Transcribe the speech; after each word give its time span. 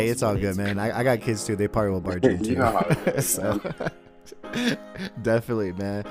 Hey, 0.00 0.08
it's 0.08 0.22
all 0.22 0.34
good, 0.36 0.56
man. 0.56 0.78
I, 0.78 1.00
I 1.00 1.04
got 1.04 1.20
kids 1.20 1.44
too. 1.46 1.56
They 1.56 1.68
party 1.68 1.92
with 1.92 2.02
Bar 2.04 2.20
June 2.20 2.42
too. 2.42 2.50
You 2.52 2.56
know 2.56 2.70
how 2.72 2.86
it 2.88 3.16
is, 3.16 3.28
so, 3.34 3.60
definitely, 5.22 5.72
man. 5.72 6.04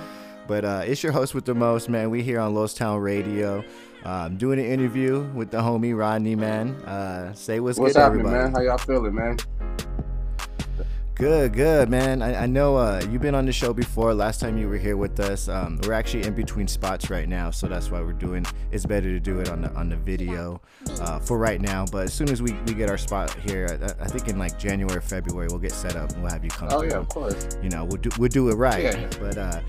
But 0.48 0.66
uh, 0.66 0.82
it's 0.86 1.02
your 1.04 1.12
host 1.12 1.34
with 1.34 1.46
the 1.46 1.56
most, 1.56 1.90
man. 1.90 2.10
We 2.10 2.22
here 2.24 2.40
on 2.40 2.54
Los 2.54 2.74
Town 2.74 3.00
Radio. 3.00 3.64
Um, 4.06 4.38
doing 4.38 4.60
an 4.60 4.66
interview 4.66 5.24
with 5.34 5.52
the 5.52 5.58
homie 5.58 5.98
Rodney, 5.98 6.36
man. 6.36 6.70
Uh, 6.86 7.34
say 7.34 7.60
what's, 7.60 7.78
What's 7.78 7.94
good, 7.96 8.00
happening, 8.00 8.26
everybody. 8.28 8.52
man? 8.52 8.54
How 8.54 8.62
y'all 8.62 8.78
feeling, 8.78 9.14
man? 9.16 9.38
Good, 11.20 11.52
good, 11.52 11.90
man. 11.90 12.22
I, 12.22 12.44
I 12.44 12.46
know 12.46 12.78
uh, 12.78 13.06
you've 13.12 13.22
been 13.22 13.36
on 13.36 13.46
the 13.46 13.52
show 13.52 13.74
before. 13.74 14.14
Last 14.14 14.40
time 14.40 14.58
you 14.58 14.70
were 14.70 14.78
here 14.78 14.96
with 14.96 15.20
us, 15.20 15.50
um, 15.50 15.78
we're 15.84 15.92
actually 15.92 16.24
in 16.24 16.34
between 16.34 16.66
spots 16.66 17.10
right 17.10 17.28
now, 17.28 17.52
so 17.52 17.68
that's 17.68 17.92
why 17.92 18.00
we're 18.00 18.14
doing. 18.14 18.46
It's 18.72 18.86
better 18.86 19.10
to 19.10 19.20
do 19.20 19.42
it 19.42 19.50
on 19.50 19.60
the 19.60 19.74
on 19.74 19.90
the 19.90 19.98
video 19.98 20.62
uh, 21.02 21.20
for 21.20 21.38
right 21.38 21.60
now. 21.60 21.86
But 21.92 22.06
as 22.06 22.14
soon 22.14 22.30
as 22.30 22.42
we, 22.42 22.54
we 22.66 22.74
get 22.74 22.90
our 22.90 22.98
spot 22.98 23.34
here, 23.42 23.68
I, 24.00 24.06
I 24.06 24.08
think 24.08 24.30
in 24.30 24.40
like 24.40 24.58
January, 24.58 25.02
February, 25.02 25.50
we'll 25.50 25.60
get 25.60 25.74
set 25.74 25.98
up 25.98 26.10
and 26.14 26.24
we'll 26.24 26.32
have 26.32 26.46
you 26.46 26.52
come. 26.52 26.70
Oh 26.72 26.80
through. 26.80 26.90
yeah, 26.92 26.96
of 26.96 27.10
course. 27.10 27.50
You 27.62 27.70
know, 27.70 27.84
we'll 27.84 27.98
do 27.98 28.10
we'll 28.18 28.30
do 28.30 28.48
it 28.48 28.56
right. 28.56 28.84
Yeah. 28.84 29.10
But 29.20 29.38
uh, 29.38 29.60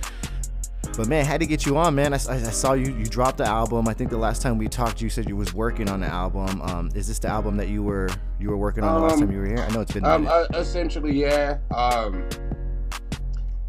but 1.00 1.08
man, 1.08 1.24
had 1.24 1.40
to 1.40 1.46
get 1.46 1.64
you 1.64 1.78
on, 1.78 1.94
man. 1.94 2.12
I, 2.12 2.18
I, 2.28 2.34
I 2.34 2.38
saw 2.50 2.74
you 2.74 2.94
you 2.94 3.06
dropped 3.06 3.38
the 3.38 3.46
album. 3.46 3.88
I 3.88 3.94
think 3.94 4.10
the 4.10 4.18
last 4.18 4.42
time 4.42 4.58
we 4.58 4.68
talked, 4.68 5.00
you 5.00 5.08
said 5.08 5.26
you 5.26 5.34
was 5.34 5.54
working 5.54 5.88
on 5.88 6.00
the 6.00 6.06
album. 6.06 6.60
Um, 6.60 6.90
is 6.94 7.08
this 7.08 7.18
the 7.18 7.28
album 7.28 7.56
that 7.56 7.68
you 7.68 7.82
were 7.82 8.10
you 8.38 8.50
were 8.50 8.58
working 8.58 8.84
on 8.84 8.96
the 8.96 9.00
last 9.06 9.14
Um, 9.14 9.20
time 9.20 9.32
you 9.32 9.38
were 9.38 9.46
here? 9.46 9.60
I 9.66 9.72
know 9.72 9.80
it's 9.80 9.92
been. 9.92 10.04
a 10.04 10.08
Um, 10.10 10.26
uh, 10.26 10.44
essentially, 10.52 11.18
yeah. 11.18 11.56
Um, 11.74 12.28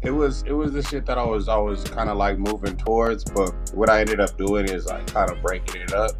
it 0.02 0.10
was 0.10 0.42
it 0.42 0.52
was 0.52 0.74
the 0.74 0.82
shit 0.82 1.06
that 1.06 1.16
I 1.16 1.24
was 1.24 1.48
always 1.48 1.82
kind 1.84 2.10
of 2.10 2.18
like 2.18 2.36
moving 2.38 2.76
towards, 2.76 3.24
but 3.24 3.54
what 3.72 3.88
I 3.88 4.00
ended 4.00 4.20
up 4.20 4.36
doing 4.36 4.68
is 4.68 4.84
like 4.84 5.06
kind 5.06 5.30
of 5.30 5.40
breaking 5.40 5.80
it 5.80 5.94
up. 5.94 6.10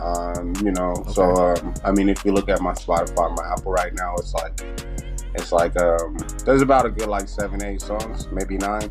Um, 0.00 0.54
you 0.64 0.72
know, 0.72 0.92
so 1.12 1.22
um, 1.36 1.72
I 1.84 1.92
mean, 1.92 2.08
if 2.08 2.24
you 2.24 2.32
look 2.32 2.48
at 2.48 2.60
my 2.60 2.72
Spotify, 2.72 3.36
my 3.36 3.52
Apple 3.52 3.70
right 3.70 3.94
now, 3.94 4.16
it's 4.16 4.34
like 4.34 4.60
it's 5.36 5.52
like 5.52 5.80
um, 5.80 6.16
there's 6.44 6.62
about 6.62 6.84
a 6.84 6.90
good 6.90 7.06
like 7.08 7.28
seven, 7.28 7.62
eight 7.62 7.80
songs, 7.80 8.26
maybe 8.32 8.56
nine, 8.56 8.90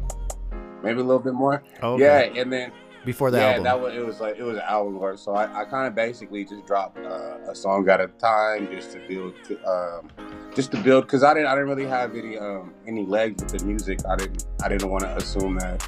maybe 0.83 0.99
a 0.99 1.03
little 1.03 1.19
bit 1.19 1.33
more. 1.33 1.63
Oh, 1.81 1.93
okay. 1.93 2.31
Yeah, 2.33 2.41
and 2.41 2.51
then 2.51 2.71
before 3.07 3.31
the 3.31 3.37
yeah, 3.37 3.47
album. 3.47 3.63
that 3.63 3.79
was 3.79 3.93
it. 3.95 4.05
Was 4.05 4.19
like 4.19 4.37
it 4.37 4.43
was 4.43 4.57
an 4.57 4.63
album 4.67 4.99
work. 4.99 5.17
So 5.17 5.33
I, 5.33 5.61
I 5.61 5.65
kind 5.65 5.87
of 5.87 5.95
basically 5.95 6.43
just 6.43 6.65
dropped 6.67 6.97
uh, 6.97 7.37
a 7.49 7.55
song 7.55 7.87
at 7.89 8.01
a 8.01 8.07
time, 8.07 8.67
just 8.69 8.91
to 8.91 8.99
build, 9.07 9.33
um, 9.65 10.09
just 10.53 10.71
to 10.71 10.77
build. 10.77 11.05
Because 11.05 11.23
I 11.23 11.33
didn't, 11.33 11.47
I 11.47 11.55
didn't 11.55 11.69
really 11.69 11.87
have 11.87 12.15
any, 12.15 12.37
um, 12.37 12.73
any 12.85 13.05
legs 13.05 13.41
with 13.41 13.57
the 13.57 13.65
music. 13.65 13.99
I 14.07 14.17
didn't, 14.17 14.45
I 14.61 14.67
didn't 14.67 14.89
want 14.89 15.05
to 15.05 15.15
assume 15.15 15.55
that 15.59 15.87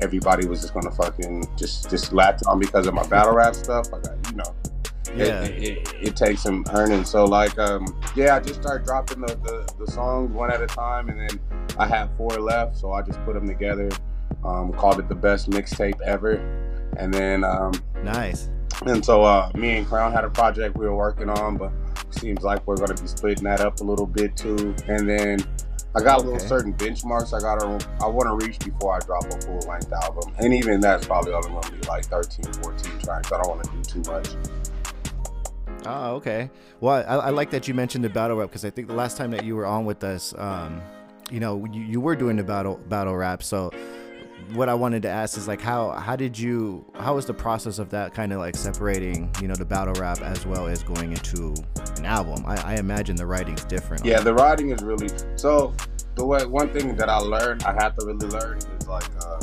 everybody 0.00 0.46
was 0.46 0.60
just 0.60 0.74
gonna 0.74 0.90
fucking 0.90 1.46
just, 1.56 1.88
just 1.88 2.12
latch 2.12 2.40
on 2.46 2.60
because 2.60 2.86
of 2.86 2.92
my 2.92 3.06
battle 3.06 3.32
rap 3.32 3.54
stuff. 3.54 3.90
Like, 3.90 4.06
I, 4.06 4.30
you 4.30 4.36
know, 4.36 4.54
yeah. 5.16 5.44
it, 5.44 5.62
it, 5.62 5.94
it, 6.08 6.16
takes 6.16 6.42
some 6.42 6.66
earning. 6.72 7.04
So 7.04 7.24
like, 7.24 7.58
um, 7.58 7.86
yeah, 8.14 8.36
I 8.36 8.40
just 8.40 8.60
started 8.60 8.86
dropping 8.86 9.22
the, 9.22 9.34
the, 9.36 9.84
the 9.84 9.90
songs 9.90 10.30
one 10.32 10.52
at 10.52 10.60
a 10.60 10.66
time, 10.66 11.08
and 11.08 11.18
then 11.18 11.40
I 11.78 11.86
have 11.86 12.14
four 12.18 12.30
left, 12.30 12.76
so 12.76 12.92
I 12.92 13.00
just 13.00 13.24
put 13.24 13.34
them 13.34 13.46
together. 13.46 13.88
Um, 14.44 14.72
called 14.72 15.00
it 15.00 15.08
the 15.08 15.14
best 15.14 15.50
mixtape 15.50 16.00
ever, 16.02 16.34
and 16.96 17.12
then 17.12 17.44
um, 17.44 17.72
nice. 18.02 18.50
and 18.86 19.04
so 19.04 19.22
uh, 19.22 19.50
me 19.54 19.76
and 19.76 19.86
Crown 19.86 20.12
had 20.12 20.24
a 20.24 20.30
project 20.30 20.76
we 20.76 20.86
were 20.86 20.96
working 20.96 21.28
on, 21.28 21.56
but 21.56 21.72
seems 22.10 22.42
like 22.42 22.66
we're 22.66 22.76
gonna 22.76 22.94
be 22.94 23.06
splitting 23.06 23.44
that 23.44 23.60
up 23.60 23.80
a 23.80 23.84
little 23.84 24.06
bit 24.06 24.36
too. 24.36 24.74
And 24.86 25.08
then 25.08 25.44
I 25.94 26.02
got 26.02 26.20
a 26.20 26.22
little 26.22 26.38
certain 26.38 26.72
benchmarks 26.74 27.34
I 27.34 27.40
gotta 27.40 27.84
I 28.00 28.06
want 28.08 28.28
to 28.28 28.46
reach 28.46 28.58
before 28.60 28.94
I 28.94 29.00
drop 29.00 29.24
a 29.24 29.40
full 29.40 29.58
length 29.68 29.92
album, 29.92 30.32
and 30.38 30.54
even 30.54 30.80
that's 30.80 31.06
probably 31.06 31.32
only 31.32 31.48
gonna 31.48 31.70
be 31.70 31.86
like 31.88 32.04
13, 32.06 32.52
14 32.62 32.98
tracks. 33.00 33.32
I 33.32 33.42
don't 33.42 33.48
want 33.48 33.64
to 33.64 33.70
do 33.70 34.02
too 34.02 34.10
much. 34.10 34.28
Oh, 35.86 36.16
okay. 36.16 36.50
Well, 36.80 36.96
I, 36.96 37.28
I 37.28 37.30
like 37.30 37.50
that 37.50 37.66
you 37.66 37.74
mentioned 37.74 38.04
the 38.04 38.10
battle 38.10 38.36
rap 38.36 38.50
because 38.50 38.64
I 38.64 38.70
think 38.70 38.88
the 38.88 38.94
last 38.94 39.16
time 39.16 39.30
that 39.30 39.44
you 39.44 39.56
were 39.56 39.66
on 39.66 39.84
with 39.84 40.04
us, 40.04 40.34
um, 40.36 40.82
you 41.30 41.40
know, 41.40 41.64
you, 41.72 41.82
you 41.82 42.00
were 42.00 42.14
doing 42.16 42.36
the 42.36 42.44
battle 42.44 42.78
battle 42.88 43.16
rap. 43.16 43.42
So, 43.42 43.70
what 44.52 44.68
I 44.68 44.74
wanted 44.74 45.02
to 45.02 45.08
ask 45.08 45.36
is 45.36 45.46
like, 45.48 45.60
how 45.60 45.90
how 45.90 46.16
did 46.16 46.38
you 46.38 46.84
how 46.98 47.14
was 47.14 47.26
the 47.26 47.34
process 47.34 47.78
of 47.78 47.90
that 47.90 48.14
kind 48.14 48.32
of 48.32 48.38
like 48.38 48.56
separating, 48.56 49.30
you 49.40 49.48
know, 49.48 49.54
the 49.54 49.64
battle 49.64 49.94
rap 49.94 50.20
as 50.20 50.46
well 50.46 50.66
as 50.66 50.82
going 50.82 51.12
into 51.12 51.54
an 51.96 52.04
album? 52.06 52.44
I, 52.46 52.74
I 52.74 52.74
imagine 52.76 53.16
the 53.16 53.26
writing's 53.26 53.64
different. 53.64 54.04
Yeah, 54.04 54.20
the 54.20 54.34
writing 54.34 54.70
is 54.70 54.82
really 54.82 55.08
so. 55.36 55.74
The 56.14 56.24
way 56.26 56.44
one 56.46 56.68
thing 56.70 56.96
that 56.96 57.08
I 57.08 57.18
learned, 57.18 57.62
I 57.62 57.72
had 57.74 57.90
to 57.98 58.04
really 58.06 58.26
learn 58.26 58.58
is 58.58 58.88
like, 58.88 59.04
uh, 59.24 59.40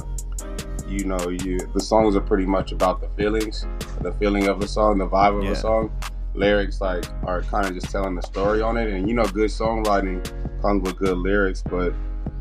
you 0.87 1.05
know, 1.05 1.29
you 1.29 1.59
the 1.73 1.79
songs 1.79 2.15
are 2.15 2.21
pretty 2.21 2.45
much 2.45 2.71
about 2.71 2.99
the 3.01 3.07
feelings, 3.21 3.65
the 4.01 4.11
feeling 4.13 4.47
of 4.47 4.61
a 4.61 4.67
song, 4.67 4.97
the 4.97 5.07
vibe 5.07 5.37
of 5.37 5.43
Yeah. 5.45 5.51
a 5.51 5.55
song. 5.55 5.91
Lyrics 6.33 6.81
like 6.81 7.05
are 7.23 7.43
kind 7.43 7.65
of 7.65 7.73
just 7.73 7.89
telling 7.89 8.13
the 8.15 8.21
story 8.21 8.61
on 8.61 8.75
it, 8.75 8.89
and 8.91 9.07
you 9.07 9.15
know, 9.15 9.23
good 9.25 9.49
songwriting 9.49 10.21
comes 10.61 10.83
with 10.83 10.97
good 10.97 11.17
lyrics, 11.17 11.61
but 11.61 11.93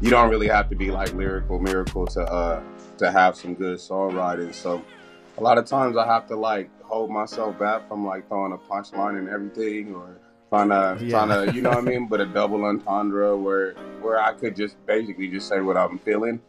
you 0.04 0.10
don't 0.10 0.28
really 0.28 0.48
have 0.48 0.68
to 0.68 0.76
be 0.76 0.90
like 0.90 1.14
lyrical 1.14 1.58
miracle 1.58 2.06
to 2.06 2.20
uh 2.20 2.62
to 2.98 3.10
have 3.10 3.34
some 3.36 3.54
good 3.54 3.78
songwriting. 3.78 4.54
So 4.54 4.84
a 5.38 5.42
lot 5.42 5.56
of 5.56 5.64
times 5.64 5.96
I 5.96 6.06
have 6.06 6.28
to 6.28 6.36
like 6.36 6.68
hold 6.82 7.10
myself 7.10 7.58
back 7.58 7.88
from 7.88 8.04
like 8.04 8.28
throwing 8.28 8.52
a 8.52 8.58
punchline 8.58 9.18
and 9.18 9.30
everything 9.30 9.94
or 9.94 10.18
trying 10.50 10.68
to 10.68 11.02
Yeah. 11.02 11.24
trying 11.24 11.46
to 11.46 11.54
you 11.54 11.62
know 11.62 11.70
what 11.70 11.78
I 11.78 11.80
mean, 11.80 12.06
but 12.06 12.20
a 12.20 12.26
double 12.26 12.62
entendre 12.66 13.34
where 13.34 13.72
where 14.02 14.20
I 14.20 14.34
could 14.34 14.54
just 14.54 14.76
basically 14.84 15.28
just 15.28 15.48
say 15.48 15.62
what 15.62 15.78
I'm 15.78 15.98
feeling. 15.98 16.40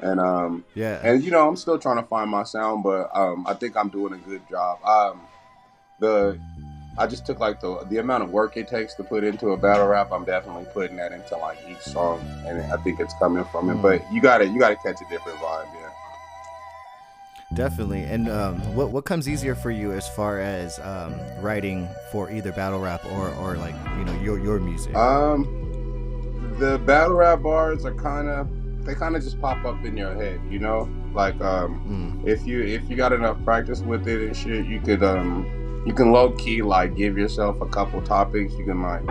And 0.00 0.18
um 0.18 0.64
yeah. 0.74 0.98
and 1.02 1.22
you 1.22 1.30
know 1.30 1.46
I'm 1.46 1.56
still 1.56 1.78
trying 1.78 1.96
to 2.02 2.08
find 2.08 2.30
my 2.30 2.44
sound, 2.44 2.82
but 2.82 3.10
um 3.14 3.46
I 3.46 3.52
think 3.52 3.76
I'm 3.76 3.90
doing 3.90 4.14
a 4.14 4.18
good 4.28 4.40
job. 4.48 4.82
Um 4.82 5.20
the 6.00 6.40
I 6.98 7.06
just 7.06 7.26
took 7.26 7.40
like 7.40 7.60
the 7.60 7.84
the 7.88 7.98
amount 7.98 8.22
of 8.22 8.30
work 8.30 8.56
it 8.56 8.68
takes 8.68 8.94
to 8.94 9.04
put 9.04 9.24
into 9.24 9.50
a 9.50 9.56
battle 9.56 9.86
rap. 9.86 10.12
I'm 10.12 10.24
definitely 10.24 10.66
putting 10.72 10.96
that 10.96 11.12
into 11.12 11.36
like 11.36 11.58
each 11.68 11.80
song, 11.80 12.20
and 12.46 12.60
I 12.72 12.76
think 12.78 13.00
it's 13.00 13.14
coming 13.18 13.44
from 13.46 13.70
it. 13.70 13.74
Mm. 13.74 13.82
But 13.82 14.12
you 14.12 14.20
got 14.20 14.38
to 14.38 14.46
you 14.46 14.58
got 14.58 14.70
to 14.70 14.76
catch 14.76 15.00
a 15.00 15.08
different 15.10 15.38
vibe, 15.38 15.66
yeah. 15.74 15.90
Definitely. 17.54 18.02
And 18.02 18.28
um, 18.28 18.74
what 18.74 18.90
what 18.90 19.04
comes 19.04 19.28
easier 19.28 19.54
for 19.54 19.70
you 19.70 19.92
as 19.92 20.08
far 20.08 20.40
as 20.40 20.78
um, 20.80 21.14
writing 21.40 21.88
for 22.10 22.30
either 22.30 22.50
battle 22.52 22.80
rap 22.80 23.04
or, 23.12 23.30
or 23.34 23.56
like 23.56 23.74
you 23.98 24.04
know 24.04 24.20
your 24.20 24.38
your 24.38 24.58
music? 24.58 24.94
Um, 24.96 25.44
the 26.58 26.78
battle 26.78 27.16
rap 27.16 27.42
bars 27.42 27.84
are 27.84 27.94
kind 27.94 28.28
of 28.28 28.48
they 28.84 28.94
kind 28.94 29.16
of 29.16 29.22
just 29.22 29.40
pop 29.40 29.64
up 29.64 29.84
in 29.84 29.96
your 29.96 30.14
head, 30.14 30.40
you 30.48 30.58
know. 30.58 30.88
Like 31.12 31.40
um, 31.40 32.22
Mm, 32.22 32.28
if 32.28 32.46
you 32.46 32.62
if 32.62 32.88
you 32.90 32.96
got 32.96 33.12
enough 33.12 33.42
practice 33.44 33.80
with 33.80 34.08
it 34.08 34.26
and 34.26 34.36
shit, 34.36 34.66
you 34.66 34.80
could 34.80 35.02
um, 35.02 35.46
you 35.86 35.94
can 35.94 36.10
low 36.10 36.32
key 36.32 36.60
like 36.62 36.96
give 36.96 37.16
yourself 37.16 37.60
a 37.60 37.66
couple 37.66 38.02
topics. 38.02 38.52
You 38.54 38.64
can 38.64 38.82
like 38.82 39.02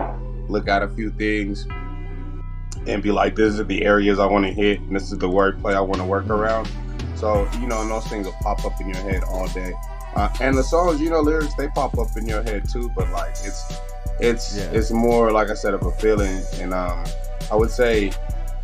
look 0.48 0.68
at 0.68 0.82
a 0.82 0.88
few 0.88 1.10
things 1.10 1.66
and 2.86 3.02
be 3.02 3.10
like, 3.10 3.34
this 3.34 3.58
is 3.58 3.66
the 3.66 3.82
areas 3.84 4.18
I 4.20 4.26
want 4.26 4.44
to 4.46 4.52
hit, 4.52 4.78
and 4.80 4.94
this 4.94 5.10
is 5.10 5.18
the 5.18 5.28
wordplay 5.28 5.74
I 5.74 5.80
want 5.80 5.96
to 6.00 6.04
work 6.04 6.28
around. 6.28 6.70
So 7.16 7.48
you 7.60 7.66
know, 7.66 7.80
and 7.80 7.90
those 7.90 8.06
things 8.06 8.26
will 8.26 8.36
pop 8.42 8.64
up 8.64 8.78
in 8.80 8.88
your 8.88 9.02
head 9.02 9.24
all 9.24 9.48
day. 9.48 9.72
Uh, 10.14 10.28
and 10.40 10.56
the 10.56 10.62
songs, 10.62 11.00
you 11.00 11.10
know, 11.10 11.20
lyrics 11.20 11.54
they 11.54 11.68
pop 11.68 11.98
up 11.98 12.08
in 12.16 12.26
your 12.28 12.42
head 12.42 12.68
too, 12.68 12.90
but 12.94 13.10
like 13.10 13.30
it's 13.42 13.80
it's 14.20 14.56
Yeah. 14.56 14.70
it's 14.72 14.90
more 14.90 15.32
like 15.32 15.50
I 15.50 15.54
said 15.54 15.74
of 15.74 15.82
a 15.82 15.92
feeling. 15.92 16.42
And 16.60 16.74
um, 16.74 17.02
I 17.50 17.56
would 17.56 17.70
say 17.70 18.12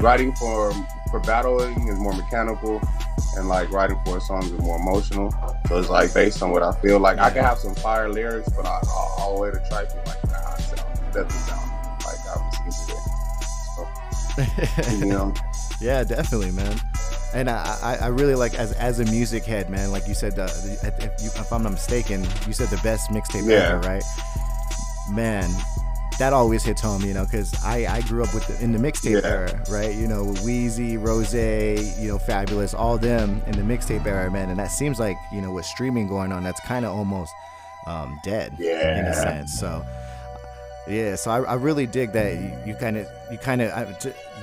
writing 0.02 0.34
for 0.34 0.72
for 1.10 1.20
battling 1.20 1.88
is 1.88 1.99
more 1.99 2.12
mechanical, 2.14 2.81
and 3.37 3.49
like 3.49 3.70
writing 3.70 3.99
for 4.04 4.20
songs 4.20 4.50
is 4.50 4.60
more 4.60 4.78
emotional. 4.78 5.32
So 5.69 5.78
it's 5.78 5.88
like 5.88 6.12
based 6.12 6.43
on 6.43 6.50
what 6.50 6.62
I 6.62 6.72
feel. 6.81 6.99
Like 6.99 7.19
I 7.19 7.31
can 7.31 7.43
have 7.44 7.58
some 7.58 7.75
fire 7.75 8.08
lyrics, 8.08 8.49
but 8.50 8.66
I, 8.66 8.81
all, 8.88 9.14
all 9.19 9.34
the 9.37 9.43
way 9.43 9.50
to 9.50 9.58
try 9.69 9.84
to 9.84 9.96
like 10.06 10.22
nah, 10.31 10.54
it, 10.54 10.60
sound, 10.60 10.99
it 10.99 11.12
doesn't 11.14 11.31
sound 11.31 11.70
like 12.04 12.19
I 12.26 12.37
was 12.37 12.58
into 12.66 12.93
it. 14.93 14.99
You 15.00 15.06
know. 15.06 15.32
yeah, 15.81 16.04
definitely, 16.04 16.50
man. 16.52 16.78
And 17.34 17.49
I, 17.49 17.78
I, 17.82 17.96
I 17.96 18.06
really 18.08 18.34
like 18.34 18.54
as 18.54 18.72
as 18.72 19.00
a 19.00 19.04
music 19.06 19.44
head, 19.44 19.70
man. 19.70 19.90
Like 19.93 20.06
you 20.08 20.14
said, 20.14 20.38
uh, 20.38 20.49
if, 20.52 21.22
you, 21.22 21.31
if 21.34 21.52
I'm 21.52 21.62
not 21.62 21.72
mistaken, 21.72 22.26
you 22.46 22.52
said 22.52 22.69
the 22.69 22.81
best 22.82 23.10
mixtape 23.10 23.49
Yeah. 23.49 23.72
ever, 23.75 23.78
right? 23.81 24.04
Man, 25.10 25.50
that 26.22 26.32
always 26.32 26.62
hits 26.62 26.80
home, 26.80 27.02
you 27.02 27.12
know, 27.12 27.24
because 27.24 27.52
I, 27.64 27.84
I 27.96 28.00
grew 28.02 28.22
up 28.22 28.32
with 28.32 28.46
the, 28.46 28.62
in 28.62 28.70
the 28.70 28.78
mixtape 28.78 29.20
Yeah. 29.22 29.28
era, 29.28 29.64
right? 29.69 29.92
You 29.92 30.06
know, 30.06 30.26
Weezy, 30.44 30.96
Rose, 30.96 31.34
you 31.34 32.06
know, 32.06 32.19
Fabolous, 32.19 32.78
all 32.78 32.96
them 32.96 33.42
in 33.48 33.54
the 33.56 33.62
mixtape 33.62 34.06
era, 34.06 34.30
man. 34.30 34.48
And 34.48 34.56
that 34.60 34.70
seems 34.70 35.00
like 35.00 35.16
you 35.32 35.40
know 35.40 35.50
with 35.50 35.64
streaming 35.66 36.06
going 36.06 36.30
on, 36.30 36.44
that's 36.44 36.60
kind 36.60 36.84
of 36.84 36.92
almost 36.96 37.32
um, 37.88 38.20
dead 38.22 38.54
in 38.60 39.06
a 39.06 39.14
sense. 39.14 39.58
So 39.58 39.84
yeah, 40.88 41.16
so 41.16 41.32
I, 41.32 41.40
I 41.42 41.54
really 41.54 41.86
dig 41.86 42.12
that 42.12 42.66
you 42.68 42.75
kind 42.76 42.96
of 42.98 43.08
you 43.32 43.38
kind 43.38 43.60
of 43.60 43.70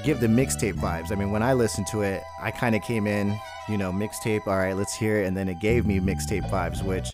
give 0.03 0.19
the 0.19 0.27
mixtape 0.27 0.73
vibes. 0.73 1.13
I 1.13 1.15
mean, 1.15 1.31
when 1.31 1.43
I 1.43 1.53
listened 1.53 1.87
to 1.87 2.01
it, 2.01 2.21
I 2.41 2.51
kind 2.51 2.75
of 2.75 2.81
came 2.81 3.07
in, 3.07 3.39
you 3.69 3.77
know, 3.77 3.93
mixtape. 3.93 4.47
All 4.47 4.57
right, 4.57 4.75
let's 4.75 4.93
hear 4.93 5.21
it, 5.21 5.27
and 5.27 5.37
then 5.37 5.47
it 5.47 5.59
gave 5.61 5.85
me 5.85 6.01
mixtape 6.01 6.49
vibes, 6.49 6.83
which 6.83 7.13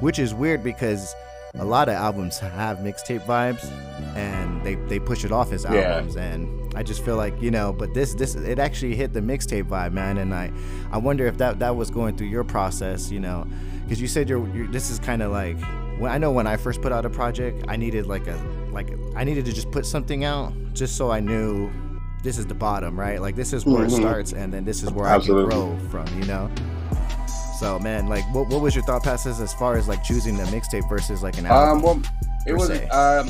which 0.00 0.18
is 0.18 0.32
weird 0.32 0.64
because 0.64 1.14
a 1.54 1.64
lot 1.64 1.88
of 1.88 1.94
albums 1.94 2.38
have 2.38 2.78
mixtape 2.78 3.24
vibes, 3.26 3.64
and 4.16 4.62
they 4.64 4.74
they 4.74 4.98
push 4.98 5.24
it 5.24 5.32
off 5.32 5.52
as 5.52 5.64
Yeah. 5.64 5.74
albums, 5.74 6.16
and 6.16 6.74
I 6.76 6.82
just 6.82 7.04
feel 7.04 7.16
like 7.16 7.40
you 7.40 7.50
know, 7.50 7.72
but 7.72 7.94
this 7.94 8.14
this 8.14 8.34
it 8.34 8.58
actually 8.58 8.94
hit 8.94 9.12
the 9.12 9.20
mixtape 9.20 9.64
vibe, 9.64 9.92
man, 9.92 10.18
and 10.18 10.34
I 10.34 10.50
I 10.92 10.98
wonder 10.98 11.26
if 11.26 11.38
that 11.38 11.58
that 11.60 11.76
was 11.76 11.90
going 11.90 12.16
through 12.16 12.28
your 12.28 12.44
process, 12.44 13.10
you 13.10 13.20
know, 13.20 13.46
because 13.84 14.00
you 14.00 14.08
said 14.08 14.28
you're, 14.28 14.46
you're 14.54 14.66
this 14.68 14.90
is 14.90 14.98
kind 14.98 15.22
of 15.22 15.32
like 15.32 15.56
when 15.98 16.10
I 16.12 16.18
know 16.18 16.30
when 16.30 16.46
I 16.46 16.56
first 16.56 16.80
put 16.82 16.92
out 16.92 17.04
a 17.04 17.10
project, 17.10 17.64
I 17.68 17.76
needed 17.76 18.06
like 18.06 18.26
a 18.26 18.38
like 18.70 18.88
I 19.16 19.24
needed 19.24 19.44
to 19.46 19.52
just 19.52 19.70
put 19.70 19.86
something 19.86 20.24
out 20.24 20.52
just 20.74 20.96
so 20.96 21.10
I 21.10 21.20
knew 21.20 21.70
this 22.22 22.36
is 22.38 22.46
the 22.46 22.54
bottom, 22.54 22.98
right? 22.98 23.20
Like 23.22 23.36
this 23.36 23.52
is 23.52 23.64
where 23.64 23.84
Mhm. 23.84 23.86
it 23.86 23.90
starts, 23.92 24.32
and 24.32 24.52
then 24.52 24.64
this 24.64 24.82
is 24.82 24.92
where 24.92 25.06
Absolutely. 25.06 25.54
I 25.54 25.56
can 25.56 25.78
grow 25.78 25.88
from, 25.88 26.20
you 26.20 26.26
know. 26.26 26.50
So 27.58 27.78
man, 27.78 28.06
like, 28.06 28.24
what, 28.32 28.48
what 28.48 28.60
was 28.60 28.74
your 28.74 28.84
thought 28.84 29.02
process 29.02 29.40
as 29.40 29.52
far 29.52 29.76
as 29.76 29.88
like 29.88 30.02
choosing 30.04 30.36
the 30.36 30.44
mixtape 30.44 30.88
versus 30.88 31.22
like 31.22 31.38
an 31.38 31.46
album? 31.46 31.78
Um, 31.78 31.82
well, 31.82 32.02
it 32.46 32.52
was 32.52 32.68
se. 32.68 32.88
um, 32.88 33.28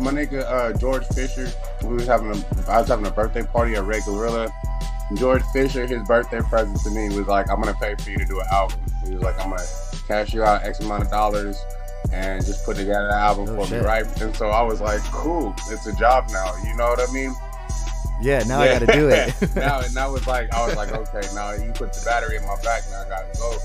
my 0.00 0.10
nigga 0.12 0.42
uh, 0.44 0.72
George 0.78 1.04
Fisher. 1.08 1.48
We 1.82 1.94
was 1.94 2.06
having 2.06 2.30
a, 2.30 2.70
I 2.70 2.80
was 2.80 2.88
having 2.88 3.06
a 3.06 3.10
birthday 3.10 3.42
party 3.42 3.74
at 3.74 3.84
Red 3.84 4.02
Gorilla. 4.04 4.48
George 5.16 5.42
Fisher, 5.52 5.86
his 5.86 6.06
birthday 6.08 6.40
present 6.40 6.78
to 6.82 6.90
me 6.90 7.08
was 7.16 7.26
like, 7.26 7.50
"I'm 7.50 7.60
gonna 7.60 7.74
pay 7.74 7.94
for 7.96 8.10
you 8.10 8.18
to 8.18 8.24
do 8.24 8.40
an 8.40 8.46
album." 8.50 8.80
He 9.04 9.14
was 9.14 9.22
like, 9.22 9.38
"I'm 9.40 9.50
gonna 9.50 9.62
cash 10.08 10.32
you 10.32 10.44
out 10.44 10.64
X 10.64 10.80
amount 10.80 11.02
of 11.04 11.10
dollars 11.10 11.58
and 12.12 12.44
just 12.44 12.64
put 12.64 12.76
together 12.76 13.08
an 13.08 13.14
album 13.14 13.48
Oh, 13.50 13.56
for 13.62 13.66
shit. 13.68 13.82
me, 13.82 13.86
right?" 13.86 14.20
And 14.22 14.34
so 14.36 14.48
I 14.48 14.62
was 14.62 14.80
like, 14.80 15.00
"Cool, 15.04 15.54
it's 15.68 15.86
a 15.86 15.92
job 15.96 16.28
now." 16.30 16.54
You 16.64 16.74
know 16.76 16.86
what 16.88 17.00
I 17.06 17.12
mean? 17.12 17.34
Yeah, 18.22 18.42
now 18.44 18.62
Yeah. 18.62 18.70
I 18.76 18.78
got 18.78 18.86
to 18.86 18.98
do 18.98 19.08
it. 19.08 19.34
now 19.56 19.80
and 19.80 19.94
that 19.94 20.10
was 20.10 20.26
like 20.26 20.52
I 20.52 20.66
was 20.66 20.76
like, 20.76 20.92
okay, 20.92 21.22
now 21.34 21.52
you 21.52 21.72
put 21.72 21.92
the 21.92 22.02
battery 22.04 22.36
in 22.36 22.42
my 22.46 22.56
back, 22.62 22.82
now 22.90 23.02
I 23.02 23.08
gotta 23.08 23.38
go. 23.38 23.56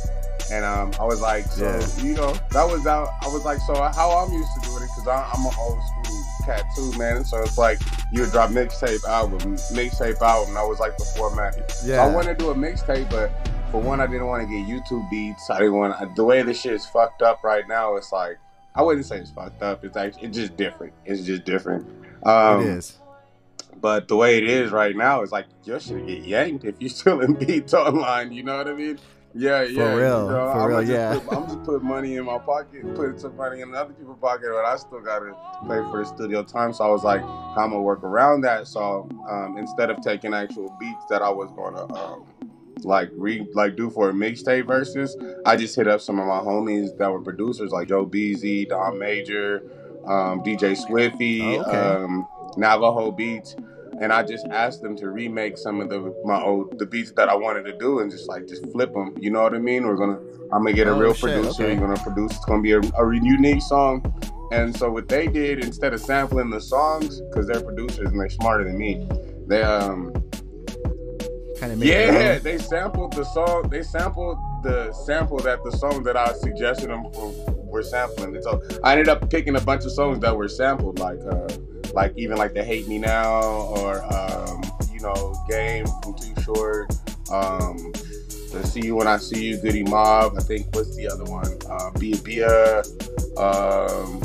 And 0.51 0.65
um, 0.65 0.91
I 0.99 1.03
was 1.05 1.21
like, 1.21 1.45
so 1.45 1.63
Yeah. 1.65 2.03
you 2.03 2.15
know, 2.15 2.33
that 2.51 2.63
was 2.63 2.87
out. 2.87 3.09
I 3.21 3.27
was 3.27 3.45
like, 3.45 3.59
so 3.59 3.75
how 3.75 4.11
I'm 4.17 4.33
used 4.33 4.49
to 4.55 4.61
doing 4.69 4.83
it 4.83 4.89
because 4.95 5.07
I'm 5.07 5.45
an 5.45 5.53
old 5.59 5.79
school 5.83 6.23
cat 6.45 6.63
too, 6.75 6.91
man. 6.97 7.23
So 7.23 7.37
it's 7.41 7.57
like 7.57 7.79
you 8.11 8.21
would 8.21 8.31
drop 8.31 8.49
mixtape 8.49 9.03
album, 9.05 9.39
mixtape 9.39 10.19
album. 10.21 10.53
That 10.55 10.67
was 10.67 10.79
like 10.79 10.97
the 10.97 11.05
format. 11.15 11.69
So 11.71 11.87
yeah, 11.87 12.03
I 12.03 12.07
wanted 12.13 12.39
to 12.39 12.45
do 12.45 12.49
a 12.49 12.55
mixtape, 12.55 13.09
but 13.11 13.31
for 13.71 13.79
one, 13.81 14.01
I 14.01 14.07
didn't 14.07 14.25
want 14.25 14.41
to 14.41 14.47
get 14.47 14.67
YouTube 14.67 15.07
beats. 15.11 15.49
I 15.51 15.59
didn't 15.59 15.75
want 15.75 16.15
the 16.15 16.23
way 16.23 16.41
this 16.41 16.59
shit 16.59 16.73
is 16.73 16.85
fucked 16.87 17.21
up 17.21 17.43
right 17.43 17.67
now. 17.67 17.95
It's 17.95 18.11
like 18.11 18.37
I 18.73 18.81
wouldn't 18.81 19.05
say 19.05 19.17
it's 19.19 19.29
fucked 19.29 19.61
up. 19.61 19.85
It's 19.85 19.95
like 19.95 20.15
it's 20.23 20.35
just 20.35 20.57
different. 20.57 20.93
It's 21.05 21.21
just 21.21 21.43
different. 21.43 21.85
Um, 22.23 22.61
it 22.61 22.67
is. 22.67 22.97
But 23.81 24.07
the 24.07 24.15
way 24.15 24.37
it 24.37 24.43
is 24.43 24.71
right 24.71 24.95
now 24.95 25.21
is 25.21 25.31
like 25.31 25.47
your 25.63 25.79
shit 25.79 26.05
get 26.05 26.23
yanked 26.23 26.65
if 26.65 26.75
you're 26.79 26.89
still 27.01 27.21
in 27.21 27.33
beats 27.33 27.73
online. 27.73 28.31
You 28.31 28.43
know 28.43 28.57
what 28.57 28.67
I 28.67 28.73
mean? 28.73 28.99
Yeah, 29.35 29.61
yeah. 29.61 29.91
For 29.91 29.97
real, 29.97 30.23
you 30.23 30.29
know, 30.31 30.51
for 30.51 30.59
I'm 30.61 30.67
real, 30.69 30.83
yeah. 30.83 31.19
Put, 31.19 31.37
I'm 31.37 31.45
just 31.45 31.63
putting 31.63 31.87
money 31.87 32.15
in 32.15 32.25
my 32.25 32.39
pocket, 32.39 32.81
putting 32.95 33.19
some 33.19 33.35
money 33.37 33.61
in 33.61 33.73
other 33.75 33.93
people's 33.93 34.17
pocket, 34.19 34.49
but 34.51 34.65
I 34.65 34.75
still 34.77 35.01
gotta 35.01 35.33
pay 35.61 35.77
for 35.91 35.99
the 35.99 36.05
studio 36.05 36.43
time. 36.43 36.73
So 36.73 36.83
I 36.83 36.89
was 36.89 37.03
like, 37.03 37.21
how 37.21 37.63
am 37.63 37.69
gonna 37.69 37.81
work 37.81 38.03
around 38.03 38.41
that? 38.41 38.67
So 38.67 39.07
um, 39.29 39.57
instead 39.57 39.91
of 39.91 40.01
taking 40.01 40.33
actual 40.33 40.75
beats 40.79 41.05
that 41.09 41.21
I 41.21 41.29
was 41.29 41.51
gonna 41.55 41.93
um, 41.93 42.25
like 42.83 43.11
re 43.13 43.45
like 43.53 43.75
do 43.75 43.91
for 43.91 44.09
a 44.09 44.13
mixtape 44.13 44.65
versus, 44.65 45.15
I 45.45 45.55
just 45.55 45.75
hit 45.75 45.87
up 45.87 46.01
some 46.01 46.19
of 46.19 46.25
my 46.25 46.39
homies 46.39 46.97
that 46.97 47.11
were 47.11 47.21
producers 47.21 47.71
like 47.71 47.87
Joe 47.87 48.05
Beezy, 48.05 48.65
Don 48.65 48.97
Major, 48.97 49.61
um, 50.05 50.41
DJ 50.41 50.75
Swiffy, 50.75 51.41
Oh, 51.43 51.65
okay. 51.65 52.03
Navajo 52.59 53.11
Beats 53.11 53.55
and 54.01 54.13
I 54.13 54.23
just 54.23 54.45
asked 54.47 54.81
them 54.81 54.95
to 54.97 55.09
remake 55.09 55.57
some 55.57 55.81
of 55.81 55.89
the 55.89 56.13
my 56.23 56.41
old 56.41 56.77
the 56.79 56.85
beats 56.85 57.11
that 57.13 57.27
I 57.27 57.35
wanted 57.35 57.63
to 57.65 57.77
do 57.77 57.99
and 57.99 58.09
just 58.09 58.29
like 58.29 58.47
just 58.47 58.63
flip 58.71 58.93
them. 58.93 59.13
You 59.19 59.29
know 59.31 59.41
what 59.43 59.53
I 59.53 59.57
mean? 59.59 59.85
We're 59.85 59.95
gonna 59.97 60.19
I'm 60.53 60.63
gonna 60.63 60.73
get 60.73 60.87
a 60.87 60.91
Oh, 60.91 60.99
real 60.99 61.13
shit, 61.13 61.33
producer. 61.33 61.63
okay. 61.63 61.73
You're 61.73 61.81
gonna 61.87 62.01
produce. 62.01 62.31
It's 62.31 62.45
gonna 62.45 62.61
be 62.61 62.71
a, 62.73 62.79
a 62.79 63.13
unique 63.15 63.61
song. 63.61 64.03
And 64.51 64.75
so 64.75 64.89
what 64.89 65.07
they 65.09 65.27
did 65.27 65.63
instead 65.63 65.93
of 65.93 65.99
sampling 66.01 66.49
the 66.49 66.61
songs 66.61 67.21
because 67.21 67.45
they're 67.47 67.61
producers 67.61 68.07
and 68.09 68.19
they're 68.19 68.29
smarter 68.29 68.63
than 68.63 68.77
me, 68.77 69.07
they 69.47 69.63
um 69.63 70.13
Kind 71.59 71.73
of 71.73 71.79
made 71.79 71.89
yeah 71.89 72.39
they 72.39 72.57
sampled 72.57 73.13
the 73.13 73.25
song. 73.25 73.67
They 73.69 73.83
sampled 73.83 74.37
the 74.63 74.93
sample 75.05 75.39
that 75.39 75.61
the 75.65 75.71
song 75.71 76.03
that 76.03 76.15
I 76.15 76.31
suggested 76.33 76.89
them 76.89 77.03
for 77.13 77.33
were 77.65 77.83
sampling. 77.83 78.33
And 78.35 78.43
so 78.43 78.61
I 78.81 78.93
ended 78.93 79.09
up 79.09 79.29
picking 79.29 79.57
a 79.57 79.61
bunch 79.61 79.83
of 79.83 79.91
songs 79.91 80.19
that 80.19 80.35
were 80.37 80.47
sampled 80.47 80.99
like. 80.99 81.19
uh 81.29 81.47
like 81.93 82.13
even 82.17 82.37
like 82.37 82.53
the 82.53 82.63
hate 82.63 82.87
me 82.87 82.97
now 82.97 83.41
or 83.41 84.03
um, 84.13 84.61
you 84.91 84.99
know 84.99 85.35
game 85.49 85.85
from 86.03 86.13
too 86.15 86.41
short 86.41 86.91
um 87.31 87.91
the 88.51 88.63
see 88.65 88.81
you 88.81 88.95
when 88.95 89.07
i 89.07 89.17
see 89.17 89.45
you 89.49 89.57
Goodie 89.57 89.83
Mob 89.83 90.33
i 90.37 90.41
think 90.41 90.67
what's 90.75 90.95
the 90.95 91.07
other 91.07 91.23
one 91.25 91.57
uh 91.69 91.91
be 91.99 92.17
be 92.21 92.39
a 92.39 92.79
um 93.37 94.21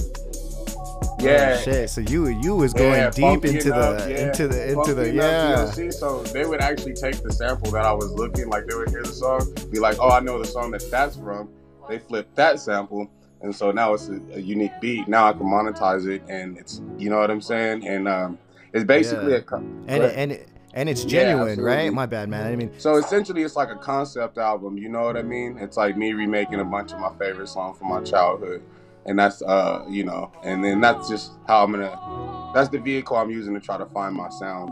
yeah 1.20 1.56
Oh, 1.58 1.62
shit. 1.62 1.90
So 1.90 2.00
you 2.02 2.28
you 2.28 2.54
was 2.54 2.72
going 2.74 2.94
yeah, 2.94 3.10
deep 3.10 3.44
into 3.44 3.68
Enough, 3.72 4.04
the 4.04 4.10
yeah. 4.10 4.26
into 4.26 4.48
the 4.48 4.62
into 4.62 4.74
Funky 4.74 4.92
the 4.94 5.08
Enough 5.10 5.78
yeah. 5.78 5.90
So 5.90 6.22
they 6.24 6.44
would 6.44 6.60
actually 6.60 6.94
take 6.94 7.22
the 7.22 7.32
sample 7.32 7.70
that 7.72 7.84
I 7.84 7.92
was 7.92 8.10
looking, 8.12 8.48
like 8.48 8.66
they 8.66 8.74
would 8.74 8.90
hear 8.90 9.02
the 9.02 9.12
song, 9.12 9.40
be 9.70 9.78
like, 9.78 9.96
"Oh, 10.00 10.10
I 10.10 10.20
know 10.20 10.38
the 10.38 10.46
song 10.46 10.70
that 10.72 10.84
that's 10.90 11.16
from." 11.16 11.48
They 11.88 11.98
flip 11.98 12.28
that 12.34 12.60
sample, 12.60 13.10
and 13.44 13.54
so 13.54 13.70
now 13.70 13.94
it's 13.94 14.08
a, 14.08 14.18
a 14.34 14.40
unique 14.40 14.72
beat. 14.80 15.06
Now 15.06 15.26
I 15.26 15.32
can 15.32 15.42
monetize 15.42 16.08
it, 16.08 16.22
and 16.28 16.58
it's 16.58 16.80
you 16.98 17.10
know 17.10 17.18
what 17.18 17.30
I'm 17.30 17.40
saying, 17.42 17.86
and 17.86 18.08
um, 18.08 18.38
it's 18.72 18.84
basically 18.84 19.32
Yeah. 19.32 19.38
a 19.38 19.42
co- 19.42 19.64
And 19.86 20.02
and 20.04 20.38
and 20.72 20.88
it's 20.88 21.04
genuine, 21.04 21.50
absolutely. 21.50 21.64
right? 21.76 21.92
My 21.92 22.06
bad, 22.06 22.28
man. 22.28 22.52
I 22.52 22.56
mean, 22.56 22.72
So 22.78 22.96
essentially, 22.96 23.42
it's 23.42 23.54
like 23.54 23.68
a 23.70 23.76
concept 23.76 24.38
album. 24.38 24.76
You 24.78 24.88
know 24.88 25.02
what 25.02 25.16
I 25.16 25.22
mean? 25.22 25.58
It's 25.58 25.76
like 25.76 25.96
me 25.96 26.12
remaking 26.14 26.58
a 26.60 26.64
bunch 26.64 26.92
of 26.92 26.98
my 26.98 27.12
favorite 27.18 27.48
songs 27.48 27.78
from 27.78 27.88
my 27.90 28.00
childhood, 28.02 28.62
and 29.06 29.18
that's 29.18 29.42
uh, 29.42 29.84
you 29.88 30.04
know, 30.04 30.32
and 30.42 30.64
then 30.64 30.80
that's 30.80 31.08
just 31.08 31.32
how 31.46 31.64
I'm 31.64 31.72
gonna. 31.72 32.52
That's 32.54 32.68
the 32.70 32.78
vehicle 32.78 33.16
I'm 33.16 33.30
using 33.30 33.54
to 33.54 33.60
try 33.60 33.76
to 33.78 33.86
find 33.86 34.14
my 34.16 34.28
sound. 34.30 34.70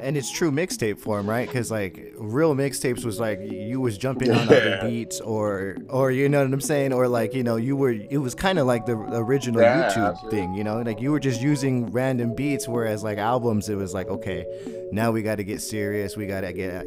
And 0.00 0.16
it's 0.16 0.30
true 0.30 0.50
mixtape 0.50 0.98
form, 0.98 1.28
right? 1.28 1.48
Because 1.48 1.70
like 1.70 2.12
real 2.16 2.54
mixtapes 2.54 3.04
was 3.04 3.18
like 3.20 3.40
you 3.42 3.80
was 3.80 3.98
jumping 3.98 4.30
on 4.32 4.48
other 4.48 4.78
beats, 4.80 5.20
or 5.20 5.76
or 5.88 6.10
you 6.10 6.28
know 6.28 6.42
what 6.44 6.52
I'm 6.52 6.60
saying, 6.60 6.92
or 6.92 7.08
like 7.08 7.34
you 7.34 7.42
know 7.42 7.56
you 7.56 7.76
were. 7.76 7.90
It 7.90 8.18
was 8.18 8.34
kind 8.34 8.58
of 8.58 8.66
like 8.66 8.86
the 8.86 8.92
original 8.96 9.62
Yeah, 9.62 9.88
YouTube 9.88 10.10
absolutely. 10.10 10.30
thing, 10.40 10.54
you 10.54 10.64
know, 10.64 10.80
like 10.82 11.00
you 11.00 11.10
were 11.10 11.20
just 11.20 11.40
using 11.40 11.90
random 11.92 12.34
beats, 12.34 12.66
whereas 12.68 13.02
like 13.02 13.18
albums, 13.18 13.68
it 13.68 13.76
was 13.76 13.94
like 13.94 14.08
okay, 14.08 14.46
now 14.92 15.10
we 15.10 15.22
got 15.22 15.36
to 15.36 15.44
get 15.44 15.60
serious, 15.60 16.16
we 16.16 16.26
got 16.26 16.42
to 16.42 16.52
get 16.52 16.86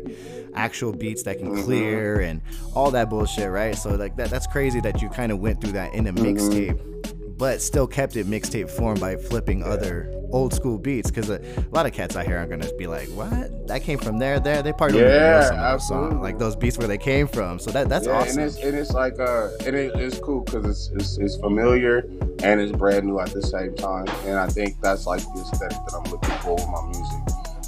actual 0.53 0.91
beats 0.91 1.24
that 1.24 1.38
can 1.39 1.50
Mhm. 1.51 1.63
clear 1.63 2.20
and 2.22 2.41
all 2.75 2.91
that 2.91 3.10
bullshit, 3.10 3.50
right? 3.50 3.75
So 3.75 3.96
like 3.96 4.15
that 4.18 4.30
that's 4.30 4.48
crazy 4.48 4.80
that 4.82 5.01
you 5.01 5.10
kind 5.10 5.32
of 5.32 5.39
went 5.39 5.62
through 5.62 5.74
that 5.74 5.94
in 5.94 6.08
a 6.08 6.13
Mhm. 6.13 6.36
mixtape 6.36 7.00
but 7.42 7.60
still 7.60 7.88
kept 7.88 8.16
it 8.18 8.28
mixtape 8.28 8.70
form 8.70 9.00
by 9.00 9.16
flipping 9.16 9.64
other 9.64 10.14
old 10.30 10.54
school 10.54 10.78
beats 10.78 11.10
because 11.10 11.28
a, 11.32 11.42
a 11.58 11.72
lot 11.72 11.88
of 11.88 11.92
cats 11.92 12.16
out 12.16 12.24
here 12.24 12.38
are 12.38 12.46
gonna 12.46 12.72
be 12.76 12.86
like, 12.86 13.08
"What? 13.08 13.68
That 13.68 13.82
came 13.82 13.98
from 13.98 14.20
there, 14.20 14.40
there." 14.40 14.62
They 14.62 14.72
probably 14.72 15.00
don't 15.00 15.08
even 15.08 15.20
know 15.20 15.26
Yeah, 15.26 15.48
some 15.48 15.60
of 15.60 15.72
those 15.72 15.88
songs, 15.88 16.14
like 16.22 16.38
those 16.38 16.56
beats 16.56 16.78
where 16.78 16.88
they 16.88 17.00
came 17.00 17.28
from. 17.28 17.58
So 17.58 17.72
that 17.72 17.90
that's 17.90 18.06
yeah, 18.06 18.20
awesome. 18.20 18.42
and 18.42 18.48
it's 18.48 18.58
and 18.58 18.78
it's 18.78 18.92
like 18.92 19.20
uh, 19.20 19.50
and 19.66 19.76
it, 19.76 19.92
it's 19.96 20.20
cool 20.20 20.42
because 20.42 20.66
it's, 20.66 20.92
it's 20.94 21.18
it's 21.18 21.36
familiar 21.38 22.08
and 22.44 22.62
it's 22.62 22.74
brand 22.74 23.08
new 23.08 23.20
at 23.20 23.34
the 23.34 23.42
same 23.42 23.76
time, 23.76 24.06
and 24.28 24.38
I 24.38 24.46
think 24.46 24.80
that's 24.80 25.08
like 25.08 25.24
the 25.34 25.42
aesthetic 25.42 25.80
that 25.88 25.96
I'm 25.96 26.12
looking 26.12 26.38
for 26.42 26.54
with 26.54 26.68
my 26.68 26.84
music. 26.90 27.22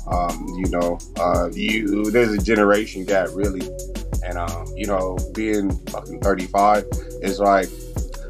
Um, 0.06 0.54
you 0.56 0.70
know, 0.70 1.00
uh, 1.18 1.50
you 1.52 2.12
there's 2.12 2.32
a 2.32 2.38
generation 2.38 3.06
gap 3.06 3.30
really, 3.34 3.68
and 4.24 4.38
um, 4.38 4.68
you 4.76 4.86
know, 4.86 5.18
being 5.34 5.76
fucking 5.88 6.20
35 6.20 6.86
is 7.24 7.40
like 7.40 7.70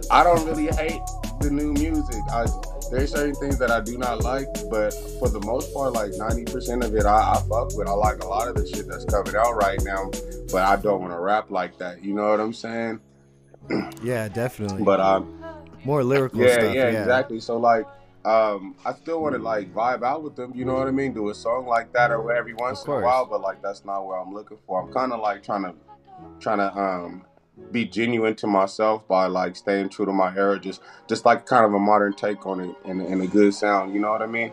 I 0.09 0.23
don't 0.23 0.45
really 0.45 0.67
hate 0.67 1.01
the 1.43 1.51
new 1.51 1.73
music. 1.73 2.21
I 2.31 2.45
there's 2.91 3.11
certain 3.11 3.35
things 3.35 3.57
that 3.57 3.71
I 3.71 3.81
do 3.81 3.97
not 3.97 4.23
like, 4.23 4.47
but 4.69 4.93
for 5.19 5.29
the 5.29 5.39
most 5.39 5.73
part, 5.73 5.93
like 5.93 6.11
90% 6.11 6.85
of 6.85 6.93
it, 6.93 7.05
I, 7.05 7.33
I 7.33 7.35
fuck 7.49 7.75
with. 7.75 7.87
I 7.87 7.91
like 7.91 8.23
a 8.23 8.27
lot 8.27 8.47
of 8.47 8.55
the 8.55 8.67
shit 8.67 8.87
that's 8.87 9.05
coming 9.05 9.35
out 9.35 9.55
right 9.55 9.81
now, 9.83 10.11
but 10.51 10.63
I 10.63 10.75
don't 10.75 11.01
want 11.01 11.11
to 11.11 11.19
rap 11.19 11.49
like 11.49 11.77
that. 11.79 12.03
You 12.03 12.13
know 12.13 12.29
what 12.29 12.39
I'm 12.39 12.53
saying? 12.53 12.99
yeah, 14.03 14.27
definitely. 14.27 14.83
But 14.83 14.99
um, 14.99 15.43
More 15.83 16.03
lyrical 16.03 16.41
yeah, 16.41 16.53
stuff. 16.53 16.75
yeah, 16.75 16.87
exactly. 16.87 17.39
So 17.39 17.57
like, 17.57 17.87
um, 18.25 18.75
I 18.85 18.93
still 18.93 19.21
want 19.21 19.35
to 19.35 19.41
like 19.41 19.73
vibe 19.73 20.03
out 20.03 20.23
with 20.23 20.35
them. 20.35 20.53
You 20.55 20.65
know 20.65 20.75
what 20.75 20.87
I 20.87 20.91
mean? 20.91 21.13
Do 21.13 21.29
a 21.29 21.35
song 21.35 21.65
like 21.65 21.91
that 21.93 22.11
or 22.11 22.31
every 22.31 22.53
once 22.53 22.85
in 22.85 22.91
a 22.91 22.99
while, 22.99 23.25
but 23.25 23.41
like 23.41 23.61
that's 23.61 23.83
not 23.85 24.05
what 24.05 24.15
I'm 24.15 24.33
looking 24.33 24.57
for. 24.67 24.81
I'm 24.81 24.93
kind 24.93 25.11
of 25.11 25.19
like 25.19 25.43
trying 25.43 25.63
to, 25.63 25.73
trying 26.39 26.59
to 26.59 26.77
um, 26.77 27.25
be 27.71 27.85
genuine 27.85 28.35
to 28.35 28.47
myself 28.47 29.07
by 29.07 29.27
like 29.27 29.55
staying 29.55 29.89
true 29.89 30.05
to 30.05 30.11
my 30.11 30.35
era, 30.35 30.59
just 30.59 30.81
just 31.07 31.25
like 31.25 31.45
kind 31.45 31.65
of 31.65 31.73
a 31.73 31.79
modern 31.79 32.13
take 32.13 32.45
on 32.45 32.59
it 32.59 32.75
and, 32.85 33.01
and 33.01 33.21
a 33.21 33.27
good 33.27 33.53
sound. 33.53 33.93
You 33.93 33.99
know 33.99 34.11
what 34.11 34.21
I 34.21 34.27
mean? 34.27 34.51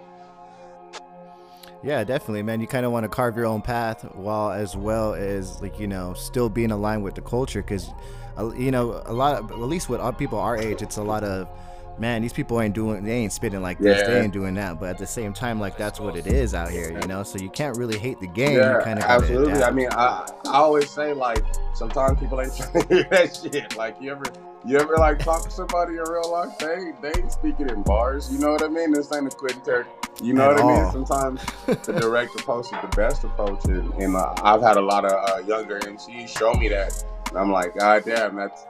Yeah, 1.82 2.04
definitely, 2.04 2.42
man. 2.42 2.60
You 2.60 2.66
kind 2.66 2.84
of 2.84 2.92
want 2.92 3.04
to 3.04 3.08
carve 3.08 3.36
your 3.36 3.46
own 3.46 3.62
path 3.62 4.04
while 4.14 4.50
as 4.52 4.76
well 4.76 5.14
as 5.14 5.60
like 5.62 5.78
you 5.80 5.86
know 5.86 6.12
still 6.14 6.48
being 6.48 6.70
aligned 6.70 7.02
with 7.02 7.14
the 7.14 7.22
culture 7.22 7.62
because 7.62 7.88
uh, 8.38 8.52
you 8.52 8.70
know 8.70 9.02
a 9.06 9.12
lot 9.12 9.36
of, 9.38 9.50
at 9.50 9.58
least 9.58 9.88
with 9.88 10.00
people 10.18 10.38
our 10.38 10.56
age 10.56 10.82
it's 10.82 10.98
a 10.98 11.02
lot 11.02 11.24
of 11.24 11.48
man 11.98 12.22
these 12.22 12.32
people 12.32 12.60
ain't 12.60 12.74
doing 12.74 13.02
they 13.04 13.12
ain't 13.12 13.32
spitting 13.32 13.60
like 13.60 13.78
this 13.78 14.00
they 14.02 14.20
ain't 14.22 14.32
doing 14.32 14.54
that 14.54 14.80
but 14.80 14.88
at 14.90 14.98
the 14.98 15.06
same 15.06 15.32
time 15.32 15.60
like 15.60 15.76
that's 15.76 16.00
what 16.00 16.16
it 16.16 16.26
is 16.26 16.54
out 16.54 16.70
here 16.70 16.90
you 16.90 17.06
know 17.06 17.22
so 17.22 17.38
you 17.38 17.50
can't 17.50 17.76
really 17.76 17.98
hate 17.98 18.18
the 18.20 18.26
game 18.26 18.56
Yeah, 18.56 18.80
kind 18.82 18.98
of 18.98 19.04
absolutely. 19.04 19.62
I 19.62 19.70
mean, 19.70 19.88
I 19.92 20.26
I 20.46 20.54
always 20.58 20.88
say 20.90 21.12
like 21.12 21.44
sometimes 21.74 22.18
people 22.18 22.40
ain't 22.40 22.56
trying 22.56 22.72
to 22.82 22.94
hear 22.94 23.04
that 23.10 23.36
shit. 23.36 23.76
Like 23.76 23.96
you 24.00 24.10
ever 24.12 24.24
you 24.64 24.78
ever 24.78 24.96
like 24.96 25.18
talk 25.20 25.44
to 25.44 25.50
somebody 25.50 25.92
in 25.94 26.00
real 26.02 26.30
life? 26.30 26.56
They 26.58 26.74
ain't- 26.74 27.00
they 27.02 27.12
ain't 27.16 27.32
speaking 27.32 27.68
in 27.70 27.82
bars. 27.82 28.30
You 28.30 28.38
know 28.38 28.52
what 28.52 28.62
I 28.62 28.68
mean? 28.68 28.92
This 28.92 29.10
ain't 29.12 29.26
a 29.26 29.30
Quentin 29.36 29.60
Tarantino. 29.62 29.86
You 30.22 30.34
know 30.34 30.50
At 30.50 30.56
what 30.56 30.64
I 30.64 30.82
mean? 30.82 30.92
Sometimes 31.06 31.40
the 31.66 31.92
direct 31.98 32.38
approach 32.38 32.66
is 32.66 32.72
the 32.82 32.94
best 32.96 33.24
approach, 33.24 33.64
and, 33.66 33.90
and 33.94 34.16
uh, 34.16 34.34
I've 34.42 34.60
had 34.60 34.76
a 34.76 34.80
lot 34.82 35.04
of 35.06 35.12
uh, 35.12 35.38
younger 35.46 35.80
MCs 35.80 36.28
show 36.36 36.52
me 36.54 36.68
that, 36.68 37.02
and 37.30 37.38
I'm 37.38 37.50
like, 37.50 37.74
God 37.78 38.02
damn, 38.04 38.36
that's 38.36 38.64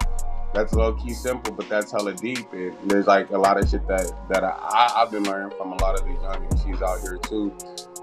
that's 0.52 0.72
low 0.72 0.92
key 0.94 1.12
simple, 1.12 1.52
but 1.52 1.68
that's 1.68 1.92
hella 1.92 2.14
deep. 2.14 2.52
And 2.52 2.90
there's 2.90 3.06
like 3.06 3.30
a 3.30 3.38
lot 3.38 3.58
of 3.58 3.68
shit 3.68 3.86
that 3.88 4.10
that 4.28 4.44
I, 4.44 4.92
I've 4.96 5.10
been 5.10 5.24
learning 5.24 5.56
from 5.56 5.72
a 5.72 5.76
lot 5.76 5.98
of 5.98 6.06
these 6.06 6.20
young 6.22 6.46
MCs 6.48 6.82
out 6.82 7.00
here 7.00 7.18
too. 7.18 7.56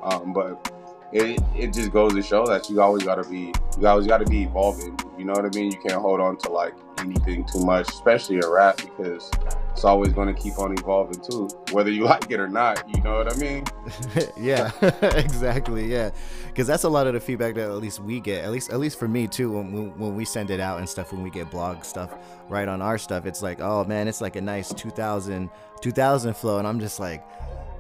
Um, 0.04 0.34
but 0.34 0.72
it 1.12 1.42
it 1.56 1.74
just 1.74 1.92
goes 1.92 2.14
to 2.14 2.22
show 2.22 2.46
that 2.46 2.70
you 2.70 2.82
always 2.82 3.04
gotta 3.04 3.24
be 3.24 3.54
you 3.80 3.88
always 3.88 4.08
gotta 4.08 4.26
be 4.26 4.44
evolving. 4.44 5.00
You 5.18 5.26
know 5.26 5.34
what 5.34 5.46
I 5.46 5.50
mean? 5.50 5.72
You 5.72 5.80
can't 5.80 6.02
hold 6.02 6.20
on 6.20 6.38
to 6.40 6.50
like 6.50 6.74
anything 7.00 7.46
too 7.46 7.64
much, 7.64 7.90
especially 7.90 8.40
a 8.40 8.50
rap, 8.50 8.78
because 8.78 9.32
it's 9.72 9.84
always 9.84 10.12
gonna 10.14 10.34
keep 10.34 10.60
on 10.60 10.74
evolving 10.78 11.22
too, 11.22 11.48
whether 11.72 11.92
you 11.92 12.04
like 12.06 12.30
it 12.30 12.40
or 12.40 12.48
not. 12.48 12.84
You 12.94 13.02
know 13.04 13.18
what 13.18 13.34
I 13.34 13.38
mean? 13.38 13.64
yeah, 14.38 14.72
exactly. 15.02 15.86
Yeah, 15.86 16.12
because 16.48 16.68
that's 16.68 16.84
a 16.84 16.90
lot 16.90 17.08
of 17.08 17.14
the 17.14 17.20
feedback 17.20 17.56
that 17.56 17.70
at 17.70 17.78
least 17.78 18.00
we 18.02 18.20
get. 18.20 18.44
At 18.44 18.52
least, 18.52 18.72
at 18.72 18.80
least 18.80 19.00
for 19.00 19.08
me 19.08 19.28
too. 19.28 19.52
When 19.52 19.72
we, 19.72 19.82
when 19.90 20.16
we 20.16 20.26
send 20.26 20.50
it 20.50 20.60
out 20.60 20.80
and 20.80 20.90
stuff, 20.90 21.14
when 21.14 21.24
we 21.24 21.30
get 21.30 21.50
blog 21.50 21.84
stuff 21.84 22.14
right 22.50 22.68
on 22.68 22.82
our 22.82 22.98
stuff, 22.98 23.26
it's 23.26 23.42
like, 23.42 23.62
oh 23.62 23.86
man, 23.86 24.08
it's 24.08 24.22
like 24.22 24.36
a 24.36 24.42
nice 24.42 24.74
2000 24.74 25.50
2000 25.82 26.36
flow, 26.36 26.58
and 26.58 26.68
I'm 26.68 26.80
just 26.80 27.00
like 27.00 27.24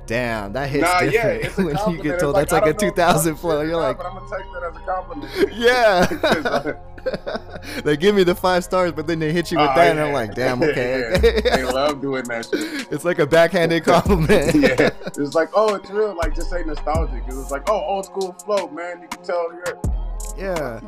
damn, 0.08 0.54
that 0.54 0.70
hits 0.70 0.82
nah, 0.84 1.00
different 1.02 1.44
yeah, 1.44 1.50
when 1.86 1.96
you 1.96 2.02
get 2.04 2.20
told 2.20 2.34
like, 2.34 2.50
that's 2.50 2.66
like 2.66 2.76
a 2.76 2.78
2000 2.78 3.36
flow. 3.36 3.62
You're 3.62 3.78
like, 3.78 3.98
but 3.98 4.08
I'm 4.08 4.18
gonna 4.18 4.38
take 4.38 4.52
that 4.54 4.64
as 4.64 4.76
a 4.76 4.80
compliment. 4.80 5.54
yeah. 6.78 7.82
they 7.84 7.96
give 7.96 8.16
me 8.16 8.24
the 8.24 8.36
five 8.36 8.64
stars, 8.64 8.92
but 8.92 9.06
then 9.08 9.20
they 9.20 9.32
hit 9.32 9.52
you 9.52 9.58
with 9.60 9.70
Oh, 9.70 9.76
that, 9.76 9.92
and. 9.92 10.00
I'm 10.00 10.14
like, 10.14 10.34
damn, 10.34 10.62
okay. 10.64 11.12
Yeah. 11.12 11.56
they 11.58 11.64
love 11.64 12.02
doing 12.02 12.24
that 12.24 12.46
shit. 12.46 12.88
it's 12.92 13.06
like 13.06 13.20
a 13.20 13.28
backhanded 13.28 13.84
compliment. 13.84 14.56
yeah, 14.56 14.90
it's 15.06 15.36
like, 15.36 15.50
oh, 15.54 15.76
it's 15.76 15.90
real. 15.90 16.16
Like, 16.16 16.36
just 16.36 16.50
say 16.50 16.64
nostalgic. 16.64 17.24
It 17.28 17.34
was 17.36 17.52
like, 17.52 17.70
oh, 17.70 17.80
old 17.80 18.06
school 18.06 18.34
flow, 18.34 18.68
man. 18.70 19.02
You 19.02 19.08
can 19.08 19.24
tell 19.24 19.54
you're. 19.54 20.07
Yeah. 20.38 20.80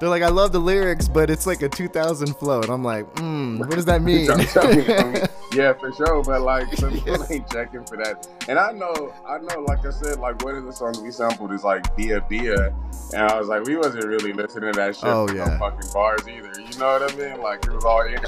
They're 0.00 0.08
like, 0.08 0.22
I 0.22 0.28
love 0.28 0.52
the 0.52 0.58
lyrics, 0.58 1.08
but 1.08 1.30
it's 1.30 1.46
like 1.46 1.62
a 1.62 1.68
2000 1.68 2.34
flow, 2.36 2.60
and 2.62 2.70
I'm 2.70 2.82
like, 2.84 3.04
mm, 3.16 3.58
what 3.58 3.70
does 3.70 3.84
that 3.86 4.02
mean? 4.10 4.26
Tell- 4.26 4.38
tell 4.38 4.74
me, 4.74 4.84
tell 4.84 5.10
me. 5.12 5.20
yeah, 5.52 5.72
for 5.74 5.92
sure. 5.92 6.22
But 6.22 6.42
like, 6.42 6.72
some 6.74 6.92
people 7.00 7.24
ain't 7.30 7.48
checking 7.50 7.84
for 7.84 7.96
that. 7.98 8.26
And 8.48 8.58
I 8.58 8.72
know, 8.72 9.12
I 9.26 9.38
know. 9.38 9.60
Like 9.60 9.84
I 9.86 9.90
said, 9.90 10.18
like 10.18 10.42
one 10.44 10.56
of 10.56 10.64
the 10.64 10.72
songs 10.72 10.98
we 11.00 11.10
sampled 11.10 11.52
is 11.52 11.64
like 11.64 11.94
Dia 11.96 12.24
Dia, 12.28 12.74
and 13.12 13.22
I 13.22 13.38
was 13.38 13.48
like, 13.48 13.64
we 13.64 13.76
wasn't 13.76 14.04
really 14.04 14.32
listening 14.32 14.72
to 14.72 14.78
that 14.78 14.96
shit. 14.96 15.04
Oh, 15.04 15.28
yeah. 15.28 15.44
no 15.46 15.58
fucking 15.58 15.90
bars 15.92 16.26
either. 16.28 16.52
You 16.60 16.78
know 16.78 16.98
what 16.98 17.12
I 17.12 17.16
mean? 17.16 17.40
Like 17.42 17.64
it 17.66 17.72
was 17.72 17.84
all 17.84 18.02
energy. 18.02 18.26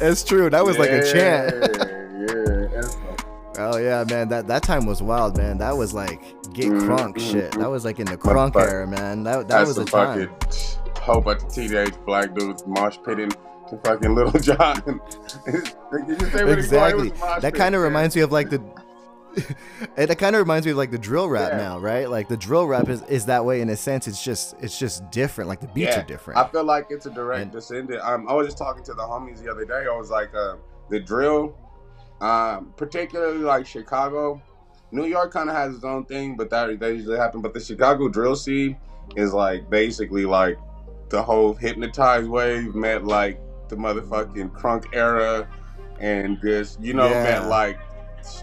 it's 0.00 0.22
true. 0.24 0.50
That 0.50 0.64
was 0.64 0.78
like 0.78 0.90
a 0.90 1.02
chant. 1.12 1.95
Yeah, 3.56 3.64
yeah. 3.64 3.68
That's 3.68 3.76
Oh 3.76 3.78
yeah, 3.78 4.04
man. 4.08 4.28
That 4.28 4.46
that 4.48 4.62
time 4.62 4.86
was 4.86 5.02
wild, 5.02 5.36
man. 5.36 5.58
That 5.58 5.76
was 5.76 5.92
like 5.94 6.20
get 6.52 6.66
Mhm, 6.66 6.80
crunk 6.82 7.18
shit. 7.20 7.52
That 7.52 7.70
was 7.70 7.84
like 7.84 7.98
in 7.98 8.06
the 8.06 8.16
crunk 8.16 8.52
Motherfucker. 8.52 8.68
era, 8.70 8.86
man. 8.86 9.22
That 9.24 9.48
that 9.48 9.66
was 9.66 9.78
a 9.78 9.84
time. 9.84 10.28
fucking 10.40 10.62
whole 11.02 11.20
bunch 11.20 11.42
of 11.42 11.52
teenage 11.52 11.94
black 12.04 12.34
dudes 12.34 12.64
mosh 12.66 12.98
pitting 13.04 13.30
to 13.30 13.78
fucking 13.84 14.14
Little 14.14 14.40
John. 14.40 14.82
You 15.46 16.16
just 16.16 16.32
say 16.32 16.44
what 16.44 16.56
was, 16.56 16.64
Exactly. 16.66 17.10
That 17.10 17.42
pit, 17.42 17.54
kind 17.54 17.74
of 17.74 17.82
reminds 17.82 18.14
me 18.16 18.22
of 18.22 18.32
like 18.32 18.50
the. 18.50 18.60
and 19.98 20.08
that 20.08 20.18
kind 20.18 20.34
of 20.34 20.40
reminds 20.40 20.64
me 20.66 20.72
of 20.72 20.78
like 20.78 20.90
the 20.90 20.98
drill 20.98 21.28
rap 21.28 21.52
Yeah. 21.52 21.58
now, 21.58 21.78
right? 21.78 22.08
Like 22.08 22.26
the 22.28 22.36
drill 22.38 22.66
rap 22.66 22.88
is, 22.88 23.02
is 23.02 23.26
that 23.26 23.44
way 23.44 23.60
in 23.60 23.68
a 23.68 23.76
sense. 23.76 24.08
It's 24.08 24.22
just 24.22 24.54
it's 24.60 24.78
just 24.78 25.08
different. 25.10 25.48
Like 25.48 25.60
the 25.60 25.68
beats 25.68 25.94
Yeah. 25.94 26.00
are 26.00 26.04
different. 26.06 26.38
I 26.40 26.48
feel 26.48 26.64
like 26.64 26.86
it's 26.90 27.06
a 27.06 27.10
direct 27.10 27.42
And- 27.42 27.52
descendant. 27.52 28.00
Um, 28.02 28.26
I 28.28 28.32
was 28.34 28.46
just 28.46 28.58
talking 28.58 28.82
to 28.84 28.94
the 28.94 29.02
homies 29.02 29.42
the 29.42 29.50
other 29.50 29.64
day. 29.64 29.84
I 29.90 29.96
was 29.96 30.10
like, 30.10 30.34
uh, 30.34 30.56
the 30.88 31.00
drill, 31.00 31.54
um, 32.20 32.72
particularly 32.76 33.38
like 33.38 33.66
Chicago, 33.66 34.42
New 34.92 35.04
York 35.04 35.32
kind 35.32 35.48
of 35.48 35.56
has 35.56 35.74
its 35.74 35.84
own 35.84 36.04
thing, 36.06 36.36
but 36.36 36.50
that 36.50 36.78
that 36.80 36.94
usually 36.94 37.16
happen. 37.18 37.40
But 37.42 37.54
the 37.54 37.60
Chicago 37.60 38.08
drill 38.08 38.36
scene 38.36 38.76
is 39.16 39.32
like 39.32 39.68
basically 39.70 40.24
like 40.24 40.58
the 41.08 41.22
whole 41.22 41.54
hypnotized 41.54 42.28
wave 42.28 42.74
met 42.74 43.04
like 43.04 43.40
the 43.68 43.76
motherfucking 43.76 44.50
crunk 44.52 44.84
era, 44.92 45.48
and 46.00 46.38
just 46.42 46.80
you 46.80 46.94
know 46.94 47.10
Yeah. 47.10 47.22
met 47.22 47.46
like 47.48 47.78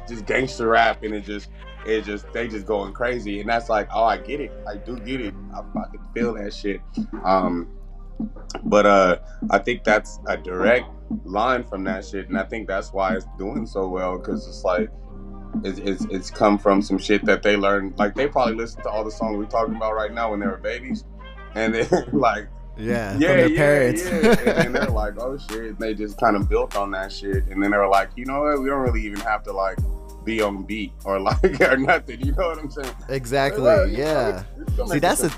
just 0.08 0.25
gangster 0.25 0.68
rap, 0.70 1.03
and 1.03 1.13
it 1.13 1.22
just 1.25 1.50
it 1.86 2.03
just 2.03 2.32
they 2.34 2.48
just 2.48 2.65
going 2.65 2.94
crazy, 2.94 3.39
and 3.42 3.50
that's 3.50 3.70
like 3.70 3.88
oh 3.94 4.03
I 4.03 4.18
get 4.18 4.39
it, 4.39 4.51
I 4.68 4.77
do 4.77 4.98
get 4.98 5.22
it, 5.22 5.34
I 5.53 5.62
fucking 5.74 6.01
feel 6.13 6.34
that 6.36 6.53
shit. 6.53 6.82
Um, 7.24 7.68
but 8.63 8.86
uh, 8.86 9.18
I 9.50 9.60
think 9.60 9.84
that's 9.84 10.20
a 10.27 10.38
direct 10.38 10.88
line 11.24 11.63
from 11.63 11.84
that 11.86 12.06
shit, 12.06 12.30
and 12.30 12.38
I 12.38 12.44
think 12.44 12.68
that's 12.68 12.94
why 12.94 13.15
it's 13.15 13.25
doing 13.38 13.65
so 13.65 13.88
well 13.88 14.18
because 14.18 14.48
it's 14.48 14.63
like 14.63 14.89
it's, 15.63 15.80
it's 15.80 16.06
it's 16.06 16.30
come 16.30 16.58
from 16.58 16.82
some 16.82 16.98
shit 16.98 17.25
that 17.25 17.44
they 17.44 17.56
learned. 17.56 17.98
Like 17.98 18.15
they 18.15 18.27
probably 18.27 18.56
listened 18.56 18.84
to 18.84 18.89
all 18.89 19.03
the 19.03 19.12
songs 19.12 19.38
we're 19.38 19.46
talking 19.46 19.75
about 19.75 19.94
right 19.94 20.12
now 20.12 20.32
when 20.32 20.39
they 20.39 20.48
were 20.48 20.58
babies, 20.58 21.06
and 21.56 21.74
then 21.74 21.88
like 22.13 22.48
yeah, 22.77 23.18
yeah, 23.20 23.46
yeah, 23.46 23.58
parents. 23.58 24.03
yeah, 24.03 24.12
and 24.12 24.46
then 24.46 24.74
they're 24.74 24.86
like, 24.88 25.20
oh 25.20 25.38
shit, 25.38 25.63
and 25.63 25.80
they 25.80 25.94
just 25.94 26.20
kind 26.20 26.36
of 26.36 26.50
built 26.50 26.75
on 26.75 26.92
that 26.92 27.12
shit, 27.12 27.46
and 27.48 27.62
then 27.62 27.72
they 27.72 27.77
were 27.77 27.88
like, 27.88 28.10
you 28.15 28.25
know 28.25 28.42
what, 28.42 28.62
we 28.62 28.70
don't 28.70 28.82
really 28.82 29.06
even 29.06 29.20
have 29.20 29.44
to 29.44 29.53
like 29.53 29.77
be 30.24 30.42
on 30.42 30.63
beat 30.63 30.94
or 31.06 31.20
like 31.20 31.62
or 31.62 31.77
nothing. 31.77 32.22
You 32.22 32.32
know 32.32 32.48
what 32.48 32.60
I'm 32.60 32.72
saying? 32.72 32.96
exactly. 33.10 33.63
Know, 33.63 33.86
Yeah. 33.86 34.44
See, 34.88 35.00
that's 35.00 35.22
the 35.22 35.34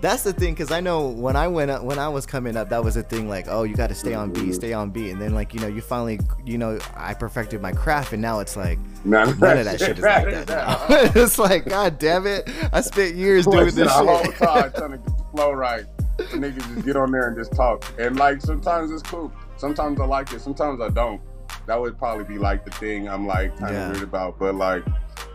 that's 0.00 0.22
the 0.22 0.32
thing 0.32 0.54
because 0.54 0.70
I 0.70 0.80
know 0.80 1.08
when 1.08 1.36
I 1.36 1.46
went 1.48 1.70
up, 1.70 1.82
when 1.82 1.98
I 1.98 2.08
was 2.08 2.24
coming 2.26 2.56
up, 2.56 2.70
that 2.70 2.82
was 2.82 2.96
a 2.96 3.02
thing. 3.02 3.28
Like, 3.28 3.46
oh, 3.48 3.64
you 3.64 3.74
got 3.74 3.88
to 3.88 3.94
stay 3.94 4.14
on 4.14 4.32
beat, 4.32 4.54
stay 4.54 4.72
on 4.72 4.90
beat, 4.90 5.10
and 5.10 5.20
then 5.20 5.34
like 5.34 5.52
you 5.52 5.60
know, 5.60 5.66
you 5.66 5.80
finally, 5.82 6.18
you 6.44 6.58
know, 6.58 6.78
I 6.96 7.14
perfected 7.14 7.60
my 7.60 7.72
craft, 7.72 8.12
and 8.12 8.22
now 8.22 8.40
it's 8.40 8.56
like 8.56 8.78
none, 9.04 9.28
of 9.28 9.38
that 9.40 9.78
shit 9.78 9.98
is 9.98 10.04
like 10.04 10.24
that 10.30 10.48
now. 10.48 10.86
it's 11.22 11.38
like, 11.38 11.66
god 11.66 11.98
damn 11.98 12.26
it, 12.26 12.48
I 12.72 12.80
spent 12.80 13.14
years 13.14 13.46
doing 13.46 13.66
this 13.66 13.78
a 13.78 13.88
whole 13.90 14.22
shit. 14.24 14.36
time 14.36 14.72
trying 14.72 14.90
to 14.92 14.98
get 14.98 15.06
the 15.18 15.24
flow 15.32 15.52
right. 15.52 15.84
The 16.16 16.24
niggas 16.24 16.74
just 16.74 16.86
get 16.86 16.96
on 16.96 17.10
there 17.12 17.28
and 17.28 17.36
just 17.36 17.52
talk. 17.54 17.84
And 17.98 18.16
like 18.16 18.40
sometimes 18.40 18.90
it's 18.90 19.02
cool. 19.02 19.32
Sometimes 19.56 20.00
I 20.00 20.04
like 20.04 20.32
it. 20.32 20.40
Sometimes 20.40 20.80
I 20.80 20.88
don't. 20.90 21.20
That 21.66 21.80
would 21.80 21.98
probably 21.98 22.24
be 22.24 22.38
like 22.38 22.64
the 22.64 22.70
thing 22.72 23.08
I'm 23.08 23.26
like 23.26 23.56
kind 23.58 23.74
of 23.74 23.80
Yeah. 23.80 23.90
weird 23.92 24.02
about. 24.02 24.38
But 24.38 24.54
like 24.54 24.84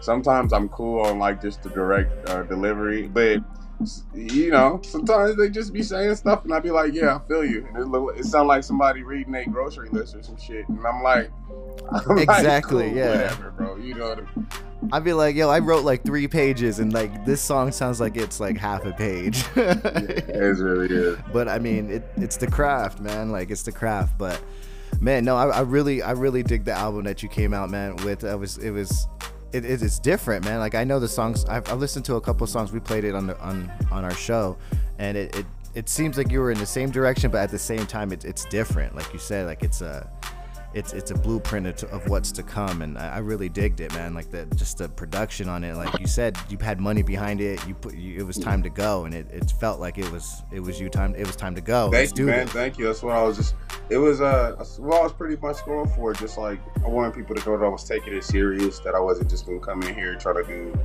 sometimes 0.01 0.53
I'm 0.53 0.69
cool 0.69 1.01
on 1.01 1.19
like 1.19 1.41
just 1.41 1.63
the 1.63 1.69
direct 1.69 2.29
uh, 2.29 2.43
delivery. 2.43 3.07
But 3.07 3.39
you 4.13 4.51
know, 4.51 4.81
sometimes 4.83 5.35
they 5.37 5.49
just 5.49 5.73
be 5.73 5.83
saying 5.83 6.15
stuff 6.15 6.43
and 6.43 6.53
I 6.53 6.59
be 6.59 6.71
like, 6.71 6.93
yeah, 6.93 7.15
I 7.15 7.27
feel 7.27 7.45
you. 7.45 7.67
And 7.67 7.77
it, 7.77 7.87
look, 7.87 8.17
it 8.17 8.25
sound 8.25 8.47
like 8.47 8.63
somebody 8.63 9.03
reading 9.03 9.35
a 9.35 9.45
grocery 9.45 9.89
list 9.89 10.15
or 10.15 10.23
some 10.23 10.37
shit. 10.37 10.67
And 10.69 10.85
I'm 10.85 11.03
like, 11.03 11.31
I'm 11.91 12.15
like, 12.15 12.29
Exactly, 12.29 12.89
cool, 12.89 12.97
yeah. 12.97 13.11
Whatever, 13.11 13.51
bro. 13.51 13.75
You 13.77 13.95
know 13.95 14.09
what 14.09 14.19
I 14.19 14.21
mean? 14.21 14.47
I'd 14.91 15.03
be 15.03 15.13
like, 15.13 15.35
yo, 15.35 15.49
I 15.49 15.59
wrote 15.59 15.83
like 15.83 16.03
three 16.03 16.27
pages, 16.27 16.79
and 16.79 16.93
like 16.93 17.25
this 17.25 17.41
song 17.41 17.71
sounds 17.71 17.99
like 17.99 18.17
it's 18.17 18.39
like 18.39 18.57
half 18.57 18.85
a 18.85 18.91
page. 18.91 19.43
It 19.55 20.59
really 20.59 20.93
is. 20.93 21.17
but 21.33 21.47
I 21.47 21.59
mean, 21.59 21.89
it, 21.89 22.03
it's 22.17 22.37
the 22.37 22.47
craft, 22.47 22.99
man. 22.99 23.31
Like 23.31 23.49
it's 23.49 23.63
the 23.63 23.71
craft. 23.71 24.17
But 24.17 24.39
man, 24.99 25.25
no, 25.25 25.35
I, 25.37 25.47
I 25.47 25.61
really, 25.61 26.01
I 26.01 26.11
really 26.11 26.43
dig 26.43 26.65
the 26.65 26.73
album 26.73 27.03
that 27.05 27.23
you 27.23 27.29
came 27.29 27.53
out, 27.53 27.69
man. 27.69 27.95
With 27.97 28.23
it 28.23 28.37
was, 28.37 28.57
it 28.57 28.71
was, 28.71 29.07
it, 29.55 29.65
it- 29.65 29.81
it's 29.81 29.99
different, 29.99 30.45
man. 30.45 30.59
Like 30.59 30.75
I 30.75 30.83
know 30.83 30.99
the 30.99 31.07
songs. 31.07 31.45
I've, 31.45 31.69
I've 31.71 31.79
listened 31.79 32.05
to 32.05 32.15
a 32.15 32.21
couple 32.21 32.45
songs. 32.47 32.71
We 32.71 32.79
played 32.79 33.03
it 33.03 33.15
on 33.15 33.27
the 33.27 33.39
on 33.39 33.71
on 33.91 34.03
our 34.03 34.13
show, 34.13 34.57
and 34.99 35.17
it 35.17 35.35
it, 35.35 35.45
it 35.73 35.89
seems 35.89 36.17
like 36.17 36.31
you 36.31 36.39
were 36.39 36.51
in 36.51 36.57
the 36.57 36.65
same 36.65 36.89
direction, 36.91 37.31
but 37.31 37.39
at 37.41 37.51
the 37.51 37.59
same 37.59 37.85
time, 37.85 38.11
it, 38.13 38.23
it's 38.25 38.45
different. 38.45 38.95
Like 38.95 39.11
you 39.13 39.19
said, 39.19 39.45
like 39.47 39.63
it's 39.63 39.81
a. 39.81 40.09
It's, 40.75 40.91
it's 40.91 41.09
a 41.09 41.15
blueprint 41.15 41.67
of, 41.67 41.83
of 41.85 42.09
what's 42.09 42.33
to 42.33 42.43
come, 42.43 42.81
and 42.81 42.97
I, 42.97 43.15
I 43.15 43.17
really 43.19 43.47
digged 43.47 43.79
it, 43.79 43.93
man. 43.93 44.13
Like 44.13 44.29
the 44.29 44.45
just 44.57 44.77
the 44.77 44.89
production 44.89 45.47
on 45.47 45.63
it, 45.63 45.73
like 45.75 45.97
you 46.01 46.05
said, 46.05 46.37
you 46.49 46.57
had 46.57 46.81
money 46.81 47.01
behind 47.01 47.39
it. 47.39 47.65
You 47.65 47.73
put, 47.73 47.95
you, 47.95 48.19
it 48.19 48.23
was 48.23 48.37
time 48.37 48.61
to 48.63 48.69
go, 48.69 49.05
and 49.05 49.13
it, 49.13 49.25
it 49.31 49.49
felt 49.51 49.79
like 49.79 49.97
it 49.97 50.11
was 50.11 50.43
it 50.51 50.59
was 50.59 50.77
you 50.77 50.89
time. 50.89 51.15
It 51.15 51.25
was 51.25 51.37
time 51.37 51.55
to 51.55 51.61
go. 51.61 51.87
Let's 51.89 52.11
Thank 52.11 52.19
you, 52.19 52.25
man. 52.25 52.45
this. 52.47 52.53
Thank 52.53 52.77
you. 52.77 52.87
That's 52.87 53.01
what 53.01 53.15
I 53.15 53.23
was 53.23 53.37
just. 53.37 53.55
It 53.89 53.97
was 53.97 54.19
uh, 54.19 54.61
what 54.79 54.99
I 54.99 55.03
was 55.03 55.13
pretty 55.13 55.37
much 55.37 55.63
going 55.65 55.87
for. 55.91 56.13
Just 56.13 56.37
like 56.37 56.59
I 56.83 56.89
wanted 56.89 57.13
people 57.15 57.37
to 57.37 57.49
know 57.49 57.57
that 57.57 57.65
I 57.65 57.69
was 57.69 57.85
taking 57.85 58.13
it 58.13 58.25
serious. 58.25 58.79
That 58.79 58.95
I 58.95 58.99
wasn't 58.99 59.29
just 59.29 59.45
gonna 59.45 59.59
come 59.59 59.81
in 59.83 59.95
here 59.95 60.11
and 60.11 60.19
try 60.19 60.33
to 60.33 60.43
do. 60.43 60.77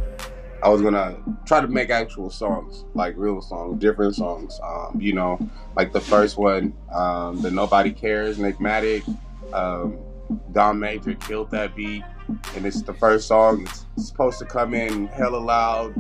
I 0.63 0.69
was 0.69 0.83
gonna 0.83 1.17
try 1.47 1.61
to 1.61 1.67
make 1.67 1.91
actual 1.91 2.31
songs, 2.31 2.85
like 2.95 3.15
real 3.17 3.41
songs, 3.41 3.81
different 3.81 4.15
songs. 4.15 4.61
Um, 4.63 5.01
you 5.01 5.15
know, 5.15 5.37
like 5.75 5.93
the 5.93 6.01
first 6.01 6.37
one, 6.39 6.75
um, 6.93 7.43
the 7.43 7.51
Nobody 7.51 7.91
Cares, 7.91 8.39
Enigmatic. 8.39 9.03
Um, 9.52 9.99
Don 10.52 10.78
Major 10.78 11.14
killed 11.14 11.50
that 11.50 11.75
beat, 11.75 12.04
and 12.54 12.64
it's 12.64 12.83
the 12.83 12.95
first 12.95 13.26
song. 13.28 13.62
It's 13.97 14.09
supposed 14.09 14.38
to 14.38 14.45
come 14.45 14.75
in 14.75 15.09
hella 15.09 15.38
loud, 15.38 15.95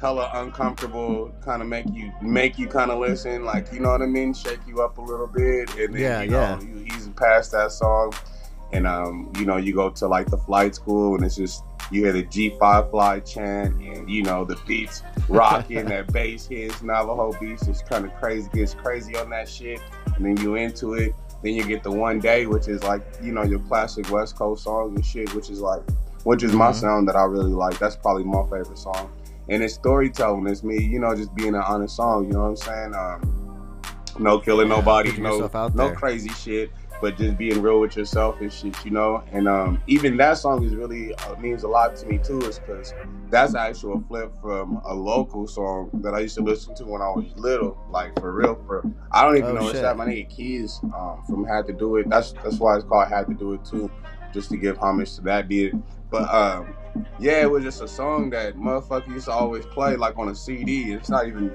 hella 0.00 0.30
uncomfortable, 0.34 1.34
kind 1.44 1.60
of 1.60 1.68
make 1.68 1.86
you 1.92 2.12
make 2.22 2.58
you 2.58 2.68
kind 2.68 2.90
of 2.90 2.98
listen, 3.00 3.44
like 3.44 3.72
you 3.72 3.80
know 3.80 3.90
what 3.90 4.02
I 4.02 4.06
mean, 4.06 4.32
shake 4.32 4.60
you 4.66 4.80
up 4.80 4.98
a 4.98 5.02
little 5.02 5.26
bit, 5.26 5.74
and 5.76 5.94
then 5.94 6.00
Yeah, 6.00 6.22
you 6.22 6.30
know 6.30 6.40
yeah. 6.40 6.60
you 6.60 6.86
ease 6.86 7.10
past 7.16 7.50
that 7.52 7.72
song, 7.72 8.12
and 8.72 8.86
um 8.86 9.32
you 9.38 9.44
know 9.44 9.56
you 9.56 9.74
go 9.74 9.90
to 9.90 10.06
like 10.06 10.28
the 10.28 10.38
flight 10.38 10.74
school, 10.76 11.16
and 11.16 11.24
it's 11.24 11.36
just 11.36 11.64
you 11.90 12.02
hear 12.04 12.12
the 12.12 12.22
G5 12.22 12.90
fly 12.90 13.20
chant, 13.20 13.74
and 13.82 14.08
you 14.08 14.22
know 14.22 14.44
the 14.44 14.56
beats 14.66 15.02
rocking, 15.28 15.86
that 15.86 16.12
bass 16.12 16.46
hits, 16.46 16.80
Navajo 16.82 17.32
beats, 17.40 17.66
it's 17.66 17.82
kind 17.82 18.04
of 18.04 18.14
crazy, 18.14 18.48
gets 18.54 18.74
crazy 18.74 19.16
on 19.16 19.30
that 19.30 19.48
shit, 19.48 19.80
and 20.16 20.24
then 20.24 20.36
you 20.38 20.54
into 20.54 20.94
it. 20.94 21.12
Then 21.44 21.54
you 21.54 21.64
get 21.64 21.82
the 21.84 21.92
one 21.92 22.18
day, 22.18 22.46
which 22.46 22.66
is 22.66 22.82
like 22.82 23.02
you 23.22 23.30
know 23.30 23.42
your 23.44 23.60
classic 23.60 24.10
West 24.10 24.34
Coast 24.36 24.64
song 24.64 24.94
and 24.96 25.04
shit, 25.06 25.32
which 25.34 25.50
is 25.50 25.60
like, 25.60 25.82
which 26.24 26.42
is 26.42 26.52
my 26.52 26.70
Mhm. 26.70 26.74
sound 26.74 27.08
that 27.08 27.14
I 27.16 27.24
really 27.24 27.52
like. 27.52 27.78
That's 27.78 27.96
probably 27.96 28.24
my 28.24 28.42
favorite 28.44 28.78
song 28.78 29.08
and 29.48 29.62
it's 29.62 29.74
storytelling. 29.74 30.46
It's 30.46 30.62
me, 30.64 30.82
you 30.82 30.98
know, 30.98 31.14
just 31.14 31.34
being 31.34 31.54
an 31.54 31.62
honest 31.66 31.96
song. 31.96 32.24
You 32.26 32.32
know 32.32 32.40
what 32.40 32.48
I'm 32.48 32.56
saying? 32.56 32.94
Um, 32.94 33.80
no 34.18 34.38
killing 34.38 34.68
Yeah, 34.68 34.76
nobody, 34.76 35.12
no 35.18 35.50
no 35.74 35.90
crazy 35.90 36.30
shit. 36.30 36.70
But 37.04 37.18
just 37.18 37.36
being 37.36 37.60
real 37.60 37.80
with 37.80 37.98
yourself 37.98 38.40
and 38.40 38.50
shit, 38.50 38.82
you 38.82 38.90
know. 38.90 39.22
And 39.30 39.46
um, 39.46 39.82
even 39.86 40.16
that 40.16 40.38
song 40.38 40.64
is 40.64 40.74
really 40.74 41.14
uh, 41.16 41.36
means 41.36 41.62
a 41.62 41.68
lot 41.68 41.94
to 41.96 42.06
me 42.06 42.16
too, 42.16 42.38
is 42.40 42.58
because 42.58 42.94
that's 43.28 43.54
actually 43.54 43.98
a 44.02 44.08
flip 44.08 44.32
from 44.40 44.80
a 44.86 44.94
local 44.94 45.46
song 45.46 45.90
that 46.02 46.14
I 46.14 46.20
used 46.20 46.34
to 46.36 46.42
listen 46.42 46.74
to 46.76 46.86
when 46.86 47.02
I 47.02 47.08
was 47.10 47.26
little, 47.36 47.76
like 47.90 48.18
for 48.18 48.32
real. 48.32 48.54
For 48.66 48.82
I 49.12 49.20
don't 49.22 49.36
even 49.36 49.50
Oh, 49.50 49.60
know 49.60 49.68
it's 49.68 49.82
that 49.82 49.98
my 49.98 50.06
nigga 50.06 50.30
Keys 50.30 50.80
um, 50.82 51.22
from 51.28 51.44
Had 51.44 51.66
to 51.66 51.74
Do 51.74 51.96
It. 51.96 52.08
That's 52.08 52.32
that's 52.42 52.58
why 52.58 52.76
it's 52.76 52.86
called 52.86 53.06
Had 53.08 53.26
to 53.26 53.34
Do 53.34 53.52
It 53.52 53.66
too, 53.66 53.90
just 54.32 54.48
to 54.48 54.56
give 54.56 54.78
homage 54.78 55.14
to 55.16 55.20
that 55.24 55.46
beat. 55.46 55.74
But 56.10 56.32
um, 56.34 56.74
yeah, 57.18 57.42
it 57.42 57.50
was 57.50 57.64
just 57.64 57.82
a 57.82 57.88
song 57.88 58.30
that 58.30 58.56
motherfucker 58.56 59.08
used 59.08 59.26
to 59.26 59.32
always 59.32 59.66
play 59.66 59.96
like 59.96 60.16
on 60.16 60.30
a 60.30 60.34
CD. 60.34 60.94
It's 60.94 61.10
not 61.10 61.26
even. 61.26 61.52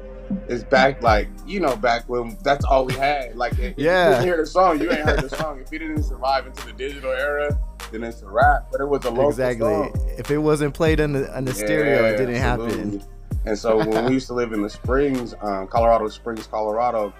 It's 0.48 0.64
back 0.64 1.02
like 1.02 1.28
you 1.46 1.60
know 1.60 1.76
back 1.76 2.08
when 2.08 2.38
that's 2.44 2.66
all 2.66 2.86
we 2.86 2.94
had. 2.94 3.36
Like 3.36 3.54
if 3.60 3.78
Yeah. 3.78 4.08
you 4.10 4.14
didn't 4.16 4.24
hear 4.26 4.38
the 4.38 4.46
song, 4.46 4.80
you 4.82 4.92
ain't 4.92 5.02
heard 5.02 5.22
the 5.22 5.36
song. 5.36 5.60
If 5.60 5.72
you 5.72 5.80
didn't 5.80 6.04
survive 6.04 6.46
into 6.48 6.66
the 6.66 6.74
digital 6.74 7.12
era, 7.12 7.58
then 7.92 8.04
it's 8.04 8.22
a 8.22 8.28
rap. 8.30 8.68
But 8.72 8.82
it 8.82 8.86
was 8.88 9.06
a 9.06 9.10
local 9.10 9.30
exactly. 9.30 9.68
song. 9.68 9.94
If 10.18 10.30
it 10.32 10.38
wasn't 10.38 10.74
played 10.74 11.00
on 11.02 11.14
the 11.14 11.36
on 11.36 11.46
the 11.46 11.54
stereo, 11.54 12.06
it 12.06 12.18
didn't 12.18 12.36
happen. 12.36 13.04
And 13.46 13.58
so 13.58 13.78
when 13.78 14.06
we 14.06 14.14
used 14.14 14.28
to 14.28 14.34
live 14.34 14.52
in 14.54 14.62
the 14.62 14.70
Springs, 14.70 15.34
um, 15.42 15.68
Colorado 15.68 16.08
Springs, 16.10 16.46
Colorado, 16.46 17.14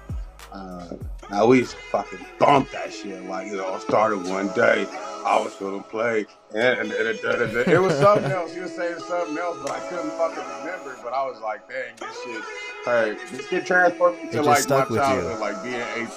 uh, 0.52 0.90
now 1.32 1.46
we 1.46 1.60
used 1.60 1.72
to 1.72 1.78
fucking 1.78 2.20
bump 2.40 2.70
that 2.72 2.94
shit. 2.94 3.24
Like 3.26 3.48
you 3.48 3.58
know, 3.58 3.78
started 3.80 4.28
one 4.28 4.50
day, 4.50 4.86
I 5.30 5.42
was 5.44 5.54
gonna 5.56 5.84
play, 5.84 6.26
and, 6.56 6.80
and, 6.80 6.92
and- 6.92 7.20
and- 7.20 7.42
and- 7.58 7.68
it 7.68 7.80
was 7.80 7.96
something 7.98 8.32
else. 8.32 8.56
You 8.56 8.64
were 8.64 8.68
saying 8.68 9.00
something 9.00 9.38
else, 9.38 9.58
but 9.62 9.72
I 9.72 9.80
couldn't 9.90 10.12
fucking 10.12 10.44
remember. 10.60 10.98
But 11.04 11.14
I 11.14 11.24
was 11.26 11.40
like, 11.42 11.68
dang, 11.70 11.94
this 12.00 12.24
shit, 12.24 12.44
hey, 12.86 13.18
this 13.38 13.48
shit 13.48 13.66
transformed 13.66 14.18
me 14.24 14.32
to 14.32 14.38
like 14.42 14.46
my 14.46 14.60
stuck 14.62 14.90
with 14.90 14.98
you. 14.98 15.04
childhood, 15.04 15.40
like 15.40 15.64
being 15.64 15.84
18, 15.96 16.10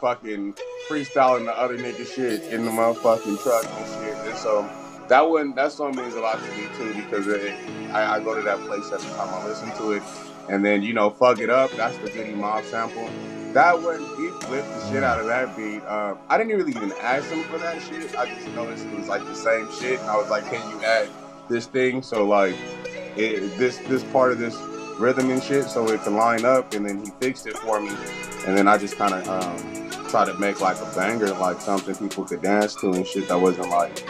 fucking 0.00 0.54
freestyling 0.88 1.44
the 1.46 1.58
other 1.58 1.76
nigga 1.76 2.06
shit 2.06 2.42
in 2.52 2.64
the 2.64 2.70
motherfucking 2.70 3.42
truck 3.42 3.64
and 3.64 3.86
shit. 4.04 4.16
And 4.28 4.36
so 4.38 4.68
that 5.08 5.28
one, 5.28 5.54
that 5.54 5.72
song 5.72 5.96
means 5.96 6.14
a 6.14 6.20
lot 6.20 6.38
to 6.38 6.50
me 6.52 6.68
too 6.76 6.94
because 6.94 7.26
it, 7.26 7.52
I, 7.92 8.16
I 8.16 8.20
go 8.22 8.34
to 8.34 8.42
that 8.42 8.58
place 8.60 8.90
every 8.92 9.10
time 9.10 9.28
I 9.28 9.46
listen 9.46 9.70
to 9.78 9.92
it. 9.92 10.02
And 10.48 10.64
then 10.64 10.82
you 10.82 10.92
know, 10.92 11.10
fuck 11.10 11.40
it 11.40 11.50
up. 11.50 11.72
That's 11.72 11.96
the 11.98 12.10
Goodie 12.10 12.32
Mob 12.34 12.64
sample. 12.64 13.08
That 13.52 13.80
one, 13.80 14.00
he 14.16 14.28
flipped 14.46 14.68
the 14.68 14.90
shit 14.90 15.02
out 15.02 15.18
of 15.18 15.26
that 15.26 15.56
beat. 15.56 15.80
Um, 15.86 16.18
I 16.28 16.36
didn't 16.36 16.56
really 16.56 16.72
even 16.72 16.92
ask 17.00 17.30
him 17.30 17.42
for 17.44 17.58
that 17.58 17.80
shit. 17.82 18.14
I 18.16 18.26
just 18.26 18.48
noticed 18.48 18.84
it 18.84 18.94
was 18.94 19.08
like 19.08 19.24
the 19.24 19.34
same 19.34 19.68
shit. 19.72 20.00
And 20.00 20.10
I 20.10 20.16
was 20.16 20.28
like, 20.28 20.44
can 20.50 20.70
you 20.70 20.84
add 20.84 21.08
this 21.48 21.66
thing 21.66 22.02
so 22.02 22.26
like 22.26 22.54
it, 23.16 23.56
this 23.56 23.78
this 23.78 24.02
part 24.04 24.32
of 24.32 24.38
this 24.38 24.56
rhythm 24.98 25.30
and 25.30 25.42
shit 25.42 25.64
so 25.64 25.88
it 25.88 26.02
can 26.02 26.16
line 26.16 26.44
up? 26.44 26.74
And 26.74 26.86
then 26.86 27.04
he 27.04 27.10
fixed 27.20 27.46
it 27.46 27.56
for 27.58 27.80
me. 27.80 27.92
And 28.46 28.56
then 28.56 28.68
I 28.68 28.76
just 28.76 28.96
kind 28.96 29.14
of 29.14 29.28
um, 29.28 29.90
try 30.08 30.24
to 30.24 30.34
make 30.34 30.60
like 30.60 30.76
a 30.76 30.92
banger, 30.94 31.32
like 31.34 31.60
something 31.60 31.94
people 31.96 32.24
could 32.24 32.42
dance 32.42 32.74
to 32.76 32.92
and 32.92 33.06
shit 33.06 33.28
that 33.28 33.40
wasn't 33.40 33.70
like 33.70 34.04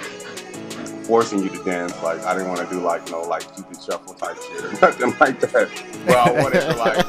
forcing 1.07 1.43
you 1.43 1.49
to 1.49 1.65
dance. 1.65 1.95
Like 2.03 2.23
I 2.25 2.35
didn't 2.35 2.49
want 2.49 2.69
to 2.69 2.75
do 2.75 2.81
like 2.81 3.09
no 3.11 3.23
like 3.23 3.43
Cupid 3.55 3.83
shuffle 3.83 4.15
type 4.15 4.37
shit 4.37 4.65
or 4.65 4.73
nothing 4.83 5.15
like 5.21 5.41
that. 5.41 5.71
But 6.05 6.17
I 6.17 6.31
wanted 6.33 6.61
to 6.61 6.77
like. 6.77 7.07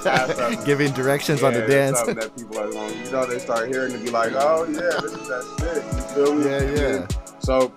Giving 0.65 0.91
directions 0.93 1.43
on 1.43 1.53
the 1.53 1.65
dance. 1.65 1.97
Something 1.97 2.15
that 2.15 2.35
people 2.35 2.59
are 2.59 2.71
going, 2.71 2.97
you 3.03 3.11
know, 3.11 3.25
they 3.25 3.39
start 3.39 3.67
hearing 3.67 3.93
and 3.93 4.03
be 4.03 4.11
like, 4.11 4.33
oh 4.35 4.65
yeah, 4.65 5.01
this 5.01 5.13
is 5.13 5.27
that 5.27 5.43
shit. 5.59 5.83
You 5.95 6.25
feel 6.25 6.35
me? 6.35 6.45
Yeah, 6.45 6.99
yeah. 6.99 7.07
So, 7.39 7.73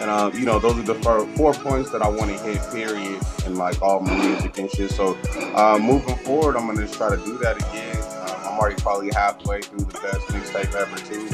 and 0.00 0.10
um, 0.10 0.34
you 0.34 0.46
know, 0.46 0.58
those 0.58 0.78
are 0.78 0.82
the 0.82 0.94
four, 0.96 1.26
four 1.36 1.54
points 1.54 1.90
that 1.90 2.02
I 2.02 2.08
want 2.08 2.30
to 2.30 2.38
hit. 2.38 2.60
Period, 2.72 3.20
and 3.44 3.58
like 3.58 3.80
all 3.82 4.00
my 4.00 4.14
music 4.14 4.58
and 4.58 4.70
shit. 4.70 4.90
So, 4.90 5.18
uh, 5.54 5.78
moving 5.80 6.16
forward, 6.16 6.56
I'm 6.56 6.66
gonna 6.66 6.82
just 6.82 6.94
try 6.94 7.10
to 7.14 7.22
do 7.24 7.36
that 7.38 7.56
again. 7.56 7.96
Um, 7.96 8.52
I'm 8.52 8.58
already 8.58 8.80
probably 8.80 9.10
halfway 9.12 9.62
through 9.62 9.84
the 9.84 10.00
best 10.00 10.26
mixtape 10.28 10.74
ever 10.74 10.96
too. 10.98 11.28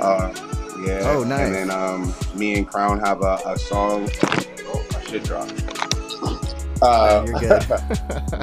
Uh, 0.00 0.53
yeah. 0.86 1.02
Oh, 1.04 1.24
nice. 1.24 1.40
And 1.46 1.54
then 1.54 1.70
um, 1.70 2.14
me 2.34 2.54
and 2.56 2.66
Crown 2.68 3.00
have 3.00 3.22
a, 3.22 3.38
a 3.46 3.58
song. 3.58 4.08
Oh, 4.22 4.84
my 4.92 5.00
shit 5.04 5.24
dropped. 5.24 5.52
Uh, 6.82 7.24
You're 7.26 7.38
good. 7.40 7.68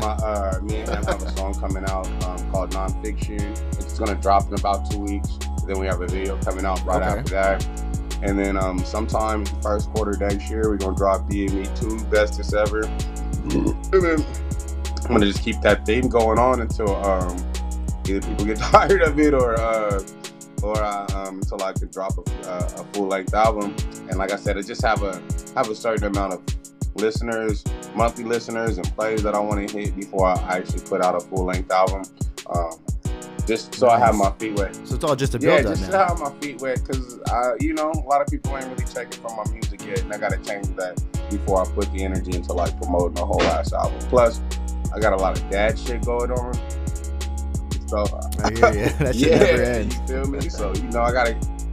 my, 0.02 0.14
uh, 0.24 0.60
me 0.64 0.80
and 0.80 0.90
him 0.90 1.04
have 1.04 1.22
a 1.22 1.32
song 1.32 1.54
coming 1.54 1.84
out 1.86 2.08
um, 2.24 2.52
called 2.52 2.72
Nonfiction. 2.72 3.42
It's 3.78 4.00
gonna 4.00 4.16
drop 4.16 4.48
in 4.48 4.54
about 4.56 4.90
two 4.90 5.00
weeks. 5.00 5.38
Then 5.68 5.80
we 5.80 5.86
have 5.86 6.02
a 6.02 6.08
video 6.08 6.38
coming 6.42 6.66
out 6.66 6.84
right 6.86 7.02
Okay. 7.04 7.20
after 7.20 7.32
that. 7.34 7.66
And 8.24 8.38
then 8.40 8.56
um, 8.58 8.80
sometime 8.80 9.46
first 9.62 9.90
quarter 9.92 10.18
next 10.18 10.50
year, 10.50 10.70
we're 10.70 10.78
gonna 10.78 10.96
drop 10.96 11.22
BME 11.30 11.80
two 11.80 12.04
bestest 12.06 12.54
ever. 12.54 12.84
And 12.84 13.76
then 13.92 14.26
I'm 15.04 15.08
gonna 15.08 15.26
just 15.26 15.44
keep 15.44 15.60
that 15.62 15.86
theme 15.86 16.08
going 16.08 16.40
on 16.40 16.62
until 16.62 16.96
um, 17.04 17.36
either 18.08 18.22
people 18.22 18.46
get 18.46 18.58
tired 18.60 19.02
of 19.02 19.20
it 19.20 19.34
or 19.34 19.60
uh, 19.60 20.02
or 20.64 20.78
uh, 20.82 21.08
um, 21.32 21.38
until 21.40 21.64
I 21.64 21.74
could 21.74 21.92
drop 21.92 22.18
a, 22.18 22.50
uh, 22.50 22.82
a 22.82 22.84
full 22.94 23.08
length 23.08 23.34
album. 23.34 23.76
And 24.10 24.18
like 24.18 24.32
I 24.32 24.36
said, 24.36 24.58
I 24.58 24.62
just 24.62 24.84
have 24.84 25.02
a 25.04 25.22
have 25.56 25.70
a 25.70 25.76
certain 25.76 26.06
amount 26.06 26.34
of 26.34 26.42
listeners, 26.96 27.64
monthly 27.96 28.24
listeners, 28.24 28.78
and 28.78 28.96
plays 28.96 29.24
that 29.24 29.34
I 29.34 29.40
want 29.40 29.68
to 29.68 29.78
hit 29.78 29.96
before 29.96 30.28
I 30.28 30.58
actually 30.58 30.82
put 30.82 31.02
out 31.02 31.16
a 31.16 31.20
full 31.20 31.46
length 31.46 31.72
album. 31.72 32.04
Um, 32.48 32.80
just 33.48 33.74
so 33.74 33.90
I 33.90 33.98
have 33.98 34.16
my 34.16 34.32
feet 34.32 34.58
wet. 34.58 34.76
So 34.86 34.96
it's 34.96 35.04
all 35.04 35.16
just 35.16 35.34
a 35.34 35.40
Yeah, 35.40 35.62
build 35.62 35.74
up 35.74 35.80
just 35.80 35.92
to 35.92 35.98
have 35.98 36.20
my 36.20 36.32
feet 36.40 36.62
wet 36.62 36.82
because 36.86 37.20
I, 37.28 37.54
you 37.60 37.74
know, 37.74 37.92
a 37.92 38.08
lot 38.08 38.22
of 38.22 38.28
people 38.28 38.56
ain't 38.56 38.68
really 38.68 38.86
checking 38.86 39.20
for 39.22 39.36
my 39.36 39.52
music 39.52 39.84
yet, 39.86 40.02
and 40.02 40.14
I 40.14 40.18
gotta 40.18 40.38
change 40.38 40.68
that 40.76 41.02
before 41.30 41.62
I 41.62 41.66
put 41.72 41.92
the 41.94 42.04
energy 42.04 42.36
into 42.36 42.54
like 42.54 42.80
promoting 42.82 43.18
a 43.20 43.26
whole 43.26 43.42
ass 43.44 43.74
album. 43.74 44.00
Plus, 44.10 44.42
I 44.94 45.00
got 45.00 45.14
a 45.14 45.18
lot 45.18 45.40
of 45.40 45.50
dad 45.50 45.80
shit 45.80 46.06
going 46.06 46.32
on, 46.32 46.54
so 47.92 48.06
I 48.44 48.52
hear 48.52 48.86
you. 48.86 48.90
That 48.90 49.16
should 49.16 49.28
yeah, 49.28 49.40
never 49.40 49.64
end. 49.64 49.94
you 49.94 50.08
feel 50.08 50.28
me? 50.28 50.50
So 50.50 50.74
you 50.74 50.84
know, 50.84 51.02
I 51.02 51.12
gotta 51.12 51.32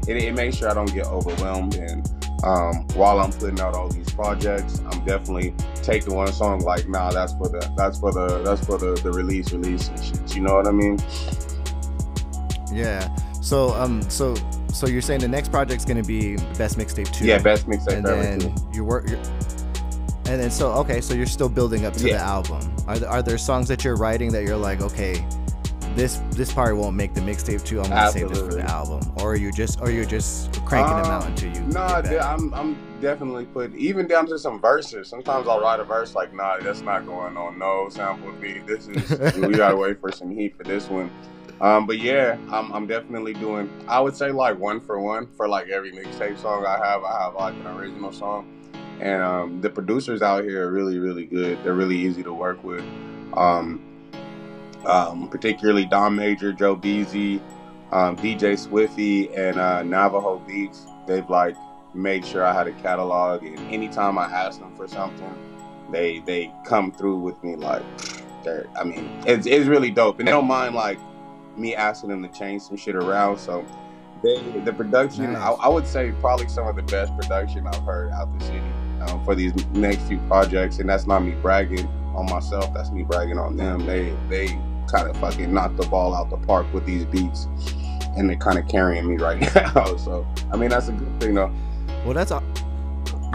it, 0.08 0.16
it 0.16 0.34
makes 0.34 0.56
sure 0.56 0.68
I 0.68 0.74
don't 0.74 0.92
get 0.92 1.06
overwhelmed. 1.06 1.76
And 1.76 2.08
um, 2.44 2.86
while 2.94 3.20
I'm 3.20 3.30
putting 3.30 3.60
out 3.60 3.74
all 3.74 3.88
these 3.88 4.10
projects, 4.10 4.80
I'm 4.90 5.04
definitely 5.04 5.54
taking 5.82 6.14
one 6.14 6.32
song 6.32 6.60
like, 6.60 6.88
nah, 6.88 7.12
that's 7.12 7.32
for 7.34 7.48
the 7.48 7.72
that's 7.76 8.00
for 8.00 8.12
the 8.12 8.42
that's 8.42 8.64
for 8.66 8.78
the 8.78 8.94
the 8.94 9.12
release 9.12 9.52
release 9.52 9.88
and 9.88 10.04
shit. 10.04 10.34
You 10.34 10.42
know 10.42 10.54
what 10.54 10.66
I 10.66 10.72
mean? 10.72 10.98
Yeah. 12.72 13.14
So 13.40 13.74
um 13.74 14.02
so 14.10 14.34
so 14.72 14.88
you're 14.88 15.02
saying 15.02 15.20
the 15.20 15.28
next 15.28 15.50
project's 15.50 15.84
gonna 15.84 16.02
be 16.02 16.34
the 16.34 16.58
best 16.58 16.78
mixtape 16.78 17.12
two. 17.12 17.26
Yeah, 17.26 17.38
best 17.38 17.68
mixtape 17.68 17.98
and 17.98 18.06
then 18.06 18.40
too. 18.40 18.54
you 18.72 18.84
work. 18.84 19.08
You're, 19.08 19.18
and 20.26 20.42
then 20.42 20.50
so 20.50 20.72
okay, 20.72 21.00
so 21.00 21.14
you're 21.14 21.26
still 21.26 21.48
building 21.48 21.86
up 21.86 21.94
to 21.94 22.02
the 22.02 22.14
album. 22.14 22.74
Are 22.88 22.98
there, 22.98 23.08
are 23.08 23.22
there 23.22 23.38
songs 23.38 23.68
that 23.68 23.84
you're 23.84 23.96
writing 23.96 24.32
that 24.32 24.42
you're 24.42 24.56
like, 24.56 24.80
okay, 24.80 25.24
this 25.94 26.20
this 26.30 26.52
part 26.52 26.76
won't 26.76 26.96
make 26.96 27.14
the 27.14 27.20
mixtape 27.20 27.64
too. 27.64 27.80
I'm 27.80 27.88
gonna 27.90 28.10
save 28.12 28.28
this 28.28 28.38
for 28.40 28.54
the 28.54 28.62
album, 28.62 29.00
or 29.16 29.32
are 29.32 29.36
you 29.36 29.50
just 29.52 29.80
or 29.80 29.90
you're 29.90 30.04
just 30.04 30.52
cranking 30.64 30.96
them 30.96 31.06
out 31.06 31.22
Um, 31.24 31.28
until 31.32 31.52
you. 31.54 31.60
No, 31.68 32.02
get? 32.02 32.22
I'm 32.22 32.52
I'm 32.54 32.76
definitely 33.00 33.46
put 33.46 33.74
even 33.74 34.06
down 34.06 34.26
to 34.26 34.38
some 34.38 34.60
verses. 34.60 35.08
Sometimes 35.08 35.46
I'll 35.48 35.60
write 35.60 35.80
a 35.80 35.84
verse 35.84 36.14
like, 36.14 36.32
nah, 36.34 36.58
that's 36.58 36.80
not 36.82 37.06
going 37.06 37.36
on 37.36 37.58
no 37.58 37.88
sample 37.90 38.32
beat. 38.40 38.66
This 38.66 38.88
is 38.88 39.36
we 39.36 39.54
gotta 39.54 39.76
wait 39.76 40.00
for 40.00 40.12
some 40.12 40.30
heat 40.30 40.56
for 40.56 40.64
this 40.64 40.88
one. 40.88 41.10
Um, 41.60 41.86
but 41.86 41.98
yeah, 41.98 42.36
I'm 42.50 42.72
I'm 42.72 42.86
definitely 42.86 43.34
doing. 43.34 43.68
I 43.88 44.00
would 44.00 44.14
say 44.16 44.30
like 44.30 44.58
one 44.58 44.80
for 44.80 45.00
one 45.00 45.26
for 45.36 45.48
like 45.48 45.68
every 45.68 45.92
mixtape 45.92 46.38
song 46.38 46.64
I 46.64 46.78
have. 46.84 47.02
I 47.02 47.20
have 47.22 47.34
like 47.34 47.54
an 47.54 47.66
original 47.66 48.12
song, 48.12 48.48
and 49.00 49.22
um, 49.22 49.60
the 49.60 49.68
producers 49.70 50.22
out 50.22 50.44
here 50.44 50.68
are 50.68 50.72
really 50.72 50.98
really 51.00 51.24
good. 51.26 51.58
They're 51.64 51.74
really 51.74 51.96
easy 51.98 52.22
to 52.22 52.32
work 52.32 52.62
with. 52.62 52.84
Um, 53.36 53.80
um, 54.86 55.28
particularly 55.28 55.84
Don 55.84 56.14
Major, 56.14 56.52
Joe 56.52 56.76
Beasy, 56.76 57.40
um, 57.92 58.16
DJ 58.16 58.54
Swiffy, 58.54 59.36
and 59.36 59.58
uh, 59.58 59.82
Navajo 59.82 60.38
Beats. 60.38 60.86
They've 61.06 61.28
like 61.28 61.56
made 61.94 62.24
sure 62.24 62.44
I 62.44 62.52
had 62.52 62.66
a 62.66 62.72
catalog, 62.72 63.42
and 63.42 63.58
anytime 63.72 64.18
I 64.18 64.24
ask 64.24 64.60
them 64.60 64.74
for 64.76 64.86
something, 64.86 65.34
they 65.90 66.20
they 66.20 66.52
come 66.64 66.92
through 66.92 67.18
with 67.18 67.42
me. 67.42 67.56
Like, 67.56 67.82
they're, 68.44 68.66
I 68.78 68.84
mean, 68.84 69.10
it's 69.26 69.46
it's 69.46 69.66
really 69.66 69.90
dope, 69.90 70.18
and 70.18 70.28
they 70.28 70.32
don't 70.32 70.46
mind 70.46 70.74
like 70.74 70.98
me 71.56 71.74
asking 71.74 72.10
them 72.10 72.22
to 72.22 72.28
change 72.28 72.62
some 72.62 72.76
shit 72.76 72.94
around. 72.94 73.38
So 73.38 73.64
they 74.22 74.40
the 74.64 74.72
production, 74.72 75.36
I, 75.36 75.50
I 75.50 75.68
would 75.68 75.86
say 75.86 76.12
probably 76.20 76.48
some 76.48 76.66
of 76.66 76.76
the 76.76 76.82
best 76.82 77.16
production 77.16 77.66
I've 77.66 77.82
heard 77.84 78.12
out 78.12 78.36
the 78.38 78.44
city 78.44 78.62
um, 79.02 79.24
for 79.24 79.34
these 79.34 79.54
next 79.72 80.02
few 80.02 80.18
projects, 80.28 80.78
and 80.78 80.88
that's 80.88 81.06
not 81.06 81.20
me 81.20 81.32
bragging 81.32 81.88
on 82.18 82.26
myself. 82.30 82.72
That's 82.74 82.90
me 82.90 83.02
bragging 83.04 83.38
on 83.38 83.56
them. 83.56 83.86
They 83.86 84.14
they 84.28 84.48
kind 84.90 85.08
of 85.08 85.16
fucking 85.18 85.52
knocked 85.52 85.76
the 85.76 85.86
ball 85.86 86.14
out 86.14 86.30
the 86.30 86.36
park 86.38 86.66
with 86.72 86.84
these 86.86 87.04
beats, 87.04 87.46
and 88.16 88.28
they're 88.28 88.36
kind 88.36 88.58
of 88.58 88.66
carrying 88.68 89.06
me 89.08 89.16
right 89.16 89.40
now. 89.54 89.96
So 89.96 90.26
I 90.52 90.56
mean, 90.56 90.70
that's 90.70 90.88
a 90.88 90.92
good 90.92 91.20
thing 91.20 91.34
though. 91.34 91.52
Well, 92.04 92.14
that's 92.14 92.30
a- 92.30 92.42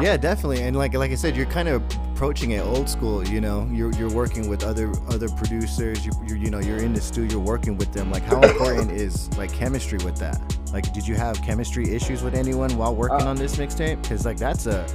yeah, 0.02 0.18
definitely. 0.18 0.62
And 0.64 0.76
like 0.76 0.94
like 0.94 1.12
I 1.12 1.16
said, 1.16 1.36
you're 1.36 1.46
kind 1.46 1.68
of 1.68 1.84
approaching 2.14 2.52
it 2.52 2.62
old 2.62 2.90
school. 2.90 3.28
You 3.28 3.42
know, 3.42 3.68
you're 3.72 3.92
you're 3.94 4.12
working 4.12 4.48
with 4.48 4.64
other 4.64 4.92
other 5.10 5.30
producers. 5.30 6.06
You 6.06 6.12
you 6.28 6.36
you 6.36 6.50
know 6.50 6.60
you're 6.60 6.78
in 6.78 6.94
the 6.94 7.02
studio 7.02 7.38
you're 7.38 7.48
working 7.48 7.78
with 7.78 7.92
them. 7.94 8.12
Like, 8.12 8.24
how 8.24 8.42
important 8.50 8.92
is 8.92 9.36
like 9.38 9.52
chemistry 9.52 10.00
with 10.04 10.18
that? 10.18 10.40
Like, 10.72 10.92
did 10.94 11.08
you 11.08 11.16
have 11.16 11.42
chemistry 11.42 11.94
issues 11.94 12.24
with 12.24 12.34
anyone 12.34 12.76
while 12.78 12.96
working 12.96 13.26
Uh, 13.28 13.30
on 13.30 13.36
this 13.36 13.56
mixtape? 13.58 14.02
Because 14.02 14.26
like 14.26 14.38
that's 14.38 14.66
a 14.66 14.86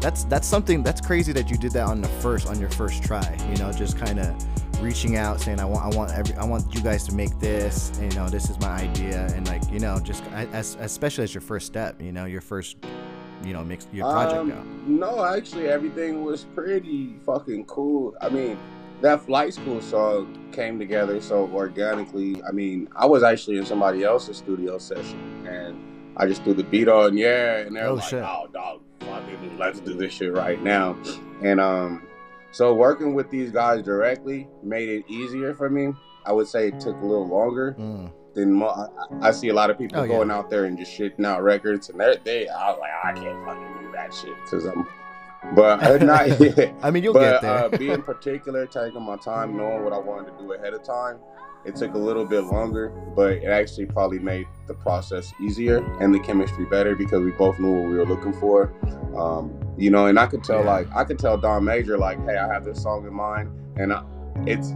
that's 0.00 0.24
that's 0.24 0.46
something 0.46 0.82
that's 0.82 1.00
crazy 1.00 1.32
that 1.32 1.50
you 1.50 1.56
did 1.56 1.72
that 1.72 1.86
on 1.86 2.00
the 2.00 2.08
first 2.08 2.46
on 2.48 2.58
your 2.60 2.70
first 2.70 3.02
try. 3.02 3.36
You 3.50 3.56
know, 3.56 3.72
just 3.72 3.98
kind 3.98 4.18
of 4.18 4.82
reaching 4.82 5.16
out 5.16 5.40
saying 5.40 5.58
I 5.58 5.64
want 5.64 5.94
I 5.94 5.96
want 5.96 6.12
every 6.12 6.34
I 6.36 6.44
want 6.44 6.74
you 6.74 6.80
guys 6.82 7.04
to 7.04 7.14
make 7.14 7.38
this 7.40 7.90
and, 7.98 8.12
you 8.12 8.18
know 8.18 8.28
this 8.28 8.50
is 8.50 8.60
my 8.60 8.72
idea 8.82 9.26
and 9.34 9.46
like 9.48 9.62
you 9.70 9.80
know 9.80 9.98
just 9.98 10.22
as 10.32 10.76
especially 10.80 11.24
as 11.24 11.32
your 11.32 11.40
first 11.40 11.66
step 11.66 12.00
you 12.00 12.12
know 12.12 12.26
your 12.26 12.42
first 12.42 12.76
you 13.44 13.52
know 13.52 13.62
mix 13.64 13.86
your 13.92 14.10
project 14.10 14.40
Um, 14.40 14.52
out 14.52 14.66
No, 14.88 15.24
actually, 15.24 15.68
everything 15.68 16.24
was 16.24 16.44
pretty 16.54 17.16
fucking 17.24 17.64
cool. 17.66 18.14
I 18.20 18.28
mean, 18.28 18.58
that 19.02 19.20
flight 19.22 19.52
school 19.54 19.80
song 19.80 20.36
came 20.52 20.78
together 20.78 21.20
so 21.20 21.50
organically. 21.52 22.42
I 22.42 22.52
mean, 22.52 22.88
I 22.96 23.06
was 23.06 23.22
actually 23.22 23.58
in 23.58 23.66
somebody 23.66 24.04
else's 24.04 24.38
studio 24.38 24.78
session, 24.78 25.46
and 25.46 25.76
I 26.16 26.26
just 26.26 26.42
threw 26.44 26.54
the 26.54 26.64
beat 26.64 26.88
on, 26.88 27.16
yeah, 27.16 27.58
and 27.58 27.76
they're 27.76 27.88
Oh, 27.88 27.94
like, 27.94 28.04
shit. 28.04 28.22
"Oh, 28.24 28.48
dog, 28.52 28.80
fucking, 29.00 29.58
let's 29.58 29.80
do 29.80 29.94
this 29.94 30.12
shit 30.12 30.32
right 30.32 30.62
now." 30.62 30.96
And 31.42 31.60
um, 31.60 32.02
so 32.52 32.72
working 32.74 33.14
with 33.14 33.28
these 33.30 33.50
guys 33.50 33.82
directly 33.82 34.48
made 34.62 34.88
it 34.88 35.04
easier 35.10 35.52
for 35.54 35.68
me. 35.68 35.92
I 36.24 36.32
would 36.32 36.48
say 36.48 36.68
it 36.68 36.80
took 36.80 36.96
a 37.02 37.04
little 37.06 37.28
longer 37.28 37.76
Mm. 37.78 38.10
Than 38.36 38.52
mo- 38.52 38.88
I, 39.22 39.28
I 39.28 39.30
see 39.32 39.48
a 39.48 39.54
lot 39.54 39.70
of 39.70 39.76
people 39.78 39.98
Oh, 39.98 40.02
yeah. 40.04 40.08
going 40.08 40.30
out 40.30 40.48
there 40.50 40.66
and 40.66 40.78
just 40.78 40.96
shitting 40.96 41.24
out 41.26 41.42
records, 41.42 41.88
and 41.88 41.98
they're 41.98 42.16
they. 42.22 42.46
I 42.48 42.70
was 42.70 42.78
like, 42.80 42.90
I 43.02 43.12
can't 43.12 43.44
fucking 43.44 43.82
do 43.86 43.92
that 43.92 44.14
shit 44.14 44.34
because 44.44 44.64
I'm. 44.66 44.86
But 45.54 45.80
uh, 45.84 46.04
not 46.04 46.40
yet. 46.40 46.74
I 46.82 46.90
mean 46.90 47.04
you'll 47.04 47.12
but 47.14 47.40
get 47.40 47.42
there 47.42 47.64
uh, 47.66 47.68
being 47.68 48.02
particular, 48.12 48.66
taking 48.66 49.02
my 49.02 49.16
time, 49.16 49.56
knowing 49.56 49.84
what 49.84 49.92
I 49.92 49.98
wanted 49.98 50.32
to 50.36 50.38
do 50.44 50.52
ahead 50.54 50.74
of 50.74 50.82
time, 50.82 51.18
it 51.64 51.76
took 51.76 51.94
a 51.94 51.98
little 51.98 52.24
bit 52.24 52.40
longer, 52.44 52.88
but 53.14 53.32
it 53.34 53.44
actually 53.44 53.86
probably 53.86 54.18
made 54.18 54.46
the 54.66 54.74
process 54.74 55.32
easier 55.40 55.76
and 56.02 56.12
the 56.12 56.18
chemistry 56.18 56.64
better 56.64 56.96
because 56.96 57.22
we 57.22 57.30
both 57.32 57.60
knew 57.60 57.72
what 57.80 57.88
we 57.90 57.96
were 57.96 58.06
looking 58.06 58.32
for. 58.32 58.72
Um, 59.16 59.52
you 59.78 59.90
know, 59.90 60.06
and 60.06 60.18
I 60.18 60.26
could 60.26 60.42
tell 60.42 60.64
Yeah. 60.64 60.70
like 60.70 60.88
I 60.96 61.04
could 61.04 61.18
tell 61.18 61.36
Don 61.38 61.62
Major 61.64 61.96
like, 61.96 62.18
hey, 62.24 62.36
I 62.38 62.52
have 62.52 62.64
this 62.64 62.82
song 62.82 63.06
in 63.06 63.14
mind, 63.14 63.48
and 63.76 63.92
I, 63.92 64.02
it's 64.48 64.72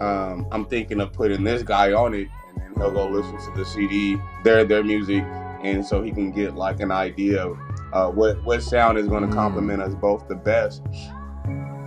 um, 0.00 0.46
I'm 0.50 0.64
thinking 0.66 1.00
of 1.02 1.12
putting 1.12 1.44
this 1.44 1.62
guy 1.62 1.92
on 1.92 2.14
it, 2.14 2.28
then 2.74 2.82
he'll 2.82 2.92
go 2.92 3.08
listen 3.08 3.36
to 3.52 3.58
the 3.58 3.64
CD, 3.64 4.16
their 4.44 4.64
their 4.64 4.82
music, 4.84 5.24
and 5.62 5.84
so 5.84 6.02
he 6.02 6.10
can 6.10 6.30
get 6.32 6.54
like 6.54 6.80
an 6.80 6.90
idea 6.90 7.44
of 7.44 7.58
uh, 7.92 8.08
what 8.10 8.42
what 8.44 8.62
sound 8.62 8.98
is 8.98 9.06
going 9.08 9.22
to 9.22 9.28
Mm. 9.28 9.34
complement 9.34 9.82
us 9.82 9.94
both 9.94 10.26
the 10.28 10.34
best. 10.34 10.82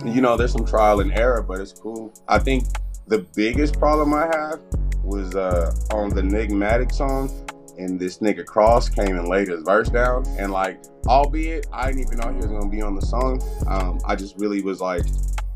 You 0.04 0.20
know, 0.20 0.36
there's 0.36 0.52
some 0.52 0.64
trial 0.64 1.00
and 1.00 1.12
error, 1.12 1.42
but 1.42 1.60
it's 1.60 1.72
cool. 1.72 2.12
I 2.28 2.38
think 2.38 2.64
the 3.08 3.26
biggest 3.34 3.78
problem 3.78 4.14
I 4.14 4.26
have 4.26 4.60
was 5.02 5.34
uh, 5.34 5.74
on 5.92 6.10
the 6.10 6.20
Enigmatic 6.20 6.92
song, 6.92 7.30
and 7.78 7.98
this 7.98 8.18
nigga 8.18 8.44
Cross 8.44 8.90
came 8.90 9.16
and 9.16 9.26
laid 9.28 9.48
his 9.48 9.62
verse 9.62 9.88
down, 9.88 10.24
and 10.38 10.52
like, 10.52 10.80
albeit 11.06 11.66
I 11.72 11.86
didn't 11.92 12.02
even 12.06 12.18
know 12.18 12.28
he 12.30 12.36
was 12.36 12.46
gonna 12.46 12.68
be 12.68 12.82
on 12.82 12.94
the 12.94 13.02
song. 13.06 13.42
Um, 13.66 13.98
I 14.04 14.14
just 14.16 14.36
really 14.38 14.62
was 14.62 14.80
like, 14.80 15.02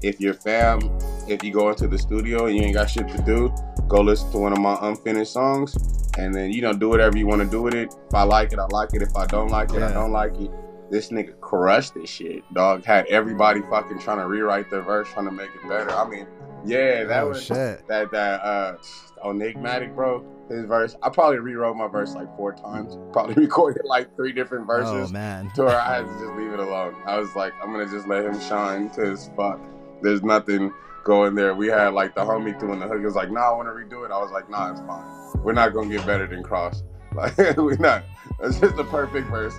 if 0.03 0.21
you're 0.21 0.35
fam, 0.35 0.81
if 1.29 1.43
you 1.43 1.53
go 1.53 1.71
into 1.71 1.89
the 1.89 1.99
studio 1.99 2.47
and 2.47 2.57
you 2.57 2.63
ain't 2.63 2.75
got 2.75 2.89
shit 2.89 3.09
to 3.09 3.23
do, 3.23 3.55
go 3.89 4.01
listen 4.01 4.31
to 4.33 4.39
one 4.39 4.53
of 4.53 4.59
my 4.59 4.79
unfinished 4.83 5.33
songs, 5.33 5.77
and 6.19 6.35
then 6.35 6.51
you 6.51 6.63
know 6.63 6.73
do 6.73 6.89
whatever 6.89 7.17
you 7.19 7.27
want 7.27 7.43
to 7.43 7.49
do 7.49 7.63
with 7.63 7.75
it. 7.75 7.95
If 8.09 8.15
I 8.15 8.23
like 8.23 8.53
it, 8.53 8.59
I 8.59 8.67
like 8.67 8.95
it. 8.95 9.03
If 9.03 9.15
I 9.17 9.27
don't 9.27 9.49
like 9.49 9.73
it, 9.73 9.83
I 9.83 9.93
don't 9.93 10.13
like 10.13 10.35
it. 10.41 10.51
This 10.91 11.11
nigga 11.11 11.39
crushed 11.41 11.95
this 11.95 12.11
shit, 12.11 12.43
dog. 12.53 12.85
Had 12.85 13.07
everybody 13.07 13.61
fucking 13.71 14.01
trying 14.01 14.19
to 14.19 14.27
rewrite 14.27 14.71
their 14.71 14.83
verse, 14.83 15.09
trying 15.13 15.27
to 15.27 15.33
make 15.33 15.51
it 15.55 15.69
better. 15.69 15.91
I 15.91 16.09
mean, 16.09 16.27
yeah, 16.65 17.05
that 17.05 17.25
oh 17.25 17.29
was 17.29 17.43
shit 17.45 17.87
that 17.87 18.11
that 18.11 18.43
uh 18.43 18.77
Enigmatic, 19.25 19.95
bro. 19.95 20.25
His 20.49 20.65
verse, 20.65 20.97
I 21.03 21.11
probably 21.11 21.39
rewrote 21.39 21.77
my 21.77 21.89
verse 21.89 22.15
like 22.15 22.35
four 22.37 22.53
times. 22.53 22.99
Probably 23.13 23.35
recorded 23.35 23.83
like 23.85 24.15
three 24.17 24.33
different 24.33 24.67
verses. 24.67 24.91
oh 24.91 24.95
verses 24.95 25.13
man 25.13 25.51
to 25.55 25.65
where 25.65 25.81
I 25.81 25.97
had 25.97 26.07
to 26.07 26.13
just 26.13 26.33
leave 26.37 26.53
it 26.53 26.59
alone. 26.59 26.97
I 27.07 27.19
was 27.19 27.35
like, 27.37 27.53
I'm 27.63 27.71
gonna 27.71 27.89
just 27.89 28.09
let 28.09 28.25
him 28.25 28.41
shine 28.41 28.89
because 28.89 29.31
fuck, 29.37 29.61
there's 30.03 30.23
nothing 30.23 30.73
going 31.05 31.35
there. 31.35 31.55
We 31.55 31.69
had 31.69 31.95
like 31.95 32.15
the 32.15 32.21
homie 32.23 32.59
doing 32.59 32.79
the 32.81 32.87
hook. 32.87 32.99
He 32.99 33.05
was 33.05 33.15
like, 33.15 33.31
Nah, 33.31 33.51
I 33.51 33.53
want 33.57 33.69
to 33.69 33.73
redo 33.73 34.05
it. 34.05 34.11
I 34.13 34.19
was 34.19 34.31
like, 34.31 34.49
Nah, 34.51 34.71
it's 34.73 34.81
fine. 34.81 35.43
We're 35.43 35.53
not 35.53 35.73
gonna 35.73 35.89
get 35.89 36.05
better 36.07 36.27
than 36.27 36.43
Cross. 36.43 36.83
Like 37.13 37.37
we're 37.57 37.75
not. 37.77 38.05
It's 38.41 38.61
just 38.61 38.77
the 38.77 38.85
perfect 38.85 39.27
verse. 39.31 39.55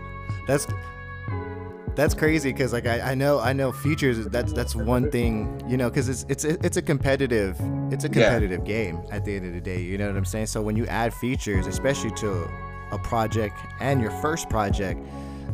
that's 0.48 0.66
that's 1.96 2.14
crazy 2.14 2.54
because 2.54 2.72
like 2.72 2.86
I, 2.86 3.12
I 3.12 3.16
know 3.16 3.40
I 3.40 3.52
know 3.52 3.74
features 3.74 4.26
that's 4.28 4.54
that's 4.54 4.74
one 4.74 5.12
thing 5.12 5.62
you 5.68 5.76
know 5.76 5.90
because 5.90 6.08
it's 6.08 6.26
it's 6.30 6.46
it's 6.46 6.78
a 6.78 6.82
competitive 6.82 7.58
it's 7.92 8.06
a 8.06 8.08
Yeah. 8.08 8.14
competitive 8.30 8.64
game 8.64 9.02
at 9.12 9.26
the 9.26 9.36
end 9.36 9.46
of 9.46 9.54
the 9.54 9.60
day 9.60 9.82
you 9.82 9.98
know 9.98 10.08
what 10.08 10.16
I'm 10.16 10.24
saying 10.24 10.46
so 10.46 10.62
when 10.62 10.78
you 10.78 10.86
add 10.88 11.14
features 11.14 11.68
especially 11.68 12.12
to 12.12 12.50
a 12.94 12.98
project 13.00 13.58
and 13.82 14.00
your 14.02 14.12
first 14.22 14.50
project 14.50 15.06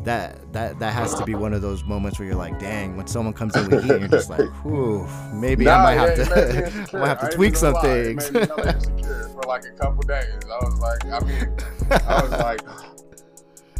that 0.08 0.54
that 0.54 0.80
that 0.80 0.94
has 0.94 1.14
to 1.16 1.26
be 1.26 1.36
one 1.36 1.54
of 1.54 1.62
those 1.62 1.84
moments 1.84 2.18
where 2.18 2.28
you're 2.28 2.38
like 2.38 2.58
dang 2.60 2.96
when 2.96 3.06
someone 3.08 3.34
comes 3.34 3.56
in 3.58 3.70
with 3.70 3.84
heat 3.84 4.00
you're 4.00 4.08
just 4.08 4.30
like 4.30 4.40
whew 4.64 5.06
maybe 5.34 5.66
Nah, 5.66 5.76
I 5.80 5.84
might 5.84 5.94
have 5.94 6.16
to 6.16 6.96
I 6.96 7.00
might 7.00 7.08
have 7.08 7.30
to 7.30 7.36
tweak 7.36 7.56
some 7.58 7.74
lie. 7.74 7.82
things 7.82 8.28
It 8.28 8.34
made 8.34 8.42
me 8.42 8.48
hella 8.56 8.74
insecure 8.74 9.30
for 9.34 9.42
like 9.48 9.64
a 9.66 9.72
couple 9.72 10.02
days. 10.04 10.28
I 10.46 10.66
was 10.66 10.80
like, 10.80 11.06
I 11.06 11.20
mean, 11.26 11.58
I 12.08 12.22
was 12.22 12.32
like, 12.32 12.62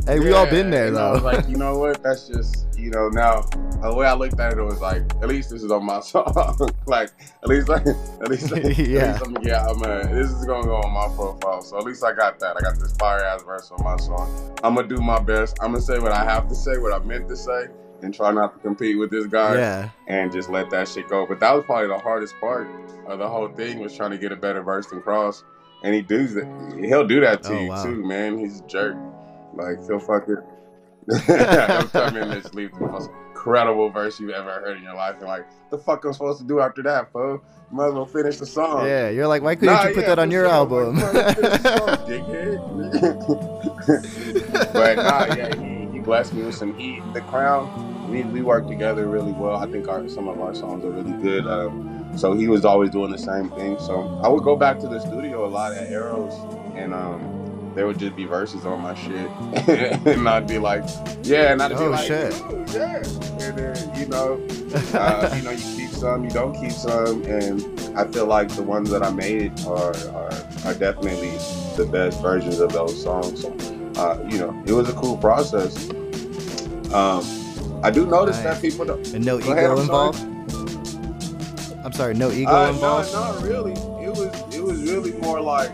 hey 0.08 0.20
we 0.20 0.32
all 0.32 0.46
been 0.46 0.70
there 0.70 0.90
though 0.92 1.14
was 1.14 1.24
like, 1.24 1.48
you 1.50 1.58
know 1.58 1.78
what? 1.78 2.02
That's 2.02 2.28
just, 2.28 2.68
you 2.78 2.90
know, 2.90 3.10
now 3.10 3.42
the 3.82 3.94
way 3.94 4.06
I 4.08 4.14
looked 4.14 4.40
at 4.40 4.54
it, 4.54 4.58
it 4.60 4.64
was 4.64 4.80
like, 4.82 5.02
at 5.22 5.28
least 5.28 5.50
this 5.50 5.62
is 5.64 5.72
on 5.72 5.86
my 5.86 6.00
song. 6.02 6.34
like, 6.86 7.12
at 7.44 7.50
least, 7.50 7.68
like, 7.70 7.86
at 8.22 8.28
least, 8.30 8.52
at 8.52 8.64
Yeah. 8.78 9.12
least 9.14 9.24
I'm, 9.26 9.38
yeah, 9.44 9.68
I'm, 9.68 9.80
this 10.16 10.32
is 10.32 10.46
gonna 10.46 10.66
go 10.66 10.78
on 10.78 10.92
my 10.92 11.14
profile. 11.16 11.62
So 11.62 11.78
at 11.78 11.84
least 11.84 12.04
I 12.04 12.14
got 12.14 12.40
that. 12.40 12.58
I 12.58 12.62
got 12.62 12.80
this 12.80 12.94
fire 12.94 13.24
ass 13.24 13.44
verse 13.44 13.70
on 13.72 13.84
my 13.84 13.98
song. 13.98 14.58
I'm 14.64 14.76
gonna 14.76 14.88
do 14.88 14.98
my 15.02 15.20
best. 15.20 15.58
I'm 15.62 15.72
gonna 15.72 15.82
say 15.82 16.00
what 16.00 16.12
I 16.12 16.24
have 16.24 16.48
to 16.50 16.56
say, 16.56 16.78
what 16.78 16.94
I 16.94 17.04
meant 17.04 17.28
to 17.30 17.36
say, 17.36 17.66
and 18.02 18.14
try 18.14 18.32
not 18.32 18.54
to 18.54 18.60
compete 18.60 18.98
with 18.98 19.10
this 19.12 19.26
guy 19.28 19.56
yeah 19.56 19.90
and 20.08 20.32
just 20.32 20.50
let 20.50 20.70
that 20.70 20.88
shit 20.88 21.10
go. 21.10 21.26
But 21.28 21.40
that 21.42 21.52
was 21.54 21.66
probably 21.66 21.88
the 21.88 21.98
hardest 22.00 22.34
part 22.40 22.68
of 23.08 23.20
the 23.20 23.28
whole 23.28 23.50
thing 23.50 23.80
was 23.80 23.96
trying 23.96 24.12
to 24.12 24.18
get 24.18 24.32
a 24.32 24.36
better 24.36 24.62
verse 24.62 24.88
than 24.88 25.02
Cross. 25.02 25.44
And 25.84 25.94
he 25.94 26.02
does 26.02 26.34
that. 26.34 26.48
He'll 26.84 27.06
do 27.08 27.20
that 27.22 27.44
to 27.44 27.50
Oh, 27.54 27.62
you 27.64 27.70
wow. 27.70 27.84
too, 27.84 28.06
man. 28.08 28.38
He's 28.40 28.62
a 28.62 28.68
jerk. 28.68 28.96
Like 29.58 29.86
he'll 29.88 30.00
fuck 30.00 30.28
it. 30.30 30.40
he'll 31.26 31.88
come 31.90 32.16
in 32.18 32.32
just 32.42 32.54
leave 32.56 32.72
the 32.74 32.80
most 32.88 33.10
incredible 33.30 33.90
verse 33.90 34.20
you've 34.20 34.32
ever 34.32 34.52
heard 34.52 34.78
in 34.78 34.84
your 34.84 34.94
life, 34.96 35.16
and 35.20 35.28
like, 35.28 35.46
the 35.72 35.78
fuck 35.78 36.04
I'm 36.06 36.12
supposed 36.14 36.40
to 36.40 36.46
do 36.46 36.60
after 36.60 36.84
that, 36.84 37.12
fool? 37.12 37.42
Might 37.72 37.88
as 37.88 37.94
well 37.94 38.06
finish 38.06 38.38
the 38.38 38.46
song. 38.46 38.86
yeah 38.86 39.10
you're 39.10 39.28
like 39.28 39.42
why 39.42 39.56
couldn't 39.56 39.74
Nah, 39.76 39.84
you 39.88 39.94
put 39.94 40.02
yeah, 40.04 40.08
that 40.16 40.20
on 40.20 40.32
your 40.32 40.46
sure. 40.46 40.54
album 40.54 40.96
Like, 40.98 41.14
might 41.14 41.26
as 41.26 41.38
well 41.38 41.38
finish 41.38 41.62
the 41.62 41.78
song, 41.78 43.08
dickhead. 43.18 44.74
but 44.74 44.96
nah, 44.98 45.36
yeah, 45.36 45.56
he, 45.56 45.92
he 45.94 46.00
blessed 46.00 46.34
me 46.34 46.44
with 46.44 46.56
some 46.56 46.78
heat. 46.78 47.02
The 47.14 47.22
Crown, 47.22 48.10
we, 48.10 48.24
we 48.24 48.42
work 48.42 48.68
together 48.68 49.08
really 49.08 49.32
well. 49.34 49.56
I 49.58 49.68
think 49.72 49.88
our 49.88 50.08
some 50.10 50.28
of 50.28 50.40
our 50.42 50.54
songs 50.56 50.84
are 50.86 50.92
really 50.92 51.14
good. 51.22 51.46
Um, 51.48 51.94
so 52.18 52.34
he 52.34 52.48
was 52.48 52.66
always 52.66 52.90
doing 52.90 53.12
the 53.12 53.18
same 53.18 53.50
thing. 53.52 53.78
So 53.80 54.20
I 54.24 54.28
would 54.28 54.44
go 54.44 54.56
back 54.56 54.80
to 54.80 54.88
the 54.88 55.00
studio 55.00 55.46
a 55.46 55.50
lot 55.50 55.74
at 55.74 55.90
Arrows, 55.92 56.34
and 56.76 56.94
um, 56.94 57.37
there 57.78 57.86
would 57.86 58.00
just 58.00 58.16
be 58.16 58.26
verses 58.26 58.66
on 58.66 58.82
my 58.82 58.96
shit, 58.96 59.30
and 60.08 60.28
I'd 60.28 60.48
be 60.48 60.58
like, 60.58 60.84
yeah, 61.22 61.52
and 61.52 61.62
I'd 61.62 61.70
be 61.70 61.76
Oh, 61.76 61.92
like, 61.92 62.08
shit. 62.08 62.34
"Ooh, 62.42 62.66
yeah, 62.74 62.96
and 63.46 63.56
then 63.58 63.96
you 64.00 64.08
know, 64.08 64.42
uh, 64.96 65.32
you 65.36 65.44
know, 65.44 65.52
you 65.52 65.76
keep 65.78 65.92
some, 65.92 66.24
you 66.24 66.32
don't 66.32 66.54
keep 66.60 66.72
some, 66.72 67.22
and 67.26 67.62
I 67.96 68.06
feel 68.08 68.26
like 68.26 68.50
the 68.50 68.64
ones 68.64 68.90
that 68.90 69.04
I 69.04 69.12
made 69.12 69.60
are 69.68 69.96
are, 70.10 70.32
are 70.66 70.74
definitely 70.74 71.30
the 71.78 71.88
best 71.92 72.20
versions 72.20 72.60
of 72.60 72.74
those 72.74 73.00
songs. 73.04 73.44
So, 73.44 73.54
uh, 73.98 74.26
you 74.28 74.40
know, 74.40 74.60
it 74.66 74.72
was 74.74 74.90
a 74.90 74.94
cool 74.94 75.16
process. 75.18 75.88
Um, 76.92 77.24
I 77.84 77.92
do 77.92 78.08
notice 78.08 78.38
Nice. 78.38 78.56
that 78.56 78.62
people 78.62 78.86
don't. 78.86 79.08
and 79.14 79.24
no 79.24 79.38
Go 79.40 79.52
ahead, 79.52 79.66
ego 79.66 79.78
I'm 79.78 79.86
sorry. 79.86 80.08
involved 80.10 81.86
I'm 81.86 81.92
sorry 81.94 82.14
no 82.16 82.32
ego 82.32 82.50
Uh, 82.50 82.64
no, 82.66 82.70
involved 82.74 83.14
not 83.14 83.42
really. 83.44 83.74
It 84.04 84.10
was 84.10 84.56
it 84.56 84.64
was 84.64 84.82
really 84.82 85.12
more 85.22 85.40
like. 85.40 85.70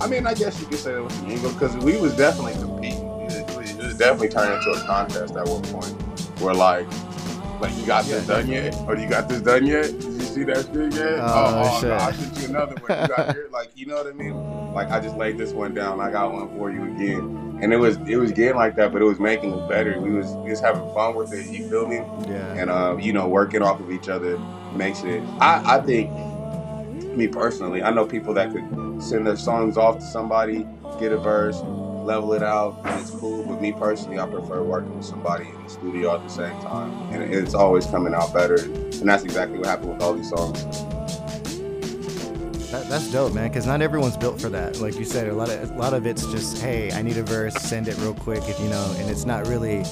I 0.00 0.06
mean, 0.06 0.26
I 0.26 0.34
guess 0.34 0.58
you 0.60 0.66
could 0.66 0.78
say 0.78 0.94
it 0.94 1.00
was 1.04 1.16
an 1.18 1.30
ego 1.30 1.52
because 1.52 1.76
we 1.78 1.98
was 1.98 2.16
definitely 2.16 2.54
competing. 2.54 3.06
It 3.30 3.56
was, 3.56 3.70
it 3.70 3.76
was 3.78 3.98
definitely 3.98 4.30
turning 4.30 4.56
into 4.58 4.70
a 4.70 4.86
contest 4.86 5.36
at 5.36 5.46
one 5.46 5.62
point. 5.62 5.92
Where 6.40 6.54
like, 6.54 6.86
like 7.60 7.76
you 7.76 7.86
got 7.86 8.04
this 8.06 8.26
Yeah, 8.26 8.36
done 8.36 8.48
yet, 8.48 8.74
or 8.88 8.96
you 8.96 9.08
got 9.08 9.28
this 9.28 9.42
done 9.42 9.66
yet? 9.66 9.84
Did 9.86 10.02
you 10.04 10.20
see 10.20 10.44
that 10.44 10.64
shit 10.72 10.94
yet? 10.94 11.18
Oh, 11.20 11.80
oh, 11.80 11.80
no, 11.82 11.94
I 11.94 12.12
shit. 12.12 12.20
sent 12.20 12.38
you 12.38 12.48
another 12.48 12.76
one. 12.76 13.02
You 13.02 13.08
got 13.08 13.34
here, 13.34 13.48
like 13.52 13.70
you 13.74 13.86
know 13.86 13.96
what 13.96 14.06
I 14.06 14.12
mean? 14.12 14.72
Like 14.72 14.90
I 14.90 15.00
just 15.00 15.16
laid 15.16 15.36
this 15.36 15.52
one 15.52 15.74
down. 15.74 16.00
I 16.00 16.10
got 16.10 16.32
one 16.32 16.48
for 16.56 16.70
you 16.70 16.82
again, 16.84 17.58
and 17.60 17.72
it 17.72 17.76
was 17.76 17.96
it 18.08 18.16
was 18.16 18.32
getting 18.32 18.56
like 18.56 18.76
that, 18.76 18.92
but 18.92 19.02
it 19.02 19.04
was 19.04 19.18
making 19.18 19.52
it 19.52 19.68
better. 19.68 20.00
We 20.00 20.12
was 20.12 20.30
we 20.32 20.50
was 20.50 20.60
having 20.60 20.82
fun 20.94 21.14
with 21.14 21.32
it. 21.34 21.46
You 21.46 21.68
feel 21.68 21.86
me? 21.86 21.96
yeah 22.26 22.40
and 22.54 22.70
uh, 22.70 22.96
you 22.98 23.12
know, 23.12 23.28
working 23.28 23.62
off 23.62 23.80
of 23.80 23.90
each 23.90 24.08
other 24.08 24.38
makes 24.74 25.02
it. 25.02 25.22
I, 25.40 25.76
I 25.76 25.80
think, 25.80 26.10
me 27.16 27.28
personally, 27.28 27.82
I 27.82 27.90
know 27.90 28.06
people 28.06 28.34
that 28.34 28.52
could 28.52 29.02
send 29.02 29.26
their 29.26 29.36
songs 29.36 29.76
off 29.76 29.98
to 29.98 30.04
somebody, 30.04 30.66
get 30.98 31.12
a 31.12 31.18
verse, 31.18 31.60
level 31.60 32.32
it 32.32 32.42
out, 32.42 32.80
and 32.84 33.00
it's 33.00 33.10
cool. 33.10 33.44
But 33.44 33.60
me 33.60 33.72
personally, 33.72 34.18
I 34.18 34.26
prefer 34.26 34.62
working 34.62 34.96
with 34.96 35.06
somebody 35.06 35.48
in 35.48 35.62
the 35.62 35.68
studio 35.68 36.14
at 36.14 36.22
the 36.22 36.28
same 36.28 36.58
time, 36.62 36.90
and 37.12 37.22
it's 37.22 37.54
always 37.54 37.86
coming 37.86 38.14
out 38.14 38.32
better. 38.32 38.56
And 38.56 39.08
that's 39.08 39.24
exactly 39.24 39.58
what 39.58 39.66
happened 39.66 39.94
with 39.94 40.02
all 40.02 40.14
these 40.14 40.30
songs. 40.30 40.62
That, 42.70 42.88
that's 42.88 43.10
dope, 43.10 43.34
man. 43.34 43.48
Because 43.48 43.66
not 43.66 43.82
everyone's 43.82 44.16
built 44.16 44.40
for 44.40 44.48
that. 44.50 44.80
Like 44.80 44.94
you 44.96 45.04
said, 45.04 45.26
a 45.26 45.34
lot 45.34 45.50
of 45.50 45.70
a 45.70 45.74
lot 45.74 45.92
of 45.92 46.06
it's 46.06 46.24
just, 46.26 46.62
hey, 46.62 46.92
I 46.92 47.02
need 47.02 47.16
a 47.16 47.22
verse, 47.24 47.54
send 47.54 47.88
it 47.88 47.96
real 47.98 48.14
quick, 48.14 48.42
if 48.46 48.60
you 48.60 48.68
know. 48.68 48.94
And 48.98 49.10
it's 49.10 49.24
not 49.24 49.48
really 49.48 49.82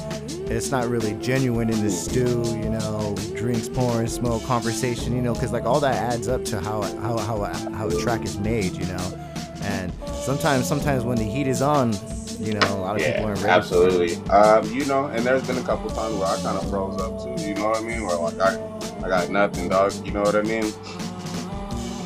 it's 0.51 0.71
not 0.71 0.89
really 0.89 1.15
genuine 1.15 1.71
in 1.71 1.83
the 1.83 1.91
stew, 1.91 2.43
you 2.57 2.71
know, 2.71 3.15
drinks, 3.37 3.69
porn, 3.69 4.09
smoke, 4.09 4.43
conversation, 4.45 5.15
you 5.15 5.23
know, 5.23 5.35
because 5.35 5.53
like 5.53 5.65
all 5.65 5.81
that 5.81 5.95
adds 5.95 6.29
up 6.29 6.45
to 6.47 6.61
how 6.61 6.83
how 7.01 7.19
how 7.19 7.45
how 7.75 7.89
a 7.89 8.01
track 8.03 8.25
is 8.25 8.39
made, 8.39 8.73
you 8.73 8.87
know. 8.87 9.19
And 9.63 9.93
sometimes 10.23 10.67
sometimes 10.67 11.05
when 11.05 11.17
the 11.19 11.25
heat 11.25 11.47
is 11.47 11.61
on, 11.63 11.93
you 12.41 12.55
know, 12.55 12.61
a 12.69 12.81
lot 12.81 12.97
of 12.97 13.03
people 13.07 13.25
aren't 13.27 13.39
ready. 13.41 13.51
absolutely. 13.51 14.17
Um, 14.31 14.71
you 14.73 14.85
know, 14.87 15.07
and 15.07 15.25
there's 15.27 15.47
been 15.47 15.59
a 15.59 15.63
couple 15.63 15.91
times 15.91 16.15
where 16.15 16.27
I 16.29 16.37
kind 16.41 16.57
of 16.57 16.69
froze 16.71 17.01
up 17.01 17.23
too. 17.23 17.45
You 17.47 17.55
know 17.55 17.69
what 17.69 17.79
I 17.79 17.83
mean? 17.83 18.07
Where 18.07 18.17
like 18.17 18.39
I, 18.41 18.59
I 19.05 19.09
got 19.09 19.31
nothing, 19.31 19.69
dog. 19.69 19.93
You 20.07 20.13
know 20.13 20.23
what 20.23 20.37
I 20.37 20.43
mean? 20.43 20.73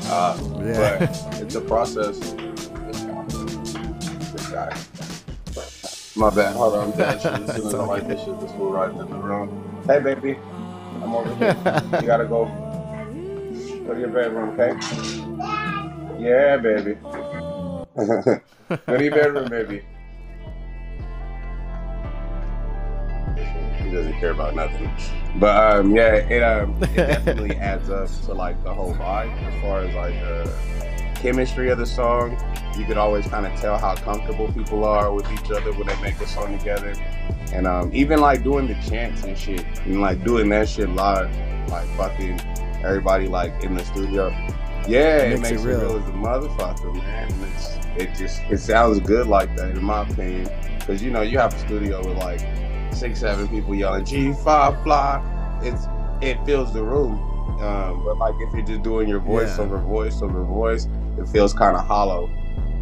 Uh, 0.07 0.37
Yeah. 0.65 0.99
but 0.99 1.41
it's 1.43 1.55
a 1.55 1.61
process. 1.61 2.19
This 4.33 4.49
guy. 4.51 4.77
My 6.15 6.29
bad. 6.29 6.57
Hold 6.57 6.75
on. 6.75 6.93
I'm 6.93 6.99
dashing. 6.99 7.49
As 7.49 7.57
soon 7.57 7.67
as 7.69 7.75
I 7.75 7.85
like 7.85 8.07
this 8.07 8.23
shit, 8.23 8.39
this 8.41 8.53
fool 8.53 8.71
right 8.71 8.91
in 8.91 8.99
the 8.99 9.05
room. 9.05 9.83
Hey, 9.87 9.99
baby. 10.01 10.37
I'm 11.03 11.15
over 11.15 11.35
here. 11.37 11.57
You 12.01 12.07
gotta 12.07 12.27
go. 12.27 12.45
Go 13.87 13.95
to 13.95 14.01
your 14.01 14.11
bedroom, 14.11 14.51
okay? 14.51 14.77
Yeah, 16.23 16.57
baby. 16.59 16.95
go 18.87 18.97
to 18.97 19.03
your 19.03 19.15
bedroom, 19.15 19.49
baby. 19.49 19.83
He 23.83 23.91
doesn't 23.91 24.13
care 24.21 24.31
about 24.31 24.55
nothing. 24.55 24.91
But 25.41 25.77
um, 25.79 25.97
yeah, 25.97 26.15
it 26.15 26.43
um, 26.43 26.81
it 26.83 26.95
definitely 26.95 27.57
adds 27.57 27.89
up 27.89 28.09
to 28.27 28.35
like 28.35 28.63
the 28.65 28.73
whole 28.73 28.95
vibe 28.95 29.35
as 29.43 29.63
far 29.63 29.81
as 29.81 29.95
like 29.95 30.15
the 30.21 30.92
chemistry 31.23 31.71
of 31.71 31.79
the 31.79 31.87
song. 31.87 32.37
You 32.77 32.85
could 32.85 32.97
always 32.99 33.27
kind 33.27 33.47
of 33.47 33.59
tell 33.61 33.79
how 33.79 33.95
comfortable 33.95 34.51
people 34.53 34.85
are 34.85 35.13
with 35.13 35.31
each 35.33 35.51
other 35.51 35.73
when 35.73 35.87
they 35.87 36.01
make 36.01 36.21
a 36.21 36.27
song 36.27 36.59
together, 36.59 36.93
and 37.53 37.67
um, 37.67 37.91
even 37.95 38.21
like 38.21 38.43
doing 38.43 38.67
the 38.67 38.75
chants 38.89 39.23
and 39.25 39.37
shit, 39.39 39.65
and 39.85 40.01
like 40.01 40.25
doing 40.25 40.49
that 40.51 40.69
shit 40.69 40.89
live, 40.91 41.31
like 41.69 41.87
fucking 41.97 42.41
everybody 42.85 43.29
like 43.29 43.63
in 43.63 43.75
the 43.75 43.85
studio. 43.85 44.29
Yeah, 44.89 45.19
it 45.19 45.39
Makes 45.39 45.51
it 45.51 45.53
makes, 45.55 45.63
it 45.63 45.67
real. 45.69 45.81
real. 45.81 45.99
as 45.99 46.09
a 46.09 46.13
motherfucker, 46.13 46.95
man. 46.97 47.33
And 47.33 47.45
it's 47.55 47.77
it 47.97 48.15
just 48.19 48.41
it 48.51 48.59
sounds 48.59 48.99
good 49.01 49.29
like 49.29 49.55
that 49.57 49.71
in 49.71 49.85
my 49.85 50.03
opinion, 50.09 50.51
because 50.81 51.01
you 51.03 51.11
know 51.13 51.21
you 51.23 51.39
have 51.39 51.55
a 51.55 51.59
studio 51.61 51.99
with 52.05 52.17
like 52.19 52.41
six, 52.93 53.21
seven 53.21 53.47
people 53.49 53.75
yelling 53.77 54.05
G 54.05 54.33
five 54.33 54.83
fly. 54.83 55.23
It's 55.63 55.87
it 56.21 56.45
fills 56.45 56.73
the 56.73 56.83
room. 56.83 57.29
Um, 57.61 58.03
but 58.05 58.19
like 58.19 58.35
if 58.41 58.53
you're 58.55 58.67
just 58.67 58.83
doing 58.83 59.09
your 59.09 59.21
voice 59.21 59.57
Yeah. 59.57 59.65
over 59.65 59.79
voice 59.79 60.21
over 60.21 60.43
voice, 60.43 60.89
it 61.19 61.29
feels 61.29 61.53
kind 61.55 61.77
of 61.77 61.85
hollow. 61.87 62.31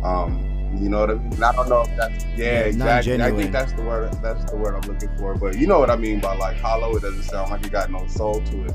Um, 0.04 0.46
you 0.80 0.88
know 0.88 1.00
what 1.00 1.10
I 1.10 1.14
mean? 1.14 1.32
And 1.34 1.44
I 1.44 1.52
don't 1.52 1.68
know 1.68 1.80
if 1.82 1.96
that's 1.96 2.24
yeah, 2.36 2.44
Yeah, 2.44 2.60
exactly. 2.60 3.20
I 3.22 3.30
think 3.32 3.52
that's 3.52 3.72
the 3.72 3.82
word. 3.82 4.12
That's 4.22 4.50
the 4.50 4.56
word 4.56 4.74
I'm 4.74 4.88
looking 4.92 5.10
for. 5.18 5.34
But 5.34 5.58
you 5.58 5.66
know 5.66 5.78
what 5.80 5.90
I 5.90 5.96
mean 5.96 6.20
by 6.20 6.36
like 6.36 6.58
hollow. 6.58 6.94
It 6.96 7.02
doesn't 7.02 7.24
sound 7.24 7.50
like 7.50 7.64
it 7.66 7.72
got 7.72 7.90
no 7.90 8.06
soul 8.06 8.40
to 8.40 8.64
it. 8.66 8.72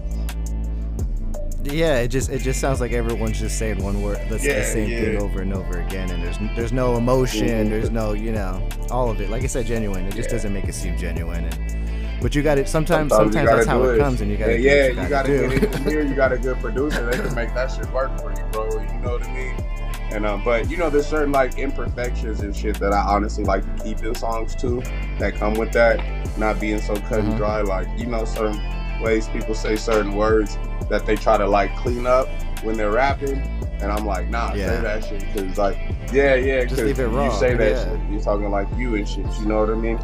Yeah, 1.64 1.98
it 2.00 2.10
just 2.10 2.30
it 2.30 2.42
just 2.44 2.60
sounds 2.62 2.80
like 2.80 2.92
everyone's 2.92 3.40
just 3.40 3.58
saying 3.58 3.84
one 3.84 4.04
word, 4.04 4.20
the, 4.30 4.38
the 4.38 4.44
Yeah, 4.46 4.62
same 4.64 4.88
thing 4.90 5.18
over 5.18 5.42
and 5.42 5.52
over 5.52 5.80
again, 5.80 6.12
and 6.12 6.22
there's 6.22 6.38
there's 6.56 6.72
no 6.72 6.96
emotion, 6.96 7.48
Mhm. 7.48 7.70
there's 7.70 7.90
no 7.90 8.14
you 8.14 8.32
know 8.32 8.62
all 8.92 9.10
of 9.10 9.20
it. 9.20 9.32
Like 9.32 9.42
I 9.44 9.48
said, 9.48 9.66
genuine. 9.66 10.06
It 10.06 10.14
just 10.14 10.30
Yeah. 10.30 10.36
doesn't 10.36 10.54
make 10.54 10.66
it 10.66 10.76
seem 10.76 10.96
genuine. 10.96 11.46
And, 11.46 12.22
but 12.22 12.36
you 12.36 12.44
got 12.44 12.60
it. 12.60 12.70
Sometimes 12.70 13.12
you 13.12 13.18
sometimes 13.18 13.50
that's 13.50 13.66
how 13.66 13.82
do 13.82 13.90
it 13.90 13.98
comes, 14.00 14.22
and 14.22 14.30
you 14.30 14.38
got 14.38 14.46
to 14.48 14.60
yeah, 14.60 14.88
yeah, 14.90 15.04
you 15.04 15.10
got 15.10 15.26
to 15.26 15.32
get 15.32 15.64
it 15.64 15.76
here. 15.90 16.02
You 16.04 16.14
got 16.14 16.32
a 16.32 16.38
good 16.38 16.58
producer. 16.60 17.04
They 17.10 17.18
can 17.18 17.34
make 17.34 17.54
that 17.56 17.72
shit 17.72 17.92
work 17.92 18.20
for 18.20 18.30
you, 18.32 18.44
bro. 18.52 18.66
You 18.82 19.00
know 19.00 19.14
what 19.14 19.24
I 19.24 19.34
mean? 19.34 19.45
And 20.16 20.26
um, 20.26 20.44
but 20.46 20.72
you 20.72 20.78
know, 20.78 20.90
there's 20.90 21.08
certain 21.08 21.34
like 21.34 21.58
imperfections 21.58 22.40
and 22.40 22.56
shit 22.56 22.80
that 22.80 22.94
I 22.94 23.02
honestly 23.02 23.44
like 23.44 23.64
to 23.78 23.84
keep 23.84 24.02
in 24.02 24.16
songs 24.16 24.56
too, 24.56 24.82
that 25.20 25.36
come 25.36 25.56
with 25.56 25.74
that, 25.74 26.00
not 26.38 26.58
being 26.60 26.80
so 26.80 26.96
cut 26.96 27.20
and 27.20 27.36
dry. 27.36 27.60
Like 27.62 27.88
you 28.00 28.06
know, 28.06 28.24
certain 28.24 28.58
ways 29.02 29.28
people 29.28 29.54
say 29.54 29.76
certain 29.76 30.16
words 30.16 30.58
that 30.90 31.06
they 31.06 31.18
try 31.18 31.38
to 31.38 31.46
like 31.46 31.76
clean 31.76 32.08
up 32.08 32.30
when 32.64 32.78
they're 32.78 32.92
rapping, 32.92 33.40
and 33.82 33.92
I'm 33.92 34.06
like, 34.06 34.30
nah, 34.30 34.54
Yeah. 34.54 34.78
say 34.78 34.82
that 34.82 35.04
shit 35.04 35.20
because 35.34 35.58
like, 35.58 35.78
yeah, 36.14 36.36
yeah, 36.36 36.62
Just 36.64 36.78
because 36.78 36.86
leave 36.86 37.00
it 37.00 37.08
raw, 37.08 37.26
you 37.26 37.38
say 37.38 37.54
that 37.56 37.72
yeah. 37.72 37.84
shit, 37.84 38.12
you're 38.12 38.22
talking 38.22 38.50
like 38.50 38.70
you 38.78 38.96
and 38.96 39.08
shit. 39.08 39.26
You 39.40 39.48
know 39.48 39.60
what 39.60 39.70
I 39.70 39.74
mean? 39.76 40.00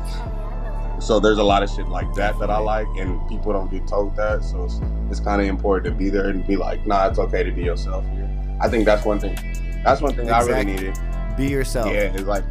So 1.00 1.22
there's 1.22 1.38
a 1.38 1.44
lot 1.44 1.64
of 1.64 1.70
shit 1.70 1.88
like 1.88 2.14
that 2.16 2.38
that 2.40 2.50
I 2.50 2.58
like, 2.60 2.86
and 2.98 3.26
people 3.30 3.54
don't 3.54 3.72
get 3.72 3.88
told 3.88 4.16
that. 4.18 4.44
So 4.44 4.66
it's, 4.66 4.82
it's 5.10 5.20
kind 5.22 5.42
of 5.42 5.48
important 5.48 5.86
to 5.94 5.98
be 5.98 6.10
there 6.10 6.28
and 6.28 6.46
be 6.46 6.58
like, 6.58 6.86
nah, 6.86 7.08
it's 7.08 7.18
okay 7.18 7.44
to 7.44 7.52
be 7.52 7.64
yourself 7.64 8.06
here. 8.10 8.30
I 8.60 8.68
think 8.68 8.86
that's 8.86 9.04
one 9.06 9.20
thing. 9.20 9.36
That's 9.84 10.02
one 10.02 10.16
thing 10.16 10.30
I 10.30 10.42
really 10.44 10.66
needed. 10.66 10.98
Be 11.38 11.48
yourself. 11.48 11.88
Yeah, 11.88 12.14
it's 12.14 12.24
like 12.24 12.44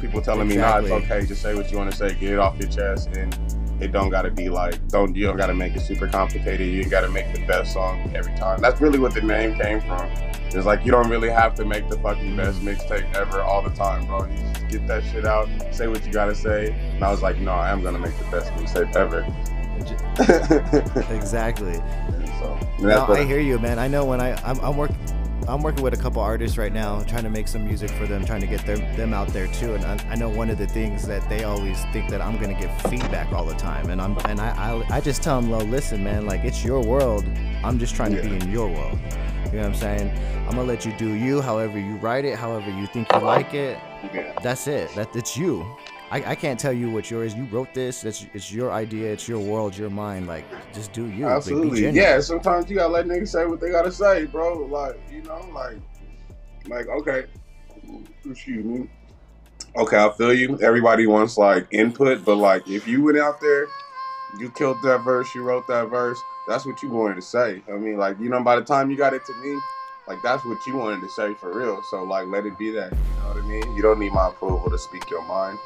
people 0.00 0.20
telling 0.20 0.48
me, 0.48 0.56
nah, 0.56 0.78
it's 0.78 0.90
okay. 0.90 1.24
Just 1.26 1.42
say 1.42 1.54
what 1.54 1.70
you 1.70 1.78
want 1.78 1.90
to 1.90 1.96
say. 1.96 2.14
Get 2.14 2.32
it 2.32 2.38
off 2.38 2.58
your 2.58 2.68
chest, 2.68 3.08
and 3.16 3.36
it 3.80 3.92
don't 3.92 4.10
gotta 4.10 4.30
be 4.30 4.48
like, 4.48 4.86
don't 4.88 5.14
you 5.14 5.26
don't 5.26 5.36
gotta 5.36 5.54
make 5.54 5.76
it 5.76 5.80
super 5.80 6.08
complicated. 6.08 6.66
You 6.68 6.84
gotta 6.88 7.08
make 7.08 7.32
the 7.34 7.44
best 7.46 7.72
song 7.72 8.10
every 8.14 8.34
time. 8.36 8.60
That's 8.60 8.80
really 8.80 8.98
what 8.98 9.14
the 9.14 9.22
name 9.22 9.58
came 9.58 9.80
from. 9.80 10.10
It's 10.46 10.66
like 10.66 10.84
you 10.84 10.92
don't 10.92 11.10
really 11.10 11.30
have 11.30 11.54
to 11.56 11.64
make 11.64 11.88
the 11.88 11.98
fucking 11.98 12.36
best 12.36 12.60
mixtape 12.60 13.12
ever 13.14 13.42
all 13.42 13.62
the 13.62 13.70
time, 13.70 14.06
bro. 14.06 14.24
You 14.26 14.36
just 14.36 14.68
get 14.68 14.86
that 14.86 15.02
shit 15.04 15.26
out, 15.26 15.48
say 15.72 15.88
what 15.88 16.06
you 16.06 16.12
gotta 16.12 16.34
say. 16.34 16.70
And 16.94 17.04
I 17.04 17.10
was 17.10 17.22
like, 17.22 17.38
no, 17.38 17.50
I 17.52 17.70
am 17.70 17.82
gonna 17.82 17.98
make 17.98 18.16
the 18.18 18.24
best 18.30 18.52
mixtape 18.52 18.94
ever. 18.96 19.26
Exactly. 21.10 21.74
so, 21.74 22.58
and 22.78 22.82
No, 22.82 23.06
I 23.06 23.24
hear 23.24 23.40
you, 23.40 23.58
man. 23.58 23.78
I 23.80 23.88
know 23.88 24.04
when 24.04 24.20
I 24.20 24.34
I'm, 24.48 24.58
I'm 24.60 24.76
working. 24.76 24.96
I'm 25.46 25.62
working 25.62 25.82
with 25.82 25.92
a 25.92 25.96
couple 25.98 26.22
artists 26.22 26.56
right 26.56 26.72
now, 26.72 27.00
trying 27.02 27.24
to 27.24 27.30
make 27.30 27.48
some 27.48 27.64
music 27.66 27.90
for 27.90 28.06
them, 28.06 28.24
trying 28.24 28.40
to 28.40 28.46
get 28.46 28.64
them 28.64 28.80
them 28.96 29.12
out 29.12 29.28
there 29.28 29.46
too. 29.48 29.74
And 29.74 29.84
I, 29.84 30.12
I 30.12 30.14
know 30.14 30.28
one 30.30 30.48
of 30.48 30.56
the 30.56 30.66
things 30.66 31.06
that 31.06 31.28
they 31.28 31.44
always 31.44 31.84
think 31.92 32.08
that 32.10 32.22
I'm 32.22 32.38
gonna 32.38 32.58
get 32.58 32.70
feedback 32.88 33.32
all 33.32 33.44
the 33.44 33.54
time, 33.54 33.90
and 33.90 34.00
I'm 34.00 34.16
and 34.24 34.40
I 34.40 34.50
I, 34.90 34.96
I 34.96 35.00
just 35.00 35.22
tell 35.22 35.40
them, 35.40 35.50
well, 35.50 35.60
listen, 35.60 36.02
man, 36.02 36.26
like 36.26 36.44
it's 36.44 36.64
your 36.64 36.80
world. 36.80 37.24
I'm 37.62 37.78
just 37.78 37.94
trying 37.94 38.14
to 38.14 38.22
be 38.22 38.36
in 38.36 38.50
your 38.50 38.68
world. 38.68 38.98
You 39.46 39.52
know 39.52 39.58
what 39.58 39.66
I'm 39.66 39.74
saying? 39.74 40.10
I'm 40.48 40.56
gonna 40.56 40.64
let 40.64 40.84
you 40.86 40.92
do 40.96 41.12
you, 41.12 41.40
however 41.40 41.78
you 41.78 41.96
write 41.96 42.24
it, 42.24 42.38
however 42.38 42.70
you 42.70 42.86
think 42.86 43.12
you 43.12 43.20
like 43.20 43.52
it. 43.54 43.78
yeah. 44.12 44.32
That's 44.42 44.66
it. 44.66 44.94
That 44.94 45.14
it's 45.14 45.36
you. 45.36 45.66
I, 46.14 46.30
I 46.30 46.34
can't 46.36 46.60
tell 46.60 46.72
you 46.72 46.92
what 46.92 47.10
yours. 47.10 47.34
You 47.34 47.42
wrote 47.46 47.74
this. 47.74 48.04
It's 48.04 48.24
it's 48.34 48.52
your 48.52 48.70
idea. 48.70 49.12
It's 49.12 49.26
your 49.26 49.40
world. 49.40 49.76
Your 49.76 49.90
mind. 49.90 50.28
Like 50.28 50.44
just 50.72 50.92
do 50.92 51.06
you. 51.06 51.26
Absolutely. 51.26 51.80
genuine. 51.80 51.96
yeah, 51.96 52.20
sometimes 52.20 52.70
you 52.70 52.76
gotta 52.76 52.92
let 52.92 53.06
niggas 53.06 53.30
say 53.30 53.46
what 53.46 53.60
they 53.60 53.72
gotta 53.72 53.90
say, 53.90 54.26
bro. 54.26 54.64
Like, 54.64 55.00
you 55.10 55.22
know, 55.22 55.44
like 55.52 55.78
like 56.68 56.86
okay. 56.86 57.24
Excuse 58.24 58.64
me. 58.64 58.88
Okay, 59.76 59.96
I 59.96 60.08
feel 60.12 60.32
you. 60.32 60.56
Everybody 60.62 61.08
wants 61.08 61.36
like 61.36 61.66
input, 61.72 62.24
but 62.24 62.36
like 62.36 62.68
if 62.68 62.86
you 62.86 63.02
went 63.02 63.18
out 63.18 63.40
there, 63.40 63.66
you 64.38 64.50
killed 64.50 64.76
that 64.84 64.98
verse, 64.98 65.34
you 65.34 65.42
wrote 65.42 65.66
that 65.66 65.90
verse, 65.90 66.20
that's 66.46 66.64
what 66.64 66.80
you 66.80 66.90
wanted 66.90 67.16
to 67.16 67.22
say. 67.22 67.60
I 67.68 67.72
mean, 67.72 67.96
like, 67.96 68.20
you 68.20 68.28
know, 68.28 68.40
by 68.40 68.54
the 68.54 68.64
time 68.64 68.88
you 68.88 68.96
got 68.96 69.14
it 69.14 69.24
to 69.26 69.34
me, 69.42 69.58
like 70.06 70.22
that's 70.22 70.44
what 70.44 70.66
you 70.66 70.76
wanted 70.76 71.00
to 71.00 71.08
say 71.08 71.34
for 71.34 71.52
real. 71.56 71.82
So 71.82 72.02
like 72.04 72.26
let 72.28 72.46
it 72.46 72.58
be 72.58 72.70
that. 72.70 72.92
You 72.92 73.22
know 73.22 73.28
what 73.28 73.36
I 73.36 73.46
mean? 73.46 73.76
You 73.76 73.82
don't 73.82 73.98
need 73.98 74.12
my 74.12 74.28
approval 74.28 74.70
to 74.70 74.78
speak 74.78 75.08
your 75.10 75.24
mind. 75.26 75.58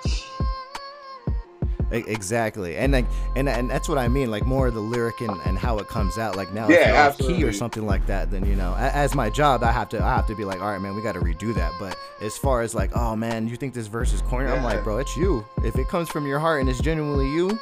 Exactly, 1.91 2.77
and 2.77 2.93
like, 2.93 3.07
and 3.35 3.49
and 3.49 3.71
that's 3.71 3.89
what 3.89 3.97
I 3.97 4.09
mean. 4.09 4.31
Like 4.31 4.45
more 4.45 4.67
of 4.69 4.75
the 4.75 4.81
lyric 4.81 5.23
and, 5.23 5.41
and 5.47 5.57
how 5.57 5.79
it 5.79 5.89
comes 5.89 6.19
out. 6.19 6.37
Like 6.37 6.53
now, 6.53 6.69
if 6.69 6.79
Yeah, 6.79 7.15
you're 7.19 7.31
key 7.31 7.43
or 7.45 7.53
something 7.53 7.87
like 7.87 8.07
that, 8.09 8.31
then 8.31 8.45
you 8.45 8.57
know, 8.57 8.75
as 8.77 9.15
my 9.15 9.31
job, 9.31 9.65
I 9.65 9.73
have 9.73 9.89
to 9.91 10.05
I 10.05 10.17
have 10.17 10.27
to 10.27 10.35
be 10.35 10.45
like, 10.45 10.61
all 10.61 10.71
right, 10.71 10.81
man, 10.83 10.95
we 10.95 11.01
got 11.01 11.13
to 11.13 11.21
redo 11.21 11.55
that. 11.55 11.73
But 11.79 11.97
as 12.21 12.37
far 12.37 12.61
as 12.61 12.75
like, 12.75 12.95
oh 12.95 13.17
man, 13.17 13.49
you 13.49 13.57
think 13.57 13.73
this 13.73 13.87
verse 13.87 14.13
is 14.13 14.21
corny? 14.21 14.51
I'm 14.51 14.63
like, 14.63 14.85
bro, 14.85 14.99
it's 14.99 15.17
you. 15.17 15.47
If 15.65 15.77
it 15.77 15.89
comes 15.89 16.11
from 16.11 16.27
your 16.27 16.39
heart 16.39 16.61
and 16.61 16.69
it's 16.69 16.81
genuinely 16.81 17.31
you, 17.33 17.59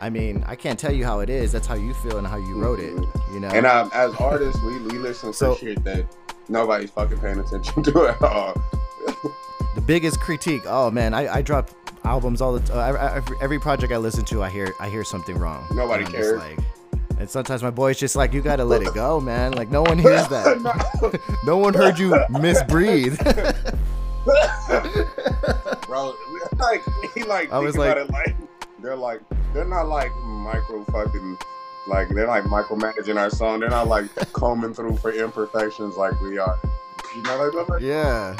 I 0.00 0.08
mean, 0.10 0.42
I 0.46 0.56
can't 0.56 0.78
tell 0.78 0.92
you 0.92 1.04
how 1.04 1.20
it 1.20 1.28
is. 1.30 1.52
That's 1.52 1.66
how 1.66 1.74
you 1.74 1.92
feel 1.94 2.16
and 2.18 2.26
how 2.26 2.36
you 2.38 2.54
wrote 2.60 2.80
it. 2.80 2.94
You 3.32 3.40
know. 3.40 3.48
And 3.48 3.66
um, 3.66 3.90
as 3.92 4.14
artists, 4.14 4.60
we, 4.62 4.78
we 4.80 4.98
listen 4.98 5.32
So- 5.32 5.54
to 5.54 5.60
shit 5.60 5.84
that 5.84 6.06
nobody's 6.48 6.90
fucking 6.90 7.18
paying 7.18 7.38
attention 7.38 7.82
to 7.84 8.06
at 8.08 8.20
all. 8.22 8.54
the 9.76 9.80
biggest 9.80 10.18
critique 10.20 10.62
oh 10.66 10.90
man 10.90 11.14
i, 11.14 11.36
I 11.36 11.42
drop 11.42 11.70
albums 12.04 12.40
all 12.40 12.52
the 12.52 12.60
time 12.66 12.96
every, 12.98 13.36
every 13.40 13.58
project 13.60 13.92
i 13.92 13.96
listen 13.96 14.24
to 14.26 14.42
i 14.42 14.50
hear 14.50 14.74
i 14.80 14.88
hear 14.88 15.04
something 15.04 15.38
wrong 15.38 15.64
Nobody 15.72 16.04
And 16.04 16.12
cares. 16.12 16.38
like 16.40 16.58
and 17.20 17.30
sometimes 17.30 17.62
my 17.62 17.70
boy's 17.70 17.98
just 18.00 18.16
like 18.16 18.32
you 18.32 18.42
gotta 18.42 18.64
let 18.64 18.82
it 18.82 18.92
go 18.94 19.20
man 19.20 19.52
like 19.52 19.70
no 19.70 19.82
one 19.82 19.96
hears 19.98 20.26
that 20.28 21.20
no 21.44 21.56
one 21.56 21.72
heard 21.72 21.98
you 22.00 22.18
misbreathe 22.30 23.16
bro. 25.86 26.14
Like 26.58 26.82
he 27.14 27.22
like 27.22 27.52
I 27.52 27.58
was 27.58 27.76
like- 27.78 27.96
it 27.96 28.10
like 28.10 28.34
they're 28.80 28.96
like 28.96 29.20
they're 29.52 29.64
not 29.64 29.88
like 29.88 30.14
micro 30.24 30.84
fucking 30.84 31.38
like 31.88 32.08
they're 32.10 32.26
like 32.26 32.44
micromanaging 32.44 33.16
our 33.18 33.30
song. 33.30 33.60
They're 33.60 33.70
not 33.70 33.88
like 33.88 34.06
combing 34.32 34.74
through 34.74 34.96
for 34.98 35.12
imperfections 35.12 35.96
like 35.96 36.20
we 36.20 36.38
are. 36.38 36.58
You 37.16 37.22
know 37.22 37.50
like, 37.52 37.68
like 37.68 37.82
yeah 37.82 38.36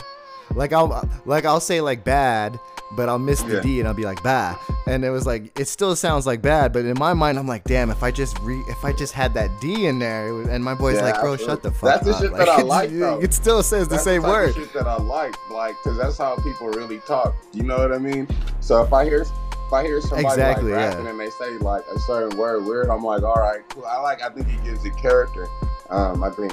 like 0.54 0.72
i'll 0.72 1.08
like 1.24 1.44
i'll 1.44 1.60
say 1.60 1.80
like 1.80 2.02
bad 2.04 2.58
but 2.92 3.08
i'll 3.08 3.18
miss 3.20 3.40
the 3.42 3.54
Yeah. 3.54 3.60
d 3.60 3.78
and 3.80 3.88
i'll 3.88 3.94
be 3.94 4.04
like 4.04 4.20
bah 4.22 4.56
and 4.88 5.04
it 5.04 5.10
was 5.10 5.26
like 5.26 5.56
it 5.58 5.66
still 5.68 5.94
sounds 5.96 6.26
like 6.26 6.40
bad 6.42 6.72
but 6.72 6.84
in 6.84 6.96
my 6.98 7.12
mind 7.14 7.38
i'm 7.38 7.46
like 7.48 7.62
damn 7.64 7.90
if 7.90 8.02
i 8.04 8.10
just 8.12 8.36
re 8.40 8.56
if 8.68 8.84
i 8.84 8.92
just 8.92 9.12
had 9.12 9.32
that 9.34 9.48
d 9.60 9.86
in 9.86 9.98
there 10.00 10.28
it 10.28 10.32
was, 10.32 10.48
and 10.48 10.62
my 10.62 10.74
boy's 10.74 10.96
Yeah, 10.96 11.02
like 11.04 11.20
bro 11.20 11.32
absolutely. 11.34 11.46
shut 11.46 11.62
the 11.62 11.70
fuck 11.72 11.90
up. 11.94 12.00
That's 12.04 12.18
the 12.18 12.24
shit 12.28 12.36
that 12.36 12.48
I 12.48 12.62
like, 12.62 12.90
though. 12.90 13.20
it 13.20 13.32
still 13.32 13.62
says 13.62 13.86
the 13.88 13.98
same 13.98 14.22
the 14.22 14.28
word 14.28 14.54
shit 14.54 14.72
that 14.74 14.86
I 14.88 14.96
like, 14.96 15.34
like, 15.50 15.76
cause 15.82 15.96
that's 15.96 16.18
how 16.18 16.34
people 16.36 16.68
really 16.68 16.98
talk. 17.06 17.34
You 17.52 17.62
know 17.64 17.78
what 17.78 17.92
I 17.92 17.98
mean? 17.98 18.26
So 18.60 18.82
if 18.82 18.92
I 18.92 19.04
hear, 19.04 19.24
if 19.70 19.74
I 19.74 19.84
hear 19.84 20.00
somebody 20.00 20.26
Exactly, 20.26 20.72
like 20.72 20.80
yeah. 20.80 20.88
rapping 20.88 21.06
and 21.06 21.20
they 21.20 21.30
say 21.30 21.56
like 21.58 21.84
a 21.94 21.98
certain 22.00 22.36
word 22.36 22.64
weird, 22.64 22.88
I'm 22.88 23.04
like, 23.04 23.22
all 23.22 23.36
right, 23.36 23.60
cool. 23.68 23.84
I 23.86 24.00
like. 24.00 24.20
I 24.20 24.28
think 24.28 24.48
it 24.48 24.64
gives 24.64 24.84
it 24.84 24.96
character. 24.96 25.46
Um, 25.90 26.24
I 26.24 26.30
think. 26.30 26.52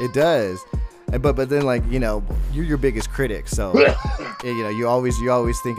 It 0.00 0.12
does. 0.12 0.64
And 1.12 1.22
but 1.22 1.36
but 1.36 1.48
then 1.48 1.62
like 1.62 1.84
you 1.88 2.00
know 2.00 2.24
you're 2.52 2.64
your 2.64 2.76
biggest 2.76 3.10
critic, 3.10 3.46
so 3.46 3.72
you 4.44 4.62
know 4.64 4.68
you 4.68 4.88
always 4.88 5.20
you 5.20 5.30
always 5.30 5.60
think 5.60 5.78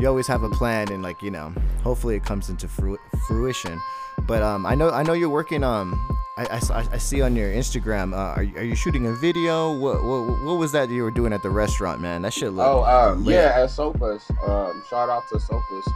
you 0.00 0.08
always 0.08 0.26
have 0.26 0.42
a 0.42 0.50
plan 0.50 0.90
and 0.90 1.04
like 1.04 1.22
you 1.22 1.30
know 1.30 1.52
hopefully 1.84 2.16
it 2.16 2.24
comes 2.24 2.48
into 2.50 2.66
fru- 2.66 2.98
fruition. 3.28 3.80
But 4.26 4.42
um 4.42 4.66
I 4.66 4.74
know 4.74 4.90
I 4.90 5.02
know 5.02 5.12
you're 5.12 5.28
working 5.28 5.64
um 5.64 6.06
I, 6.36 6.60
I, 6.72 6.86
I 6.92 6.98
see 6.98 7.20
on 7.20 7.36
your 7.36 7.52
Instagram 7.52 8.14
uh, 8.14 8.34
are 8.34 8.42
you, 8.42 8.56
are 8.56 8.62
you 8.62 8.74
shooting 8.74 9.06
a 9.06 9.12
video? 9.12 9.72
What, 9.72 10.02
what 10.02 10.42
what 10.42 10.54
was 10.54 10.72
that 10.72 10.88
you 10.88 11.02
were 11.02 11.10
doing 11.10 11.32
at 11.32 11.42
the 11.42 11.50
restaurant, 11.50 12.00
man? 12.00 12.22
That 12.22 12.32
shit 12.32 12.52
look. 12.52 12.66
Oh, 12.66 12.84
um, 12.84 13.24
yeah, 13.24 13.52
at 13.56 13.68
Sopas. 13.68 14.30
Um, 14.48 14.82
shout 14.88 15.10
out 15.10 15.28
to 15.28 15.36
Sopas. 15.36 15.86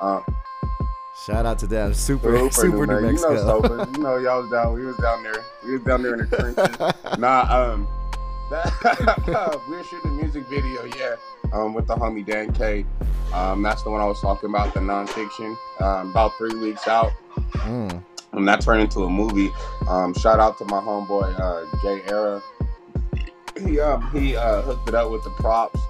Um, 0.00 0.24
Shout 1.24 1.46
out 1.46 1.58
to 1.60 1.66
them, 1.66 1.94
super 1.94 2.36
Super, 2.36 2.52
super, 2.52 2.86
New 2.86 3.00
New 3.00 3.12
Mexico. 3.12 3.30
You 3.30 3.44
know 3.44 3.60
Sopas. 3.60 3.96
You 3.96 4.02
know 4.02 4.16
y'all 4.16 4.42
was 4.42 4.50
down. 4.50 4.74
We 4.74 4.84
was 4.84 4.96
down 4.96 5.22
there. 5.22 5.44
We 5.64 5.72
was 5.72 5.82
down 5.82 6.02
there 6.02 6.14
in 6.14 6.28
the 6.28 6.36
trenches. 6.36 7.18
nah, 7.18 7.46
um, 7.48 7.88
that, 8.50 9.62
we 9.68 9.76
were 9.76 9.84
shooting 9.84 10.10
a 10.10 10.14
music 10.14 10.46
video, 10.48 10.84
yeah, 10.84 11.14
um, 11.54 11.72
with 11.74 11.86
the 11.86 11.94
homie 11.96 12.26
Dan 12.26 12.52
K. 12.52 12.84
Um, 13.32 13.62
that's 13.62 13.82
the 13.82 13.90
one 13.90 14.00
I 14.00 14.04
was 14.04 14.20
talking 14.20 14.48
about, 14.50 14.74
the 14.74 14.80
nonfiction. 14.80 15.56
Um, 15.80 16.10
about 16.10 16.36
three 16.36 16.54
weeks 16.54 16.86
out, 16.86 17.12
Mm, 17.64 18.02
and 18.32 18.46
that 18.48 18.60
turned 18.60 18.82
into 18.82 19.04
a 19.04 19.10
movie. 19.10 19.50
Um, 19.88 20.12
shout 20.14 20.38
out 20.40 20.58
to 20.58 20.64
my 20.66 20.80
homeboy 20.80 21.34
uh, 21.40 21.64
Jay 21.82 22.02
Era. 22.10 22.42
He 23.66 23.78
um 23.80 24.10
he 24.12 24.36
uh, 24.36 24.62
hooked 24.62 24.88
it 24.88 24.94
up 24.94 25.10
with 25.10 25.22
the 25.24 25.30
props 25.30 25.80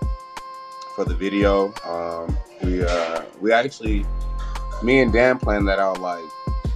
for 0.94 1.04
the 1.04 1.14
video. 1.14 1.72
Um, 1.84 2.36
we 2.62 2.84
uh 2.84 3.22
we 3.40 3.52
actually 3.52 4.04
me 4.82 5.00
and 5.00 5.12
Dan 5.12 5.38
planned 5.38 5.66
that 5.68 5.78
out 5.78 6.00
like 6.00 6.24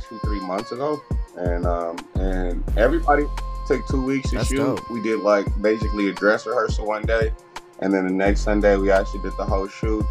two 0.08 0.18
three 0.20 0.40
months 0.40 0.72
ago, 0.72 1.00
and 1.36 1.66
um 1.66 1.96
and 2.14 2.62
everybody 2.78 3.24
took 3.66 3.86
two 3.88 4.02
weeks 4.02 4.30
to 4.30 4.36
That's 4.36 4.48
shoot. 4.48 4.56
dope. 4.56 4.90
We 4.90 5.02
did 5.02 5.20
like 5.20 5.46
basically 5.62 6.08
a 6.08 6.12
dress 6.12 6.46
rehearsal 6.46 6.86
one 6.86 7.02
day, 7.02 7.32
and 7.80 7.92
then 7.92 8.06
the 8.06 8.12
next 8.12 8.40
Sunday 8.42 8.76
we 8.76 8.90
actually 8.90 9.22
did 9.22 9.36
the 9.36 9.44
whole 9.44 9.68
shoot. 9.68 10.04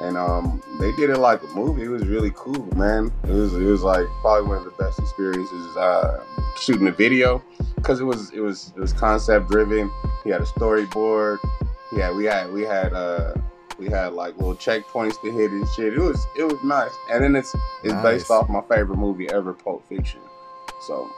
And 0.00 0.16
um, 0.16 0.62
they 0.78 0.92
did 0.92 1.10
it 1.10 1.18
like 1.18 1.42
a 1.42 1.46
movie. 1.48 1.82
It 1.82 1.88
was 1.88 2.06
really 2.06 2.30
cool, 2.36 2.64
man. 2.76 3.10
It 3.24 3.32
was 3.32 3.52
it 3.54 3.64
was 3.64 3.82
like 3.82 4.06
probably 4.20 4.48
one 4.48 4.58
of 4.58 4.64
the 4.64 4.70
best 4.82 5.00
experiences 5.00 5.76
uh, 5.76 6.22
shooting 6.56 6.86
a 6.86 6.92
video 6.92 7.42
because 7.74 7.98
it 7.98 8.04
was 8.04 8.30
it 8.30 8.38
was 8.38 8.72
it 8.76 8.80
was 8.80 8.92
concept 8.92 9.50
driven. 9.50 9.90
He 10.22 10.30
had 10.30 10.40
a 10.40 10.44
storyboard. 10.44 11.38
Yeah, 11.90 12.12
we 12.12 12.26
had 12.26 12.52
we 12.52 12.62
had 12.62 12.92
uh 12.92 13.34
we 13.76 13.88
had 13.88 14.12
like 14.12 14.36
little 14.36 14.54
checkpoints 14.54 15.20
to 15.22 15.32
hit 15.32 15.50
and 15.50 15.66
shit. 15.70 15.94
It 15.94 15.98
was 15.98 16.24
it 16.36 16.44
was 16.44 16.62
nice. 16.62 16.92
And 17.10 17.24
then 17.24 17.34
it's 17.34 17.52
it's 17.82 17.92
Nice. 17.94 18.02
based 18.04 18.30
off 18.30 18.48
my 18.48 18.60
favorite 18.68 18.98
movie 18.98 19.28
ever, 19.30 19.52
Pulp 19.52 19.84
Fiction. 19.88 20.20
So 20.86 21.10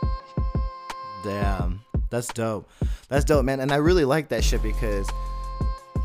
Damn, 1.22 1.82
that's 2.08 2.28
dope. 2.28 2.66
That's 3.10 3.26
dope, 3.26 3.44
man. 3.44 3.60
And 3.60 3.72
I 3.72 3.76
really 3.76 4.06
like 4.06 4.28
that 4.30 4.42
shit 4.42 4.62
because 4.62 5.06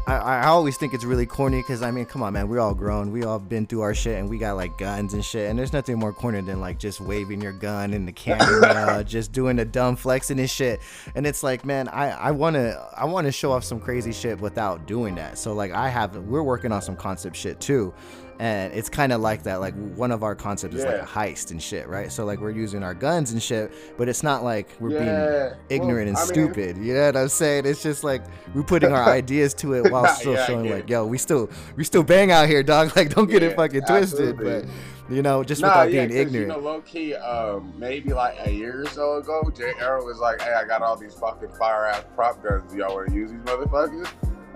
I, 0.08 0.18
I 0.18 0.48
always 0.48 0.78
think 0.78 0.94
it's 0.94 1.04
really 1.04 1.26
corny 1.26 1.62
because 1.62 1.82
I 1.82 1.90
mean, 1.90 2.06
come 2.06 2.22
on, 2.22 2.34
man, 2.34 2.48
we're 2.48 2.60
all 2.60 2.76
grown. 2.76 3.12
We 3.12 3.24
all 3.24 3.40
been 3.40 3.66
through 3.66 3.82
our 3.82 3.96
shit 3.96 4.20
and 4.20 4.30
we 4.30 4.38
got 4.38 4.56
like 4.56 4.78
guns 4.78 5.14
and 5.16 5.26
shit. 5.26 5.50
And 5.50 5.58
there's 5.58 5.74
nothing 5.74 5.98
more 5.98 6.14
corny 6.14 6.42
than 6.42 6.62
like 6.62 6.78
just 6.78 7.02
waving 7.02 7.42
your 7.42 7.54
gun 7.54 7.94
in 7.94 8.06
the 8.06 8.12
camera, 8.12 9.04
just 9.04 9.32
doing 9.32 9.56
the 9.56 9.66
dumb 9.66 9.96
flexing 9.96 10.40
and 10.40 10.50
shit. 10.50 10.80
And 11.16 11.26
it's 11.26 11.42
like, 11.42 11.66
man, 11.66 11.88
I, 11.88 12.12
I 12.12 12.32
wanna 12.32 12.88
I 12.96 13.06
wanna 13.06 13.32
show 13.32 13.52
off 13.52 13.64
some 13.64 13.80
crazy 13.80 14.14
shit 14.14 14.40
without 14.40 14.86
doing 14.86 15.16
that. 15.16 15.40
So 15.40 15.54
like 15.54 15.72
I 15.72 15.90
have 15.90 16.16
we're 16.16 16.44
working 16.44 16.72
on 16.72 16.82
some 16.84 16.96
concept 16.96 17.36
shit 17.36 17.60
too. 17.60 17.94
And 18.38 18.74
it's 18.74 18.90
kind 18.90 19.14
of 19.14 19.22
like 19.22 19.44
that. 19.44 19.62
Like 19.62 19.74
one 19.96 20.12
of 20.12 20.22
our 20.22 20.36
concepts 20.36 20.76
is 20.76 20.84
like 20.86 20.98
a 20.98 21.06
heist 21.06 21.52
and 21.52 21.64
shit, 21.64 21.88
right? 21.88 22.12
So 22.12 22.26
like 22.26 22.42
we're 22.42 22.52
using 22.52 22.84
our 22.84 22.94
guns 22.94 23.32
and 23.32 23.42
shit, 23.42 23.72
but 23.98 24.10
it's 24.10 24.24
not 24.24 24.44
like 24.44 24.68
we're 24.82 24.90
being 24.90 25.26
ignorant 25.70 26.08
well, 26.08 26.08
and 26.10 26.18
I 26.18 26.22
mean, 26.22 26.28
stupid. 26.28 26.78
You 26.78 26.96
know 26.96 27.06
what 27.06 27.16
I'm 27.16 27.30
saying? 27.30 27.66
It's 27.66 27.82
just 27.82 28.04
like 28.04 28.24
we're 28.54 28.64
putting 28.64 28.92
our 28.92 29.04
ideas 29.14 29.54
to 29.56 29.74
it 29.76 29.90
while 29.90 30.08
still 30.10 30.34
Yeah, 30.34 30.46
showing 30.48 30.70
like, 30.70 30.90
yo, 30.90 31.06
we 31.06 31.18
still 31.18 31.50
we 31.78 31.86
still 31.86 32.04
bang 32.04 32.32
out 32.32 32.50
here, 32.50 32.62
dog. 32.62 32.92
Like, 32.98 33.10
don't 33.16 33.30
get 33.30 33.42
it 33.42 33.52
Yeah, 33.52 33.56
fucking 33.56 33.86
twisted. 33.86 34.36
absolutely. 34.40 34.68
But 35.08 35.16
you 35.16 35.22
know, 35.22 35.44
just 35.44 35.62
Nah, 35.62 35.68
without 35.70 35.92
yeah, 35.94 36.06
being 36.08 36.20
ignorant. 36.20 36.34
You 36.34 36.48
know, 36.48 36.60
low 36.60 36.82
key, 36.82 37.14
um, 37.16 37.74
maybe 37.78 38.12
like 38.12 38.36
a 38.44 38.52
year 38.52 38.82
or 38.84 38.88
so 38.90 39.18
ago, 39.18 39.50
Jay 39.56 39.72
Arrow 39.80 40.04
was 40.04 40.18
like, 40.20 40.42
"Hey, 40.42 40.54
I 40.54 40.66
got 40.66 40.82
all 40.82 40.98
these 40.98 41.14
fucking 41.14 41.50
fire 41.60 41.86
ass 41.86 42.04
prop 42.16 42.44
guns. 42.44 42.74
Y'all 42.76 42.94
want 42.96 43.10
to 43.10 43.14
use 43.16 43.32
these 43.32 43.40
motherfuckers?" 43.42 44.08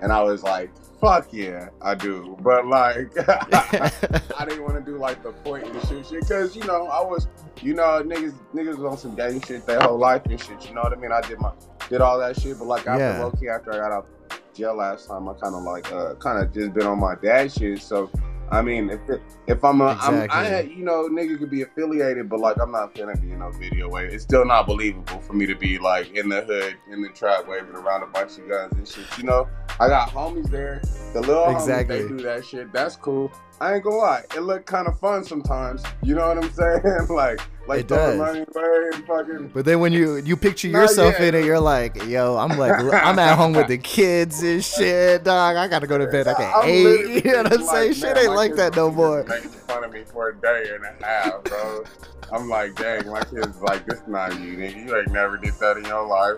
And 0.02 0.12
I 0.12 0.22
was 0.22 0.42
like, 0.42 0.70
"Fuck 1.00 1.32
yeah, 1.32 1.68
I 1.82 1.94
do." 1.94 2.36
But 2.42 2.66
like, 2.66 3.10
I 3.28 4.44
didn't 4.48 4.62
want 4.64 4.76
to 4.76 4.90
do 4.90 4.96
like 4.98 5.22
the 5.22 5.32
point 5.32 5.66
and 5.66 5.88
shoot 5.88 6.06
shit 6.06 6.20
because 6.20 6.56
you 6.56 6.64
know 6.64 6.86
I 6.86 7.00
was, 7.02 7.28
you 7.62 7.74
know, 7.74 8.02
niggas 8.04 8.34
niggas 8.54 8.76
was 8.78 8.84
on 8.92 8.98
some 8.98 9.14
gang 9.14 9.40
shit 9.42 9.66
their 9.66 9.80
whole 9.80 9.98
life 9.98 10.22
and 10.26 10.40
shit. 10.40 10.66
You 10.68 10.74
know 10.74 10.82
what 10.82 10.92
I 10.92 10.96
mean? 10.96 11.12
I 11.12 11.20
did 11.22 11.38
my 11.40 11.52
did 11.88 12.00
all 12.00 12.18
that 12.18 12.40
shit, 12.40 12.58
but 12.58 12.66
like 12.66 12.86
after 12.86 12.98
Yeah. 12.98 13.20
low 13.24 13.30
key 13.32 13.48
after 13.48 13.72
I 13.72 13.76
got 13.78 13.92
out 13.92 14.06
jail 14.54 14.74
last 14.76 15.08
time, 15.08 15.28
I 15.28 15.34
kind 15.34 15.54
of 15.54 15.62
like 15.62 15.90
uh 15.92 16.14
kind 16.16 16.42
of 16.42 16.52
just 16.52 16.72
been 16.72 16.86
on 16.86 16.98
my 16.98 17.14
dad 17.22 17.52
shit. 17.52 17.80
So 17.82 18.10
I 18.50 18.62
mean, 18.62 18.90
if 18.90 19.00
it, 19.08 19.22
if 19.46 19.64
I'm 19.64 19.80
a, 19.80 19.96
I'm, 20.00 20.14
I 20.14 20.24
Exactly. 20.24 20.74
you 20.74 20.84
know, 20.84 21.08
nigga 21.08 21.38
could 21.38 21.50
be 21.50 21.62
affiliated, 21.62 22.28
but 22.28 22.40
like 22.40 22.56
I'm 22.60 22.72
not 22.72 22.94
gonna 22.94 23.16
be 23.16 23.30
in 23.30 23.38
no 23.38 23.50
video 23.50 23.88
way. 23.88 24.06
It's 24.06 24.24
still 24.24 24.44
not 24.44 24.66
believable 24.66 25.20
for 25.20 25.34
me 25.34 25.46
to 25.46 25.54
be 25.54 25.78
like 25.78 26.12
in 26.16 26.28
the 26.28 26.42
hood, 26.42 26.76
in 26.90 27.00
the 27.02 27.08
trap, 27.10 27.46
waving 27.46 27.74
around 27.76 28.02
a 28.02 28.06
bunch 28.06 28.38
of 28.38 28.48
guns 28.48 28.72
and 28.74 28.86
shit. 28.88 29.04
You 29.18 29.24
know, 29.24 29.48
I 29.78 29.88
got 29.88 30.10
homies 30.10 30.50
there. 30.50 30.82
The 31.12 31.20
little 31.20 31.48
Exactly. 31.50 31.96
homies, 31.98 32.02
they 32.02 32.08
do 32.08 32.22
that 32.24 32.44
shit. 32.44 32.72
That's 32.72 32.96
cool. 32.96 33.30
I 33.60 33.74
ain't 33.74 33.84
gonna 33.84 33.96
lie, 33.96 34.22
it 34.34 34.40
look 34.40 34.66
kind 34.66 34.88
of 34.88 34.98
fun 34.98 35.22
sometimes. 35.22 35.82
You 36.02 36.14
know 36.14 36.26
what 36.26 36.42
I'm 36.42 36.50
saying? 36.52 37.06
like, 37.08 37.40
like 37.70 37.80
It 37.80 37.88
does. 37.88 38.18
money 38.18 38.44
away 38.54 38.90
fucking. 39.06 39.48
But 39.54 39.64
then 39.64 39.80
when 39.80 39.92
you 39.92 40.16
you 40.16 40.36
picture 40.36 40.68
yourself 40.68 41.18
in 41.20 41.34
it, 41.34 41.44
you're 41.44 41.60
like, 41.60 42.04
yo, 42.04 42.36
I'm 42.36 42.58
like, 42.58 42.72
I'm 42.92 43.18
at 43.18 43.36
home 43.38 43.52
with 43.52 43.68
the 43.68 43.78
kids 43.78 44.42
and 44.42 44.62
shit, 44.64 45.24
dog. 45.24 45.56
I 45.56 45.68
gotta 45.68 45.86
go 45.86 45.96
to 45.98 46.06
bed 46.08 46.26
like 46.26 46.40
at 46.40 46.56
I'm 46.56 46.68
eight. 46.68 46.84
literally 46.84 47.14
You 47.24 47.32
know 47.32 47.42
what 47.44 47.52
I'm 47.52 47.60
like, 47.66 47.76
saying? 47.76 47.92
Shit 47.94 48.16
ain't 48.18 48.34
like 48.34 48.54
that 48.56 48.76
no 48.76 48.90
more. 48.90 49.24
Making 49.24 49.50
fun 49.50 49.84
of 49.84 49.92
me 49.92 50.02
for 50.04 50.28
a 50.30 50.36
day 50.36 50.70
and 50.74 50.84
a 50.84 51.04
half, 51.06 51.44
bro. 51.44 51.84
I'm 52.32 52.48
like, 52.48 52.74
dang, 52.76 53.08
my 53.08 53.22
kids 53.24 53.60
like 53.60 53.86
this 53.86 54.00
not 54.06 54.32
you, 54.40 54.56
nigga. 54.56 54.86
You 54.86 54.96
ain't 54.98 55.10
never 55.12 55.36
did 55.36 55.54
that 55.54 55.76
in 55.78 55.84
your 55.84 56.06
life. 56.06 56.36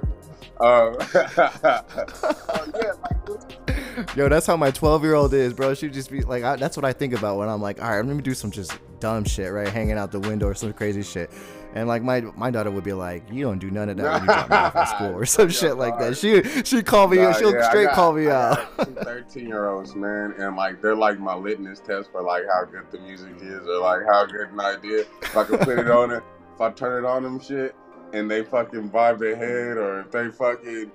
Um, 0.60 0.96
oh, 1.14 2.72
yeah, 2.74 2.92
like, 3.02 3.81
Yo, 4.16 4.28
that's 4.28 4.46
how 4.46 4.56
my 4.56 4.70
12 4.70 5.02
year 5.04 5.14
old 5.14 5.32
is, 5.34 5.52
bro. 5.52 5.74
She 5.74 5.88
just 5.88 6.10
be 6.10 6.22
like, 6.22 6.42
I, 6.44 6.56
that's 6.56 6.76
what 6.76 6.84
I 6.84 6.92
think 6.92 7.12
about 7.14 7.36
when 7.38 7.48
I'm 7.48 7.60
like, 7.62 7.82
all 7.82 7.90
right, 7.90 8.04
let 8.04 8.14
me 8.16 8.22
do 8.22 8.34
some 8.34 8.50
just 8.50 8.78
dumb 9.00 9.24
shit, 9.24 9.52
right? 9.52 9.68
Hanging 9.68 9.98
out 9.98 10.12
the 10.12 10.20
window 10.20 10.46
or 10.48 10.54
some 10.54 10.72
crazy 10.72 11.02
shit. 11.02 11.30
And 11.74 11.88
like 11.88 12.02
my 12.02 12.20
my 12.36 12.50
daughter 12.50 12.70
would 12.70 12.84
be 12.84 12.92
like, 12.92 13.22
you 13.32 13.44
don't 13.44 13.58
do 13.58 13.70
none 13.70 13.88
of 13.88 13.96
that 13.96 14.12
when 14.12 14.20
you 14.22 14.26
drop 14.26 14.50
me 14.50 14.56
off 14.56 14.76
at 14.76 14.84
school 14.84 15.12
or 15.18 15.24
some 15.24 15.48
Yeah, 15.48 15.54
shit 15.54 15.76
like 15.78 15.98
that. 15.98 16.16
She 16.18 16.42
she 16.64 16.82
call 16.82 17.08
me, 17.08 17.16
Nah, 17.16 17.32
she'll 17.32 17.52
yeah, 17.54 17.68
straight 17.68 17.86
got- 17.86 17.94
call 17.94 18.12
me 18.12 18.28
out. 18.28 18.58
13 19.04 19.48
year 19.48 19.68
olds, 19.70 19.94
man, 19.94 20.34
and 20.38 20.54
like 20.54 20.82
they're 20.82 20.94
like 20.94 21.18
my 21.18 21.34
litmus 21.34 21.80
test 21.80 22.12
for 22.12 22.22
like 22.22 22.42
how 22.46 22.64
good 22.66 22.84
the 22.90 22.98
music 22.98 23.36
is 23.40 23.66
or 23.66 23.78
like 23.78 24.02
how 24.06 24.26
good 24.26 24.50
an 24.50 24.60
idea. 24.60 25.06
If 25.22 25.36
I 25.36 25.44
can 25.44 25.58
put 25.60 25.78
it 25.78 25.90
on 25.90 26.10
it, 26.10 26.22
if 26.54 26.60
I 26.60 26.70
turn 26.72 27.04
it 27.04 27.08
on 27.08 27.22
them 27.22 27.40
shit 27.40 27.74
and 28.12 28.30
they 28.30 28.42
fucking 28.44 28.90
vibe 28.90 29.18
their 29.18 29.34
head 29.36 29.78
or 29.78 30.00
if 30.00 30.10
they 30.10 30.28
fucking 30.28 30.90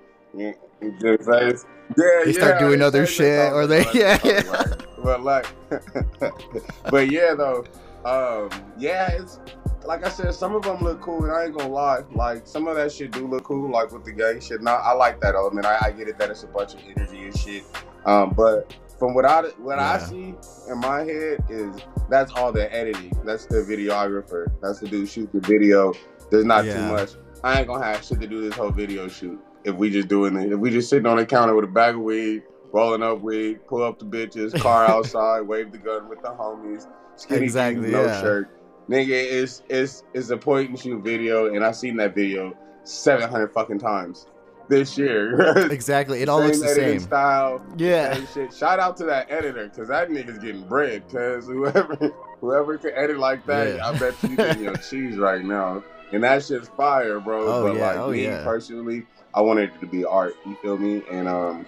yeah, 0.82 1.18
face. 1.18 1.66
Yeah, 1.98 2.22
They 2.26 2.32
yeah, 2.32 2.32
start 2.32 2.60
doing 2.60 2.82
other 2.82 3.06
shit, 3.06 3.54
or 3.54 3.66
they- 3.68 3.86
yeah, 3.94 4.20
yeah. 4.24 4.64
But 5.04 5.24
like, 5.24 5.48
but 6.92 7.10
yeah, 7.12 7.34
though, 7.34 7.64
um, 8.04 8.50
yeah, 8.78 9.10
it's 9.12 9.40
like 9.86 10.06
I 10.06 10.10
said, 10.10 10.34
some 10.34 10.54
of 10.54 10.64
them 10.64 10.80
look 10.82 11.00
cool, 11.02 11.24
and 11.24 11.32
I 11.32 11.46
ain't 11.46 11.58
gonna 11.58 11.72
lie. 11.72 12.02
Like 12.14 12.46
some 12.46 12.68
of 12.68 12.76
that 12.76 12.92
shit 12.92 13.12
do 13.12 13.26
look 13.28 13.44
cool, 13.44 13.72
like 13.72 13.92
with 13.92 14.04
the 14.04 14.12
gang 14.12 14.42
shit. 14.42 14.62
Now 14.62 14.76
I 14.76 14.92
like 14.94 15.22
that 15.22 15.36
element. 15.36 15.66
I, 15.66 15.78
I 15.82 15.92
get 15.92 16.08
it 16.10 16.18
that 16.20 16.30
it's 16.30 16.44
a 16.44 16.48
bunch 16.48 16.74
of 16.74 16.82
energy 16.96 17.24
and 17.24 17.38
shit. 17.38 17.64
Um, 18.06 18.34
but 18.36 18.74
from 19.00 19.14
what 19.14 19.26
I 19.26 19.44
what 19.60 19.80
I 19.80 20.00
see 20.00 20.36
in 20.70 20.78
my 20.80 21.00
head 21.04 21.44
is 21.50 21.76
that's 22.10 22.32
all 22.34 22.52
the 22.52 22.74
editing. 22.74 23.18
That's 23.24 23.46
the 23.46 23.58
videographer. 23.58 24.52
That's 24.62 24.80
the 24.80 24.88
dude 24.88 25.08
shoot 25.08 25.32
the 25.32 25.40
video. 25.40 25.94
There's 26.32 26.46
not 26.46 26.64
too 26.64 26.82
much. 26.92 27.12
I 27.44 27.60
ain't 27.60 27.68
gonna 27.68 27.86
have 27.86 28.04
shit 28.04 28.20
to 28.20 28.28
do 28.28 28.42
this 28.42 28.56
whole 28.56 28.72
video 28.72 29.08
shoot 29.08 29.40
if 29.68 29.76
we 29.76 29.90
just 29.90 30.08
doing 30.08 30.36
it. 30.38 30.52
If 30.52 30.60
we 30.60 30.70
just 30.72 30.90
sitting 30.90 31.06
on 31.06 31.18
the 31.18 31.26
counter 31.26 31.54
with 31.56 31.66
a 31.66 31.68
bag 31.68 31.96
of 31.96 32.02
weed, 32.02 32.44
rolling 32.72 33.04
up 33.04 33.22
weed, 33.22 33.66
pull 33.68 33.84
up 33.84 34.00
the 34.00 34.06
bitches, 34.06 34.60
car 34.60 34.86
outside, 34.90 35.42
wave 35.42 35.72
the 35.72 35.78
gun 35.78 36.08
with 36.10 36.22
the 36.22 36.30
homies, 36.30 36.88
skinny 37.16 37.44
Exactly, 37.44 37.84
jeans, 37.84 37.94
no 37.94 38.06
yeah. 38.06 38.22
shirt. 38.22 38.50
Nigga, 38.90 39.10
it's 39.10 39.64
it's 39.70 40.04
it's 40.14 40.30
a 40.30 40.38
point 40.38 40.70
and 40.70 40.80
shoot 40.80 41.04
video, 41.04 41.54
and 41.54 41.64
I've 41.66 41.76
seen 41.76 41.98
that 41.98 42.16
video 42.16 42.56
seven 42.84 43.30
hundred 43.30 43.50
fucking 43.54 43.80
times 43.80 44.28
this 44.70 44.98
year. 44.98 45.58
exactly. 45.72 46.22
It 46.22 46.30
all 46.30 46.42
looks 46.42 46.62
the 46.62 46.70
same. 46.70 47.00
Style, 47.02 47.62
Yeah. 47.78 48.14
same 48.14 48.28
shit. 48.34 48.54
Shout 48.54 48.80
out 48.80 48.96
to 48.98 49.06
that 49.06 49.30
editor, 49.30 49.68
cause 49.70 49.90
that 49.90 50.10
nigga's 50.10 50.40
getting 50.40 50.68
bread. 50.68 51.04
Cause 51.12 51.48
whoever 51.48 51.96
whoever 52.42 52.78
can 52.78 52.92
edit 52.96 53.18
like 53.18 53.46
that, 53.46 53.76
Yeah. 53.76 53.88
I 53.88 53.98
bet 53.98 54.16
you 54.24 54.36
getting 54.38 54.64
your 54.64 54.76
cheese 54.78 55.18
right 55.18 55.44
now. 55.44 55.84
And 56.14 56.24
that 56.24 56.46
shit's 56.46 56.70
fire, 56.70 57.20
bro. 57.20 57.46
Oh, 57.46 57.64
but 57.68 57.76
yeah, 57.78 57.88
like 57.88 57.98
oh, 57.98 58.12
me 58.12 58.24
yeah. 58.24 58.44
personally, 58.44 59.06
I 59.38 59.42
wanted 59.42 59.70
it 59.70 59.80
to 59.82 59.86
be 59.86 60.04
art. 60.04 60.36
You 60.48 60.58
feel 60.64 60.80
me? 60.80 61.04
And 61.12 61.28
um, 61.28 61.64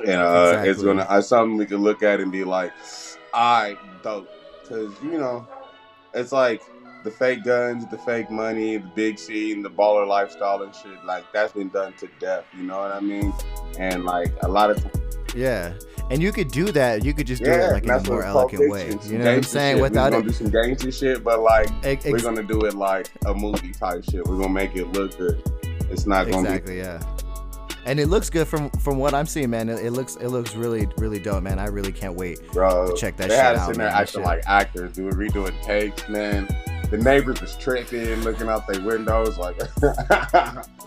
and 0.00 0.20
uh, 0.20 0.64
it's 0.66 0.82
gonna. 0.82 1.06
I 1.08 1.20
something 1.20 1.56
we 1.56 1.64
can 1.64 1.76
look 1.76 2.02
at 2.02 2.18
and 2.18 2.32
be 2.32 2.42
like, 2.42 2.72
I 3.32 3.76
dope 4.02 4.28
because 4.62 4.92
you 5.00 5.12
know 5.12 5.46
it's 6.12 6.32
like 6.32 6.60
the 7.04 7.10
fake 7.12 7.44
guns, 7.44 7.86
the 7.86 7.98
fake 7.98 8.32
money, 8.32 8.78
the 8.78 8.90
big 8.96 9.16
scene, 9.16 9.62
the 9.62 9.70
baller 9.70 10.08
lifestyle 10.08 10.60
and 10.62 10.74
shit. 10.74 11.04
Like 11.04 11.24
that's 11.32 11.52
been 11.52 11.68
done 11.68 11.92
to 11.98 12.08
death. 12.18 12.44
You 12.56 12.64
know 12.64 12.80
what 12.80 12.90
I 12.90 12.98
mean? 12.98 13.32
And 13.78 14.04
like 14.04 14.34
a 14.42 14.48
lot 14.48 14.72
of 14.72 14.84
Yeah. 15.36 15.72
And 16.10 16.20
you 16.20 16.32
could 16.32 16.50
do 16.50 16.72
that. 16.72 17.04
You 17.04 17.14
could 17.14 17.28
just 17.28 17.44
do 17.44 17.50
yeah, 17.50 17.68
it 17.68 17.72
like 17.74 17.84
in 17.84 17.90
a 17.90 18.02
more 18.08 18.24
elegant 18.24 18.70
way. 18.70 18.88
You 19.04 19.18
know 19.18 19.24
what 19.24 19.34
I'm 19.34 19.42
saying? 19.44 19.76
shit. 19.76 19.82
Without 19.82 20.10
we're 20.12 20.18
it, 20.18 20.20
gonna 20.22 20.32
do 20.32 20.34
some 20.34 20.50
gangster 20.50 20.90
shit, 20.90 21.22
but 21.22 21.40
like 21.40 21.68
ex- 21.84 22.06
we're 22.06 22.18
gonna 22.18 22.42
do 22.42 22.62
it 22.62 22.74
like 22.74 23.08
a 23.24 23.34
movie 23.34 23.72
type 23.72 24.02
shit. 24.04 24.24
We're 24.24 24.36
gonna 24.36 24.48
make 24.48 24.74
it 24.74 24.92
look 24.92 25.16
good. 25.16 25.42
It's 25.90 26.06
not 26.06 26.30
gonna 26.30 26.48
exactly, 26.48 26.78
yeah. 26.78 27.02
And 27.84 28.00
it 28.00 28.08
looks 28.08 28.30
good 28.30 28.48
from 28.48 28.70
from 28.70 28.98
what 28.98 29.14
I'm 29.14 29.26
seeing, 29.26 29.50
man. 29.50 29.68
It, 29.68 29.84
it 29.84 29.90
looks 29.92 30.16
it 30.16 30.28
looks 30.28 30.54
really 30.54 30.88
really 30.98 31.18
dope, 31.20 31.42
man. 31.42 31.58
I 31.58 31.66
really 31.66 31.92
can't 31.92 32.14
wait. 32.14 32.40
be, 32.40 32.48
bro. 32.48 32.94
check 32.96 33.16
that 33.16 33.28
they 33.28 33.34
shit 33.36 33.44
had 33.44 33.56
us 33.56 33.62
out, 33.62 33.72
in 33.72 33.78
there 33.78 33.88
man. 33.88 34.02
Acting 34.02 34.22
like 34.22 34.42
actors, 34.46 34.92
dude, 34.92 35.14
redoing 35.14 35.60
takes, 35.62 36.08
man. 36.08 36.48
The 36.90 36.98
neighbors 36.98 37.40
was 37.40 37.56
tripping, 37.56 38.22
looking 38.22 38.48
out 38.48 38.66
their 38.66 38.80
windows, 38.82 39.38
like. 39.38 39.58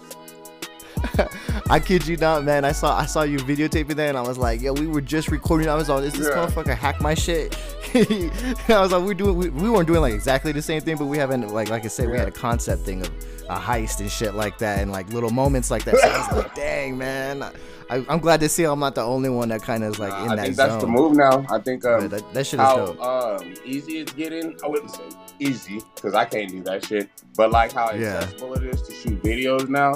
I 1.69 1.79
kid 1.79 2.07
you 2.07 2.17
not, 2.17 2.43
man. 2.43 2.65
I 2.65 2.71
saw 2.71 2.97
I 2.97 3.05
saw 3.05 3.23
you 3.23 3.37
videotaping 3.37 3.95
that, 3.95 4.09
and 4.09 4.17
I 4.17 4.21
was 4.21 4.37
like, 4.37 4.61
yo, 4.61 4.73
we 4.73 4.87
were 4.87 5.01
just 5.01 5.29
recording. 5.29 5.69
I 5.69 5.75
was 5.75 5.89
like, 5.89 6.03
is 6.03 6.13
this 6.13 6.27
Yeah. 6.27 6.35
motherfucker 6.45 6.75
hack 6.75 6.99
my 7.01 7.13
shit? 7.13 7.57
I 7.95 8.79
was 8.81 8.91
like, 8.91 9.03
we're 9.03 9.13
doing, 9.13 9.35
we, 9.35 9.49
we 9.49 9.69
weren't 9.69 9.87
doing 9.87 10.01
like 10.01 10.13
exactly 10.13 10.51
the 10.51 10.61
same 10.61 10.81
thing, 10.81 10.97
but 10.97 11.05
we 11.05 11.17
haven't 11.17 11.47
like 11.53 11.69
like 11.69 11.85
I 11.85 11.87
said, 11.87 12.09
we 12.09 12.17
had 12.17 12.27
a 12.27 12.31
concept 12.31 12.83
thing 12.83 13.01
of 13.01 13.11
a 13.49 13.55
heist 13.55 13.99
and 13.99 14.11
shit 14.11 14.33
like 14.35 14.57
that, 14.59 14.79
and 14.79 14.91
like 14.91 15.11
little 15.11 15.31
moments 15.31 15.71
like 15.71 15.83
that. 15.85 15.97
So 15.97 16.07
I 16.07 16.17
was 16.35 16.43
like, 16.45 16.55
dang, 16.55 16.97
man. 16.97 17.43
I, 17.91 18.05
I'm 18.07 18.19
glad 18.19 18.39
to 18.41 18.49
see 18.49 18.65
I'm 18.65 18.79
not 18.79 18.93
the 18.93 19.01
only 19.01 19.29
one 19.29 19.49
that 19.49 19.63
kind 19.63 19.83
of 19.83 19.93
is 19.93 19.99
like 19.99 20.13
in 20.23 20.29
I 20.29 20.35
that 20.35 20.43
think 20.45 20.55
zone. 20.57 20.67
that's 20.69 20.81
the 20.83 20.87
move 20.87 21.15
now. 21.17 21.43
I 21.49 21.57
think 21.57 21.83
um, 21.85 22.07
that, 22.09 22.33
that 22.35 22.45
shit 22.45 22.59
is 22.59 22.65
how 22.65 22.85
dope. 22.85 23.01
um, 23.01 23.53
easy 23.65 23.97
it's 23.99 24.13
getting. 24.13 24.55
I 24.63 24.67
wouldn't 24.67 24.91
say 24.91 25.01
easy 25.39 25.81
because 25.95 26.13
I 26.13 26.25
can't 26.25 26.49
do 26.51 26.61
that 26.63 26.85
shit. 26.85 27.09
But 27.35 27.49
like 27.51 27.71
how 27.71 27.91
Yeah. 27.93 28.17
accessible 28.17 28.53
it 28.55 28.63
is 28.65 28.81
to 28.83 28.93
shoot 28.93 29.23
videos 29.23 29.69
now. 29.69 29.93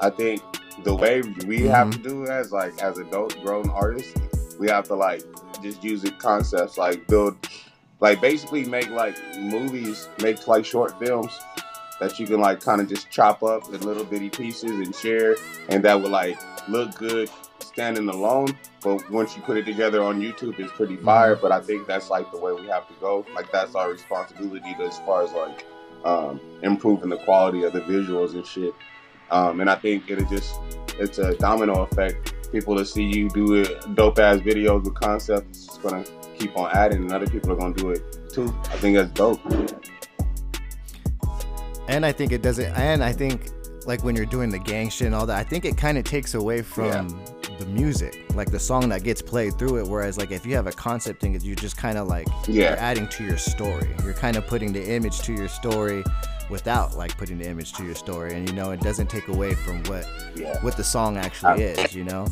I 0.00 0.10
think 0.10 0.42
the 0.84 0.94
way 0.94 1.22
we 1.22 1.60
Mm-hmm. 1.60 1.68
have 1.68 1.90
to 1.90 1.98
do 1.98 2.24
it 2.24 2.30
as 2.30 2.52
like 2.52 2.80
as 2.82 2.98
adult 2.98 3.40
grown 3.42 3.68
artists, 3.70 4.14
we 4.58 4.68
have 4.68 4.84
to 4.88 4.94
like 4.94 5.22
just 5.62 5.82
use 5.82 6.04
it 6.04 6.18
concepts 6.18 6.76
like 6.78 7.06
build, 7.06 7.36
like 8.00 8.20
basically 8.20 8.64
make 8.64 8.90
like 8.90 9.16
movies, 9.38 10.08
make 10.22 10.46
like 10.46 10.64
short 10.64 10.98
films 10.98 11.38
that 12.00 12.18
you 12.18 12.26
can 12.26 12.40
like 12.40 12.60
kind 12.60 12.80
of 12.80 12.88
just 12.88 13.10
chop 13.10 13.42
up 13.42 13.72
in 13.72 13.80
little 13.80 14.04
bitty 14.04 14.28
pieces 14.28 14.70
and 14.70 14.94
share, 14.94 15.36
and 15.70 15.82
that 15.84 16.00
would 16.00 16.12
like 16.12 16.38
look 16.68 16.94
good 16.96 17.30
standing 17.60 18.08
alone. 18.08 18.48
But 18.82 19.10
once 19.10 19.34
you 19.34 19.42
put 19.42 19.56
it 19.56 19.64
together 19.64 20.02
on 20.02 20.20
YouTube, 20.20 20.58
it's 20.58 20.72
pretty 20.72 20.96
fire. 20.98 21.36
But 21.36 21.52
I 21.52 21.60
think 21.60 21.86
that's 21.86 22.10
like 22.10 22.30
the 22.30 22.38
way 22.38 22.52
we 22.52 22.66
have 22.66 22.86
to 22.88 22.94
go. 23.00 23.24
Like 23.34 23.50
that's 23.50 23.74
our 23.74 23.90
responsibility 23.90 24.76
as 24.80 24.98
far 25.00 25.22
as 25.24 25.32
like 25.32 25.64
um, 26.04 26.38
improving 26.62 27.08
the 27.08 27.16
quality 27.18 27.64
of 27.64 27.72
the 27.72 27.80
visuals 27.80 28.34
and 28.34 28.46
shit. 28.46 28.74
Um, 29.30 29.60
and 29.60 29.68
I 29.68 29.74
think 29.76 30.10
it'll 30.10 30.28
just 30.28 30.54
it's 30.98 31.18
a 31.18 31.34
domino 31.36 31.82
effect. 31.82 32.34
People 32.52 32.76
to 32.76 32.84
see 32.84 33.02
you 33.02 33.28
do 33.30 33.64
dope 33.94 34.18
ass 34.18 34.38
videos 34.38 34.84
with 34.84 34.94
concepts, 34.94 35.66
it's 35.66 35.78
gonna 35.78 36.04
keep 36.38 36.56
on 36.56 36.70
adding, 36.72 37.02
and 37.02 37.12
other 37.12 37.26
people 37.26 37.52
are 37.52 37.56
gonna 37.56 37.74
do 37.74 37.90
it 37.90 38.30
too. 38.30 38.54
I 38.64 38.76
think 38.76 38.96
that's 38.96 39.10
dope. 39.10 39.40
And 41.88 42.04
I 42.04 42.12
think 42.12 42.32
it 42.32 42.42
doesn't. 42.42 42.72
And 42.74 43.02
I 43.02 43.12
think 43.12 43.50
like 43.86 44.02
when 44.02 44.16
you're 44.16 44.26
doing 44.26 44.50
the 44.50 44.58
gang 44.58 44.90
shit 44.90 45.06
and 45.06 45.14
all 45.14 45.26
that, 45.26 45.38
I 45.38 45.44
think 45.44 45.64
it 45.64 45.76
kind 45.76 45.98
of 45.98 46.04
takes 46.04 46.34
away 46.34 46.62
from 46.62 47.08
the 47.58 47.66
music, 47.66 48.24
like 48.34 48.50
the 48.50 48.58
song 48.58 48.88
that 48.88 49.02
gets 49.04 49.22
played 49.22 49.58
through 49.58 49.78
it. 49.78 49.86
Whereas 49.86 50.18
like 50.18 50.30
if 50.30 50.44
you 50.44 50.54
have 50.56 50.66
a 50.66 50.72
concept 50.72 51.20
thing, 51.20 51.38
you're 51.40 51.54
just 51.54 51.76
kind 51.76 51.96
of 51.96 52.08
like 52.08 52.26
you're 52.48 52.76
adding 52.76 53.08
to 53.08 53.24
your 53.24 53.38
story. 53.38 53.94
You're 54.02 54.14
kind 54.14 54.36
of 54.36 54.46
putting 54.46 54.72
the 54.72 54.92
image 54.92 55.20
to 55.22 55.32
your 55.32 55.48
story 55.48 56.04
without 56.50 56.96
like 56.96 57.16
putting 57.16 57.38
the 57.38 57.48
image 57.48 57.72
to 57.74 57.84
your 57.84 57.94
story, 57.94 58.34
and 58.34 58.48
you 58.48 58.54
know 58.54 58.70
it 58.70 58.80
doesn't 58.80 59.08
take 59.08 59.28
away 59.28 59.54
from 59.54 59.82
what 59.84 60.06
yeah. 60.34 60.60
what 60.62 60.76
the 60.76 60.84
song 60.84 61.16
actually 61.16 61.64
is. 61.64 61.94
You 61.94 62.04
know. 62.04 62.26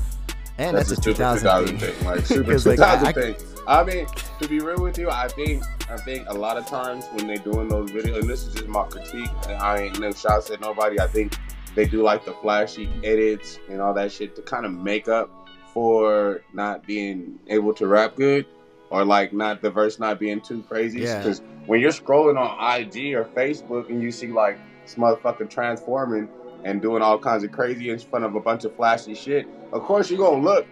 And 0.56 0.76
that's, 0.76 0.92
a 0.92 0.94
super 0.94 1.16
2000, 1.16 1.78
thing. 1.80 2.04
like 2.04 2.24
super 2.26 2.52
'Cause, 2.52 2.64
like, 2.64 2.76
2000 2.76 3.06
I- 3.08 3.12
thing. 3.12 3.34
I 3.66 3.82
mean, 3.82 4.06
to 4.40 4.46
be 4.46 4.60
real 4.60 4.80
with 4.80 4.98
you, 4.98 5.10
I 5.10 5.26
think 5.28 5.64
I 5.90 5.96
think 5.96 6.28
a 6.28 6.34
lot 6.34 6.56
of 6.56 6.66
times 6.66 7.06
when 7.12 7.26
they're 7.26 7.38
doing 7.38 7.68
those 7.68 7.90
videos, 7.90 8.20
and 8.20 8.28
this 8.28 8.46
is 8.46 8.54
just 8.54 8.68
my 8.68 8.84
critique, 8.84 9.30
and 9.48 9.56
I 9.56 9.78
ain't 9.78 9.98
no 9.98 10.12
shots 10.12 10.50
at 10.50 10.60
nobody. 10.60 11.00
I 11.00 11.06
think 11.06 11.36
they 11.74 11.86
do 11.86 12.02
like 12.02 12.24
the 12.24 12.34
flashy 12.34 12.88
edits 13.02 13.58
and 13.68 13.80
all 13.80 13.94
that 13.94 14.12
shit 14.12 14.36
to 14.36 14.42
kind 14.42 14.64
of 14.66 14.72
make 14.72 15.08
up 15.08 15.48
for 15.72 16.42
not 16.52 16.86
being 16.86 17.38
able 17.48 17.74
to 17.74 17.86
rap 17.86 18.14
good, 18.16 18.46
or 18.90 19.04
like 19.04 19.32
not 19.32 19.60
the 19.62 19.70
verse 19.70 19.98
not 19.98 20.20
being 20.20 20.40
too 20.40 20.62
crazy. 20.68 21.00
Yeah. 21.00 21.34
When 21.66 21.80
you're 21.80 21.92
scrolling 21.92 22.38
on 22.38 22.80
IG 22.80 23.14
or 23.14 23.24
Facebook 23.24 23.88
and 23.88 24.02
you 24.02 24.10
see 24.10 24.28
like 24.28 24.58
this 24.84 24.96
motherfucker 24.96 25.48
transforming 25.48 26.28
and 26.64 26.80
doing 26.82 27.02
all 27.02 27.18
kinds 27.18 27.42
of 27.44 27.52
crazy 27.52 27.90
in 27.90 27.98
front 27.98 28.24
of 28.24 28.34
a 28.34 28.40
bunch 28.40 28.64
of 28.64 28.74
flashy 28.76 29.14
shit, 29.14 29.46
of 29.72 29.82
course 29.82 30.10
you're 30.10 30.18
gonna 30.18 30.42
look. 30.42 30.66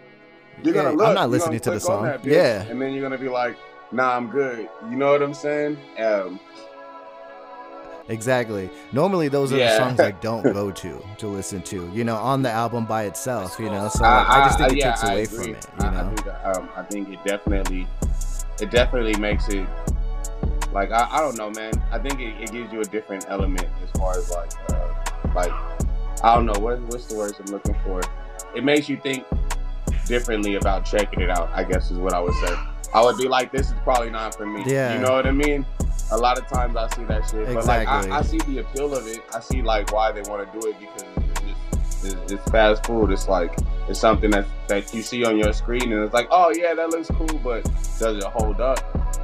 You're 0.62 0.74
Yeah, 0.74 0.82
gonna 0.82 0.96
look. 0.96 1.08
I'm 1.08 1.14
not 1.14 1.30
listening 1.30 1.58
gonna 1.60 1.74
the 1.76 1.80
song. 1.80 2.04
bitch, 2.04 2.24
Yeah. 2.26 2.62
and 2.64 2.80
then 2.80 2.92
you're 2.92 3.02
gonna 3.02 3.16
be 3.18 3.28
like, 3.30 3.56
"Nah, 3.90 4.16
I'm 4.16 4.28
good." 4.28 4.68
You 4.90 4.96
know 4.96 5.12
what 5.12 5.22
I'm 5.22 5.34
saying? 5.34 5.78
Um, 5.98 6.38
Exactly. 8.08 8.68
Normally, 8.92 9.28
those 9.28 9.52
are 9.52 9.58
Yeah. 9.58 9.68
the 9.68 9.76
songs 9.78 10.00
I 10.00 10.10
don't 10.20 10.42
go 10.42 10.70
to 10.72 11.02
to 11.18 11.26
listen 11.28 11.62
to. 11.62 11.88
You 11.94 12.02
know, 12.04 12.16
on 12.16 12.42
the 12.42 12.50
album 12.50 12.84
by 12.84 13.04
itself. 13.04 13.56
You 13.60 13.70
know, 13.70 13.88
so 13.88 14.04
I, 14.04 14.18
like, 14.18 14.28
I 14.28 14.44
just 14.46 14.58
think 14.58 14.72
it 14.72 14.78
yeah, 14.78 14.90
takes 14.90 15.04
I 15.04 15.12
away 15.12 15.22
agree. 15.22 15.36
from 15.38 15.54
it. 15.54 15.66
I, 15.78 15.84
You 15.84 15.88
I 15.88 16.02
know. 16.02 16.16
think, 16.16 16.26
um, 16.44 16.68
I 16.76 16.82
think 16.82 17.08
it 17.10 17.18
definitely, 17.24 17.86
it 18.60 18.70
definitely 18.70 19.14
makes 19.20 19.48
it 19.48 19.66
like 20.72 20.90
I, 20.90 21.08
I 21.10 21.20
don't 21.20 21.36
know, 21.36 21.50
man. 21.50 21.72
I 21.90 21.98
think 21.98 22.20
it, 22.20 22.40
it 22.40 22.52
gives 22.52 22.72
you 22.72 22.80
a 22.80 22.84
different 22.84 23.26
element 23.28 23.66
as 23.82 23.90
far 23.98 24.16
as 24.16 24.30
like, 24.30 24.50
uh, 24.70 24.94
like 25.34 25.52
I 26.22 26.34
don't 26.34 26.46
know 26.46 26.58
what 26.58 26.80
what's 26.82 27.06
the 27.06 27.16
words 27.16 27.38
I'm 27.38 27.52
looking 27.52 27.76
for. 27.84 28.00
It 28.54 28.64
makes 28.64 28.88
you 28.88 28.96
think 28.96 29.24
differently 30.06 30.56
about 30.56 30.84
checking 30.84 31.20
it 31.20 31.30
out. 31.30 31.50
I 31.52 31.64
guess 31.64 31.90
is 31.90 31.98
what 31.98 32.12
I 32.12 32.20
would 32.20 32.34
say. 32.34 32.54
I 32.94 33.02
would 33.02 33.16
be 33.16 33.28
like, 33.28 33.52
this 33.52 33.68
is 33.68 33.74
probably 33.84 34.10
not 34.10 34.34
for 34.34 34.46
me. 34.46 34.62
Yeah. 34.66 34.94
You 34.94 35.00
know 35.00 35.12
what 35.12 35.26
I 35.26 35.30
mean? 35.30 35.64
A 36.10 36.16
lot 36.16 36.38
of 36.38 36.46
times 36.46 36.76
I 36.76 36.88
see 36.94 37.04
that 37.04 37.28
shit, 37.30 37.46
but 37.46 37.64
like 37.64 37.82
Exactly. 37.82 38.10
I, 38.10 38.18
I 38.18 38.22
see 38.22 38.38
the 38.38 38.58
appeal 38.58 38.94
of 38.94 39.06
it. 39.06 39.20
I 39.34 39.40
see 39.40 39.62
like 39.62 39.92
why 39.92 40.12
they 40.12 40.20
want 40.22 40.52
to 40.52 40.60
do 40.60 40.68
it 40.68 40.78
because 40.78 41.02
it's, 41.16 42.02
just, 42.02 42.32
it's 42.32 42.50
fast 42.50 42.84
food. 42.84 43.10
It's 43.10 43.28
like 43.28 43.56
it's 43.88 43.98
something 43.98 44.30
that 44.32 44.46
that 44.68 44.92
you 44.92 45.02
see 45.02 45.24
on 45.24 45.38
your 45.38 45.52
screen 45.52 45.92
and 45.92 46.04
it's 46.04 46.12
like, 46.12 46.28
oh 46.30 46.52
yeah, 46.54 46.74
that 46.74 46.90
looks 46.90 47.08
cool, 47.08 47.40
but 47.42 47.64
does 47.98 48.18
it 48.18 48.24
hold 48.24 48.60
up? 48.60 48.78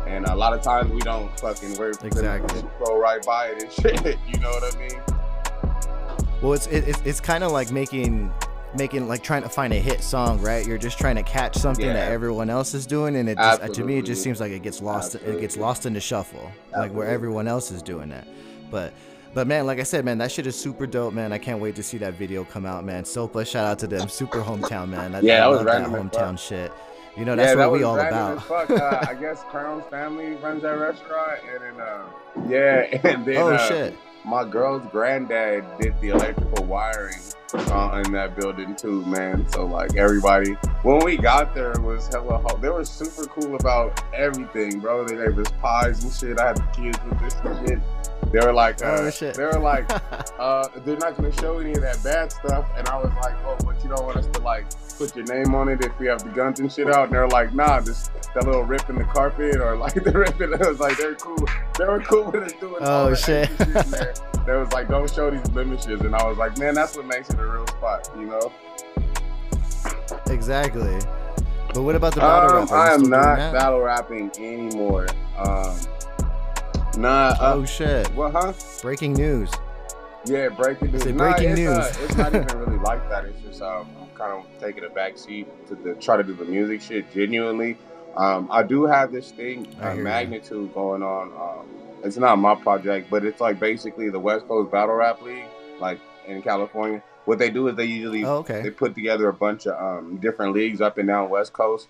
And 0.07 0.27
a 0.27 0.35
lot 0.35 0.53
of 0.53 0.63
times 0.63 0.91
we 0.91 1.01
don't 1.01 1.29
fucking 1.41 1.77
we're 1.79 1.91
Exactly. 1.91 2.63
scroll 2.81 2.99
right 2.99 3.25
by 3.25 3.49
it 3.49 3.63
and 3.63 3.73
shit. 4.05 4.19
You 4.27 4.39
know 4.41 4.51
what 4.51 4.75
I 4.75 4.79
mean? 4.79 5.01
Well, 6.43 6.53
it's 6.53 6.67
it, 6.69 6.87
it's, 6.89 7.01
it's 7.05 7.21
kind 7.21 7.43
of 7.45 7.53
like 7.53 7.71
making 7.73 8.33
making 8.77 9.09
like 9.09 9.23
trying 9.23 9.43
to 9.43 9.49
find 9.49 9.73
a 9.73 9.77
hit 9.79 10.03
song, 10.03 10.41
right? 10.41 10.67
You're 10.67 10.79
just 10.79 10.99
trying 10.99 11.17
to 11.17 11.23
catch 11.23 11.57
something 11.57 11.87
Yeah. 11.87 11.95
that 11.95 12.13
everyone 12.13 12.51
else 12.51 12.75
is 12.75 12.87
doing, 12.87 13.17
and 13.17 13.29
it 13.29 13.37
just, 13.39 13.63
uh, 13.63 13.69
to 13.69 13.85
me 13.85 13.99
it 13.99 14.05
just 14.05 14.23
seems 14.23 14.41
like 14.41 14.53
it 14.53 14.63
gets 14.63 14.81
lost. 14.83 15.15
It 15.15 15.41
gets 15.41 15.57
lost 15.57 15.87
in 15.87 15.95
the 15.95 16.01
shuffle, 16.01 16.51
like 16.77 16.93
where 16.93 17.07
everyone 17.07 17.49
else 17.49 17.71
is 17.71 17.83
doing 17.83 18.11
that. 18.11 18.27
But 18.71 18.93
but 19.35 19.47
man, 19.47 19.67
like 19.67 19.79
I 19.79 19.83
said, 19.83 20.05
man, 20.05 20.19
that 20.19 20.31
shit 20.33 20.47
is 20.47 20.55
super 20.57 20.87
dope, 20.87 21.13
man. 21.15 21.33
I 21.33 21.39
can't 21.39 21.61
wait 21.61 21.75
to 21.77 21.83
see 21.83 21.99
that 21.99 22.15
video 22.15 22.45
come 22.45 22.65
out, 22.67 22.85
man. 22.85 23.05
Sopa, 23.05 23.47
shout 23.47 23.65
out 23.67 23.79
to 23.81 23.87
them, 23.87 24.09
super 24.09 24.41
hometown, 24.43 24.89
man. 24.91 25.15
I, 25.15 25.21
Yeah, 25.21 25.47
I 25.47 25.51
that 25.51 25.57
was 25.57 25.65
random 25.65 25.93
hometown 25.93 26.39
shit. 26.39 26.71
You 27.19 27.25
know, 27.25 27.35
that's 27.35 27.49
yeah, 27.49 27.55
that 27.57 27.71
what 27.71 27.79
we 27.81 27.85
all 27.85 27.99
about. 27.99 28.45
Fuck. 28.45 28.71
Uh, 28.71 29.05
I 29.09 29.15
guess 29.15 29.43
Crown's 29.51 29.85
family 29.87 30.35
runs 30.37 30.63
that 30.63 30.79
restaurant, 30.79 31.41
and 31.53 31.79
then 31.79 31.81
uh, 31.81 32.05
yeah, 32.49 32.99
and 33.03 33.27
then 33.27 33.37
oh 33.39 33.55
uh, 33.55 33.69
shit. 33.69 33.97
my 34.25 34.45
girl's 34.45 34.87
granddad 34.93 35.65
did 35.81 36.01
the 36.01 36.11
electrical 36.11 36.65
wiring 36.65 37.19
uh, 37.55 38.03
in 38.07 38.13
that 38.13 38.37
building 38.37 38.77
too, 38.77 39.05
man. 39.07 39.49
So 39.49 39.67
like 39.67 39.97
everybody, 39.97 40.53
when 40.85 41.05
we 41.05 41.17
got 41.17 41.57
there, 41.57 41.73
it 41.73 41.83
was 41.83 42.07
hella. 42.07 42.39
Ho- 42.39 42.59
they 42.59 42.69
were 42.69 42.85
super 42.85 43.25
cool 43.25 43.57
about 43.57 44.01
everything, 44.15 44.79
bro. 44.79 45.05
They 45.05 45.17
gave 45.17 45.37
us 45.41 45.51
pies 45.61 46.05
and 46.05 46.13
shit. 46.13 46.39
I 46.39 46.47
had 46.49 46.57
the 46.59 46.67
kids 46.73 46.99
with 47.05 47.19
this 47.19 47.69
shit. 47.69 47.81
They 48.33 48.41
were 48.45 48.53
like, 48.53 48.83
uh, 48.83 48.97
Oh, 49.01 49.11
shit. 49.11 49.35
they 49.35 49.45
were 49.45 49.59
like, 49.59 49.91
uh, 50.39 50.69
they're 50.85 50.97
not 50.99 51.17
gonna 51.17 51.33
show 51.33 51.59
any 51.59 51.73
of 51.73 51.81
that 51.81 52.03
bad 52.05 52.31
stuff. 52.33 52.69
And 52.77 52.87
I 52.89 52.97
was 52.97 53.11
like, 53.23 53.35
oh, 53.47 53.57
but 53.65 53.83
you 53.83 53.89
don't 53.89 54.05
want 54.05 54.17
us 54.19 54.27
to 54.29 54.41
like 54.41 54.67
put 54.99 55.15
your 55.17 55.25
name 55.27 55.55
on 55.55 55.69
it 55.69 55.83
if 55.85 55.99
we 55.99 56.07
have 56.09 56.23
the 56.23 56.31
guns 56.31 56.61
and 56.61 56.71
shit 56.71 56.89
out. 56.91 57.05
And 57.05 57.13
they're 57.13 57.29
like, 57.29 57.55
nah, 57.55 57.81
just 57.81 58.13
that 58.35 58.45
little 58.45 58.65
rip 58.65 58.89
in 58.91 58.97
the 58.97 59.05
carpet 59.05 59.57
or 59.57 59.77
like 59.77 59.95
the 60.05 60.13
rip 60.13 60.41
in. 60.41 60.53
I 60.55 60.69
was 60.69 60.79
like, 60.81 60.97
they're 60.99 61.15
cool. 61.15 61.47
They 61.79 61.85
were 61.87 62.01
cool 62.01 62.31
with 62.31 62.43
us 62.45 62.53
doing. 62.61 62.83
all 62.85 63.07
Oh, 63.09 63.15
shit. 63.15 63.49
shit. 63.49 64.21
They 64.47 64.57
was 64.57 64.71
like, 64.73 64.89
don't 64.89 65.11
show 65.13 65.31
these 65.31 65.49
blemishes. 65.49 66.01
And 66.03 66.15
I 66.15 66.27
was 66.29 66.37
like, 66.39 66.59
man, 66.59 66.75
that's 66.75 66.97
what 66.97 67.07
makes 67.07 67.31
it 67.31 67.39
a 67.39 67.47
real 67.47 67.67
spot, 67.67 68.11
you 68.19 68.27
know. 68.27 68.53
exactly. 70.27 70.99
But 71.75 71.83
what 71.83 71.95
about 71.97 72.15
the 72.15 72.21
battle 72.21 72.57
Um, 72.59 72.65
rap? 72.65 72.73
I 72.73 72.95
am 72.95 73.03
not 73.03 73.37
battle 73.53 73.81
rapping 73.81 74.31
anymore. 74.39 75.07
Um, 75.37 75.77
nah. 76.99 77.29
Uh, 77.41 77.55
Oh 77.57 77.65
shit! 77.65 78.07
what? 78.15 78.33
Huh? 78.33 78.53
Breaking 78.83 79.13
news. 79.15 79.51
Yeah, 80.25 80.49
breaking 80.49 80.93
news. 80.93 81.07
Nah, 81.07 81.13
breaking 81.33 81.51
it's, 81.51 81.59
news. 81.61 81.69
Uh, 81.79 81.95
it's 82.03 82.17
not 82.17 82.35
even 82.35 82.47
really 82.59 82.79
like 82.79 83.09
that. 83.09 83.25
It's 83.25 83.41
just 83.41 83.63
um, 83.63 83.89
I'm 84.01 84.09
kind 84.15 84.33
of 84.33 84.45
taking 84.61 84.85
a 84.85 84.91
back 84.91 85.17
seat 85.17 85.47
to 85.69 85.75
the, 85.75 85.95
try 85.95 86.17
to 86.17 86.23
do 86.25 86.35
the 86.35 86.45
music 86.45 86.83
shit 86.83 87.11
genuinely. 87.13 87.79
Um, 88.17 88.49
I 88.51 88.63
do 88.65 88.85
have 88.85 89.13
this 89.13 89.31
thing, 89.31 89.69
uh, 89.81 89.91
hear 89.91 89.99
you. 89.99 90.03
magnitude 90.05 90.75
going 90.75 91.03
on. 91.03 91.33
Um, 91.33 91.67
it's 92.03 92.17
not 92.17 92.37
my 92.37 92.55
project, 92.57 93.11
but 93.11 93.25
it's 93.25 93.41
like 93.41 93.61
basically 93.61 94.11
the 94.11 94.19
West 94.19 94.47
Coast 94.49 94.71
Battle 94.73 94.95
Rap 94.97 95.23
League, 95.23 95.47
like 95.81 96.01
in 96.27 96.43
California. 96.43 97.03
What 97.27 97.39
they 97.39 97.51
do 97.51 97.69
is 97.69 97.77
they 97.77 97.85
usually 97.85 98.25
Oh, 98.25 98.39
okay. 98.39 98.63
they 98.63 98.71
put 98.71 98.95
together 98.95 99.29
a 99.29 99.33
bunch 99.33 99.67
of 99.67 99.81
um, 99.81 100.17
different 100.17 100.53
leagues 100.55 100.81
up 100.81 100.99
and 100.99 101.07
down 101.07 101.29
West 101.31 101.53
Coast, 101.53 101.89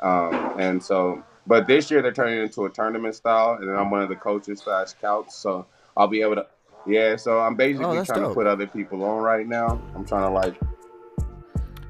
um, 0.00 0.58
and 0.58 0.82
so. 0.82 1.22
But 1.48 1.66
this 1.66 1.90
year 1.90 2.02
they're 2.02 2.12
turning 2.12 2.38
it 2.38 2.42
into 2.42 2.66
a 2.66 2.70
tournament 2.70 3.14
style, 3.14 3.54
and 3.58 3.66
then 3.68 3.74
I'm 3.74 3.90
one 3.90 4.02
of 4.02 4.10
the 4.10 4.16
coaches 4.16 4.60
slash 4.60 4.88
scouts, 4.88 5.34
so 5.34 5.66
I'll 5.96 6.06
be 6.06 6.20
able 6.20 6.34
to. 6.36 6.46
Yeah, 6.86 7.16
so 7.16 7.40
I'm 7.40 7.54
basically 7.56 7.98
Oh, 7.98 8.04
trying 8.04 8.20
dope. 8.20 8.30
to 8.30 8.34
put 8.34 8.46
other 8.46 8.66
people 8.66 9.02
on 9.02 9.22
right 9.22 9.46
now. 9.46 9.80
I'm 9.96 10.04
trying 10.04 10.28
to 10.28 10.30
like 10.30 10.54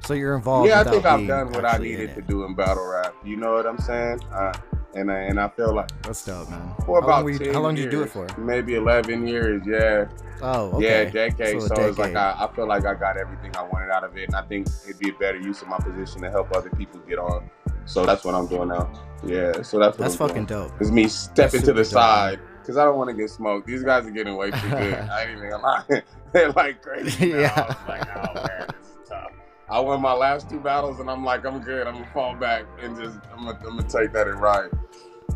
So 0.05 0.13
you're 0.13 0.35
involved. 0.35 0.67
yeah, 0.67 0.79
I 0.79 0.83
think 0.85 1.05
I've 1.05 1.27
done 1.27 1.51
what 1.51 1.65
I 1.65 1.77
needed 1.77 2.15
to 2.15 2.21
do 2.21 2.45
in 2.45 2.55
battle 2.55 2.87
rap. 2.87 3.13
You 3.23 3.35
know 3.35 3.53
what 3.53 3.67
I'm 3.67 3.77
saying? 3.79 4.21
Uh, 4.33 4.53
and 4.95 5.11
I, 5.11 5.19
and 5.19 5.39
I 5.39 5.47
feel 5.49 5.73
like 5.75 5.89
That's 6.01 6.25
dope, 6.25 6.49
man. 6.49 6.73
for 6.85 6.99
how 7.01 7.07
about 7.07 7.07
long, 7.09 7.23
were 7.25 7.29
you, 7.31 7.37
10 7.39 7.53
how 7.53 7.59
long 7.61 7.75
did 7.75 7.85
you 7.85 7.91
do 7.91 8.01
it 8.03 8.09
for? 8.09 8.27
Maybe 8.39 8.73
11 8.75 9.27
years. 9.27 9.61
Yeah, 9.65 10.07
Oh, 10.41 10.71
okay. 10.77 11.03
yeah, 11.03 11.09
decade. 11.09 11.61
So 11.61 11.67
So, 11.67 11.75
it's 11.85 11.97
like. 11.99 12.15
I, 12.15 12.45
I 12.49 12.55
feel 12.55 12.65
like 12.67 12.85
I 12.85 12.93
got 12.95 13.17
everything 13.17 13.55
I 13.57 13.61
wanted 13.63 13.91
out 13.91 14.03
of 14.05 14.17
it, 14.17 14.23
and 14.29 14.35
I 14.35 14.41
think 14.41 14.67
it'd 14.85 14.97
be 14.99 15.09
a 15.09 15.13
better 15.13 15.37
use 15.37 15.61
of 15.61 15.67
my 15.67 15.77
position 15.77 16.21
to 16.21 16.31
help 16.31 16.55
other 16.55 16.69
people 16.71 16.99
get 17.07 17.19
on. 17.19 17.49
So 17.89 18.05
that's 18.05 18.23
what 18.23 18.35
I'm 18.35 18.47
doing 18.47 18.69
now. 18.69 18.89
Yeah, 19.25 19.61
so 19.63 19.79
that's 19.79 19.97
That's 19.97 20.13
I'm 20.13 20.27
fucking 20.27 20.45
doing. 20.45 20.67
dope. 20.69 20.79
It's 20.79 20.91
me 20.91 21.07
stepping 21.07 21.61
to 21.61 21.73
the 21.73 21.81
dope, 21.83 21.85
side 21.91 22.39
because 22.61 22.77
I 22.77 22.85
don't 22.85 22.97
want 22.97 23.09
to 23.09 23.15
get 23.15 23.29
smoked. 23.29 23.65
These 23.67 23.83
guys 23.83 24.05
are 24.05 24.11
getting 24.11 24.35
way 24.37 24.51
too 24.51 24.69
good. 24.69 24.93
I 25.11 25.23
ain't 25.23 25.37
even 25.37 25.49
gonna 25.49 25.63
lie. 25.63 25.83
They're 26.31 26.51
like 26.51 26.81
crazy. 26.83 27.33
now. 27.33 27.39
Yeah. 27.39 27.53
I 27.57 27.67
was 27.67 27.77
like, 27.87 28.07
oh 28.15 28.33
man, 28.35 28.67
this 28.79 28.87
is 28.89 29.09
tough. 29.09 29.31
I 29.69 29.79
won 29.79 30.01
my 30.01 30.13
last 30.13 30.49
two 30.49 30.59
battles 30.59 30.99
and 30.99 31.09
I'm 31.09 31.25
like, 31.25 31.45
I'm 31.45 31.59
good. 31.61 31.87
I'm 31.87 31.95
gonna 31.95 32.09
fall 32.13 32.35
back 32.35 32.65
and 32.81 32.95
just 32.95 33.17
I'm 33.35 33.45
gonna, 33.45 33.57
I'm 33.67 33.77
gonna 33.77 33.89
take 33.89 34.13
that 34.13 34.27
and 34.27 34.39
ride. 34.39 34.69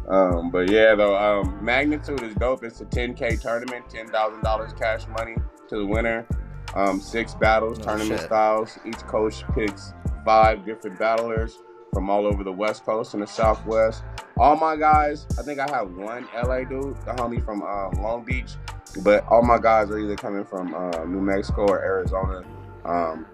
Um, 0.08 0.51
but 0.51 0.70
yeah, 0.70 0.95
though, 0.95 1.18
um, 1.18 1.58
magnitude 1.64 2.22
is 2.22 2.36
dope. 2.36 2.64
It's 2.64 2.82
a 2.82 2.86
10k 2.86 3.41
tournament, 3.41 3.89
ten 3.89 4.08
thousand 4.08 4.43
dollars 4.43 4.72
cash 4.74 5.08
money 5.08 5.36
to 5.70 5.78
the 5.78 5.86
winner. 5.86 6.26
Um, 6.76 7.01
six 7.01 7.34
battles, 7.34 7.80
Oh, 7.80 7.84
tournament 7.84 8.20
shit. 8.20 8.28
styles. 8.28 8.78
Each 8.86 8.97
coach 8.99 9.43
picks 9.56 9.93
five 10.24 10.66
different 10.66 10.97
battlers 10.99 11.58
from 11.94 12.10
all 12.10 12.26
over 12.26 12.44
the 12.44 12.52
West 12.52 12.86
Coast 12.86 13.14
and 13.14 13.24
the 13.24 13.28
Southwest. 13.28 14.04
All 14.38 14.56
my 14.56 14.76
guys, 14.76 15.26
I 15.39 15.44
think 15.44 15.60
I 15.60 15.70
have 15.76 15.91
one 15.96 16.28
LA 16.36 16.60
dude, 16.64 16.96
the 17.06 17.12
homie 17.14 17.44
from 17.44 17.62
uh, 17.62 17.89
Long 18.02 18.24
Beach, 18.24 18.54
but 19.04 19.26
all 19.28 19.44
my 19.44 19.60
guys 19.60 19.89
are 19.91 20.00
either 20.00 20.16
coming 20.16 20.44
from 20.44 20.74
uh, 20.74 21.06
New 21.06 21.22
Mexico 21.22 21.68
or 21.68 21.80
Arizona. 21.84 22.44
Um, 22.84 23.26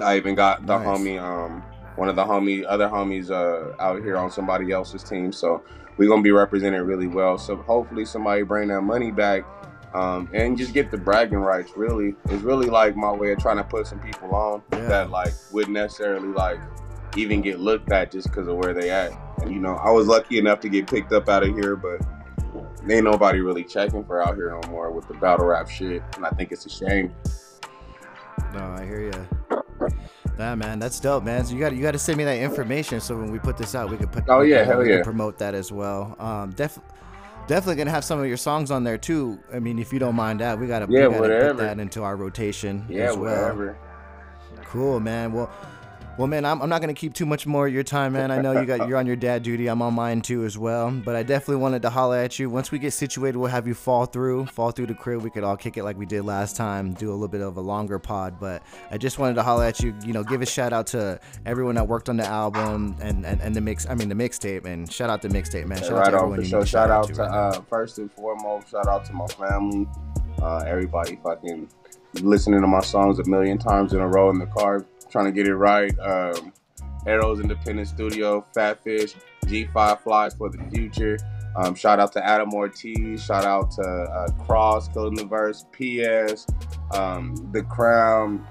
I 0.00 0.16
even 0.16 0.34
got 0.34 0.66
the 0.66 0.78
Nice. 0.78 0.86
homie, 0.86 1.20
um, 1.20 1.62
one 1.96 2.08
of 2.08 2.16
the 2.16 2.24
homie, 2.24 2.64
other 2.68 2.88
homies 2.88 3.30
uh, 3.30 3.74
out 3.82 4.02
here 4.02 4.16
on 4.16 4.30
somebody 4.30 4.70
else's 4.70 5.02
team. 5.02 5.32
So 5.32 5.62
we're 5.96 6.08
gonna 6.08 6.22
be 6.22 6.30
represented 6.30 6.82
really 6.82 7.06
well. 7.08 7.38
So 7.38 7.56
hopefully 7.56 8.04
somebody 8.04 8.42
bring 8.42 8.68
that 8.68 8.82
money 8.82 9.10
back 9.10 9.44
um, 9.94 10.28
and 10.34 10.56
just 10.58 10.74
get 10.74 10.90
the 10.90 10.98
bragging 10.98 11.38
rights. 11.38 11.72
Really, 11.74 12.14
it's 12.26 12.42
really 12.42 12.68
like 12.68 12.94
my 12.96 13.10
way 13.10 13.32
of 13.32 13.38
trying 13.38 13.56
to 13.56 13.64
put 13.64 13.86
some 13.86 13.98
people 14.00 14.34
on 14.34 14.62
Yeah. 14.72 14.86
that 14.88 15.10
like 15.10 15.32
wouldn't 15.52 15.72
necessarily 15.72 16.28
like 16.28 16.60
even 17.18 17.42
get 17.42 17.58
looked 17.58 17.90
at 17.92 18.10
just 18.10 18.28
because 18.28 18.46
of 18.48 18.56
where 18.56 18.72
they 18.72 18.90
at. 18.90 19.12
And 19.42 19.52
you 19.52 19.60
know, 19.60 19.74
I 19.76 19.90
was 19.90 20.06
lucky 20.06 20.38
enough 20.38 20.60
to 20.60 20.68
get 20.68 20.88
picked 20.88 21.12
up 21.12 21.28
out 21.28 21.42
of 21.42 21.54
here, 21.54 21.76
but 21.76 22.00
ain't 22.88 23.04
nobody 23.04 23.40
really 23.40 23.64
checking 23.64 24.04
for 24.04 24.22
out 24.22 24.36
here 24.36 24.50
no 24.62 24.68
more 24.70 24.90
with 24.90 25.06
the 25.08 25.14
battle 25.14 25.46
rap 25.46 25.68
shit. 25.68 26.02
And 26.16 26.24
I 26.24 26.30
think 26.30 26.52
it's 26.52 26.66
a 26.66 26.70
shame. 26.70 27.14
No, 28.54 28.60
I 28.60 28.84
hear 28.84 29.00
you. 29.02 29.60
Nah, 30.38 30.54
man, 30.54 30.78
that's 30.78 31.00
dope, 31.00 31.24
man. 31.24 31.44
So 31.44 31.54
you 31.54 31.60
got 31.60 31.74
you 31.74 31.82
got 31.82 31.90
to 31.92 31.98
send 31.98 32.16
me 32.16 32.24
that 32.24 32.38
information 32.38 33.00
so 33.00 33.16
when 33.16 33.32
we 33.32 33.38
put 33.40 33.56
this 33.56 33.74
out, 33.74 33.90
we 33.90 33.96
could 33.96 34.12
put. 34.12 34.24
Oh, 34.28 34.42
yeah, 34.42 34.62
hell 34.62 34.86
yeah. 34.86 35.02
promote 35.02 35.38
that 35.38 35.54
as 35.54 35.72
well. 35.72 36.14
Um, 36.20 36.52
def- 36.52 36.78
definitely 37.48 37.76
gonna 37.76 37.90
have 37.90 38.04
some 38.04 38.20
of 38.20 38.26
your 38.26 38.36
songs 38.36 38.70
on 38.70 38.84
there 38.84 38.98
too. 38.98 39.40
I 39.52 39.58
mean, 39.58 39.80
if 39.80 39.92
you 39.92 39.98
don't 39.98 40.14
mind 40.14 40.40
that, 40.40 40.58
we 40.58 40.68
gotta, 40.68 40.86
we 40.86 40.94
Yeah, 40.94 41.08
gotta 41.08 41.48
put 41.48 41.56
that 41.58 41.80
into 41.80 42.04
our 42.04 42.14
rotation 42.14 42.86
Yeah, 42.88 43.10
as 43.10 43.16
well. 43.16 43.42
whatever. 43.42 43.76
Cool, 44.66 45.00
man. 45.00 45.32
Well, 45.32 45.50
well, 46.18 46.26
man, 46.26 46.44
I'm, 46.44 46.60
I'm 46.60 46.68
not 46.68 46.80
gonna 46.80 46.94
keep 46.94 47.14
too 47.14 47.24
much 47.24 47.46
more 47.46 47.68
of 47.68 47.72
your 47.72 47.84
time, 47.84 48.14
man. 48.14 48.32
I 48.32 48.40
know 48.40 48.52
you 48.52 48.66
got 48.66 48.88
you're 48.88 48.98
on 48.98 49.06
your 49.06 49.16
dad 49.16 49.44
duty. 49.44 49.68
I'm 49.68 49.80
on 49.80 49.94
mine 49.94 50.20
too 50.20 50.44
as 50.44 50.58
well. 50.58 50.90
But 50.90 51.14
I 51.14 51.22
definitely 51.22 51.62
wanted 51.62 51.82
to 51.82 51.90
holler 51.90 52.16
at 52.16 52.38
you. 52.38 52.50
Once 52.50 52.72
we 52.72 52.80
get 52.80 52.92
situated, 52.92 53.38
we'll 53.38 53.50
have 53.50 53.68
you 53.68 53.74
fall 53.74 54.04
through, 54.04 54.46
fall 54.46 54.72
through 54.72 54.86
the 54.86 54.94
crib. 54.94 55.22
We 55.22 55.30
could 55.30 55.44
all 55.44 55.56
kick 55.56 55.76
it 55.76 55.84
like 55.84 55.96
we 55.96 56.06
did 56.06 56.22
last 56.24 56.56
time, 56.56 56.92
do 56.94 57.10
a 57.10 57.12
little 57.12 57.28
bit 57.28 57.40
of 57.40 57.56
a 57.56 57.60
longer 57.60 58.00
pod. 58.00 58.40
But 58.40 58.64
I 58.90 58.98
just 58.98 59.18
wanted 59.18 59.34
to 59.34 59.44
holler 59.44 59.64
at 59.64 59.80
you. 59.80 59.94
You 60.04 60.12
know, 60.12 60.24
give 60.24 60.42
a 60.42 60.46
shout 60.46 60.72
out 60.72 60.88
to 60.88 61.20
everyone 61.46 61.76
that 61.76 61.86
worked 61.86 62.08
on 62.08 62.16
the 62.16 62.26
album 62.26 62.96
and 63.00 63.24
and, 63.24 63.40
and 63.40 63.54
the 63.54 63.60
mix. 63.60 63.88
I 63.88 63.94
mean, 63.94 64.08
the 64.08 64.16
mixtape, 64.16 64.64
and 64.64 64.92
shout 64.92 65.10
out 65.10 65.22
to 65.22 65.28
the 65.28 65.34
mixtape, 65.34 65.66
man. 65.66 65.78
Shout 65.78 65.92
out 65.92 66.10
to 66.10 66.18
on 66.18 66.32
everyone 66.32 66.36
for 66.36 66.42
you 66.42 66.48
sure. 66.48 66.58
need 66.58 66.64
to 66.64 66.70
Shout 66.70 66.90
out 66.90 67.06
to 67.06 67.14
right 67.14 67.30
uh, 67.30 67.60
first 67.62 67.98
and 67.98 68.10
foremost, 68.12 68.70
shout 68.70 68.88
out 68.88 69.04
to 69.04 69.12
my 69.12 69.26
family, 69.28 69.86
uh, 70.42 70.64
everybody 70.66 71.18
fucking 71.22 71.68
listening 72.22 72.60
to 72.60 72.66
my 72.66 72.80
songs 72.80 73.18
a 73.18 73.24
million 73.24 73.58
times 73.58 73.92
in 73.92 74.00
a 74.00 74.08
row 74.08 74.30
in 74.30 74.38
the 74.38 74.46
car, 74.46 74.84
trying 75.10 75.26
to 75.26 75.32
get 75.32 75.46
it 75.46 75.56
right. 75.56 75.96
Um, 75.98 76.52
Arrows 77.06 77.40
Independent 77.40 77.88
Studio, 77.88 78.44
Fatfish, 78.54 79.14
G5 79.46 80.00
Flies 80.00 80.34
for 80.34 80.50
the 80.50 80.58
future. 80.70 81.18
Um, 81.56 81.74
shout 81.74 81.98
out 81.98 82.12
to 82.12 82.24
Adam 82.24 82.52
Ortiz. 82.52 83.24
Shout 83.24 83.44
out 83.44 83.70
to 83.72 83.82
uh, 83.82 84.28
Cross, 84.44 84.88
Killing 84.88 85.14
the 85.14 85.24
Verse, 85.24 85.64
PS, 85.72 86.46
um, 86.92 87.34
The 87.52 87.62
Crown, 87.62 88.46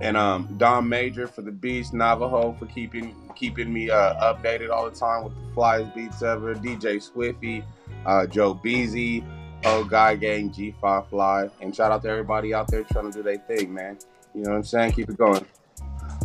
and 0.00 0.16
um, 0.16 0.54
Don 0.58 0.88
Major 0.88 1.26
for 1.26 1.42
the 1.42 1.52
beats, 1.52 1.92
Navajo 1.92 2.56
for 2.58 2.66
keeping 2.66 3.14
keeping 3.36 3.72
me 3.72 3.90
uh, 3.90 4.34
updated 4.34 4.70
all 4.70 4.88
the 4.88 4.96
time 4.96 5.24
with 5.24 5.34
the 5.34 5.60
flyest 5.60 5.94
beats 5.94 6.22
ever, 6.22 6.54
DJ 6.54 6.96
Swiffy, 6.96 7.64
uh, 8.06 8.26
Joe 8.26 8.54
Beasy, 8.54 9.24
Oh 9.64 9.84
Guy 9.84 10.16
Gang, 10.16 10.50
G5 10.50 11.08
Fly, 11.08 11.48
and 11.60 11.74
shout 11.74 11.92
out 11.92 12.02
to 12.02 12.08
everybody 12.08 12.52
out 12.54 12.68
there 12.68 12.84
trying 12.84 13.10
to 13.10 13.16
do 13.18 13.22
their 13.22 13.38
thing, 13.38 13.72
man. 13.72 13.98
You 14.34 14.42
know 14.42 14.50
what 14.50 14.56
I'm 14.56 14.64
saying? 14.64 14.92
Keep 14.92 15.10
it 15.10 15.18
going. 15.18 15.44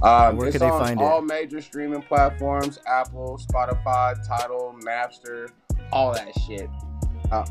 Um, 0.01 0.37
Where 0.37 0.51
can 0.51 0.59
they 0.61 0.69
find 0.69 0.99
it? 0.99 1.03
all 1.03 1.21
major 1.21 1.61
streaming 1.61 2.01
platforms: 2.01 2.79
Apple, 2.87 3.39
Spotify, 3.45 4.15
Tidal, 4.27 4.75
Napster, 4.85 5.49
all 5.91 6.13
that 6.13 6.31
shit. 6.47 6.69
Uh, 7.31 7.45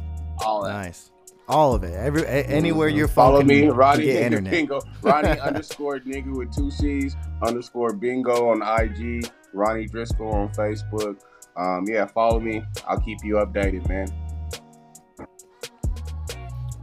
all 0.44 0.62
that. 0.64 0.72
Nice. 0.72 1.10
All 1.48 1.74
of 1.74 1.82
it. 1.82 1.94
Every 1.94 2.22
a- 2.22 2.44
anywhere 2.44 2.88
your 2.88 3.08
phone 3.08 3.32
Follow 3.32 3.42
me, 3.42 3.66
Ronnie 3.68 4.04
get 4.04 4.16
Nigga 4.16 4.26
internet. 4.26 4.52
Bingo. 4.52 4.80
Ronnie 5.02 5.40
underscore 5.40 5.98
nigga 6.00 6.36
with 6.36 6.54
two 6.54 6.70
C's 6.70 7.16
underscore 7.42 7.92
bingo 7.94 8.50
on 8.50 8.62
IG. 8.62 9.30
Ronnie 9.54 9.86
Driscoll 9.86 10.28
on 10.30 10.48
Facebook. 10.50 11.16
Um, 11.56 11.86
yeah, 11.88 12.04
follow 12.06 12.38
me. 12.38 12.62
I'll 12.86 13.00
keep 13.00 13.18
you 13.24 13.36
updated, 13.36 13.88
man. 13.88 14.08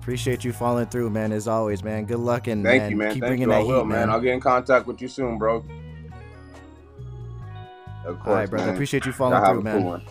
Appreciate 0.05 0.43
you 0.43 0.53
following 0.53 0.85
through, 0.85 1.09
man. 1.09 1.31
As 1.31 1.47
always, 1.47 1.83
man. 1.83 2.05
Good 2.05 2.19
luck 2.19 2.45
and 2.45 2.63
Thank 2.63 2.83
man, 2.83 2.91
you, 2.91 2.97
man. 2.97 3.13
keep 3.15 3.21
Thank 3.23 3.29
bringing 3.31 3.47
you. 3.47 3.53
I 3.55 3.61
that 3.61 3.65
will, 3.67 3.79
heat, 3.79 3.87
man. 3.87 4.11
I'll 4.11 4.21
get 4.21 4.35
in 4.35 4.39
contact 4.39 4.85
with 4.85 5.01
you 5.01 5.07
soon, 5.07 5.39
bro. 5.39 5.65
Of 8.05 8.19
course, 8.19 8.27
All 8.27 8.33
right, 8.35 8.47
brother. 8.47 8.67
man. 8.67 8.75
Appreciate 8.75 9.07
you 9.07 9.11
following 9.11 9.43
through, 9.43 9.61
man. 9.63 9.81
cool. 9.81 10.01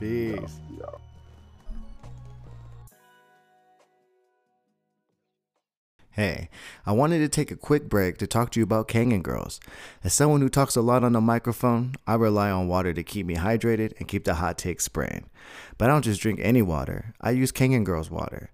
Peace. 0.00 0.60
Yo. 0.78 0.98
Hey, 6.12 6.48
I 6.86 6.92
wanted 6.92 7.18
to 7.18 7.28
take 7.28 7.50
a 7.50 7.56
quick 7.56 7.90
break 7.90 8.16
to 8.16 8.26
talk 8.26 8.50
to 8.52 8.60
you 8.60 8.64
about 8.64 8.88
Kangen 8.88 9.22
Girls. 9.22 9.60
As 10.02 10.14
someone 10.14 10.40
who 10.40 10.48
talks 10.48 10.74
a 10.74 10.80
lot 10.80 11.04
on 11.04 11.12
the 11.12 11.20
microphone, 11.20 11.96
I 12.06 12.14
rely 12.14 12.50
on 12.50 12.66
water 12.66 12.94
to 12.94 13.02
keep 13.02 13.26
me 13.26 13.36
hydrated 13.36 13.92
and 13.98 14.08
keep 14.08 14.24
the 14.24 14.36
hot 14.36 14.56
takes 14.56 14.84
spraying. 14.84 15.28
But 15.78 15.88
I 15.88 15.92
don't 15.92 16.04
just 16.04 16.20
drink 16.20 16.40
any 16.42 16.60
water, 16.60 17.14
I 17.20 17.30
use 17.30 17.52
Kangen 17.52 17.84
Girls 17.84 18.10
water. 18.10 18.50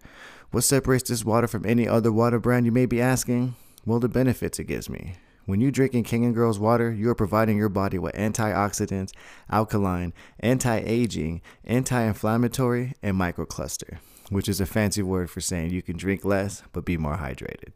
What 0.50 0.62
separates 0.62 1.08
this 1.08 1.24
water 1.24 1.48
from 1.48 1.66
any 1.66 1.88
other 1.88 2.12
water 2.12 2.38
brand, 2.38 2.66
you 2.66 2.72
may 2.72 2.86
be 2.86 3.00
asking? 3.00 3.56
Well, 3.86 3.98
the 3.98 4.08
benefits 4.08 4.58
it 4.58 4.64
gives 4.64 4.88
me. 4.90 5.16
When 5.46 5.60
you 5.60 5.70
drinking 5.70 6.04
Kangen 6.04 6.32
Girls 6.34 6.58
water, 6.58 6.92
you 6.92 7.08
are 7.10 7.14
providing 7.14 7.56
your 7.56 7.68
body 7.68 7.98
with 7.98 8.14
antioxidants, 8.14 9.12
alkaline, 9.50 10.12
anti-aging, 10.40 11.42
anti-inflammatory, 11.64 12.94
and 13.02 13.18
microcluster, 13.18 13.98
which 14.30 14.48
is 14.48 14.60
a 14.60 14.66
fancy 14.66 15.02
word 15.02 15.30
for 15.30 15.40
saying 15.40 15.70
you 15.70 15.82
can 15.82 15.96
drink 15.96 16.24
less 16.24 16.62
but 16.72 16.84
be 16.84 16.96
more 16.96 17.16
hydrated. 17.16 17.74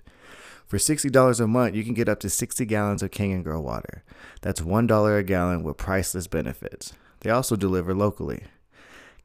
For 0.66 0.76
$60 0.76 1.40
a 1.40 1.46
month, 1.46 1.74
you 1.74 1.84
can 1.84 1.94
get 1.94 2.08
up 2.08 2.20
to 2.20 2.30
60 2.30 2.66
gallons 2.66 3.02
of 3.02 3.10
Kangen 3.10 3.42
Girl 3.42 3.62
water. 3.62 4.02
That's 4.42 4.60
$1 4.60 5.18
a 5.18 5.22
gallon 5.22 5.62
with 5.62 5.78
priceless 5.78 6.26
benefits. 6.26 6.92
They 7.20 7.30
also 7.30 7.56
deliver 7.56 7.94
locally. 7.94 8.44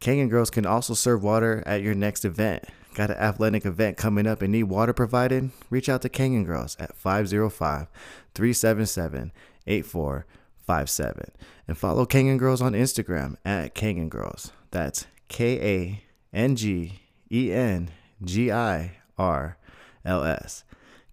And 0.06 0.30
Girls 0.30 0.50
can 0.50 0.66
also 0.66 0.94
serve 0.94 1.24
water 1.24 1.64
at 1.66 1.82
your 1.82 1.96
next 1.96 2.26
event. 2.26 2.66
Got 2.94 3.10
an 3.10 3.18
athletic 3.18 3.66
event 3.66 3.98
coming 3.98 4.28
up 4.28 4.42
and 4.42 4.52
need 4.52 4.64
water 4.64 4.94
provided? 4.94 5.52
Reach 5.70 5.90
out 5.90 6.02
to 6.04 6.10
and 6.10 6.46
Girls 6.46 6.76
at 6.80 6.96
505 6.96 7.88
377 8.36 9.32
8457 9.66 11.32
and 11.68 11.78
follow 11.78 12.06
Kangen 12.06 12.38
Girls 12.38 12.62
on 12.62 12.74
Instagram 12.74 13.38
at 13.46 13.74
Kangen 13.74 14.10
Girls. 14.10 14.52
That's 14.72 15.08
K 15.30 15.60
A 15.62 16.04
N 16.36 16.56
G 16.56 17.00
E 17.32 17.52
N 17.52 17.90
G 18.24 18.52
I 18.52 18.98
R 19.18 19.58
L 20.06 20.24
S. 20.24 20.64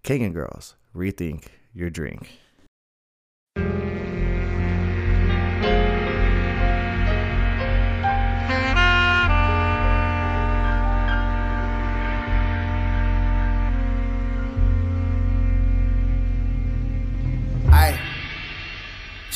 Kangen 0.03 0.33
Girls, 0.33 0.75
rethink 0.95 1.45
your 1.73 1.89
drink. 1.89 2.39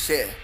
Shit. 0.06 0.35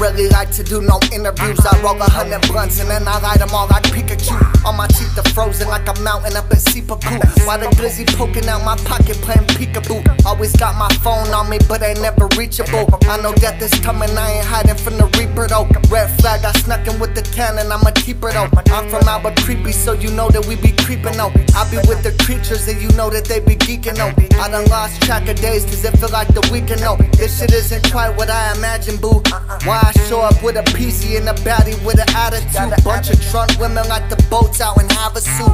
Really 0.00 0.28
like 0.30 0.50
to 0.52 0.62
do 0.64 0.80
no 0.80 0.98
interviews. 1.12 1.60
I 1.60 1.78
roll 1.82 2.00
a 2.00 2.08
hundred 2.08 2.40
blunts 2.48 2.80
and 2.80 2.88
then 2.88 3.06
I 3.06 3.20
light 3.20 3.38
them 3.38 3.50
all 3.52 3.68
like 3.68 3.82
Pikachu. 3.84 4.64
All 4.64 4.72
my 4.72 4.86
teeth 4.86 5.18
are 5.18 5.28
frozen 5.30 5.68
like 5.68 5.86
a 5.88 6.00
mountain 6.00 6.34
up 6.36 6.50
at 6.50 6.56
Sipapu. 6.56 7.20
While 7.46 7.58
the 7.58 7.66
glizzy 7.76 8.06
poking 8.16 8.48
out 8.48 8.64
my 8.64 8.76
pocket 8.88 9.16
playing 9.20 9.46
peekaboo. 9.60 10.00
Always 10.24 10.56
got 10.56 10.76
my 10.76 10.88
phone 11.04 11.28
on 11.28 11.50
me, 11.50 11.58
but 11.68 11.82
ain't 11.82 12.00
never 12.00 12.28
reachable. 12.38 12.88
I 13.10 13.20
know 13.20 13.34
death 13.34 13.60
is 13.60 13.78
coming, 13.80 14.08
I 14.16 14.40
ain't 14.40 14.46
hiding 14.46 14.76
from 14.76 14.96
the 14.96 15.04
reaper 15.18 15.46
though. 15.46 15.68
Red 15.90 16.08
flag, 16.20 16.44
I 16.44 16.52
snuck 16.52 16.86
in 16.86 16.98
with 16.98 17.14
the 17.14 17.22
cannon, 17.36 17.70
I'm 17.70 17.86
a 17.86 17.92
keeper 17.92 18.32
though. 18.32 18.48
I'm 18.72 18.88
from 18.88 19.06
Albert 19.06 19.36
Creepy, 19.44 19.72
so 19.72 19.92
you 19.92 20.10
know 20.12 20.30
that 20.30 20.46
we 20.46 20.56
be 20.56 20.72
creeping 20.72 21.16
though. 21.16 21.32
I 21.54 21.68
be 21.70 21.76
with 21.88 22.02
the 22.02 22.16
creatures 22.24 22.66
and 22.68 22.80
you 22.80 22.88
know 22.96 23.10
that 23.10 23.26
they 23.26 23.40
be 23.40 23.54
geeking 23.56 23.96
though. 23.96 24.14
I 24.40 24.48
done 24.48 24.64
lost 24.66 25.02
track 25.02 25.28
of 25.28 25.36
days 25.40 25.64
cause 25.64 25.84
it 25.84 25.92
feel 25.98 26.08
like 26.08 26.28
the 26.28 26.46
weekend 26.50 26.80
though. 26.80 26.96
This 27.18 27.38
shit 27.38 27.52
isn't 27.52 27.90
quite 27.92 28.16
what 28.16 28.30
I 28.30 28.56
imagined, 28.56 29.00
boo. 29.00 29.22
Why 29.64 29.89
I 29.90 29.92
show 30.08 30.20
up 30.20 30.40
with 30.40 30.56
a 30.56 30.62
PC 30.62 31.16
and 31.18 31.28
a 31.28 31.32
baddie 31.42 31.74
with 31.84 31.98
an 31.98 32.08
attitude. 32.14 32.84
Bunch 32.84 33.10
of 33.10 33.20
drunk 33.22 33.58
women 33.58 33.88
like 33.88 34.08
the 34.08 34.22
boats 34.30 34.60
out 34.60 34.80
in 34.80 34.86
Havasu. 34.86 35.48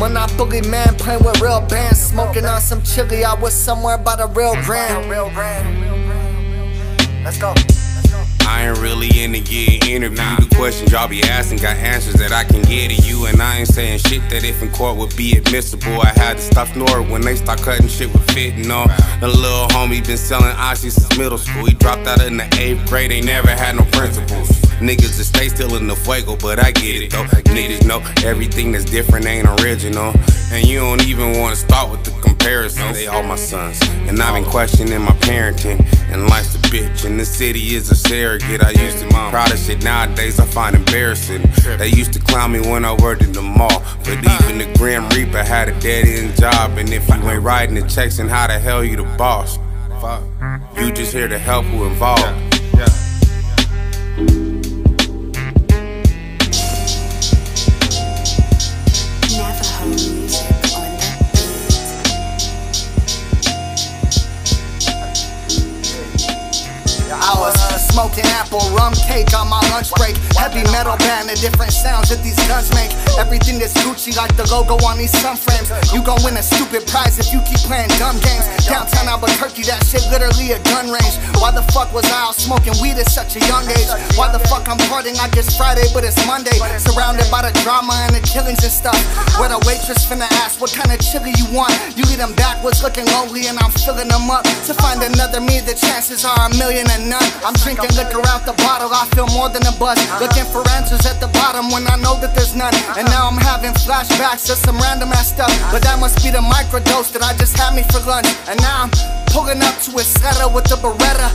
Monopoly 0.00 0.62
man 0.62 0.94
playing 0.96 1.22
with 1.22 1.38
real 1.42 1.60
bands, 1.60 2.00
smoking 2.00 2.46
on 2.46 2.62
some 2.62 2.82
chili. 2.82 3.24
I 3.24 3.34
was 3.34 3.52
somewhere 3.52 3.98
by 3.98 4.16
the 4.16 4.26
real 4.28 4.54
grand. 4.64 5.10
Let's 7.24 7.38
go. 7.38 7.52
I 8.46 8.68
ain't 8.68 8.78
really 8.78 9.08
into 9.22 9.40
getting 9.40 9.88
interviewed. 9.88 10.48
The 10.48 10.54
questions 10.56 10.92
y'all 10.92 11.08
be 11.08 11.22
asking 11.22 11.58
got 11.58 11.76
answers 11.76 12.14
that 12.14 12.32
I 12.32 12.44
can 12.44 12.62
get 12.62 12.90
to 12.90 13.06
you. 13.06 13.26
And 13.26 13.40
I 13.40 13.58
ain't 13.58 13.68
saying 13.68 13.98
shit 13.98 14.22
that 14.30 14.44
if 14.44 14.62
in 14.62 14.70
court 14.72 14.96
would 14.96 15.16
be 15.16 15.36
admissible. 15.36 16.00
I 16.00 16.12
had 16.16 16.36
to 16.38 16.42
stop 16.42 16.68
snoring 16.68 17.10
when 17.10 17.22
they 17.22 17.36
start 17.36 17.60
cutting 17.60 17.88
shit 17.88 18.12
with 18.12 18.28
fitting 18.32 18.70
on. 18.70 18.88
The 19.20 19.28
little 19.28 19.68
homie 19.68 20.04
been 20.06 20.16
selling 20.16 20.54
oxy 20.56 20.90
since 20.90 21.16
middle 21.18 21.38
school. 21.38 21.66
He 21.66 21.74
dropped 21.74 22.06
out 22.06 22.22
in 22.22 22.36
the 22.36 22.48
eighth 22.58 22.88
grade, 22.88 23.12
ain't 23.12 23.26
never 23.26 23.50
had 23.50 23.76
no 23.76 23.84
principles. 23.92 24.48
Niggas 24.82 25.16
that 25.16 25.24
stay 25.24 25.48
still 25.48 25.76
in 25.76 25.86
the 25.86 25.94
fuego, 25.94 26.36
but 26.36 26.58
I 26.58 26.72
get 26.72 27.02
it 27.02 27.12
though. 27.12 27.24
Niggas 27.54 27.86
know 27.86 28.02
everything 28.24 28.72
that's 28.72 28.84
different 28.84 29.26
ain't 29.26 29.46
original. 29.60 30.12
And 30.50 30.66
you 30.66 30.80
don't 30.80 31.06
even 31.06 31.38
wanna 31.38 31.56
start 31.56 31.90
with 31.90 32.02
the 32.04 32.10
comparison. 32.20 32.92
They 32.92 33.06
all 33.06 33.22
my 33.22 33.36
sons. 33.36 33.80
And 34.08 34.20
I've 34.20 34.34
been 34.34 34.44
questioning 34.44 35.00
my 35.00 35.12
parenting. 35.22 35.78
And 36.12 36.28
life's 36.28 36.54
a 36.56 36.58
bitch, 36.58 37.06
and 37.06 37.18
the 37.18 37.24
city 37.24 37.74
is 37.74 37.90
a 37.90 37.94
surrogate. 38.38 38.62
I 38.62 38.70
used 38.70 38.98
to 38.98 39.04
be 39.06 39.10
proud 39.12 39.52
of 39.52 39.58
shit 39.58 39.82
nowadays, 39.82 40.40
I 40.40 40.46
find 40.46 40.76
embarrassing. 40.76 41.42
They 41.78 41.88
used 41.88 42.12
to 42.14 42.20
clown 42.20 42.52
me 42.52 42.60
when 42.60 42.84
I 42.84 42.94
worked 42.94 43.22
in 43.22 43.32
the 43.32 43.42
mall. 43.42 43.82
But 44.04 44.18
even 44.18 44.58
the 44.58 44.72
Grim 44.78 45.08
Reaper 45.10 45.42
had 45.42 45.68
a 45.68 45.80
dead 45.80 46.06
end 46.06 46.36
job. 46.36 46.78
And 46.78 46.88
if 46.90 47.08
you 47.08 47.14
ain't 47.14 47.42
writing 47.42 47.74
the 47.74 47.86
checks, 47.88 48.16
then 48.18 48.28
how 48.28 48.46
the 48.46 48.58
hell 48.58 48.84
you 48.84 48.96
the 48.96 49.04
boss? 49.16 49.58
You 50.76 50.92
just 50.92 51.12
here 51.12 51.28
to 51.28 51.38
help 51.38 51.64
who 51.66 51.84
involved. 51.84 52.22
Navajo 59.32 59.86
music 59.86 60.52
on 67.24 67.61
smoking 67.92 68.24
apple 68.40 68.64
rum 68.72 68.96
cake 69.04 69.28
on 69.36 69.52
my 69.52 69.60
lunch 69.68 69.92
break. 70.00 70.16
Heavy 70.40 70.64
metal 70.72 70.96
band, 71.04 71.28
the 71.28 71.36
different 71.36 71.72
sounds 71.72 72.08
that 72.08 72.24
these 72.24 72.40
guns 72.48 72.72
make. 72.72 72.88
Everything 73.20 73.60
that's 73.60 73.76
Gucci 73.84 74.16
like 74.16 74.32
the 74.40 74.48
logo 74.48 74.80
on 74.88 74.96
these 74.96 75.12
sun 75.12 75.36
frames. 75.36 75.68
You 75.92 76.00
gon' 76.00 76.16
win 76.24 76.40
a 76.40 76.42
stupid 76.42 76.88
prize 76.88 77.20
if 77.20 77.28
you 77.28 77.44
keep 77.44 77.60
playing 77.68 77.92
dumb 78.00 78.16
games. 78.24 78.48
Downtown 78.64 79.12
Albuquerque, 79.12 79.68
that 79.68 79.84
shit 79.84 80.00
literally 80.08 80.56
a 80.56 80.60
gun 80.72 80.88
range. 80.88 81.20
Why 81.36 81.52
the 81.52 81.60
fuck 81.76 81.92
was 81.92 82.08
I 82.08 82.24
out 82.24 82.34
smoking 82.34 82.72
weed 82.80 82.96
at 82.96 83.12
such 83.12 83.36
a 83.36 83.42
young 83.44 83.68
age? 83.68 83.92
Why 84.16 84.32
the 84.32 84.40
fuck 84.48 84.64
I'm 84.72 84.80
partying 84.88 85.20
like 85.20 85.36
it's 85.36 85.52
Friday 85.52 85.84
but 85.92 86.00
it's 86.02 86.16
Monday? 86.24 86.56
Surrounded 86.80 87.28
by 87.28 87.44
the 87.44 87.52
drama 87.60 87.92
and 88.08 88.16
the 88.16 88.24
killings 88.24 88.64
and 88.64 88.72
stuff. 88.72 88.96
Where 89.36 89.52
the 89.52 89.60
waitress 89.68 90.08
finna 90.08 90.30
ask 90.40 90.64
what 90.64 90.72
kind 90.72 90.88
of 90.88 90.98
chili 91.04 91.36
you 91.36 91.44
want. 91.52 91.76
You 91.92 92.08
lead 92.08 92.24
them 92.24 92.32
backwards 92.40 92.80
looking 92.80 93.04
lonely 93.12 93.52
and 93.52 93.60
I'm 93.60 93.70
filling 93.84 94.08
them 94.08 94.32
up. 94.32 94.48
To 94.64 94.72
find 94.80 95.04
another 95.04 95.44
me, 95.44 95.60
the 95.60 95.76
chances 95.76 96.24
are 96.24 96.48
a 96.48 96.48
million 96.56 96.88
and 96.88 97.12
none. 97.12 97.28
I'm 97.44 97.54
drinking 97.60 97.81
liquor 97.94 98.22
out 98.30 98.46
the 98.46 98.54
bottle, 98.62 98.90
I 98.92 99.06
feel 99.14 99.26
more 99.34 99.48
than 99.48 99.66
a 99.66 99.74
buzz. 99.78 99.98
Looking 100.20 100.46
for 100.50 100.62
answers 100.76 101.04
at 101.06 101.18
the 101.20 101.28
bottom 101.34 101.70
when 101.70 101.86
I 101.86 101.96
know 101.96 102.18
that 102.20 102.34
there's 102.34 102.54
none. 102.54 102.74
And 102.98 103.06
now 103.08 103.26
I'm 103.26 103.38
having 103.38 103.74
flashbacks 103.82 104.46
to 104.46 104.54
some 104.54 104.78
random 104.78 105.10
ass 105.12 105.34
stuff. 105.34 105.52
But 105.70 105.82
that 105.82 105.98
must 105.98 106.22
be 106.22 106.30
the 106.30 106.42
microdose 106.42 107.12
that 107.12 107.22
I 107.22 107.34
just 107.34 107.56
had 107.56 107.74
me 107.74 107.82
for 107.90 108.00
lunch. 108.06 108.28
And 108.48 108.60
now 108.60 108.86
I'm 108.86 108.90
pulling 109.32 109.62
up 109.62 109.74
to 109.86 109.90
a 109.98 110.04
setter 110.04 110.48
with 110.48 110.64
the 110.70 110.76
Beretta. 110.78 111.28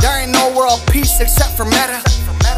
There 0.00 0.14
ain't 0.18 0.32
no 0.32 0.50
world 0.56 0.82
peace 0.90 1.20
except 1.20 1.56
for 1.56 1.64
meta. 1.64 2.02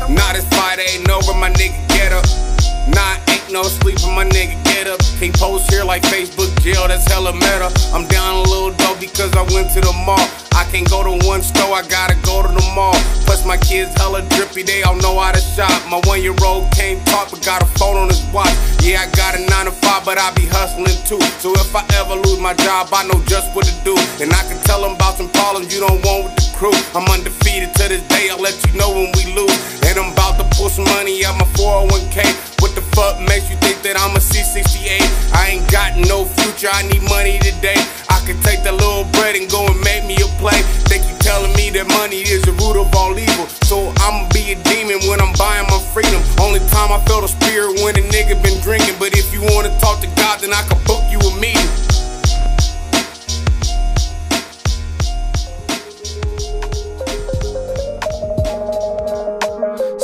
Nah, 0.08 0.32
this 0.32 0.46
fight 0.56 0.78
ain't 0.80 1.08
over, 1.10 1.34
my 1.34 1.50
nigga, 1.50 1.76
get 1.88 2.12
up. 2.12 2.49
Nah, 2.88 3.20
ain't 3.28 3.52
no 3.52 3.62
sleeping, 3.62 4.14
my 4.14 4.24
nigga, 4.24 4.56
get 4.64 4.86
up. 4.86 5.00
Can't 5.18 5.34
post 5.36 5.70
here 5.70 5.84
like 5.84 6.02
Facebook 6.02 6.48
jail, 6.62 6.88
that's 6.88 7.06
hella 7.10 7.32
meta. 7.32 7.68
I'm 7.92 8.06
down 8.08 8.36
a 8.36 8.42
little 8.48 8.72
though 8.72 8.96
because 8.98 9.34
I 9.36 9.42
went 9.52 9.70
to 9.74 9.80
the 9.80 9.92
mall. 10.06 10.24
I 10.56 10.64
can't 10.72 10.88
go 10.88 11.04
to 11.04 11.26
one 11.26 11.42
store, 11.42 11.74
I 11.74 11.82
gotta 11.86 12.14
go 12.24 12.42
to 12.42 12.48
the 12.48 12.66
mall. 12.74 12.96
Plus, 13.26 13.44
my 13.44 13.56
kids 13.56 13.92
hella 14.00 14.22
drippy, 14.36 14.62
they 14.62 14.82
all 14.82 14.96
know 14.96 15.18
how 15.18 15.32
to 15.32 15.40
shop. 15.40 15.72
My 15.88 16.00
one 16.08 16.22
year 16.22 16.34
old 16.44 16.70
can't 16.72 17.04
talk, 17.06 17.30
but 17.30 17.44
got 17.44 17.62
a 17.62 17.66
phone 17.78 17.96
on 17.96 18.08
his 18.08 18.24
watch. 18.32 18.52
Yeah, 18.82 19.04
I 19.04 19.10
got 19.14 19.36
a 19.36 19.40
9 19.44 19.66
to 19.66 19.72
5, 19.72 20.04
but 20.04 20.18
I 20.18 20.32
be 20.34 20.46
hustling 20.46 20.96
too. 21.04 21.20
So 21.38 21.52
if 21.52 21.74
I 21.76 21.84
ever 22.00 22.14
lose 22.14 22.40
my 22.40 22.54
job, 22.54 22.88
I 22.92 23.06
know 23.06 23.22
just 23.26 23.54
what 23.54 23.66
to 23.66 23.74
do. 23.84 23.96
And 24.20 24.32
I 24.32 24.42
can 24.48 24.58
tell 24.64 24.82
them 24.82 24.96
about 24.96 25.16
some 25.16 25.28
problems 25.30 25.72
you 25.72 25.80
don't 25.80 26.04
want 26.04 26.39
crew. 26.60 26.76
I'm 26.92 27.08
undefeated 27.08 27.72
to 27.80 27.88
this 27.88 28.04
day, 28.12 28.28
I'll 28.28 28.36
let 28.36 28.52
you 28.68 28.76
know 28.76 28.92
when 28.92 29.08
we 29.16 29.32
lose. 29.32 29.56
And 29.88 29.96
I'm 29.96 30.12
about 30.12 30.36
to 30.36 30.44
pull 30.52 30.68
some 30.68 30.84
money 30.92 31.24
out 31.24 31.40
my 31.40 31.48
401k. 31.56 32.20
What 32.60 32.76
the 32.76 32.84
fuck 32.92 33.16
makes 33.16 33.48
you 33.48 33.56
think 33.64 33.80
that 33.80 33.96
I'm 33.96 34.12
a 34.12 34.20
C68? 34.20 35.00
I 35.32 35.56
ain't 35.56 35.64
got 35.72 35.96
no 35.96 36.28
future, 36.28 36.68
I 36.68 36.84
need 36.92 37.00
money 37.08 37.40
today. 37.40 37.80
I 38.12 38.20
could 38.28 38.36
take 38.44 38.60
that 38.68 38.76
little 38.76 39.08
bread 39.16 39.40
and 39.40 39.48
go 39.48 39.64
and 39.64 39.80
make 39.80 40.04
me 40.04 40.20
a 40.20 40.28
play. 40.36 40.60
They 40.92 41.00
keep 41.00 41.16
telling 41.24 41.56
me 41.56 41.72
that 41.80 41.88
money 41.96 42.20
is 42.28 42.44
the 42.44 42.52
root 42.60 42.76
of 42.76 42.92
all 42.92 43.16
evil. 43.16 43.48
So 43.64 43.88
I'ma 44.04 44.28
be 44.36 44.52
a 44.52 44.56
demon 44.68 45.00
when 45.08 45.16
I'm 45.16 45.32
buying 45.40 45.64
my 45.72 45.80
freedom. 45.96 46.20
Only 46.36 46.60
time 46.68 46.92
I 46.92 47.00
felt 47.08 47.24
a 47.24 47.30
spirit 47.32 47.80
when 47.80 47.96
a 47.96 48.04
nigga 48.12 48.36
been 48.44 48.60
drinking. 48.60 49.00
But 49.00 49.16
if 49.16 49.32
you 49.32 49.40
wanna 49.56 49.72
talk 49.80 50.04
to 50.04 50.10
God, 50.12 50.44
then 50.44 50.52
I 50.52 50.60
can 50.68 50.76
book 50.84 51.08
you 51.08 51.24
a 51.24 51.32
meeting. 51.40 51.89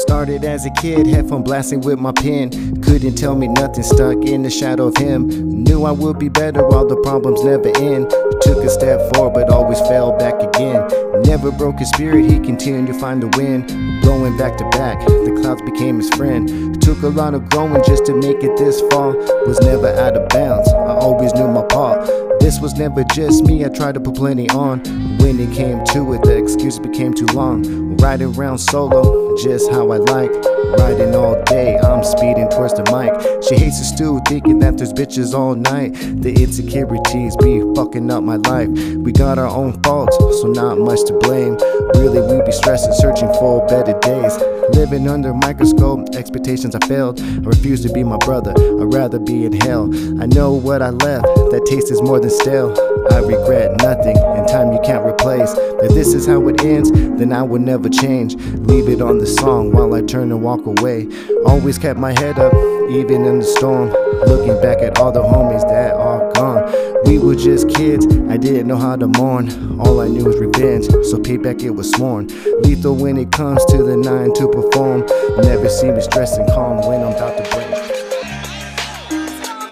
Started 0.06 0.44
as 0.44 0.64
a 0.64 0.70
kid, 0.70 1.04
headphone 1.04 1.42
blasting 1.42 1.80
with 1.80 1.98
my 1.98 2.12
pen. 2.12 2.80
Couldn't 2.80 3.16
tell 3.16 3.34
me 3.34 3.48
nothing, 3.48 3.82
stuck 3.82 4.24
in 4.24 4.44
the 4.44 4.50
shadow 4.50 4.86
of 4.86 4.96
him. 4.96 5.26
Knew 5.64 5.82
I 5.82 5.90
would 5.90 6.16
be 6.16 6.28
better 6.28 6.64
while 6.64 6.86
the 6.86 6.94
problems 6.98 7.42
never 7.42 7.76
end. 7.76 8.08
Took 8.40 8.62
a 8.62 8.70
step 8.70 9.00
forward, 9.12 9.34
but 9.34 9.50
always 9.50 9.80
fell 9.80 10.16
back 10.16 10.40
again. 10.40 10.88
Never 11.24 11.50
broke 11.50 11.80
his 11.80 11.88
spirit, 11.88 12.30
he 12.30 12.38
continued 12.38 12.86
to 12.86 12.94
find 12.94 13.20
the 13.20 13.36
wind. 13.36 13.66
Blowing 14.02 14.36
back 14.38 14.56
to 14.58 14.64
back, 14.70 15.04
the 15.04 15.36
clouds 15.42 15.62
became 15.62 15.98
his 15.98 16.08
friend. 16.10 16.80
Took 16.80 17.02
a 17.02 17.08
lot 17.08 17.34
of 17.34 17.48
growing 17.48 17.82
just 17.82 18.06
to 18.06 18.14
make 18.14 18.44
it 18.44 18.56
this 18.56 18.80
far. 18.92 19.16
Was 19.48 19.60
never 19.62 19.88
out 19.88 20.16
of 20.16 20.28
bounds, 20.28 20.68
I 20.68 20.94
always 20.94 21.34
knew 21.34 21.48
my 21.48 21.64
part. 21.64 22.08
This 22.38 22.60
was 22.60 22.74
never 22.74 23.02
just 23.12 23.42
me, 23.42 23.64
I 23.64 23.68
tried 23.70 23.94
to 23.94 24.00
put 24.00 24.14
plenty 24.14 24.48
on. 24.50 24.78
When 25.18 25.40
it 25.40 25.52
came 25.52 25.84
to 25.86 26.12
it, 26.12 26.22
the 26.22 26.36
excuse 26.36 26.78
became 26.78 27.12
too 27.12 27.26
long. 27.34 27.96
Riding 27.96 28.36
around 28.36 28.58
solo, 28.58 29.25
just 29.36 29.70
how 29.70 29.90
I 29.90 29.98
like. 29.98 30.30
Riding 30.78 31.14
all 31.14 31.42
day, 31.44 31.78
I'm 31.78 32.02
speeding 32.02 32.48
towards 32.48 32.74
the 32.74 32.82
mic. 32.90 33.12
She 33.46 33.56
hates 33.56 33.78
the 33.78 33.84
stew, 33.84 34.20
thinking 34.26 34.58
that 34.60 34.78
there's 34.78 34.92
bitches 34.92 35.34
all 35.34 35.54
night. 35.54 35.94
The 35.94 36.32
insecurities 36.42 37.36
be 37.36 37.60
fucking 37.74 38.10
up 38.10 38.22
my 38.22 38.36
life. 38.36 38.68
We 38.68 39.12
got 39.12 39.38
our 39.38 39.48
own 39.48 39.80
faults, 39.82 40.16
so 40.16 40.48
not 40.48 40.78
much 40.78 41.04
to 41.06 41.12
blame. 41.14 41.56
Really, 41.94 42.20
we 42.20 42.44
be 42.44 42.52
stressing, 42.52 42.92
searching 42.94 43.28
for 43.34 43.66
better 43.66 43.98
days. 44.00 44.36
Living 44.74 45.08
under 45.08 45.32
microscope, 45.32 46.14
expectations 46.14 46.74
I 46.74 46.86
failed. 46.86 47.20
I 47.20 47.38
refuse 47.40 47.82
to 47.82 47.92
be 47.92 48.02
my 48.02 48.18
brother, 48.18 48.52
I'd 48.56 48.92
rather 48.92 49.18
be 49.18 49.44
in 49.44 49.52
hell. 49.60 49.84
I 50.20 50.26
know 50.26 50.52
what 50.52 50.82
I 50.82 50.90
left, 50.90 51.26
that 51.26 51.64
taste 51.66 51.90
is 51.90 52.02
more 52.02 52.18
than 52.18 52.30
stale. 52.30 52.74
I 53.12 53.20
regret 53.20 53.80
nothing, 53.82 54.16
and 54.18 54.48
time 54.48 54.72
you 54.72 54.80
can't 54.84 55.06
replace. 55.06 55.52
If 55.82 55.94
this 55.94 56.12
is 56.12 56.26
how 56.26 56.46
it 56.48 56.64
ends, 56.64 56.90
then 56.90 57.32
I 57.32 57.42
will 57.42 57.60
never 57.60 57.88
change. 57.88 58.34
Leave 58.34 58.88
it 58.88 59.00
on 59.00 59.18
the 59.18 59.25
song 59.26 59.72
while 59.72 59.92
I 59.94 60.02
turn 60.02 60.30
and 60.30 60.42
walk 60.42 60.64
away. 60.66 61.08
Always 61.44 61.78
kept 61.78 61.98
my 61.98 62.12
head 62.18 62.38
up, 62.38 62.52
even 62.90 63.24
in 63.24 63.40
the 63.40 63.44
storm. 63.44 63.90
Looking 64.26 64.60
back 64.62 64.78
at 64.82 64.98
all 64.98 65.12
the 65.12 65.22
homies 65.22 65.62
that 65.68 65.94
are 65.94 66.32
gone. 66.32 66.62
We 67.04 67.18
were 67.18 67.34
just 67.34 67.68
kids, 67.68 68.06
I 68.28 68.36
didn't 68.36 68.66
know 68.66 68.76
how 68.76 68.96
to 68.96 69.06
mourn. 69.06 69.80
All 69.80 70.00
I 70.00 70.08
knew 70.08 70.24
was 70.24 70.38
revenge, 70.38 70.86
so 70.86 71.18
payback 71.18 71.62
it 71.62 71.70
was 71.70 71.90
sworn. 71.92 72.28
Lethal 72.62 72.94
when 72.96 73.16
it 73.16 73.32
comes 73.32 73.64
to 73.66 73.82
the 73.82 73.96
nine 73.96 74.32
to 74.34 74.48
perform. 74.48 75.00
Never 75.42 75.68
see 75.68 75.90
me 75.90 76.00
stressed 76.00 76.38
and 76.38 76.48
calm 76.48 76.86
when 76.86 77.02
I'm 77.02 77.14
about 77.14 77.36
to 77.36 77.50
break. 77.50 77.70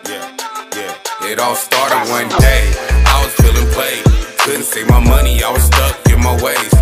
Yeah, 0.09 0.37
yeah. 0.77 1.31
It 1.31 1.39
all 1.39 1.55
started 1.55 2.11
one 2.11 2.29
day. 2.41 2.73
I 3.07 3.23
was 3.25 3.33
feeling 3.35 3.69
played. 3.73 4.05
Couldn't 4.39 4.65
save 4.65 4.89
my 4.89 5.01
money, 5.01 5.43
I 5.43 5.51
was 5.51 5.63
stuck 5.63 6.07
in 6.11 6.23
my 6.23 6.41
ways 6.43 6.75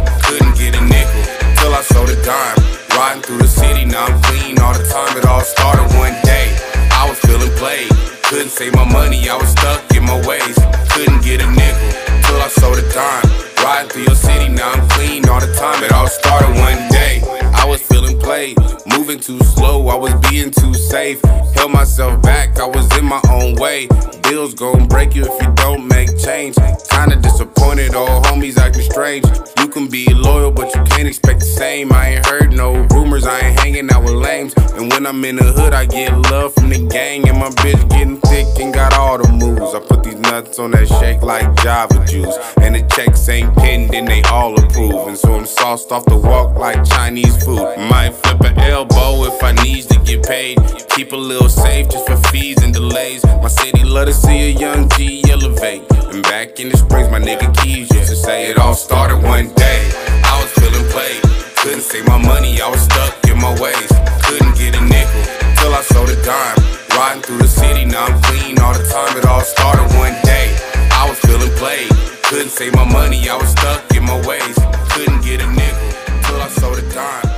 till 1.62 1.74
I 1.74 1.82
sold 1.82 2.10
a 2.10 2.18
dime. 2.26 2.58
Riding 2.98 3.22
through 3.22 3.38
the 3.38 3.46
city, 3.46 3.84
now 3.84 4.04
I'm 4.04 4.20
clean 4.22 4.58
all 4.58 4.74
the 4.74 4.84
time. 4.90 5.16
It 5.16 5.24
all 5.24 5.40
started 5.40 5.86
one 5.96 6.16
day. 6.26 6.50
I 6.90 7.06
was 7.08 7.18
feeling 7.20 7.54
played. 7.56 7.88
Couldn't 8.26 8.50
save 8.50 8.74
my 8.74 8.84
money, 8.84 9.28
I 9.28 9.36
was 9.36 9.50
stuck 9.50 9.80
in 9.94 10.04
my 10.04 10.18
ways. 10.26 10.56
Couldn't 10.90 11.22
get 11.22 11.40
a 11.40 11.48
nickel 11.48 11.90
till 12.26 12.40
I 12.42 12.48
sold 12.48 12.78
a 12.78 12.86
dime. 12.92 13.26
Riding 13.62 13.90
through 13.90 14.06
your 14.10 14.18
city, 14.18 14.48
now 14.48 14.72
I'm 14.72 14.88
clean 14.90 15.28
all 15.28 15.40
the 15.40 15.54
time. 15.54 15.78
It 15.84 15.92
all 15.92 16.08
started 16.08 16.52
one 16.58 16.82
day. 16.90 17.22
I 17.54 17.64
was 17.64 17.80
feeling 17.80 18.18
played, 18.18 18.58
moving 18.86 19.20
too 19.20 19.38
slow, 19.54 19.86
I 19.88 19.94
was 19.94 20.14
being 20.28 20.50
too 20.50 20.74
safe. 20.74 21.22
Held 21.54 21.70
myself 21.70 22.20
back, 22.22 22.58
I 22.58 22.66
was 22.66 22.86
in 22.98 23.04
my 23.04 23.22
own 23.30 23.54
way. 23.56 23.86
Bills 24.32 24.54
gon' 24.54 24.88
break 24.88 25.14
you 25.14 25.26
if 25.26 25.42
you 25.42 25.52
don't 25.56 25.86
make 25.88 26.08
change. 26.16 26.56
Kinda 26.88 27.16
disappointed, 27.16 27.94
all 27.94 28.22
homies 28.22 28.56
acting 28.56 28.90
strange. 28.90 29.26
You 29.58 29.68
can 29.68 29.88
be 29.88 30.06
loyal, 30.14 30.50
but 30.50 30.74
you 30.74 30.82
can't 30.84 31.06
expect 31.06 31.40
the 31.40 31.44
same. 31.44 31.92
I 31.92 32.14
ain't 32.14 32.24
heard 32.24 32.50
no 32.50 32.72
rumors, 32.94 33.26
I 33.26 33.38
ain't 33.40 33.60
hanging 33.60 33.92
out 33.92 34.04
with 34.04 34.14
lames. 34.14 34.54
And 34.78 34.90
when 34.90 35.06
I'm 35.06 35.22
in 35.26 35.36
the 35.36 35.52
hood, 35.52 35.74
I 35.74 35.84
get 35.84 36.16
love 36.30 36.54
from 36.54 36.70
the 36.70 36.78
gang. 36.88 37.28
And 37.28 37.40
my 37.40 37.50
bitch 37.60 37.82
getting 37.90 38.22
thick 38.22 38.46
and 38.58 38.72
got 38.72 38.94
all 38.94 39.18
the 39.18 39.28
moves. 39.30 39.74
I 39.74 39.80
put 39.80 40.02
these 40.02 40.16
nuts 40.16 40.58
on 40.58 40.70
that 40.70 40.88
shake 40.88 41.20
like 41.20 41.46
Jamba 41.56 42.08
Juice. 42.08 42.38
And 42.56 42.74
the 42.74 42.82
checks 42.94 43.28
ain't 43.28 43.54
pinned, 43.58 43.90
then 43.90 44.06
they 44.06 44.22
all 44.22 44.58
approve. 44.58 45.08
And 45.08 45.18
so 45.18 45.34
I'm 45.34 45.44
sauced 45.44 45.92
off 45.92 46.06
the 46.06 46.16
walk 46.16 46.56
like 46.56 46.82
Chinese 46.86 47.36
food. 47.44 47.66
Might 47.90 48.14
flip 48.14 48.40
an 48.40 48.58
elbow 48.60 49.24
if 49.24 49.42
I 49.42 49.52
need 49.62 49.82
to 49.90 49.98
get 49.98 50.22
paid. 50.22 50.56
Keep 50.88 51.12
a 51.12 51.16
little 51.16 51.50
safe 51.50 51.90
just 51.90 52.06
for 52.06 52.16
fees 52.28 52.62
and 52.62 52.72
delays. 52.72 53.22
My 53.42 53.48
city 53.48 53.82
love 53.84 54.06
to 54.06 54.14
see 54.22 54.40
a 54.50 54.52
young 54.54 54.88
G 54.90 55.22
elevate. 55.30 55.82
And 56.12 56.22
back 56.24 56.60
in 56.60 56.68
the 56.70 56.76
springs, 56.76 57.10
my 57.10 57.20
nigga 57.20 57.48
Keys 57.58 57.90
used 57.92 58.10
to 58.10 58.16
say 58.16 58.50
it 58.50 58.58
all 58.58 58.74
started 58.74 59.18
one 59.22 59.52
day. 59.54 59.80
I 60.24 60.34
was 60.40 60.50
feeling 60.58 60.86
played. 60.94 61.22
Couldn't 61.60 61.82
save 61.82 62.06
my 62.06 62.18
money, 62.18 62.60
I 62.60 62.68
was 62.68 62.82
stuck 62.82 63.14
in 63.30 63.38
my 63.38 63.52
ways. 63.60 63.90
Couldn't 64.26 64.54
get 64.56 64.74
a 64.74 64.82
nickel 64.82 65.22
till 65.58 65.72
I 65.74 65.82
sold 65.92 66.10
a 66.10 66.18
dime. 66.24 66.58
Riding 66.96 67.22
through 67.22 67.38
the 67.38 67.48
city, 67.48 67.84
now 67.84 68.06
I'm 68.06 68.20
clean 68.22 68.58
all 68.60 68.74
the 68.74 68.86
time. 68.88 69.16
It 69.18 69.26
all 69.26 69.42
started 69.42 69.88
one 69.98 70.16
day. 70.22 70.48
I 70.92 71.08
was 71.08 71.18
feeling 71.20 71.52
played. 71.58 71.90
Couldn't 72.24 72.50
save 72.50 72.74
my 72.74 72.86
money, 72.90 73.28
I 73.28 73.36
was 73.36 73.50
stuck 73.50 73.82
in 73.94 74.04
my 74.04 74.18
ways. 74.26 74.56
Couldn't 74.92 75.22
get 75.22 75.40
a 75.40 75.48
nickel 75.50 75.90
till 76.24 76.40
I 76.40 76.48
sold 76.48 76.78
a 76.78 76.86
dime. 76.94 77.31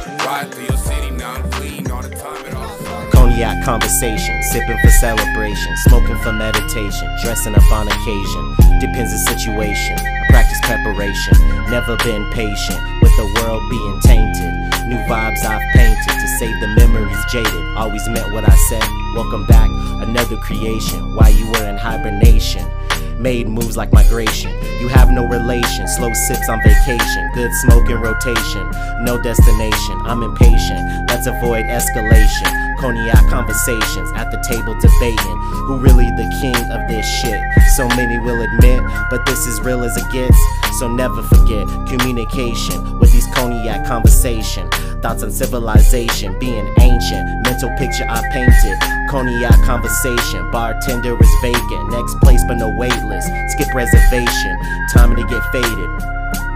Cognac 3.35 3.65
conversation, 3.65 4.41
sipping 4.45 4.79
for 4.79 4.91
celebration, 4.91 5.77
smoking 5.89 6.17
for 6.19 6.33
meditation, 6.33 7.11
dressing 7.21 7.53
up 7.57 7.73
on 7.73 7.89
occasion. 7.89 8.55
Depends 8.79 9.11
the 9.11 9.19
situation. 9.27 9.99
I 9.99 10.27
practice 10.29 10.61
preparation, 10.63 11.35
never 11.69 11.97
been 11.97 12.31
patient 12.31 12.79
with 13.03 13.11
the 13.17 13.27
world 13.43 13.61
being 13.69 13.99
tainted. 14.03 14.87
New 14.87 15.03
vibes 15.11 15.45
I've 15.45 15.61
painted 15.75 16.15
to 16.15 16.29
save 16.39 16.61
the 16.61 16.69
memories 16.79 17.19
jaded. 17.33 17.77
Always 17.77 18.09
meant 18.09 18.33
what 18.33 18.49
I 18.49 18.55
said. 18.69 18.85
Welcome 19.17 19.47
back, 19.47 19.69
another 20.07 20.37
creation. 20.37 21.17
While 21.17 21.33
you 21.33 21.51
were 21.51 21.69
in 21.69 21.77
hibernation. 21.77 22.71
Made 23.19 23.49
moves 23.49 23.77
like 23.77 23.93
migration. 23.93 24.53
You 24.81 24.89
have 24.89 25.11
no 25.11 25.27
relation. 25.27 25.89
Slow 25.89 26.13
sips 26.13 26.49
on 26.49 26.61
vacation. 26.63 27.31
Good 27.35 27.51
smoke 27.63 27.89
rotation. 27.89 28.71
No 29.01 29.21
destination. 29.23 29.99
I'm 30.05 30.23
impatient. 30.23 31.09
Let's 31.09 31.27
avoid 31.27 31.65
escalation. 31.65 32.64
Cognac 32.85 33.31
conversations 33.31 34.13
at 34.13 34.31
the 34.31 34.37
table 34.47 34.77
debating 34.79 35.39
who 35.65 35.79
really 35.79 36.05
the 36.21 36.29
king 36.43 36.55
of 36.69 36.87
this 36.87 37.07
shit. 37.23 37.41
So 37.77 37.89
many 37.97 38.19
will 38.19 38.43
admit, 38.43 38.85
but 39.09 39.25
this 39.25 39.47
is 39.47 39.59
real 39.63 39.83
as 39.85 39.97
it 39.97 40.05
gets. 40.13 40.37
So 40.79 40.87
never 40.93 41.23
forget 41.23 41.67
communication 41.89 42.99
with 43.01 43.11
these 43.11 43.27
cognac 43.33 43.87
conversation. 43.87 44.69
Thoughts 45.01 45.23
on 45.23 45.31
civilization 45.31 46.39
being 46.39 46.69
ancient. 46.79 47.25
Mental 47.49 47.73
picture 47.79 48.05
I 48.07 48.21
painted. 48.29 48.77
Cognac 49.09 49.65
conversation. 49.65 50.51
Bartender 50.51 51.17
is 51.17 51.35
vacant. 51.41 51.89
Next 51.89 52.21
place 52.21 52.45
but 52.47 52.59
no 52.59 52.69
wait 52.77 52.93
list. 53.09 53.33
Skip 53.57 53.73
reservation. 53.73 54.59
Time 54.93 55.17
to 55.17 55.25
get 55.25 55.41
faded. 55.57 55.91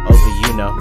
Over 0.04 0.30
you 0.44 0.52
know. 0.60 0.76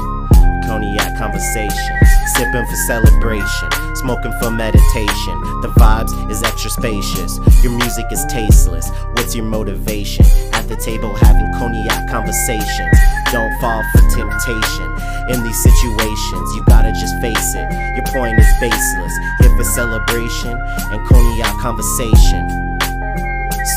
Cognac 0.67 1.15
conversations. 1.17 2.26
Sipping 2.38 2.67
for 2.67 2.75
celebration. 2.85 3.69
Smoking 3.95 4.31
for 4.39 4.51
meditation. 4.51 5.41
The 5.65 5.73
vibes 5.75 6.13
is 6.29 6.43
extra 6.43 6.69
spacious. 6.69 7.39
Your 7.63 7.71
music 7.71 8.05
is 8.11 8.23
tasteless. 8.29 8.91
What's 9.13 9.33
your 9.33 9.45
motivation? 9.45 10.23
At 10.53 10.67
the 10.69 10.75
table 10.75 11.15
having 11.15 11.51
cognac 11.57 12.07
conversations. 12.07 12.93
Don't 13.31 13.49
fall 13.59 13.81
for 13.91 14.01
temptation. 14.13 14.85
In 15.33 15.41
these 15.41 15.63
situations, 15.63 16.53
you 16.53 16.63
gotta 16.69 16.91
just 16.91 17.17
face 17.25 17.55
it. 17.57 17.67
Your 17.97 18.05
point 18.13 18.38
is 18.38 18.45
baseless. 18.61 19.13
Here 19.41 19.57
for 19.57 19.63
celebration 19.73 20.53
and 20.93 21.07
cognac 21.07 21.57
conversation. 21.57 22.45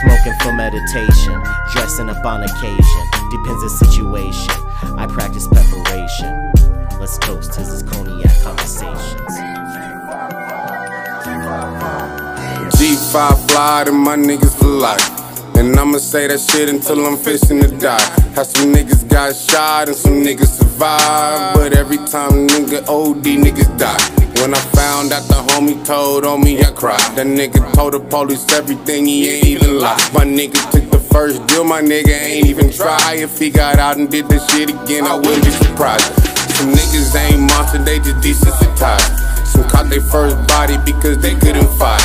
Smoking 0.05 0.37
for 0.43 0.53
meditation, 0.53 1.43
dressing 1.73 2.11
up 2.11 2.23
on 2.27 2.43
occasion. 2.43 3.05
Depends 3.31 3.63
the 3.65 3.71
situation. 3.87 4.53
I 5.01 5.07
practice 5.09 5.49
preparation. 5.49 6.60
Let's 7.01 7.17
toast 7.17 7.55
to 7.55 7.61
this 7.61 7.83
cognac 7.83 8.31
conversations. 8.43 9.33
G5 12.77 13.51
fly 13.51 13.85
to 13.87 13.93
my 13.93 14.17
niggas 14.17 14.55
for 14.59 14.67
life. 14.67 15.57
And 15.57 15.75
I'ma 15.81 15.97
say 15.97 16.27
that 16.27 16.39
shit 16.39 16.69
until 16.69 17.07
I'm 17.07 17.17
fixing 17.17 17.63
to 17.63 17.69
die. 17.69 17.99
How 18.35 18.43
some 18.43 18.75
niggas 18.75 19.09
got 19.09 19.35
shot 19.35 19.89
and 19.89 19.97
some 19.97 20.23
niggas 20.23 20.59
survived. 20.59 21.57
But 21.57 21.73
every 21.73 21.97
time 21.97 22.47
nigga 22.47 22.87
OD, 22.87 23.25
niggas 23.25 23.79
die. 23.79 24.43
When 24.43 24.53
I 24.53 24.61
found 24.77 25.15
out 25.15 25.27
the 25.27 25.41
homie 25.55 25.83
told 25.87 26.27
on 26.27 26.45
me, 26.45 26.61
I 26.63 26.71
cried. 26.71 27.01
That 27.17 27.27
nigga 27.27 27.73
told 27.73 27.95
the 27.95 28.01
police 28.01 28.47
everything, 28.53 29.07
he 29.07 29.31
ain't 29.31 29.47
even 29.47 29.79
lie. 29.79 29.97
My 30.13 30.27
nigga 30.27 30.71
took 30.71 30.91
the 30.91 31.01
first 31.01 31.47
deal, 31.47 31.65
my 31.65 31.81
nigga 31.81 32.11
ain't 32.11 32.47
even 32.47 32.71
try. 32.71 33.15
If 33.15 33.39
he 33.39 33.49
got 33.49 33.79
out 33.79 33.97
and 33.97 34.11
did 34.11 34.29
the 34.29 34.39
shit 34.49 34.69
again, 34.69 35.07
I 35.07 35.15
wouldn't 35.15 35.45
be 35.45 35.51
surprised. 35.51 36.30
Some 36.61 36.73
niggas 36.73 37.17
ain't 37.17 37.41
monster, 37.41 37.79
they 37.79 37.99
just 38.01 38.17
desensitized. 38.17 39.47
Some 39.47 39.65
caught 39.65 39.89
their 39.89 40.03
first 40.03 40.37
body 40.47 40.77
because 40.85 41.17
they 41.17 41.35
couldn't 41.35 41.73
fight. 41.79 42.03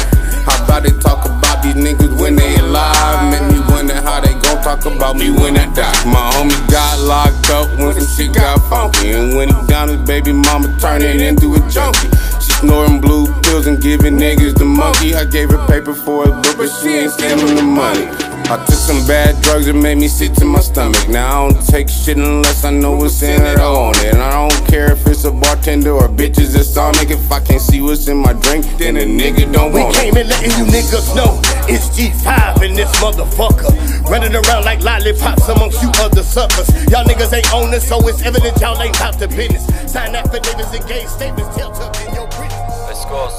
How 0.47 0.63
about 0.63 0.83
they 0.83 0.91
talk 0.91 1.25
about 1.25 1.61
these 1.61 1.75
niggas 1.75 2.17
when 2.17 2.37
they 2.37 2.55
alive? 2.55 3.31
Make 3.31 3.51
me 3.51 3.59
wonder 3.67 3.95
how 3.95 4.21
they 4.21 4.31
gon' 4.31 4.63
talk 4.63 4.85
about 4.85 5.17
me 5.17 5.29
when 5.29 5.57
I 5.57 5.65
die. 5.73 5.91
My 6.05 6.31
homie 6.31 6.71
got 6.71 6.99
locked 7.01 7.49
up 7.49 7.67
when 7.77 7.99
some 7.99 8.07
shit 8.07 8.33
got 8.33 8.63
funky. 8.69 9.11
And 9.11 9.35
when 9.35 9.49
he 9.49 9.67
down 9.67 9.89
his 9.89 9.99
baby 10.07 10.31
mama 10.31 10.73
turning 10.79 11.19
into 11.19 11.55
a 11.55 11.59
junkie. 11.69 12.07
She 12.39 12.53
snoring 12.53 13.01
blue 13.01 13.27
pills 13.41 13.67
and 13.67 13.81
giving 13.81 14.17
niggas 14.17 14.55
the 14.55 14.63
monkey. 14.63 15.15
I 15.15 15.25
gave 15.25 15.49
her 15.49 15.67
paper 15.67 15.93
for 15.93 16.29
a 16.29 16.31
book, 16.31 16.55
but 16.55 16.69
she 16.69 16.95
ain't 16.95 17.11
sending 17.11 17.57
the 17.57 17.61
money. 17.61 18.34
I 18.47 18.57
took 18.65 18.75
some 18.75 19.05
bad 19.07 19.41
drugs 19.41 19.65
that 19.65 19.73
made 19.73 19.97
me 19.97 20.07
sick 20.07 20.33
to 20.33 20.45
my 20.45 20.59
stomach. 20.59 21.07
Now 21.09 21.47
I 21.47 21.51
don't 21.51 21.65
take 21.65 21.89
shit 21.89 22.17
unless 22.17 22.63
I 22.63 22.69
know 22.69 22.95
what's 22.95 23.21
in 23.23 23.41
it 23.41 23.57
I 23.57 23.89
it. 23.91 24.13
And 24.13 24.21
I 24.21 24.47
don't 24.47 24.67
care 24.67 24.91
if 24.91 25.07
it's 25.07 25.23
a 25.23 25.31
bartender 25.31 25.91
or 25.91 26.07
bitches 26.07 26.55
at 26.55 26.65
Sonic. 26.65 27.09
If 27.09 27.31
I 27.31 27.39
can't 27.39 27.61
see 27.61 27.81
what's 27.81 28.07
in 28.07 28.17
my 28.17 28.33
drink, 28.33 28.65
then 28.77 28.97
a 28.97 29.01
nigga 29.01 29.51
don't 29.51 29.73
We 29.73 29.81
want 29.81 29.95
it. 29.95 29.99
We 29.99 30.11
came 30.11 30.17
in 30.17 30.27
letting 30.27 30.51
you 30.51 30.65
niggas 30.71 31.15
know 31.15 31.39
it's 31.67 31.89
G5 31.97 32.61
in 32.63 32.75
this 32.75 32.91
motherfucker. 33.01 33.73
Running 34.09 34.35
around 34.35 34.65
like 34.65 34.81
lollipops 34.81 35.47
amongst 35.49 35.81
you 35.81 35.89
other 35.97 36.23
suckers. 36.23 36.69
Y'all 36.91 37.05
niggas 37.05 37.33
ain't 37.33 37.51
on 37.53 37.71
this, 37.71 37.87
so 37.87 37.97
it's 38.07 38.21
evident 38.21 38.59
y'all 38.61 38.79
ain't 38.81 38.95
about 38.95 39.17
the 39.17 39.27
business. 39.29 39.65
Sign 39.91 40.15
affidavits 40.15 40.73
and 40.73 40.87
gay 40.87 41.05
statements, 41.05 41.55
tail 41.55 41.71
tucked 41.71 42.01
in 42.07 42.13
your 42.13 42.27
British. 42.27 42.64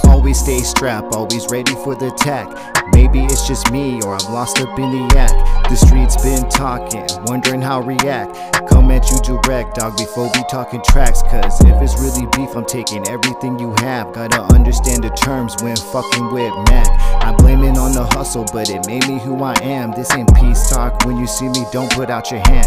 Always 0.05 0.41
stay 0.41 0.61
strapped, 0.61 1.15
always 1.15 1.47
ready 1.51 1.73
for 1.85 1.95
the 1.95 2.09
attack. 2.09 2.49
Maybe 2.95 3.25
it's 3.25 3.47
just 3.47 3.71
me 3.71 4.01
or 4.03 4.17
I'm 4.17 4.33
lost 4.33 4.59
up 4.61 4.79
in 4.79 4.91
the 4.91 5.17
act. 5.19 5.69
The 5.69 5.77
streets 5.77 6.21
been 6.23 6.49
talking, 6.49 7.07
wondering 7.27 7.61
how 7.61 7.81
react. 7.81 8.35
Come 8.69 8.91
at 8.91 9.11
you 9.11 9.19
direct, 9.21 9.77
dog, 9.77 9.97
before 9.97 10.31
we 10.35 10.43
talking 10.51 10.83
tracks. 10.89 11.23
Cause 11.23 11.61
if 11.61 11.81
it's 11.83 12.01
really 12.01 12.27
beef, 12.37 12.57
I'm 12.57 12.65
taking 12.65 13.07
everything 13.09 13.59
you 13.59 13.75
have. 13.79 14.13
Gotta 14.13 14.43
understand 14.55 15.05
the 15.05 15.11
terms 15.11 15.55
when 15.63 15.77
fucking 15.77 16.33
with 16.33 16.55
Mac. 16.71 16.89
I 17.23 17.35
blame 17.37 17.63
it 17.63 17.77
on 17.77 17.93
the 17.93 18.07
hustle, 18.07 18.47
but 18.53 18.71
it 18.71 18.87
made 18.87 19.07
me 19.07 19.19
who 19.19 19.43
I 19.43 19.55
am. 19.63 19.93
This 19.93 20.11
ain't 20.13 20.35
peace 20.35 20.71
talk. 20.71 21.05
When 21.05 21.19
you 21.19 21.27
see 21.27 21.49
me, 21.49 21.65
don't 21.73 21.93
put 21.93 22.11
out 22.11 22.31
your 22.31 22.41
hand. 22.41 22.67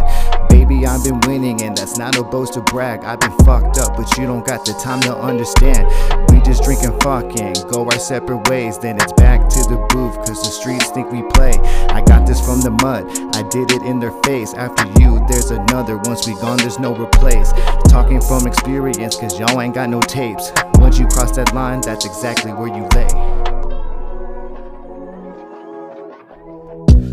Baby, 0.49 0.85
I've 0.85 1.03
been 1.03 1.19
winning, 1.21 1.61
and 1.61 1.77
that's 1.77 1.97
not 1.97 2.17
a 2.17 2.23
boast 2.23 2.53
to 2.53 2.61
brag. 2.61 3.03
I've 3.03 3.19
been 3.19 3.37
fucked 3.45 3.77
up, 3.77 3.95
but 3.95 4.17
you 4.17 4.25
don't 4.25 4.45
got 4.45 4.65
the 4.65 4.73
time 4.73 5.01
to 5.01 5.15
understand. 5.15 5.87
We 6.31 6.41
just 6.41 6.63
drinking 6.63 6.99
fucking, 6.99 7.53
go 7.71 7.85
our 7.85 7.99
separate 7.99 8.49
ways. 8.49 8.77
Then 8.77 8.97
it's 8.97 9.13
back 9.13 9.47
to 9.49 9.59
the 9.69 9.77
booth, 9.89 10.17
cause 10.17 10.41
the 10.43 10.51
streets 10.51 10.89
think 10.91 11.11
we 11.11 11.23
play. 11.33 11.53
I 11.89 12.01
got 12.01 12.27
this 12.27 12.43
from 12.43 12.61
the 12.61 12.71
mud, 12.71 13.05
I 13.35 13.47
did 13.49 13.71
it 13.71 13.83
in 13.83 13.99
their 13.99 14.11
face. 14.23 14.53
After 14.53 14.85
you, 14.99 15.25
there's 15.29 15.51
another. 15.51 15.97
Once 15.97 16.27
we 16.27 16.33
gone, 16.35 16.57
there's 16.57 16.79
no 16.79 16.95
replace. 16.95 17.51
Talking 17.87 18.21
from 18.21 18.47
experience, 18.47 19.15
cause 19.15 19.39
y'all 19.39 19.61
ain't 19.61 19.75
got 19.75 19.89
no 19.89 20.01
tapes. 20.01 20.51
Once 20.75 20.99
you 20.99 21.07
cross 21.07 21.35
that 21.35 21.53
line, 21.53 21.81
that's 21.81 22.05
exactly 22.05 22.51
where 22.51 22.67
you 22.67 22.87
lay. 22.95 23.38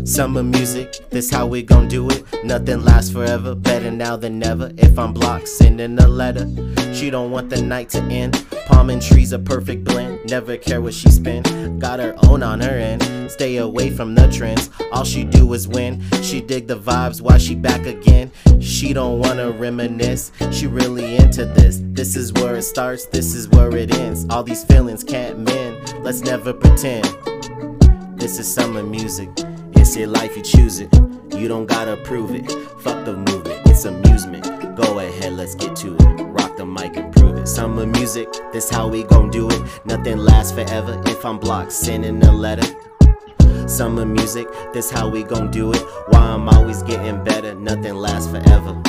Summer 0.07 0.41
music, 0.41 0.95
this 1.09 1.29
how 1.29 1.45
we 1.45 1.61
gon' 1.61 1.89
do 1.89 2.09
it. 2.09 2.23
Nothing 2.45 2.81
lasts 2.85 3.11
forever, 3.11 3.53
better 3.53 3.91
now 3.91 4.15
than 4.15 4.39
never. 4.39 4.71
If 4.77 4.97
I'm 4.97 5.11
blocked, 5.11 5.49
sending 5.49 5.99
a 5.99 6.07
letter. 6.07 6.47
She 6.93 7.09
don't 7.09 7.29
want 7.29 7.49
the 7.49 7.61
night 7.61 7.89
to 7.89 8.01
end. 8.03 8.45
Palm 8.67 8.89
and 8.89 9.01
trees 9.01 9.33
a 9.33 9.37
perfect 9.37 9.83
blend. 9.83 10.21
Never 10.29 10.55
care 10.55 10.79
what 10.79 10.93
she 10.93 11.09
spend. 11.09 11.81
Got 11.81 11.99
her 11.99 12.15
own 12.23 12.41
on 12.41 12.61
her 12.61 12.69
end. 12.69 13.29
Stay 13.29 13.57
away 13.57 13.89
from 13.89 14.15
the 14.15 14.29
trends. 14.29 14.69
All 14.93 15.03
she 15.03 15.25
do 15.25 15.51
is 15.51 15.67
win. 15.67 16.01
She 16.21 16.39
dig 16.39 16.67
the 16.67 16.77
vibes 16.79 17.19
while 17.19 17.37
she 17.37 17.53
back 17.53 17.85
again. 17.85 18.31
She 18.61 18.93
don't 18.93 19.19
wanna 19.19 19.51
reminisce. 19.51 20.31
She 20.51 20.67
really 20.67 21.17
into 21.17 21.43
this. 21.43 21.81
This 21.83 22.15
is 22.15 22.31
where 22.31 22.55
it 22.55 22.63
starts. 22.63 23.07
This 23.07 23.35
is 23.35 23.49
where 23.49 23.75
it 23.75 23.93
ends. 23.93 24.25
All 24.29 24.41
these 24.41 24.63
feelings 24.63 25.03
can't 25.03 25.39
mend. 25.39 26.01
Let's 26.01 26.21
never 26.21 26.53
pretend. 26.53 27.05
This 28.17 28.39
is 28.39 28.51
summer 28.51 28.83
music. 28.83 29.29
It's 29.87 29.95
your 29.95 30.07
life, 30.07 30.35
you 30.35 30.43
choose 30.43 30.81
it. 30.81 30.93
You 31.33 31.47
don't 31.47 31.65
gotta 31.65 31.95
prove 31.95 32.35
it. 32.35 32.51
Fuck 32.81 33.05
the 33.05 33.13
movement, 33.13 33.61
it's 33.67 33.85
amusement. 33.85 34.43
Go 34.75 34.99
ahead, 34.99 35.31
let's 35.31 35.55
get 35.55 35.77
to 35.77 35.95
it. 35.95 36.23
Rock 36.23 36.57
the 36.57 36.65
mic 36.65 36.97
and 36.97 37.15
prove 37.15 37.37
it. 37.37 37.47
Summer 37.47 37.85
music, 37.85 38.27
this 38.51 38.69
how 38.69 38.89
we 38.89 39.03
gon' 39.03 39.29
do 39.29 39.49
it. 39.49 39.85
Nothing 39.85 40.17
lasts 40.17 40.51
forever. 40.51 41.01
If 41.05 41.25
I'm 41.25 41.39
blocked, 41.39 41.71
sending 41.71 42.21
a 42.21 42.33
letter. 42.33 42.67
Summer 43.65 44.05
music, 44.05 44.49
this 44.73 44.91
how 44.91 45.07
we 45.07 45.23
gon' 45.23 45.51
do 45.51 45.71
it. 45.71 45.81
Why 46.09 46.19
I'm 46.19 46.49
always 46.49 46.83
getting 46.83 47.23
better. 47.23 47.55
Nothing 47.55 47.95
lasts 47.95 48.29
forever. 48.29 48.83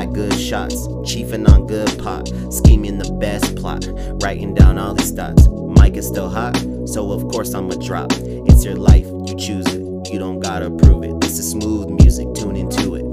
Back 0.00 0.12
good 0.12 0.32
shots, 0.32 0.86
chiefing 1.04 1.46
on 1.46 1.66
good 1.66 1.98
pot, 1.98 2.26
scheming 2.50 2.96
the 2.96 3.12
best 3.20 3.54
plot, 3.56 3.86
writing 4.22 4.54
down 4.54 4.78
all 4.78 4.94
these 4.94 5.10
thoughts. 5.10 5.46
Mic 5.78 5.94
is 5.94 6.06
still 6.06 6.30
hot, 6.30 6.56
so 6.86 7.12
of 7.12 7.28
course 7.28 7.52
I'ma 7.52 7.74
drop. 7.74 8.10
It's 8.14 8.64
your 8.64 8.76
life, 8.76 9.04
you 9.04 9.36
choose 9.36 9.66
it, 9.66 10.10
you 10.10 10.18
don't 10.18 10.40
gotta 10.40 10.70
prove 10.70 11.04
it. 11.04 11.20
This 11.20 11.38
is 11.38 11.50
smooth 11.50 11.90
music, 11.90 12.32
tune 12.32 12.56
into 12.56 12.94
it. 12.94 13.04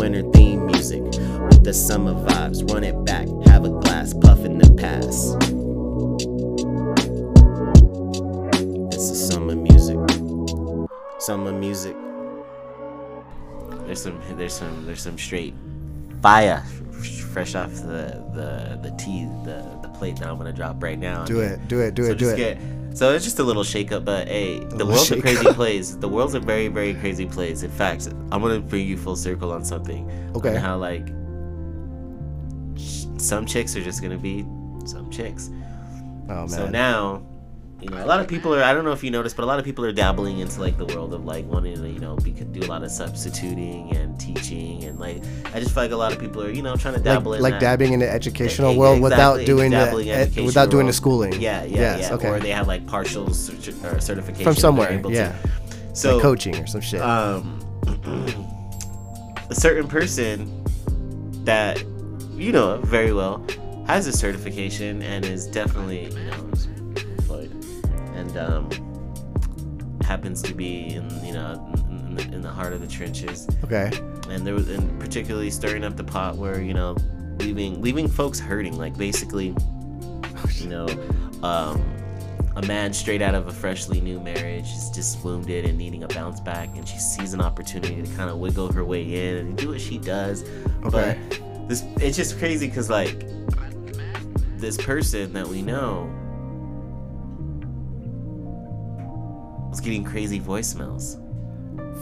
Winter 0.00 0.22
theme 0.32 0.64
music 0.64 1.02
with 1.02 1.62
the 1.62 1.74
summer 1.74 2.14
vibes. 2.14 2.66
Run 2.72 2.84
it 2.84 3.04
back, 3.04 3.28
have 3.46 3.66
a 3.66 3.68
glass, 3.68 4.14
puff 4.14 4.42
in 4.42 4.56
the 4.56 4.72
pass. 4.80 5.36
This 8.90 9.10
is 9.10 9.28
summer 9.28 9.56
music. 9.56 9.98
Summer 11.18 11.52
music. 11.52 11.94
There's 13.84 14.02
some, 14.02 14.18
there's 14.38 14.54
some, 14.54 14.86
there's 14.86 15.02
some 15.02 15.18
straight 15.18 15.52
fire 16.22 16.64
fresh 17.32 17.54
off 17.54 17.72
the 17.74 18.22
the 18.34 18.78
the 18.82 18.94
tea 18.96 19.24
the 19.44 19.64
the 19.82 19.88
plate 19.88 20.16
that 20.16 20.28
I'm 20.28 20.36
gonna 20.36 20.52
drop 20.52 20.82
right 20.82 20.98
now. 20.98 21.24
Do 21.24 21.40
it, 21.40 21.66
do 21.68 21.80
it, 21.80 21.94
do 21.94 22.04
so 22.04 22.10
it, 22.10 22.18
do 22.18 22.28
it. 22.30 22.36
Get, 22.36 22.58
so 22.92 23.12
it's 23.12 23.24
just 23.24 23.38
a 23.38 23.42
little 23.42 23.62
shake 23.62 23.92
up, 23.92 24.04
but 24.04 24.26
hey, 24.28 24.58
the 24.58 24.84
little 24.84 24.88
world's 24.88 25.10
a 25.12 25.20
crazy 25.20 25.44
place. 25.54 25.94
The 25.94 26.08
world's 26.08 26.34
a 26.34 26.40
very, 26.40 26.68
very 26.68 26.94
crazy 26.94 27.26
place. 27.26 27.62
In 27.62 27.70
fact, 27.70 28.08
I'm 28.32 28.42
gonna 28.42 28.60
bring 28.60 28.86
you 28.86 28.96
full 28.96 29.16
circle 29.16 29.52
on 29.52 29.64
something. 29.64 30.10
Okay. 30.34 30.56
On 30.56 30.56
how 30.56 30.76
like 30.76 31.06
some 33.20 33.46
chicks 33.46 33.76
are 33.76 33.82
just 33.82 34.02
gonna 34.02 34.18
be 34.18 34.44
some 34.86 35.08
chicks. 35.10 35.50
Oh 36.28 36.46
man. 36.46 36.48
So 36.48 36.68
now, 36.68 37.22
you 37.82 37.88
know, 37.88 38.04
a 38.04 38.06
lot 38.06 38.20
of 38.20 38.28
people 38.28 38.54
are. 38.54 38.62
I 38.62 38.72
don't 38.74 38.84
know 38.84 38.92
if 38.92 39.02
you 39.02 39.10
noticed, 39.10 39.36
but 39.36 39.42
a 39.42 39.46
lot 39.46 39.58
of 39.58 39.64
people 39.64 39.84
are 39.84 39.92
dabbling 39.92 40.38
into 40.40 40.60
like 40.60 40.76
the 40.76 40.84
world 40.86 41.14
of 41.14 41.24
like 41.24 41.46
wanting 41.46 41.76
to, 41.76 41.88
you 41.88 41.98
know, 41.98 42.16
be, 42.16 42.30
do 42.32 42.60
a 42.60 42.68
lot 42.68 42.82
of 42.82 42.90
substituting 42.90 43.96
and 43.96 44.18
teaching, 44.20 44.84
and 44.84 44.98
like 45.00 45.22
I 45.54 45.60
just 45.60 45.72
feel 45.74 45.84
like 45.84 45.92
a 45.92 45.96
lot 45.96 46.12
of 46.12 46.18
people 46.18 46.42
are, 46.42 46.50
you 46.50 46.62
know, 46.62 46.76
trying 46.76 46.94
to 46.94 47.00
like, 47.00 47.04
dabble 47.04 47.34
in 47.34 47.42
like 47.42 47.54
that. 47.54 47.60
dabbing 47.60 47.92
in 47.92 48.00
the 48.00 48.10
educational 48.10 48.76
world 48.76 49.00
without 49.00 49.44
doing 49.46 49.70
the 49.70 49.76
ed- 50.10 50.36
without 50.36 50.70
doing 50.70 50.86
the 50.86 50.92
schooling. 50.92 51.32
Yeah, 51.40 51.64
yeah, 51.64 51.96
Yes, 51.96 52.00
yeah. 52.08 52.14
okay. 52.14 52.28
Or 52.28 52.38
they 52.40 52.50
have 52.50 52.66
like 52.66 52.86
partial 52.86 53.26
certi- 53.28 53.82
or 53.84 54.00
certification 54.00 54.44
From 54.44 54.56
somewhere, 54.56 54.92
able 54.92 55.10
to- 55.10 55.16
yeah. 55.16 55.34
So 55.92 56.14
like 56.16 56.22
coaching 56.22 56.56
or 56.56 56.66
some 56.66 56.80
shit. 56.80 57.00
um, 57.00 57.58
a 59.50 59.54
certain 59.54 59.88
person 59.88 60.64
that 61.44 61.82
you 62.34 62.52
know 62.52 62.76
very 62.78 63.12
well 63.12 63.44
has 63.86 64.06
a 64.06 64.12
certification 64.12 65.02
and 65.02 65.24
is 65.24 65.46
definitely 65.46 66.04
you 66.04 66.10
know 66.30 66.50
and 68.30 68.38
um, 68.38 70.00
happens 70.02 70.42
to 70.42 70.54
be 70.54 70.94
in 70.94 71.24
you 71.24 71.32
know 71.32 71.72
in, 71.88 72.14
the, 72.14 72.22
in 72.34 72.40
the 72.40 72.48
heart 72.48 72.72
of 72.72 72.80
the 72.80 72.86
trenches 72.86 73.48
okay. 73.64 73.90
and 74.28 74.46
there 74.46 74.54
was 74.54 74.68
and 74.68 74.98
particularly 74.98 75.50
stirring 75.50 75.84
up 75.84 75.96
the 75.96 76.04
pot 76.04 76.36
where 76.36 76.60
you 76.60 76.74
know 76.74 76.96
leaving 77.38 77.80
leaving 77.80 78.08
folks 78.08 78.38
hurting 78.38 78.76
like 78.76 78.96
basically 78.96 79.54
you 80.54 80.68
know 80.68 80.86
um 81.42 81.82
a 82.56 82.66
man 82.66 82.92
straight 82.92 83.22
out 83.22 83.34
of 83.34 83.46
a 83.46 83.52
freshly 83.52 84.00
new 84.00 84.18
marriage 84.20 84.66
is 84.72 84.90
just 84.90 85.24
wounded 85.24 85.64
and 85.64 85.78
needing 85.78 86.02
a 86.02 86.08
bounce 86.08 86.40
back 86.40 86.68
and 86.76 86.86
she 86.86 86.98
sees 86.98 87.32
an 87.32 87.40
opportunity 87.40 88.02
to 88.02 88.16
kind 88.16 88.28
of 88.28 88.38
wiggle 88.38 88.72
her 88.72 88.84
way 88.84 89.28
in 89.28 89.36
and 89.36 89.56
do 89.56 89.68
what 89.68 89.80
she 89.80 89.98
does 89.98 90.42
Okay. 90.84 91.16
but 91.30 91.68
this 91.68 91.84
it's 92.00 92.16
just 92.16 92.38
crazy 92.38 92.66
because 92.66 92.90
like 92.90 93.24
this 94.56 94.76
person 94.76 95.32
that 95.32 95.46
we 95.46 95.62
know 95.62 96.12
was 99.70 99.80
getting 99.80 100.04
crazy 100.04 100.38
voicemails 100.40 101.16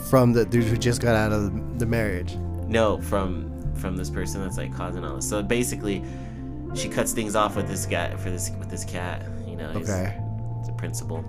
From 0.09 0.33
the 0.33 0.45
dude 0.45 0.65
who 0.65 0.77
just 0.77 1.01
got 1.01 1.15
out 1.15 1.33
of 1.33 1.79
the 1.79 1.87
marriage. 1.87 2.37
No, 2.67 3.01
from 3.03 3.55
from 3.75 3.97
this 3.97 4.11
person 4.11 4.43
that's 4.43 4.57
like 4.57 4.75
causing 4.75 5.05
all 5.05 5.17
this. 5.17 5.29
So 5.29 5.43
basically, 5.43 6.03
she 6.75 6.89
cuts 6.89 7.13
things 7.13 7.37
off 7.37 7.55
with 7.57 7.69
this 7.69 7.87
guy 7.87 8.15
for 8.17 8.31
this 8.31 8.51
with 8.59 8.69
this 8.71 8.85
cat. 8.85 9.23
You 9.47 9.57
know, 9.57 9.71
he's, 9.73 9.89
Okay. 9.89 10.19
he's 10.59 10.69
a 10.69 10.73
principal, 10.73 11.25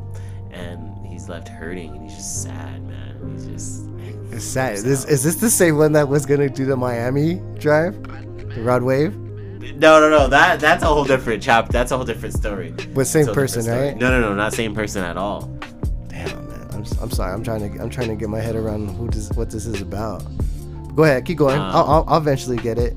and 0.52 1.06
he's 1.06 1.30
left 1.30 1.48
hurting, 1.48 1.92
and 1.96 2.02
he's 2.04 2.16
just 2.16 2.42
sad, 2.44 2.82
man. 2.88 3.34
He's 3.34 3.46
just. 3.46 3.86
It's 4.32 4.44
sad. 4.46 4.78
This, 4.78 5.06
is 5.06 5.24
this 5.24 5.36
the 5.36 5.50
same 5.50 5.78
one 5.78 5.92
that 5.94 6.08
was 6.08 6.26
gonna 6.26 6.50
do 6.50 6.66
the 6.66 6.76
Miami 6.78 7.42
drive? 7.60 8.02
The 8.56 8.62
Rod 8.62 8.82
Wave? 8.84 9.16
No, 9.76 10.00
no, 10.00 10.10
no. 10.10 10.28
That 10.28 10.60
that's 10.60 10.84
a 10.84 10.88
whole 10.88 11.04
different 11.06 11.42
chap. 11.44 11.70
That's 11.70 11.92
a 11.92 11.96
whole 11.98 12.06
different 12.06 12.36
story. 12.36 12.74
With 12.96 13.08
same 13.08 13.28
It's 13.28 13.36
person, 13.36 13.66
right? 13.68 13.96
No, 13.96 14.10
no, 14.10 14.20
no, 14.20 14.34
not 14.34 14.54
same 14.54 14.74
person 14.74 15.04
at 15.04 15.18
all. 15.18 15.52
I'm, 16.80 17.04
I'm 17.04 17.12
sorry. 17.12 17.34
I'm 17.34 17.44
trying 17.44 17.72
to 17.74 17.82
I'm 17.82 17.90
trying 17.90 18.08
to 18.10 18.16
get 18.16 18.30
my 18.30 18.40
head 18.40 18.56
around 18.56 18.88
who 18.90 19.10
this 19.10 19.30
what 19.32 19.50
this 19.50 19.66
is 19.66 19.82
about. 19.82 20.24
Go 20.96 21.04
ahead, 21.04 21.26
keep 21.26 21.38
going. 21.38 21.58
Um, 21.60 21.76
I'll, 21.76 21.84
I'll, 21.86 22.06
I'll 22.08 22.18
eventually 22.18 22.58
get 22.58 22.78
it. 22.78 22.96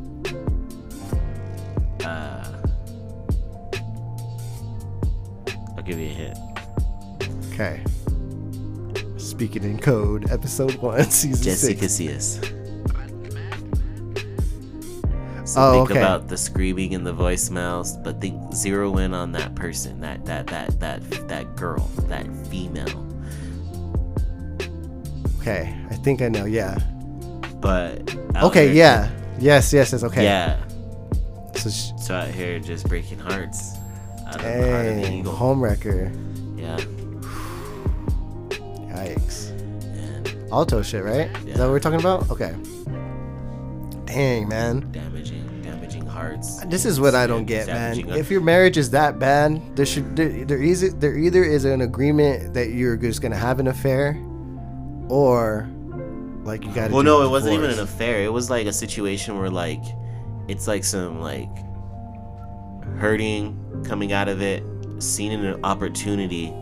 Uh, 2.05 2.45
I'll 5.77 5.83
give 5.85 5.99
you 5.99 6.07
a 6.07 6.13
hint. 6.13 6.39
Okay. 7.53 7.83
Speaking 9.19 9.65
in 9.65 9.79
code, 9.79 10.31
episode 10.31 10.75
one, 10.77 11.05
season 11.11 11.43
Jesse 11.45 11.77
six. 11.77 11.81
Casillas. 11.83 12.49
So 15.47 15.61
Oh, 15.61 15.73
think 15.73 15.91
okay. 15.91 16.01
about 16.01 16.29
the 16.29 16.37
screaming 16.37 16.95
and 16.95 17.07
the 17.07 17.13
voicemails, 17.13 18.03
but 18.03 18.21
think 18.21 18.55
zero 18.55 18.97
in 18.99 19.13
on 19.13 19.33
that 19.33 19.55
person, 19.55 20.01
that 20.01 20.25
that 20.25 20.47
that 20.47 20.81
that 20.81 21.29
that 21.29 21.57
girl, 21.57 21.91
that 22.09 22.27
female. 22.47 23.07
Okay, 25.43 25.75
I 25.91 25.95
think 25.97 26.23
I 26.23 26.29
know. 26.29 26.45
Yeah. 26.45 26.79
But 27.61 28.15
Okay. 28.43 28.67
here- 28.69 28.75
Yeah. 28.75 29.11
Yes. 29.41 29.73
Yes. 29.73 29.91
Yes. 29.93 30.05
Okay. 30.05 30.23
yeah. 30.25 30.57
So 31.57 31.69
sh- 31.69 31.91
So 32.01 32.15
out 32.15 32.29
here 32.29 32.59
just 32.61 32.89
breaking 32.89 33.19
hearts. 33.19 33.75
Out 34.27 34.37
of 34.37 34.43
the 34.43 34.71
heart 34.71 34.87
of 34.87 34.97
the 34.97 35.03
dang, 35.03 35.25
home 35.25 35.61
wrecker. 35.61 36.13
Yeah. 36.57 36.77
Yikes. 38.95 39.51
And 39.51 40.37
Alto 40.53 40.83
shit, 40.83 41.03
right? 41.05 41.29
Is 41.47 41.57
that 41.57 41.65
what 41.65 41.71
we're 41.71 41.81
talking 41.81 42.01
about? 42.01 42.31
Okay. 42.31 42.55
Dang, 44.07 44.49
man. 44.49 44.91
damaging, 44.93 45.63
damaging 45.63 46.07
hearts. 46.07 46.63
This 46.67 46.85
is 46.85 47.01
what 47.01 47.15
I 47.15 47.27
don't 47.27 47.47
get, 47.47 47.67
man. 47.67 47.99
If 48.11 48.31
your 48.31 48.41
marriage 48.43 48.77
is 48.77 48.91
that 48.91 49.19
bad, 49.19 49.61
there 49.77 49.87
should 49.87 50.15
there, 50.17 50.45
there 50.45 50.63
is 50.63 50.95
there 50.97 51.17
either 51.17 51.43
is 51.43 51.65
an 51.65 51.81
agreement 51.81 52.55
that 52.55 52.71
you're 52.71 52.97
just 52.97 53.23
gonna 53.23 53.37
have 53.37 53.59
an 53.61 53.69
affair, 53.69 54.19
or 55.13 55.69
like 56.45 56.65
you 56.65 56.73
gotta. 56.73 56.93
Well, 56.93 57.03
no, 57.03 57.23
it 57.23 57.29
wasn't 57.31 57.55
even 57.55 57.71
an 57.71 57.79
affair. 57.81 58.23
It 58.23 58.33
was 58.33 58.49
like 58.51 58.67
a 58.67 58.73
situation 58.73 59.39
where 59.39 59.51
like 59.51 59.83
it's 60.49 60.67
like 60.67 60.85
some 60.85 61.21
like 61.21 61.49
hurting 62.99 63.85
coming 63.87 64.13
out 64.13 64.29
of 64.29 64.41
it, 64.43 64.63
seeing 64.99 65.33
an 65.33 65.65
opportunity 65.65 66.53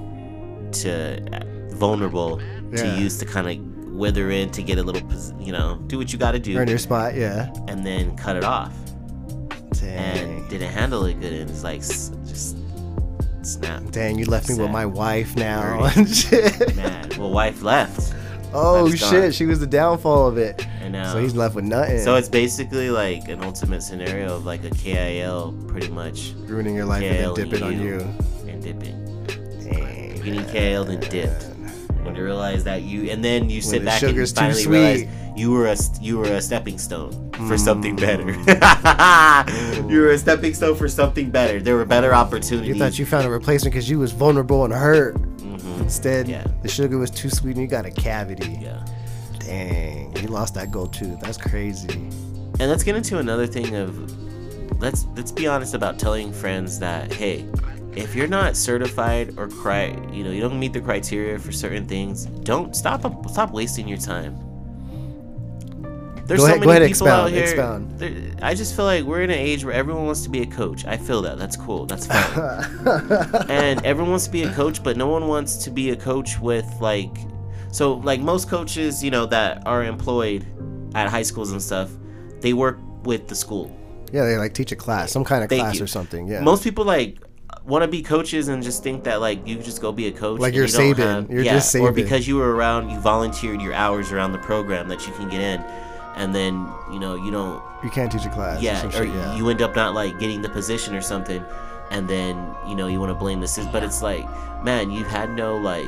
to 0.72 1.20
uh, 1.32 1.74
vulnerable 1.74 2.40
Yeah. 2.72 2.76
to 2.94 3.01
use 3.01 3.18
to 3.18 3.24
kind 3.24 3.48
of 3.48 3.94
wither 3.94 4.30
in 4.30 4.51
to 4.53 4.62
get 4.62 4.78
a 4.78 4.82
little, 4.82 5.03
you 5.40 5.53
know, 5.53 5.80
do 5.86 5.98
what 5.98 6.12
you 6.12 6.18
got 6.18 6.32
to 6.32 6.38
do, 6.38 6.57
Earn 6.57 6.68
your 6.68 6.78
spot, 6.78 7.14
yeah. 7.14 7.53
and 7.68 7.84
then 7.84 8.16
cut 8.16 8.36
it 8.36 8.44
off. 8.44 8.72
Dang. 9.72 10.18
And 10.18 10.48
didn't 10.51 10.72
handle 10.72 11.05
it 11.07 11.20
good, 11.20 11.32
and 11.32 11.51
it's 11.51 11.62
like 11.64 11.80
just 11.80 12.57
snap. 13.42 13.82
Dang, 13.90 14.18
you 14.18 14.26
left 14.26 14.48
me 14.48 14.57
with 14.57 14.70
my 14.70 14.86
wife 14.86 15.34
now. 15.36 15.61
Hurting. 15.86 16.05
and 16.05 16.14
shit. 16.14 16.76
Mad. 16.76 17.16
Well, 17.16 17.30
wife 17.30 17.62
left, 17.62 18.14
oh 18.53 18.90
shit, 18.90 19.11
gone. 19.11 19.30
she 19.32 19.46
was 19.46 19.61
the 19.61 19.66
downfall 19.66 20.26
of 20.26 20.38
it. 20.38 20.66
and 20.80 20.92
know. 20.92 21.12
So 21.12 21.20
he's 21.20 21.34
left 21.34 21.55
with 21.55 21.64
nothing. 21.64 21.98
So 22.01 22.16
it's 22.16 22.28
basically 22.28 22.90
like 22.90 23.28
an 23.28 23.42
ultimate 23.42 23.82
scenario 23.82 24.36
of 24.36 24.44
like 24.46 24.64
a 24.64 24.70
KIL, 24.70 25.53
pretty 25.68 25.88
much. 25.88 26.32
ruining 26.46 26.74
your 26.74 26.84
life 26.86 27.03
KIL 27.03 27.34
and 27.34 27.36
then 27.36 27.48
dipping 27.51 27.62
on 27.62 27.80
you. 27.80 28.01
And 28.48 28.62
dipping. 28.62 29.26
Dang. 29.62 30.16
You're 30.16 30.24
getting 30.24 30.44
KI'd 30.46 30.88
and 30.88 31.11
dipped. 31.11 31.46
When 32.03 32.16
you 32.16 32.24
realize 32.24 32.64
that 32.64 32.82
you, 32.82 33.11
and 33.11 33.22
then 33.22 33.51
you 33.51 33.61
sit 33.61 33.84
back 33.84 34.03
and 34.03 34.28
finally 34.30 34.66
realize 34.66 35.07
you 35.36 35.51
were 35.51 35.66
a 35.68 35.76
you 36.01 36.16
were 36.18 36.24
a 36.32 36.40
stepping 36.40 36.78
stone 36.78 37.30
for 37.46 37.57
something 37.59 37.96
Mm. 37.96 38.01
better. 38.01 39.86
you 39.92 40.01
were 40.01 40.11
a 40.11 40.18
stepping 40.18 40.55
stone 40.55 40.76
for 40.76 40.88
something 40.88 41.30
better. 41.30 41.61
There 41.61 41.76
were 41.76 41.84
better 41.84 42.14
opportunities. 42.14 42.68
You 42.68 42.74
thought 42.78 42.98
you 42.98 43.05
found 43.07 43.26
a 43.26 43.30
replacement 43.30 43.72
because 43.74 43.88
you 43.88 43.98
was 43.98 44.12
vulnerable 44.12 44.64
and 44.64 44.72
hurt. 44.72 45.16
Instead, 45.81 46.28
Yeah. 46.28 46.45
the 46.62 46.68
sugar 46.68 46.99
was 46.99 47.11
too 47.11 47.31
sweet 47.31 47.53
and 47.57 47.62
you 47.62 47.66
got 47.66 47.87
a 47.87 47.91
cavity. 47.91 48.59
Yeah. 48.62 48.85
Dang, 49.39 50.14
you 50.20 50.28
lost 50.28 50.55
that 50.55 50.70
gold 50.70 50.93
tooth. 50.93 51.18
That's 51.20 51.39
crazy. 51.39 51.89
And 52.61 52.68
let's 52.70 52.83
get 52.83 52.95
into 52.95 53.18
another 53.18 53.47
thing 53.47 53.74
of 53.74 53.99
let's 54.81 55.07
let's 55.16 55.33
be 55.33 55.47
honest 55.47 55.74
about 55.74 55.99
telling 55.99 56.33
friends 56.33 56.78
that 56.78 57.12
hey, 57.12 57.47
if 57.97 58.14
you're 58.14 58.28
not 58.28 58.57
certified 58.57 59.35
or 59.39 59.49
cri- 59.49 59.97
you 60.12 60.22
know, 60.24 60.31
you 60.31 60.41
don't 60.41 60.59
meet 60.59 60.72
the 60.72 60.81
criteria 60.81 61.39
for 61.39 61.53
certain 61.53 61.87
things, 61.87 62.26
don't 62.45 62.76
stop 62.76 63.03
stop 63.31 63.53
wasting 63.53 63.89
your 63.89 63.99
time. 63.99 64.37
There's 66.31 66.39
Go 66.43 66.47
so 66.47 66.53
ahead- 66.55 66.61
many 66.66 66.87
people 66.87 67.09
expound, 67.09 67.11
out 67.11 67.31
here. 67.33 67.43
expound. 67.43 68.39
I 68.41 68.55
just 68.55 68.76
feel 68.76 68.85
like 68.85 69.03
we're 69.03 69.22
in 69.22 69.31
an 69.31 69.39
age 69.39 69.64
where 69.64 69.74
everyone 69.74 70.07
wants 70.07 70.22
to 70.22 70.28
be 70.28 70.43
a 70.43 70.47
coach. 70.47 70.85
I 70.85 70.97
feel 70.97 71.22
that. 71.22 71.39
That's 71.39 71.57
cool. 71.57 71.87
That's 71.87 72.07
fine. 72.07 73.47
and 73.51 73.85
everyone 73.85 74.11
wants 74.11 74.26
to 74.26 74.31
be 74.31 74.45
a 74.45 74.53
coach, 74.53 74.81
but 74.81 74.97
no 74.97 75.09
one 75.09 75.26
wants 75.26 75.57
to 75.64 75.70
be 75.72 75.91
a 75.91 75.97
coach 75.97 76.39
with 76.39 76.66
like 76.81 77.16
so 77.72 77.95
like 77.95 78.20
most 78.20 78.49
coaches, 78.49 79.03
you 79.03 79.11
know, 79.11 79.26
that 79.26 79.66
are 79.66 79.83
employed 79.83 80.47
at 80.95 81.09
high 81.09 81.22
schools 81.24 81.51
and 81.51 81.61
stuff, 81.61 81.91
they 82.41 82.53
work 82.53 82.78
with 83.03 83.26
the 83.26 83.35
school. 83.35 83.76
Yeah, 84.12 84.24
they 84.24 84.37
like 84.37 84.55
teach 84.55 84.70
a 84.70 84.76
class, 84.76 85.11
some 85.11 85.24
kind 85.24 85.43
of 85.43 85.51
Thank 85.51 85.62
class 85.62 85.78
you. 85.78 85.85
or 85.85 85.89
something. 85.89 86.28
Yeah. 86.28 86.43
Most 86.43 86.62
people 86.62 86.85
like 86.85 87.18
want 87.64 87.83
to 87.83 87.89
be 87.89 88.03
coaches 88.03 88.47
and 88.47 88.62
just 88.62 88.85
think 88.85 89.03
that 89.03 89.20
like 89.20 89.45
you 89.49 89.57
just 89.57 89.81
go 89.81 89.91
be 89.91 90.07
a 90.07 90.12
coach. 90.12 90.39
Like 90.41 90.55
you're 90.55 90.66
you 90.66 90.72
don't 90.95 90.97
have- 90.99 91.28
You're 91.31 91.43
yeah, 91.43 91.55
just 91.55 91.74
Or 91.74 91.91
because 91.91 92.28
you 92.28 92.37
were 92.37 92.55
around, 92.55 92.91
you 92.91 93.01
volunteered 93.01 93.61
your 93.61 93.72
hours 93.74 94.12
around 94.12 94.31
the 94.31 94.39
program 94.39 94.87
that 94.89 95.07
you 95.09 95.12
can 95.14 95.28
get 95.28 95.41
in, 95.41 95.64
and 96.17 96.35
then 96.35 96.69
you 96.93 96.99
know 96.99 97.15
you 97.15 97.31
don't 97.31 97.63
you 97.83 97.91
can't 97.91 98.11
teach 98.13 98.25
a 98.27 98.31
class. 98.31 98.61
yeah, 98.61 98.81
some 98.81 98.89
or 98.91 98.93
shit, 98.93 99.09
yeah. 99.09 99.37
you 99.37 99.49
end 99.49 99.63
up 99.63 99.75
not 99.75 99.95
like 99.95 100.19
getting 100.19 100.43
the 100.43 100.49
position 100.49 100.95
or 100.95 101.01
something, 101.01 101.45
and 101.91 102.09
then 102.09 102.55
you 102.67 102.75
know 102.75 102.87
you 102.87 103.01
want 103.01 103.11
to 103.11 103.15
blame 103.15 103.41
the 103.41 103.47
system. 103.49 103.73
But 103.73 103.83
it's 103.83 104.03
like, 104.03 104.27
man, 104.63 104.91
you 104.91 105.05
had 105.05 105.31
no 105.35 105.57
like, 105.57 105.87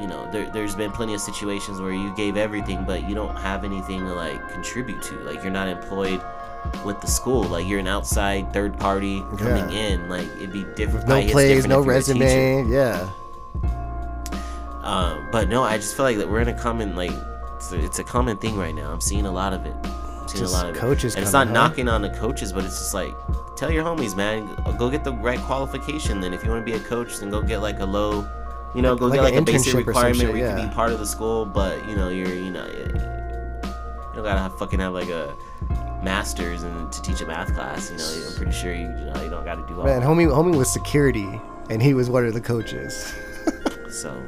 you 0.00 0.06
know, 0.06 0.28
there, 0.32 0.50
there's 0.50 0.74
been 0.74 0.90
plenty 0.90 1.14
of 1.14 1.20
situations 1.20 1.80
where 1.80 1.92
you 1.92 2.14
gave 2.16 2.36
everything, 2.36 2.84
but 2.84 3.08
you 3.08 3.14
don't 3.14 3.36
have 3.36 3.64
anything 3.64 4.00
to 4.00 4.14
like 4.14 4.48
contribute 4.50 5.02
to. 5.02 5.14
Like 5.20 5.42
you're 5.42 5.52
not 5.52 5.68
employed 5.68 6.20
with 6.84 7.00
the 7.00 7.06
school. 7.06 7.44
Like 7.44 7.66
you're 7.66 7.78
an 7.78 7.86
outside 7.86 8.52
third 8.52 8.78
party 8.78 9.20
coming 9.38 9.70
Yeah. 9.70 9.86
in. 9.88 10.08
Like 10.08 10.26
it'd 10.36 10.52
be 10.52 10.64
different. 10.74 11.06
no 11.08 11.22
plays, 11.28 11.64
different 11.64 11.68
no 11.68 11.80
if 11.80 11.86
you're 11.86 11.94
a 11.94 12.02
teacher. 12.02 12.18
resume. 12.24 12.68
Yeah. 12.72 13.10
Um, 14.82 15.28
but 15.30 15.48
no, 15.48 15.62
I 15.62 15.76
just 15.76 15.94
feel 15.94 16.04
like 16.06 16.16
that 16.16 16.28
we're 16.28 16.40
in 16.40 16.48
a 16.48 16.58
common 16.58 16.96
like 16.96 17.12
it's 17.60 17.72
a, 17.72 17.84
it's 17.84 17.98
a 17.98 18.04
common 18.04 18.38
thing 18.38 18.56
right 18.56 18.74
now. 18.74 18.90
I'm 18.90 19.02
seeing 19.02 19.26
a 19.26 19.30
lot 19.30 19.52
of 19.52 19.66
it. 19.66 19.74
I'm 19.84 20.28
seeing 20.28 20.44
Just 20.44 20.54
a 20.54 20.56
lot 20.56 20.70
of 20.70 20.76
coaches 20.76 21.14
it. 21.14 21.18
And 21.18 21.24
it's 21.24 21.32
not 21.32 21.48
huh? 21.48 21.52
knocking 21.52 21.88
on 21.88 22.00
the 22.00 22.08
coaches, 22.08 22.54
but 22.54 22.64
it's 22.64 22.78
just 22.78 22.94
like 22.94 23.14
tell 23.54 23.70
your 23.70 23.84
homies, 23.84 24.16
man, 24.16 24.46
go 24.78 24.88
get 24.88 25.04
the 25.04 25.12
right 25.12 25.38
qualification. 25.40 26.20
Then 26.22 26.32
if 26.32 26.42
you 26.42 26.50
want 26.50 26.64
to 26.66 26.72
be 26.72 26.78
a 26.78 26.80
coach, 26.80 27.18
then 27.18 27.28
go 27.28 27.42
get 27.42 27.58
like 27.58 27.80
a 27.80 27.84
low, 27.84 28.26
you 28.74 28.80
know, 28.80 28.96
go 28.96 29.08
Like 29.08 29.18
get 29.18 29.24
like 29.24 29.34
a 29.34 29.42
basic 29.42 29.60
internship 29.60 29.66
or 29.66 29.70
some 29.70 29.84
requirement 29.84 30.16
shit, 30.16 30.28
where 30.30 30.38
you 30.38 30.56
can 30.56 30.68
be 30.68 30.74
part 30.74 30.90
of 30.90 31.00
the 31.00 31.06
school, 31.06 31.44
but 31.44 31.86
you 31.86 31.94
know 31.96 32.08
you're 32.08 32.32
you 32.32 32.50
know 32.50 32.66
you 32.66 32.88
don't 34.14 34.24
gotta 34.24 34.40
have, 34.40 34.58
fucking 34.58 34.80
have 34.80 34.94
like 34.94 35.10
a 35.10 35.36
masters 36.02 36.62
and 36.62 36.90
to 36.90 37.02
teach 37.02 37.20
a 37.20 37.26
math 37.26 37.52
class. 37.54 37.90
You 37.90 37.98
know, 37.98 38.28
I'm 38.30 38.36
pretty 38.36 38.52
sure 38.52 38.72
you 38.72 38.88
you 38.88 39.04
know 39.04 39.22
you 39.22 39.28
don't 39.28 39.44
got 39.44 39.56
to 39.56 39.66
do 39.68 39.78
all 39.78 39.84
Man, 39.84 40.00
that. 40.00 40.06
homie, 40.06 40.28
homie 40.28 40.56
was 40.56 40.72
security, 40.72 41.28
and 41.68 41.82
he 41.82 41.92
was 41.92 42.08
one 42.08 42.24
of 42.24 42.32
the 42.32 42.40
coaches. 42.40 43.14
So 43.90 44.24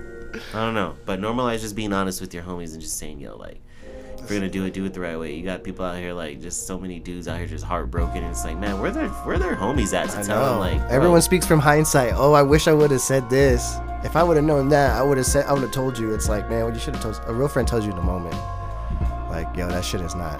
I 0.54 0.64
don't 0.64 0.74
know, 0.74 0.94
but 1.04 1.20
normalize 1.20 1.60
just 1.60 1.76
being 1.76 1.92
honest 1.92 2.20
with 2.20 2.32
your 2.34 2.42
homies 2.42 2.72
and 2.72 2.80
just 2.80 2.98
saying, 2.98 3.20
yo, 3.20 3.36
like 3.36 3.60
if 4.18 4.30
you're 4.30 4.38
gonna 4.38 4.50
do 4.50 4.64
it, 4.64 4.72
do 4.72 4.84
it 4.84 4.94
the 4.94 5.00
right 5.00 5.18
way. 5.18 5.34
You 5.34 5.44
got 5.44 5.64
people 5.64 5.84
out 5.84 5.96
here 5.96 6.12
like 6.12 6.40
just 6.40 6.66
so 6.66 6.78
many 6.78 7.00
dudes 7.00 7.26
out 7.28 7.38
here 7.38 7.46
just 7.46 7.64
heartbroken, 7.64 8.18
and 8.18 8.30
it's 8.30 8.44
like, 8.44 8.56
man, 8.56 8.80
where 8.80 8.90
their 8.92 9.08
where 9.08 9.38
their 9.38 9.56
homies 9.56 9.92
at 9.92 10.10
to 10.10 10.20
I 10.20 10.22
tell 10.22 10.40
know. 10.40 10.50
them 10.50 10.58
like, 10.60 10.78
bro, 10.78 10.88
Everyone 10.96 11.22
speaks 11.22 11.44
from 11.46 11.58
hindsight. 11.60 12.12
Oh, 12.14 12.32
I 12.32 12.42
wish 12.42 12.68
I 12.68 12.72
would 12.72 12.90
have 12.92 13.00
said 13.00 13.28
this. 13.28 13.76
If 14.04 14.16
I 14.16 14.22
would 14.22 14.36
have 14.36 14.44
known 14.46 14.68
that, 14.70 14.92
I 14.96 15.02
would 15.02 15.16
have 15.16 15.26
said. 15.26 15.46
I 15.46 15.52
would 15.52 15.62
have 15.62 15.72
told 15.72 15.98
you. 15.98 16.14
It's 16.14 16.28
like, 16.28 16.48
man, 16.48 16.64
what 16.64 16.74
you 16.74 16.80
should 16.80 16.94
have 16.94 17.02
told. 17.02 17.20
A 17.26 17.32
real 17.34 17.48
friend 17.48 17.66
tells 17.66 17.84
you 17.84 17.90
in 17.90 17.96
the 17.96 18.02
moment. 18.02 18.34
Like, 19.28 19.54
yo, 19.56 19.68
that 19.68 19.84
shit 19.84 20.00
is 20.00 20.14
not. 20.14 20.38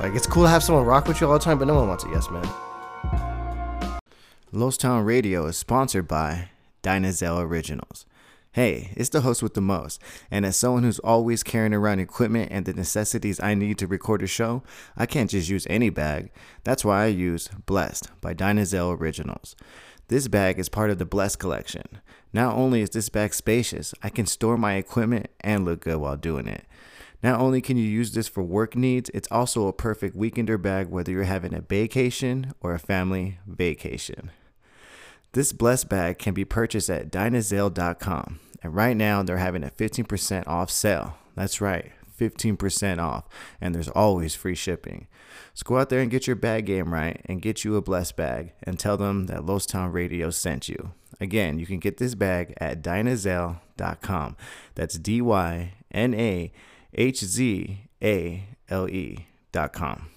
Like, 0.00 0.14
it's 0.14 0.26
cool 0.26 0.42
to 0.44 0.48
have 0.48 0.62
someone 0.64 0.84
rock 0.84 1.06
with 1.06 1.20
you 1.20 1.26
all 1.28 1.34
the 1.34 1.38
time, 1.38 1.58
but 1.58 1.66
no 1.68 1.74
one 1.74 1.86
wants 1.88 2.04
a 2.04 2.08
yes 2.08 2.28
man. 2.30 2.46
Los 4.50 4.76
Town 4.76 5.04
Radio 5.04 5.46
is 5.46 5.56
sponsored 5.56 6.06
by 6.08 6.48
Dynazelle 6.82 7.40
Originals. 7.42 8.06
Hey, 8.54 8.92
it's 8.98 9.08
the 9.08 9.22
host 9.22 9.42
with 9.42 9.54
the 9.54 9.62
most, 9.62 9.98
and 10.30 10.44
as 10.44 10.58
someone 10.58 10.82
who's 10.82 10.98
always 10.98 11.42
carrying 11.42 11.72
around 11.72 12.00
equipment 12.00 12.52
and 12.52 12.66
the 12.66 12.74
necessities 12.74 13.40
I 13.40 13.54
need 13.54 13.78
to 13.78 13.86
record 13.86 14.22
a 14.22 14.26
show, 14.26 14.62
I 14.94 15.06
can't 15.06 15.30
just 15.30 15.48
use 15.48 15.66
any 15.70 15.88
bag. 15.88 16.30
That's 16.62 16.84
why 16.84 17.04
I 17.04 17.06
use 17.06 17.48
Blessed 17.64 18.10
by 18.20 18.34
Dynazelle 18.34 18.94
Originals. 18.94 19.56
This 20.08 20.28
bag 20.28 20.58
is 20.58 20.68
part 20.68 20.90
of 20.90 20.98
the 20.98 21.06
Blessed 21.06 21.38
collection. 21.38 22.00
Not 22.34 22.54
only 22.54 22.82
is 22.82 22.90
this 22.90 23.08
bag 23.08 23.32
spacious, 23.32 23.94
I 24.02 24.10
can 24.10 24.26
store 24.26 24.58
my 24.58 24.74
equipment 24.74 25.28
and 25.40 25.64
look 25.64 25.80
good 25.80 25.96
while 25.96 26.18
doing 26.18 26.46
it. 26.46 26.66
Not 27.22 27.40
only 27.40 27.62
can 27.62 27.78
you 27.78 27.88
use 27.88 28.12
this 28.12 28.28
for 28.28 28.42
work 28.42 28.76
needs, 28.76 29.10
it's 29.14 29.28
also 29.30 29.66
a 29.66 29.72
perfect 29.72 30.14
weekender 30.14 30.60
bag 30.60 30.88
whether 30.88 31.10
you're 31.10 31.24
having 31.24 31.54
a 31.54 31.62
vacation 31.62 32.52
or 32.60 32.74
a 32.74 32.78
family 32.78 33.38
vacation. 33.46 34.30
This 35.32 35.52
blessed 35.52 35.88
bag 35.88 36.18
can 36.18 36.34
be 36.34 36.44
purchased 36.44 36.90
at 36.90 37.10
dynazale.com. 37.10 38.40
And 38.62 38.74
right 38.74 38.96
now 38.96 39.22
they're 39.22 39.38
having 39.38 39.64
a 39.64 39.70
15% 39.70 40.46
off 40.46 40.70
sale. 40.70 41.16
That's 41.34 41.60
right, 41.60 41.90
15% 42.18 42.98
off. 42.98 43.24
And 43.60 43.74
there's 43.74 43.88
always 43.88 44.34
free 44.34 44.54
shipping. 44.54 45.08
So 45.54 45.64
go 45.64 45.78
out 45.78 45.88
there 45.88 46.00
and 46.00 46.10
get 46.10 46.26
your 46.26 46.36
bag 46.36 46.66
game 46.66 46.92
right 46.92 47.20
and 47.24 47.40
get 47.42 47.64
you 47.64 47.76
a 47.76 47.82
blessed 47.82 48.16
bag 48.16 48.52
and 48.62 48.78
tell 48.78 48.96
them 48.96 49.26
that 49.26 49.46
Los 49.46 49.64
Town 49.64 49.90
Radio 49.90 50.30
sent 50.30 50.68
you. 50.68 50.92
Again, 51.18 51.58
you 51.58 51.66
can 51.66 51.78
get 51.78 51.96
this 51.96 52.14
bag 52.14 52.54
at 52.58 52.82
dynazale.com. 52.82 54.36
That's 54.74 54.98
D 54.98 55.22
Y 55.22 55.72
N 55.90 56.14
A 56.14 56.52
H 56.94 57.24
Z 57.24 57.88
A 58.02 58.44
L 58.68 58.88
E.com. 58.88 60.11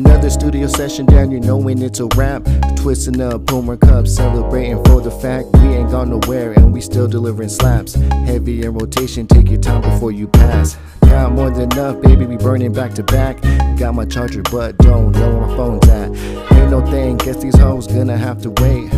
Another 0.00 0.30
studio 0.30 0.66
session 0.66 1.04
down, 1.04 1.30
you 1.30 1.40
knowing 1.40 1.82
it's 1.82 2.00
a 2.00 2.06
wrap. 2.16 2.48
Twisting 2.76 3.20
up 3.20 3.44
Boomer 3.44 3.76
Cup, 3.76 4.06
celebrating 4.06 4.82
for 4.84 5.02
the 5.02 5.10
fact 5.10 5.48
we 5.52 5.74
ain't 5.74 5.90
gone 5.90 6.08
nowhere 6.08 6.52
and 6.54 6.72
we 6.72 6.80
still 6.80 7.06
delivering 7.06 7.50
slaps. 7.50 7.96
Heavy 8.24 8.62
in 8.62 8.72
rotation, 8.72 9.26
take 9.26 9.50
your 9.50 9.60
time 9.60 9.82
before 9.82 10.10
you 10.10 10.26
pass. 10.26 10.78
Got 11.02 11.32
more 11.32 11.50
than 11.50 11.70
enough, 11.72 12.00
baby, 12.00 12.24
we 12.24 12.38
burning 12.38 12.72
back 12.72 12.94
to 12.94 13.02
back. 13.02 13.42
Got 13.78 13.94
my 13.94 14.06
charger, 14.06 14.40
but 14.50 14.78
don't 14.78 15.12
know 15.12 15.36
where 15.36 15.46
my 15.46 15.54
phone's 15.54 15.86
at. 15.88 16.08
Ain't 16.56 16.70
no 16.70 16.80
thing, 16.90 17.18
guess 17.18 17.36
these 17.36 17.58
hoes 17.58 17.86
gonna 17.86 18.16
have 18.16 18.40
to 18.40 18.50
wait. 18.52 18.90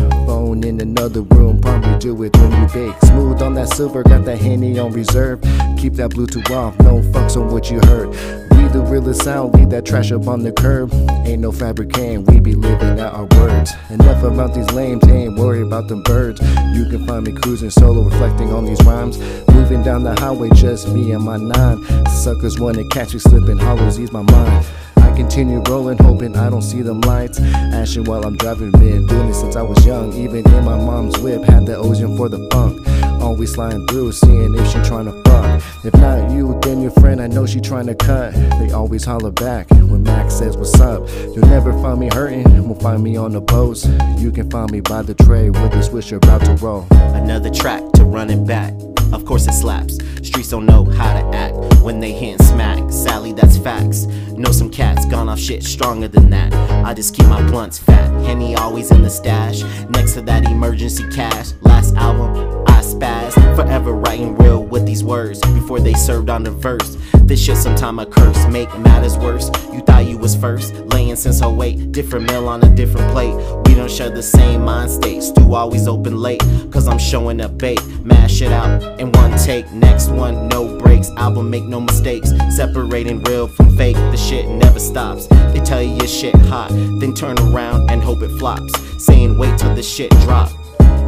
Phone 0.53 0.63
in 0.65 0.79
another 0.81 1.21
room, 1.21 1.59
probably 1.59 1.97
do 1.97 2.11
it 2.21 2.37
when 2.37 2.51
you 2.51 2.67
bake. 2.71 2.95
Smooth 3.05 3.41
on 3.41 3.55
that 3.55 3.69
silver, 3.69 4.03
got 4.03 4.23
that 4.25 4.37
henny 4.37 4.77
on 4.77 4.91
reserve. 4.91 5.41
Keep 5.79 5.93
that 5.93 6.11
Bluetooth 6.11 6.51
off, 6.51 6.77
no 6.79 7.01
fucks 7.11 7.35
on 7.37 7.51
what 7.51 7.71
you 7.71 7.79
heard. 7.85 8.09
We 8.51 8.67
the 8.67 8.85
realest 8.87 9.23
sound, 9.23 9.55
leave 9.55 9.71
that 9.71 9.83
trash 9.83 10.11
up 10.11 10.27
on 10.27 10.43
the 10.43 10.51
curb. 10.51 10.93
Ain't 11.25 11.41
no 11.41 11.51
fabricating, 11.51 12.25
we 12.25 12.39
be 12.39 12.53
living 12.53 12.99
out 12.99 13.15
our 13.15 13.25
words. 13.39 13.71
Enough 13.89 14.23
about 14.23 14.53
these 14.53 14.69
lames, 14.73 15.03
ain't 15.07 15.39
worried 15.39 15.63
about 15.63 15.87
them 15.87 16.03
birds. 16.03 16.39
You 16.75 16.87
can 16.87 17.07
find 17.07 17.25
me 17.25 17.31
cruising 17.31 17.71
solo, 17.71 18.03
reflecting 18.03 18.53
on 18.53 18.65
these 18.65 18.81
rhymes. 18.83 19.17
Moving 19.49 19.81
down 19.81 20.03
the 20.03 20.13
highway, 20.19 20.51
just 20.53 20.87
me 20.89 21.13
and 21.13 21.23
my 21.23 21.37
nine. 21.37 21.83
Suckers 22.09 22.59
wanna 22.59 22.87
catch 22.89 23.15
me 23.15 23.19
slipping, 23.19 23.57
hollows 23.57 23.99
ease 23.99 24.11
my 24.11 24.21
mind. 24.21 24.67
Continue 25.15 25.61
rolling, 25.69 25.97
hoping 25.99 26.35
I 26.35 26.49
don't 26.49 26.61
see 26.61 26.81
them 26.81 27.01
lights. 27.01 27.39
Ashing 27.39 28.05
while 28.05 28.25
I'm 28.25 28.35
driving, 28.37 28.71
been 28.71 29.05
doing 29.05 29.27
this 29.27 29.39
since 29.39 29.55
I 29.55 29.61
was 29.61 29.85
young. 29.85 30.13
Even 30.13 30.39
in 30.39 30.65
my 30.65 30.75
mom's 30.77 31.17
whip, 31.19 31.43
had 31.43 31.65
the 31.65 31.75
ocean 31.75 32.17
for 32.17 32.29
the 32.29 32.47
funk. 32.51 32.87
Always 33.21 33.53
sliding 33.53 33.87
through, 33.87 34.11
seeing 34.11 34.55
if 34.55 34.67
she 34.67 34.79
to 34.79 35.21
fuck. 35.25 35.63
If 35.85 35.93
not 35.95 36.31
you, 36.31 36.59
then 36.61 36.81
your 36.81 36.91
friend, 36.91 37.21
I 37.21 37.27
know 37.27 37.45
she 37.45 37.59
to 37.59 37.95
cut. 37.95 38.33
They 38.33 38.71
always 38.71 39.05
holler 39.05 39.31
back 39.31 39.69
when 39.69 40.03
Max 40.03 40.35
says 40.35 40.57
what's 40.57 40.79
up. 40.79 41.07
You'll 41.35 41.47
never 41.47 41.71
find 41.81 41.99
me 41.99 42.09
hurting, 42.11 42.67
won't 42.67 42.81
find 42.81 43.03
me 43.03 43.15
on 43.15 43.31
the 43.31 43.41
boats. 43.41 43.85
You 44.17 44.31
can 44.31 44.49
find 44.49 44.71
me 44.71 44.81
by 44.81 45.03
the 45.03 45.13
tray 45.13 45.49
with 45.49 45.71
the 45.71 45.79
swisher 45.79 46.17
about 46.17 46.43
to 46.45 46.53
roll. 46.65 46.87
another 46.91 47.49
track 47.49 47.83
to 47.93 48.03
run 48.03 48.29
it 48.29 48.45
back. 48.45 48.73
of 49.13 49.25
course 49.25 49.47
it 49.47 49.53
slaps. 49.53 49.97
Streets 50.27 50.49
don't 50.49 50.65
know 50.65 50.85
how 50.85 51.13
to 51.13 51.37
act 51.37 51.72
when 51.83 51.99
they 51.99 52.13
hit 52.13 52.41
smack. 52.41 52.91
Sally, 52.91 53.33
that's 53.33 53.57
facts. 53.57 54.05
Know 54.37 54.51
some 54.51 54.69
cats 54.69 55.05
gone 55.05 55.29
off 55.29 55.39
shit 55.39 55.63
stronger 55.63 56.07
than 56.07 56.29
that. 56.29 56.53
I 56.85 56.93
just 56.93 57.15
keep 57.15 57.27
my 57.27 57.45
blunts 57.49 57.77
fat. 57.77 58.09
Henny 58.25 58.55
always 58.55 58.89
in 58.91 59.01
the 59.01 59.09
stash. 59.09 59.61
Next 59.89 60.13
to 60.13 60.21
that 60.21 60.45
emergency 60.45 61.03
cash. 61.09 61.51
Last 61.83 61.95
album, 61.97 62.63
I 62.67 62.79
spaz. 62.79 63.33
Forever 63.57 63.91
writing 63.91 64.37
real 64.37 64.63
with 64.63 64.85
these 64.85 65.03
words 65.03 65.41
before 65.41 65.81
they 65.81 65.93
served 65.93 66.29
on 66.29 66.43
the 66.43 66.51
verse. 66.51 66.95
This 67.15 67.43
shit 67.43 67.57
sometime 67.57 67.99
a 67.99 68.05
curse, 68.05 68.47
make 68.47 68.69
matters 68.79 69.17
worse. 69.17 69.49
You 69.73 69.81
thought 69.81 70.05
you 70.05 70.17
was 70.17 70.33
first, 70.33 70.73
laying 70.93 71.17
since 71.17 71.41
08. 71.41 71.91
Different 71.91 72.31
meal 72.31 72.47
on 72.47 72.63
a 72.63 72.73
different 72.73 73.11
plate. 73.11 73.35
We 73.65 73.75
don't 73.75 73.91
share 73.91 74.09
the 74.09 74.23
same 74.23 74.63
mind 74.63 74.91
state. 74.91 75.23
Stew 75.23 75.55
always 75.55 75.85
open 75.85 76.15
late, 76.21 76.41
cause 76.71 76.87
I'm 76.87 76.99
showing 76.99 77.41
up 77.41 77.57
bait. 77.57 77.85
Mash 78.05 78.41
it 78.41 78.53
out 78.53 78.81
in 78.97 79.11
one 79.11 79.37
take. 79.37 79.69
Next 79.73 80.07
one, 80.07 80.47
no 80.47 80.77
breaks. 80.77 81.09
Album, 81.17 81.49
make 81.49 81.65
no 81.65 81.81
mistakes. 81.81 82.31
Separating 82.55 83.21
real 83.23 83.49
from 83.49 83.75
fake. 83.75 83.97
The 83.97 84.15
shit 84.15 84.47
never 84.47 84.79
stops. 84.79 85.27
They 85.51 85.59
tell 85.59 85.81
you 85.81 85.95
your 85.95 86.07
shit 86.07 86.35
hot, 86.47 86.69
then 86.69 87.13
turn 87.13 87.37
around 87.39 87.91
and 87.91 88.01
hope 88.01 88.21
it 88.21 88.31
flops. 88.39 88.71
Saying 89.03 89.37
wait 89.37 89.57
till 89.57 89.75
the 89.75 89.83
shit 89.83 90.11
drop 90.21 90.49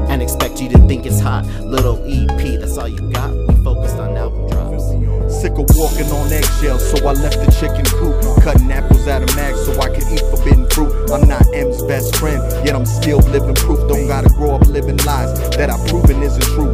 and 0.09 0.21
expect 0.21 0.61
you 0.61 0.69
to 0.69 0.77
think 0.87 1.05
it's 1.05 1.19
hot. 1.19 1.45
Little 1.61 2.01
EP, 2.05 2.59
that's 2.59 2.77
all 2.77 2.87
you 2.87 3.11
got. 3.11 3.31
We 3.33 3.55
focused 3.63 3.97
on 3.97 4.15
album 4.17 4.49
drops. 4.49 4.85
Sick 5.41 5.53
of 5.53 5.65
walking 5.75 6.09
on 6.11 6.31
eggshells, 6.31 6.89
so 6.89 7.07
I 7.07 7.13
left 7.13 7.39
the 7.43 7.51
chicken 7.59 7.85
coop. 7.85 8.43
Cutting 8.43 8.71
apples 8.71 9.07
out 9.07 9.23
of 9.23 9.35
mags 9.35 9.65
so 9.65 9.79
I 9.81 9.89
could 9.89 10.07
eat 10.13 10.23
forbidden 10.29 10.69
fruit. 10.69 10.93
I'm 11.11 11.27
not 11.27 11.45
M's 11.53 11.81
best 11.83 12.15
friend, 12.15 12.41
yet 12.65 12.75
I'm 12.75 12.85
still 12.85 13.19
living 13.29 13.55
proof. 13.55 13.79
Don't 13.89 14.07
gotta 14.07 14.29
grow 14.29 14.55
up 14.55 14.67
living 14.67 14.97
lies 14.97 15.33
that 15.57 15.69
I've 15.69 15.87
proven 15.87 16.21
isn't 16.21 16.43
true. 16.53 16.73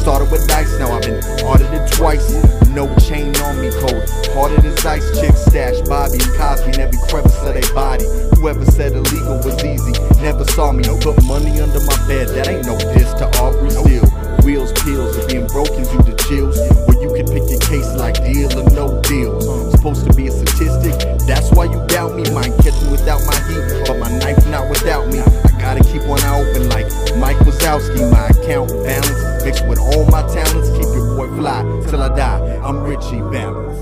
Started 0.00 0.32
with 0.32 0.46
dice, 0.48 0.78
now 0.78 0.90
I've 0.92 1.02
been 1.02 1.20
audited 1.44 1.92
twice. 1.92 2.32
No 2.72 2.88
chain 2.96 3.36
on 3.44 3.60
me, 3.60 3.70
cold. 3.84 4.00
Hearted 4.32 4.64
as 4.64 4.86
ice, 4.86 5.04
chicks 5.20 5.44
stash 5.44 5.80
Bobby 5.88 6.16
and 6.16 6.32
Cosby 6.40 6.72
in 6.72 6.80
every 6.80 6.98
crevice 7.08 7.36
of 7.44 7.52
their 7.52 7.74
body. 7.74 8.06
Whoever 8.36 8.64
said 8.64 8.92
illegal 8.92 9.36
was 9.44 9.62
easy, 9.62 9.92
never 10.22 10.44
saw 10.44 10.72
me. 10.72 10.84
No 10.84 10.96
put 10.98 11.22
money 11.24 11.60
under 11.60 11.80
my 11.84 11.96
bed, 12.08 12.28
that 12.32 12.48
ain't 12.48 12.64
no 12.64 12.78
diss 12.96 13.12
to 13.20 13.28
Aubrey 13.38 13.70
Seal. 13.70 14.06
Wheels, 14.40 14.72
peels, 14.80 15.16
and 15.16 15.28
being 15.28 15.46
broken 15.48 15.84
due 15.84 16.02
to 16.08 16.16
chills. 16.24 16.56
Where 16.88 16.96
you 16.96 17.12
can 17.12 17.26
pick 17.28 17.44
your 17.50 17.60
case 17.60 17.92
like 18.00 18.16
deal 18.24 18.48
or 18.56 18.64
no 18.70 19.02
deal. 19.02 19.40
Supposed 19.70 20.06
to 20.06 20.14
be 20.14 20.28
a 20.28 20.32
statistic, 20.32 20.96
that's 21.28 21.50
why 21.52 21.64
you 21.64 21.84
doubt 21.88 22.16
me. 22.16 22.24
Might 22.32 22.56
catch 22.64 22.80
me 22.82 22.90
without 22.90 23.20
my 23.28 23.36
heat, 23.52 23.84
but 23.86 23.98
my 23.98 24.08
knife 24.18 24.40
not 24.48 24.70
without 24.70 25.08
me. 25.08 25.20
Gotta 25.70 25.84
keep 25.84 26.02
one 26.02 26.20
eye 26.22 26.40
open 26.40 26.68
like 26.70 26.86
Mike 27.16 27.36
Wazowski. 27.46 28.10
My 28.10 28.26
account 28.26 28.70
balance 28.70 29.44
mixed 29.44 29.64
with 29.68 29.78
all 29.78 30.04
my 30.06 30.22
talents. 30.22 30.68
Keep 30.70 30.80
your 30.96 31.14
boy 31.14 31.28
fly 31.36 31.62
till 31.88 32.02
I 32.02 32.08
die. 32.08 32.56
I'm 32.56 32.82
Ritchie 32.82 33.20
Valens. 33.30 33.78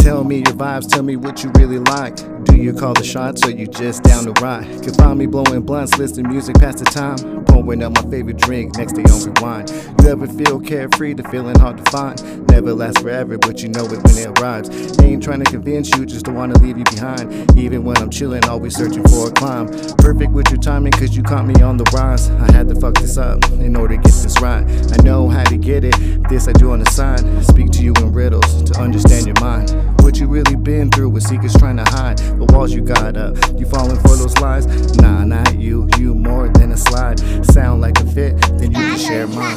Tell 0.00 0.24
me 0.24 0.36
your 0.36 0.54
vibes, 0.56 0.88
tell 0.88 1.02
me 1.02 1.16
what 1.16 1.44
you 1.44 1.50
really 1.56 1.78
like. 1.78 2.16
Do 2.44 2.56
you 2.56 2.72
call 2.72 2.94
the 2.94 3.04
shots 3.04 3.46
or 3.46 3.50
you 3.50 3.66
just 3.66 4.02
down 4.02 4.24
to 4.24 4.32
ride? 4.42 4.64
Can 4.82 4.94
find 4.94 5.18
me 5.18 5.26
blowing 5.26 5.60
blunts, 5.60 5.98
listening 5.98 6.32
music 6.32 6.56
past 6.58 6.78
the 6.78 6.86
time. 6.86 7.44
Pouring 7.44 7.82
up 7.82 7.92
my 7.92 8.10
favorite 8.10 8.38
drink 8.38 8.76
next 8.76 8.94
to 8.94 9.02
on 9.02 9.22
rewind. 9.22 9.70
You 10.00 10.08
ever 10.08 10.26
feel 10.26 10.58
carefree 10.58 11.14
the 11.14 11.22
feeling 11.24 11.58
hard 11.58 11.76
to 11.76 11.90
find? 11.90 12.48
Never 12.48 12.72
lasts 12.72 13.02
forever, 13.02 13.36
but 13.36 13.62
you 13.62 13.68
know 13.68 13.84
it 13.84 14.02
when 14.02 14.16
it 14.16 14.38
arrives. 14.38 14.70
Ain't 15.00 15.22
trying 15.22 15.44
to 15.44 15.50
convince 15.50 15.94
you, 15.96 16.06
just 16.06 16.24
don't 16.24 16.34
wanna 16.34 16.58
leave 16.58 16.78
you 16.78 16.84
behind. 16.84 17.56
Even 17.58 17.84
when 17.84 17.98
I'm 17.98 18.10
chilling, 18.10 18.44
always 18.44 18.74
searching 18.74 19.06
for 19.06 19.28
a 19.28 19.30
climb. 19.30 19.68
Perfect 19.98 20.32
with 20.32 20.50
your 20.50 20.60
timing, 20.60 20.92
cause 20.92 21.14
you 21.14 21.22
caught 21.22 21.46
me 21.46 21.60
on 21.62 21.76
the 21.76 21.84
rise. 21.94 22.30
I 22.30 22.52
had 22.52 22.68
to 22.70 22.74
fuck 22.80 22.94
this 22.94 23.18
up 23.18 23.44
in 23.52 23.76
order 23.76 23.96
to 23.96 24.02
get 24.02 24.12
this 24.12 24.40
right. 24.40 24.64
I 24.64 25.02
know 25.02 25.28
how 25.28 25.44
to 25.44 25.58
get 25.58 25.84
it, 25.84 25.94
this 26.28 26.48
I 26.48 26.52
do 26.52 26.72
on 26.72 26.80
the 26.80 26.90
side. 26.90 27.20
Speak 27.44 27.70
to 27.72 27.82
you 27.82 27.92
in 28.00 28.12
riddles 28.12 28.62
to 28.70 28.80
understand 28.80 29.26
your 29.26 29.38
mind. 29.40 29.70
What 30.02 30.18
you 30.18 30.26
really 30.26 30.56
been 30.56 30.90
through, 30.90 31.10
what 31.10 31.22
secrets 31.22 31.56
trying 31.58 31.76
to 31.76 31.84
hide. 31.84 32.18
The 32.18 32.44
walls 32.52 32.72
you 32.72 32.80
got 32.80 33.16
up, 33.16 33.36
you 33.58 33.66
falling 33.66 33.98
for 34.00 34.16
those 34.16 34.36
lies? 34.38 34.66
Nah, 34.96 35.24
not 35.24 35.56
you, 35.56 35.88
you 35.98 36.14
more 36.14 36.48
than 36.48 36.72
a 36.72 36.76
slide. 36.76 37.20
Sound 37.46 37.80
like 37.80 37.98
a 38.00 38.06
fit, 38.06 38.40
then 38.58 38.72
you 38.72 38.78
can 38.78 38.98
share 38.98 39.26
mine. 39.28 39.56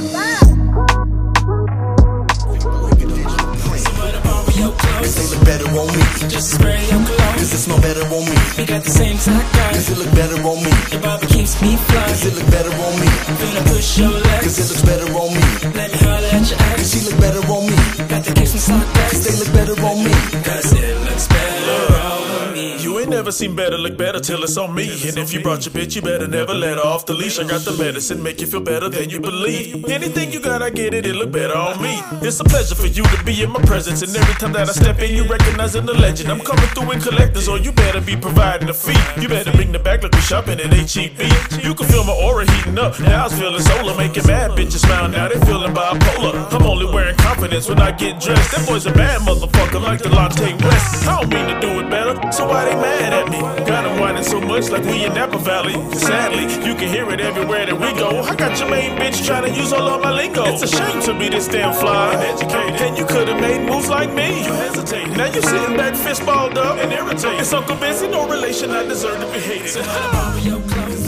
Cause 4.53 5.15
they 5.17 5.25
look 5.35 5.45
better 5.45 5.65
on 5.65 5.87
me. 5.89 6.03
Just 6.29 6.53
spray 6.53 6.77
your 6.85 7.01
cologne. 7.01 7.37
Cause 7.41 7.53
it 7.53 7.57
smell 7.57 7.81
better 7.81 8.05
on 8.05 8.21
me. 8.21 8.37
We 8.57 8.65
got 8.65 8.83
the 8.83 8.91
same 8.91 9.17
type 9.17 9.41
guy. 9.51 9.73
Cause 9.73 9.89
it 9.89 9.97
look 9.97 10.13
better 10.13 10.37
on 10.45 10.61
me. 10.61 10.71
Your 10.93 11.01
barber 11.01 11.25
keeps 11.25 11.59
me 11.61 11.75
fly. 11.75 12.05
Cause 12.05 12.25
it 12.25 12.35
look 12.37 12.49
better 12.51 12.69
on 12.69 12.93
me. 13.01 13.09
Finna 13.41 13.65
push 13.73 13.97
your 13.97 14.13
legs. 14.13 14.45
Cause 14.45 14.57
it 14.61 14.67
looks 14.69 14.83
better 14.85 15.09
on 15.09 15.33
me. 15.33 15.41
Let 15.73 15.89
me 15.91 15.97
holler 16.05 16.29
at 16.37 16.45
your 16.45 16.59
Cause 16.77 16.91
she 16.93 16.99
look 17.01 17.17
better 17.19 17.41
on 17.49 17.65
me. 17.65 17.77
Got 18.05 18.21
the 18.25 18.33
kicks 18.37 18.51
from 18.51 18.61
sock 18.61 18.85
Cause 18.93 19.25
they 19.25 19.35
look 19.41 19.51
better 19.57 19.77
on 19.81 19.97
me. 20.05 20.13
Cause 20.45 20.69
it 20.71 21.01
looks 21.01 21.27
better 21.27 21.97
on 21.97 22.53
me. 22.53 22.77
You 22.77 22.92
ain't 23.03 23.11
never 23.11 23.31
seen 23.31 23.55
better 23.55 23.77
look 23.77 23.97
better 23.97 24.19
till 24.19 24.43
it's 24.43 24.57
on 24.57 24.73
me. 24.73 24.87
And 25.07 25.17
if 25.17 25.33
you 25.33 25.41
brought 25.41 25.65
your 25.65 25.73
bitch, 25.73 25.95
you 25.95 26.01
better 26.01 26.27
never 26.27 26.53
let 26.53 26.77
her 26.77 26.83
off 26.83 27.05
the 27.05 27.13
leash. 27.13 27.37
I 27.37 27.43
got 27.43 27.61
the 27.61 27.73
medicine, 27.73 28.23
make 28.23 28.39
you 28.39 28.47
feel 28.47 28.61
better 28.61 28.89
than 28.89 29.09
you 29.09 29.19
believe. 29.19 29.85
Anything 29.85 30.31
you 30.31 30.39
got, 30.39 30.61
I 30.61 30.69
get 30.69 30.93
it, 30.93 31.05
it 31.05 31.15
look 31.15 31.31
better 31.31 31.55
on 31.55 31.81
me. 31.81 31.99
It's 32.25 32.39
a 32.39 32.43
pleasure 32.43 32.75
for 32.75 32.87
you 32.87 33.03
to 33.03 33.23
be 33.23 33.43
in 33.43 33.51
my 33.51 33.61
presence. 33.61 34.01
And 34.01 34.15
every 34.15 34.35
time 34.35 34.53
that 34.53 34.69
I 34.69 34.71
step 34.71 34.99
in, 34.99 35.15
you 35.15 35.27
recognizing 35.27 35.85
the 35.85 35.93
legend. 35.93 36.31
I'm 36.31 36.39
coming 36.39 36.67
through 36.73 36.91
in 36.91 37.01
collectors, 37.01 37.47
or 37.47 37.57
you 37.57 37.71
better 37.71 37.99
be 37.99 38.15
providing 38.15 38.69
a 38.69 38.73
fee. 38.73 38.95
You 39.21 39.27
better 39.27 39.51
bring 39.51 39.71
the 39.71 39.79
back 39.79 40.01
like 40.03 40.13
we 40.13 40.21
shopping 40.21 40.59
at 40.59 40.71
HEB. 40.71 41.19
You 41.63 41.75
can 41.75 41.87
feel 41.87 42.03
my 42.05 42.13
aura 42.13 42.49
heating 42.49 42.79
up. 42.79 42.99
Now 42.99 43.21
I 43.21 43.23
was 43.25 43.37
feeling 43.37 43.61
solar, 43.61 43.97
making 43.97 44.27
mad 44.27 44.51
bitches 44.51 44.85
smile. 44.85 45.09
Now 45.09 45.27
they 45.27 45.39
feeling 45.45 45.73
bipolar. 45.73 46.51
I'm 46.53 46.63
only 46.63 46.85
wearing 46.85 47.17
confidence 47.17 47.67
when 47.67 47.81
I 47.81 47.91
get 47.91 48.21
dressed. 48.21 48.51
That 48.51 48.67
boy's 48.67 48.85
a 48.85 48.93
bad 48.93 49.21
motherfucker 49.21 49.81
like 49.81 50.01
the 50.01 50.09
Latte 50.09 50.53
West. 50.63 51.07
I 51.07 51.19
don't 51.19 51.29
mean 51.29 51.47
to 51.47 51.59
do 51.59 51.79
it 51.81 51.89
better, 51.89 52.31
so 52.31 52.47
why 52.47 52.65
they 52.65 52.75
mad 52.75 52.92
at 53.01 53.29
me? 53.29 53.39
Got 53.65 53.85
'em 53.85 53.99
whining 53.99 54.23
so 54.23 54.39
much 54.39 54.69
like 54.69 54.83
we 54.83 55.05
in 55.05 55.13
Napa 55.13 55.37
Valley. 55.37 55.75
Sadly, 55.95 56.43
you 56.67 56.75
can 56.75 56.89
hear 56.89 57.09
it 57.11 57.21
everywhere 57.21 57.65
that 57.65 57.79
we 57.79 57.91
go. 57.93 58.21
I 58.21 58.35
got 58.35 58.59
your 58.59 58.69
main 58.69 58.97
bitch 58.97 59.25
trying 59.25 59.45
to 59.45 59.51
use 59.51 59.71
all 59.73 59.87
of 59.87 60.01
my 60.01 60.11
lingo. 60.11 60.45
It's 60.45 60.63
a 60.63 60.67
shame 60.67 61.01
to 61.01 61.13
be 61.17 61.29
this 61.29 61.47
damn 61.47 61.73
fly 61.73 62.13
and 62.13 62.23
educated. 62.23 62.81
And 62.81 62.97
you 62.97 63.05
could 63.05 63.27
have 63.27 63.39
made 63.39 63.61
moves 63.69 63.89
like 63.89 64.11
me. 64.13 64.43
You 64.45 64.53
hesitate. 64.53 65.07
Now 65.17 65.25
you 65.25 65.41
sitting 65.41 65.75
back, 65.77 65.95
fist 65.95 66.25
balled 66.25 66.57
up 66.57 66.77
and 66.77 66.91
irritated. 66.91 67.39
It's 67.39 67.53
Uncle 67.53 67.75
Busy, 67.77 68.07
no 68.07 68.27
relation. 68.27 68.71
I 68.71 68.83
deserve 68.83 69.19
to 69.19 69.27
be 69.27 69.39
hated. 69.39 71.02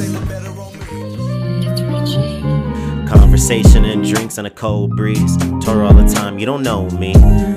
Conversation 3.36 3.84
and 3.84 4.02
drinks 4.02 4.38
and 4.38 4.48
a 4.48 4.50
cold 4.50 4.96
breeze. 4.96 5.36
Tour 5.60 5.84
all 5.84 5.94
the 5.94 6.10
time, 6.10 6.40
you 6.40 6.46
don't 6.46 6.64
know 6.64 6.90
me. 6.92 7.14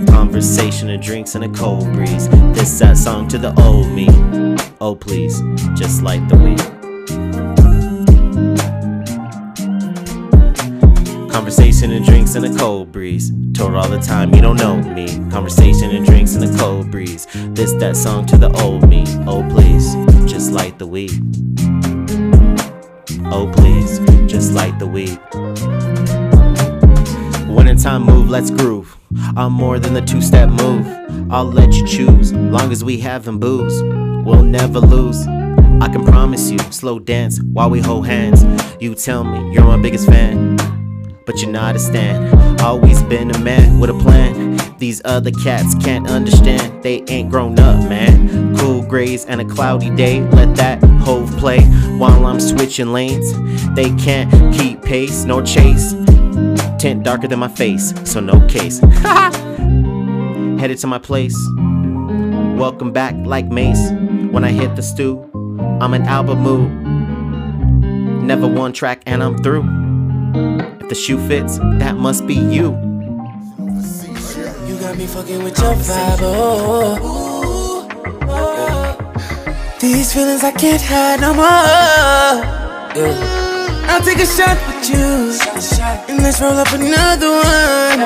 Conversation 0.09 0.91
and 0.91 1.01
drinks 1.01 1.37
and 1.37 1.45
a 1.45 1.49
cold 1.51 1.85
breeze. 1.93 2.29
This 2.53 2.77
sad 2.77 2.99
song 2.99 3.29
to 3.29 3.39
the 3.39 3.55
old 3.63 3.87
me. 3.93 4.09
Oh 4.81 4.97
please, 4.97 5.41
just 5.79 6.03
like 6.03 6.27
the 6.29 6.37
weed. 6.37 6.59
Conversation 11.31 11.93
and 11.93 12.05
drinks 12.05 12.35
and 12.35 12.45
a 12.45 12.59
cold 12.59 12.91
breeze. 12.91 13.31
Tour 13.55 13.77
all 13.77 13.89
the 13.89 14.01
time, 14.01 14.35
you 14.35 14.41
don't 14.41 14.57
know 14.57 14.79
me. 14.83 15.07
Conversation 15.31 15.93
and 15.93 16.05
drinks 16.05 16.35
and 16.35 16.43
a 16.43 16.59
cold 16.59 16.91
breeze. 16.91 17.29
This 17.51 17.73
that 17.75 17.97
song 17.97 18.27
to 18.27 18.37
the 18.37 18.51
old 18.61 18.89
me. 18.89 19.05
Oh 19.29 19.49
please, 19.49 19.95
just 20.29 20.51
like 20.51 20.77
the 20.77 20.89
weed. 20.89 21.13
Oh 23.31 23.49
please, 23.55 24.01
just 24.27 24.55
like 24.55 24.77
the 24.81 24.87
weed. 24.89 25.21
Wintertime 27.49 28.03
move, 28.03 28.29
let's 28.29 28.51
groove. 28.51 28.97
I'm 29.37 29.53
more 29.53 29.79
than 29.79 29.95
the 29.95 30.03
two 30.03 30.21
step 30.21 30.51
move. 30.51 30.87
I'll 31.31 31.45
let 31.45 31.75
you 31.75 31.87
choose, 31.87 32.33
long 32.33 32.71
as 32.71 32.85
we 32.85 32.99
having 32.99 33.39
booze. 33.39 33.83
We'll 34.25 34.45
never 34.45 34.81
lose. 34.81 35.27
I 35.81 35.89
can 35.89 36.05
promise 36.05 36.51
you, 36.51 36.59
slow 36.71 36.99
dance 36.99 37.41
while 37.43 37.71
we 37.71 37.81
hold 37.81 38.07
hands. 38.07 38.45
You 38.81 38.95
tell 38.95 39.25
me 39.25 39.53
you're 39.53 39.65
my 39.65 39.81
biggest 39.81 40.07
fan, 40.07 40.57
but 41.25 41.41
you're 41.41 41.51
not 41.51 41.77
a 41.77 41.79
stan. 41.79 42.61
Always 42.61 43.03
been 43.05 43.35
a 43.35 43.39
man 43.39 43.81
with 43.81 43.91
a 43.91 43.99
plan. 43.99 44.59
These 44.79 45.01
other 45.05 45.31
cats 45.31 45.75
can't 45.77 46.09
understand, 46.09 46.83
they 46.83 47.03
ain't 47.09 47.31
grown 47.31 47.59
up, 47.59 47.89
man. 47.89 48.57
Cool 48.59 48.83
grays 48.83 49.25
and 49.25 49.41
a 49.41 49.45
cloudy 49.45 49.91
day, 49.91 50.21
let 50.21 50.55
that 50.57 50.83
hove 50.85 51.31
play 51.39 51.63
while 51.97 52.27
I'm 52.27 52.41
switching 52.41 52.93
lanes. 52.93 53.33
They 53.75 53.95
can't 53.97 54.31
keep 54.55 54.83
pace 54.83 55.25
nor 55.25 55.43
chase. 55.43 55.95
Tint 56.79 57.03
darker 57.03 57.27
than 57.27 57.41
my 57.41 57.49
face, 57.49 57.93
so 58.05 58.21
no 58.21 58.41
case. 58.47 58.79
Headed 60.61 60.79
to 60.79 60.87
my 60.87 60.99
place. 61.01 61.37
Welcome 62.57 62.93
back 62.93 63.17
like 63.27 63.47
Mace. 63.47 63.91
When 64.31 64.45
I 64.45 64.53
hit 64.53 64.77
the 64.77 64.83
stew, 64.83 65.29
I'm 65.81 65.93
in 65.95 66.03
album 66.03 66.39
mood. 66.39 66.71
Never 68.23 68.47
one 68.47 68.73
track 68.73 69.03
and 69.07 69.25
I'm 69.25 69.39
through. 69.39 69.65
If 70.81 70.89
the 70.89 70.95
shoe 70.95 71.19
fits, 71.27 71.59
that 71.59 71.97
must 71.97 72.29
be 72.29 72.35
you. 72.35 72.77
You 74.67 74.79
got 74.79 74.97
me 74.97 75.07
fucking 75.07 75.43
with 75.43 75.59
your 75.59 75.75
vibe. 75.75 76.19
Oh, 76.21 76.99
oh, 77.03 77.89
oh. 78.29 79.79
These 79.81 80.15
feelings 80.15 80.45
I 80.45 80.53
can't 80.53 80.81
hide 80.81 81.21
no 81.21 81.35
more. 81.35 83.05
Yeah. 83.05 83.48
I'll 83.89 84.03
take 84.03 84.19
a 84.19 84.27
shot 84.27 84.57
with 84.67 84.91
you, 84.91 85.33
and 86.09 86.23
let's 86.23 86.41
roll 86.41 86.53
up 86.53 86.71
another 86.73 87.31
one. 87.31 87.99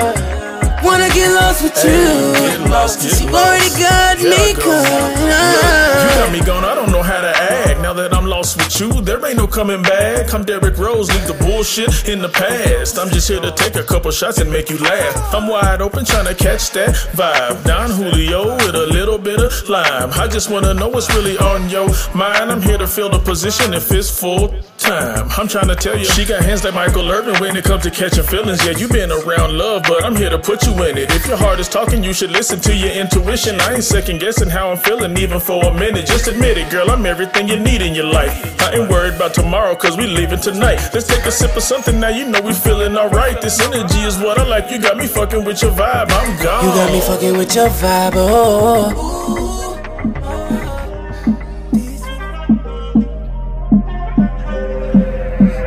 Wanna 0.83 1.09
get 1.11 1.31
lost 1.35 1.63
with 1.63 1.77
you. 1.85 2.33
Get 2.35 2.71
lost, 2.71 3.03
get 3.03 3.21
You 3.21 3.31
lost. 3.31 3.47
already 3.47 3.71
got 3.79 4.19
me 4.19 4.55
caught. 4.55 5.19
You 5.19 6.11
got 6.21 6.33
me 6.33 6.41
gone, 6.41 6.65
I 6.65 6.75
don't 6.75 6.91
know 6.91 7.03
how 7.03 7.21
to 7.21 7.29
act. 7.29 7.62
Now 7.93 8.09
that 8.09 8.15
I'm 8.15 8.25
lost 8.25 8.57
with 8.57 8.81
you, 8.81 9.03
there 9.03 9.23
ain't 9.27 9.37
no 9.37 9.47
coming 9.47 9.83
back. 9.83 10.33
I'm 10.33 10.47
Derrick 10.47 10.79
Rose, 10.79 11.11
leave 11.11 11.27
the 11.27 11.35
bullshit 11.45 12.09
in 12.09 12.23
the 12.23 12.29
past. 12.31 12.99
I'm 12.99 13.11
just 13.11 13.29
here 13.29 13.39
to 13.39 13.53
take 13.53 13.75
a 13.75 13.83
couple 13.83 14.11
shots 14.11 14.39
and 14.39 14.51
make 14.51 14.71
you 14.71 14.79
laugh. 14.79 15.35
I'm 15.35 15.47
wide 15.47 15.83
open 15.83 16.07
trying 16.07 16.25
to 16.25 16.35
catch 16.35 16.71
that 16.71 16.95
vibe. 17.13 17.63
Don 17.67 17.91
Julio 17.91 18.57
with 18.57 18.75
a 18.75 18.87
little 18.87 19.19
bit 19.19 19.41
of 19.41 19.53
lime. 19.69 20.09
I 20.13 20.27
just 20.27 20.49
wanna 20.49 20.73
know 20.73 20.89
what's 20.89 21.15
really 21.15 21.37
on 21.37 21.69
your 21.69 21.87
mind. 22.15 22.51
I'm 22.51 22.63
here 22.63 22.79
to 22.79 22.87
fill 22.87 23.11
the 23.11 23.19
position 23.19 23.75
if 23.75 23.93
it's 23.93 24.09
full 24.09 24.55
time. 24.79 25.29
I'm 25.37 25.47
trying 25.47 25.69
to 25.69 25.77
tell 25.77 25.99
you, 25.99 26.07
she 26.07 26.25
got 26.25 26.43
hands 26.43 26.65
like 26.65 26.75
Michael 26.75 27.11
Irvin 27.11 27.39
when 27.41 27.57
it 27.57 27.65
comes 27.65 27.83
to 27.83 27.91
catching 27.91 28.25
feelings. 28.25 28.65
Yeah, 28.65 28.73
you 28.77 28.89
been 28.89 29.13
around 29.13 29.59
love, 29.59 29.83
but 29.87 30.03
I'm 30.03 30.17
here 30.17 30.31
to 30.31 30.39
put 30.39 30.67
you 30.67 30.73
in 30.85 30.97
it. 30.97 31.11
If 31.11 31.27
your 31.27 31.37
heart 31.37 31.61
is 31.61 31.69
talking, 31.69 32.03
you 32.03 32.15
should 32.15 32.31
listen 32.31 32.59
to 32.61 32.75
your 32.75 32.91
intuition. 32.91 33.61
I 33.61 33.75
ain't 33.75 33.85
second 33.85 34.21
guessing 34.21 34.49
how 34.49 34.71
I'm 34.71 34.79
feeling, 34.79 35.17
even 35.19 35.41
for 35.41 35.63
a 35.65 35.75
minute. 35.75 36.07
Just 36.07 36.27
admit 36.27 36.57
it, 36.57 36.71
girl, 36.71 36.91
I'm 36.91 37.05
everything 37.05 37.49
you 37.49 37.59
need 37.83 37.89
in 37.89 37.95
your 37.95 38.07
life. 38.13 38.61
I 38.61 38.75
ain't 38.75 38.91
worried 38.91 39.15
about 39.15 39.35
tomorrow, 39.35 39.75
cause 39.75 39.97
we 39.97 40.07
leaving 40.07 40.41
tonight. 40.41 40.79
Let's 40.95 41.07
take 41.07 41.25
a 41.27 41.33
sip 41.33 41.57
of 41.57 41.63
something 41.63 41.99
now, 42.01 42.09
you 42.09 42.27
know 42.29 42.41
we 42.41 42.53
feeling 42.53 42.97
alright. 42.97 43.41
This 43.41 43.61
energy 43.61 44.01
is 44.01 44.19
what 44.19 44.39
I 44.39 44.45
like. 44.45 44.71
You 44.71 44.81
got 44.81 44.97
me 44.97 45.07
fucking 45.07 45.45
with 45.45 45.63
your 45.63 45.73
vibe, 45.73 46.11
I'm 46.11 46.43
gone. 46.43 46.65
You 46.65 46.71
got 46.75 46.93
me 46.93 47.01
fucking 47.01 47.37
with 47.37 47.55
your 47.55 47.69
vibe, 47.69 48.13
oh. 48.17 49.09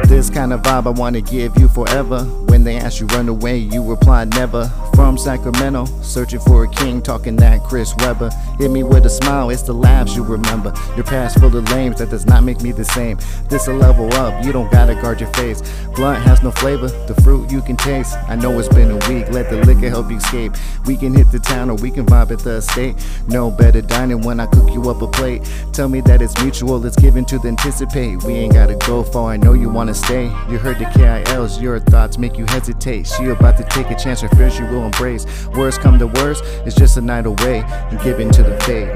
This 0.08 0.30
kind 0.30 0.54
of 0.54 0.62
vibe 0.62 0.88
I 0.88 0.92
wanna 0.92 1.22
give 1.22 1.58
you 1.60 1.68
forever. 1.68 2.45
They 2.66 2.78
ask 2.78 3.00
you 3.00 3.06
run 3.08 3.30
away, 3.30 3.60
you 3.60 3.84
reply 3.84 4.26
never. 4.26 4.68
From 4.96 5.20
Sacramento, 5.20 5.86
searching 6.02 6.40
for 6.40 6.64
a 6.64 6.68
king, 6.68 7.00
talking 7.00 7.36
that 7.36 7.62
Chris 7.64 7.94
Webber. 7.98 8.32
Hit 8.58 8.72
me 8.72 8.82
with 8.82 9.06
a 9.06 9.10
smile, 9.10 9.52
it's 9.52 9.62
the 9.62 9.74
laughs 9.74 10.16
you 10.16 10.24
remember. 10.24 10.74
Your 10.96 11.04
past 11.04 11.38
full 11.40 11.56
of 11.56 11.70
lames, 11.70 12.00
that 12.00 12.10
does 12.10 12.26
not 12.26 12.44
make 12.44 12.62
me 12.62 12.72
the 12.72 12.86
same. 12.86 13.20
This 13.50 13.68
a 13.68 13.74
level 13.74 14.12
up, 14.14 14.44
you 14.44 14.52
don't 14.52 14.72
gotta 14.72 14.96
guard 14.96 15.20
your 15.20 15.32
face. 15.34 15.62
Blunt 15.96 16.24
has 16.24 16.42
no 16.42 16.50
flavor, 16.52 16.88
the 17.06 17.14
fruit 17.22 17.52
you 17.52 17.62
can 17.62 17.78
taste. 17.78 18.16
I 18.28 18.36
know 18.36 18.58
it's 18.58 18.70
been 18.70 18.90
a 18.90 18.96
week, 19.10 19.30
let 19.30 19.50
the 19.50 19.58
liquor 19.66 19.90
help 19.90 20.10
you 20.10 20.18
escape. 20.18 20.54
We 20.86 20.98
can 20.98 21.14
hit 21.14 21.32
the 21.32 21.40
town 21.40 21.70
or 21.70 21.76
we 21.76 21.92
can 21.92 22.06
vibe 22.06 22.32
at 22.32 22.40
the 22.40 22.56
estate. 22.56 22.96
No 23.28 23.52
better 23.52 23.82
dining 23.82 24.22
when 24.22 24.40
I 24.40 24.48
cook 24.48 24.72
you 24.72 24.90
up 24.90 25.02
a 25.02 25.08
plate. 25.08 25.44
Tell 25.72 25.90
me 25.90 26.02
that 26.02 26.22
it's 26.22 26.42
mutual, 26.42 26.84
it's 26.86 26.96
given 26.96 27.26
to 27.26 27.38
the 27.38 27.50
anticipate. 27.50 28.24
We 28.24 28.34
ain't 28.34 28.54
gotta 28.54 28.76
go 28.88 29.04
far, 29.04 29.32
I 29.32 29.38
know 29.38 29.54
you 29.54 29.70
wanna 29.70 29.94
stay. 29.94 30.24
You 30.50 30.58
heard 30.58 30.80
the 30.80 30.86
KILs, 30.86 31.62
your 31.62 31.80
thoughts 31.80 32.18
make 32.18 32.38
you 32.38 32.46
hesitate. 32.56 33.06
She 33.06 33.26
about 33.26 33.57
to 33.57 33.65
take 33.65 33.91
a 33.91 33.95
chance, 33.95 34.22
her 34.22 34.30
fears 34.30 34.57
you 34.57 34.65
will 34.68 34.86
embrace. 34.86 35.26
Worst 35.57 35.82
come 35.82 35.99
to 35.99 36.07
worst, 36.07 36.41
it's 36.65 36.76
just 36.76 36.95
a 36.95 37.02
night 37.02 37.26
away 37.26 37.64
and 37.68 37.99
in 37.99 38.32
to 38.32 38.44
the 38.44 38.57
fate. 38.61 38.94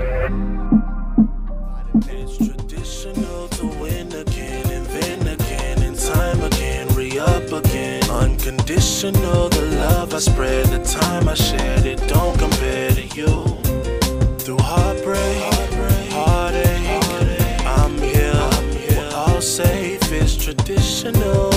It's 2.07 2.37
traditional 2.37 3.49
to 3.49 3.65
win 3.81 4.07
again, 4.13 4.65
invent 4.71 5.41
again, 5.41 5.83
in 5.83 5.93
time 5.97 6.41
again, 6.41 6.87
re 6.95 7.19
up 7.19 7.51
again. 7.51 8.09
Unconditional, 8.09 9.49
the 9.49 9.65
love 9.83 10.13
I 10.13 10.19
spread, 10.19 10.67
the 10.67 10.81
time 10.83 11.27
I 11.27 11.33
shared, 11.33 11.85
it 11.85 11.99
don't 12.07 12.39
compare 12.39 12.91
to 12.91 13.05
you. 13.19 13.33
Through 14.43 14.59
heartbreak, 14.59 15.43
heartache, 16.13 17.01
I'm 17.77 17.97
here, 17.97 18.49
we're 18.89 19.11
all 19.13 19.41
safe, 19.41 20.09
it's 20.13 20.37
traditional. 20.37 21.48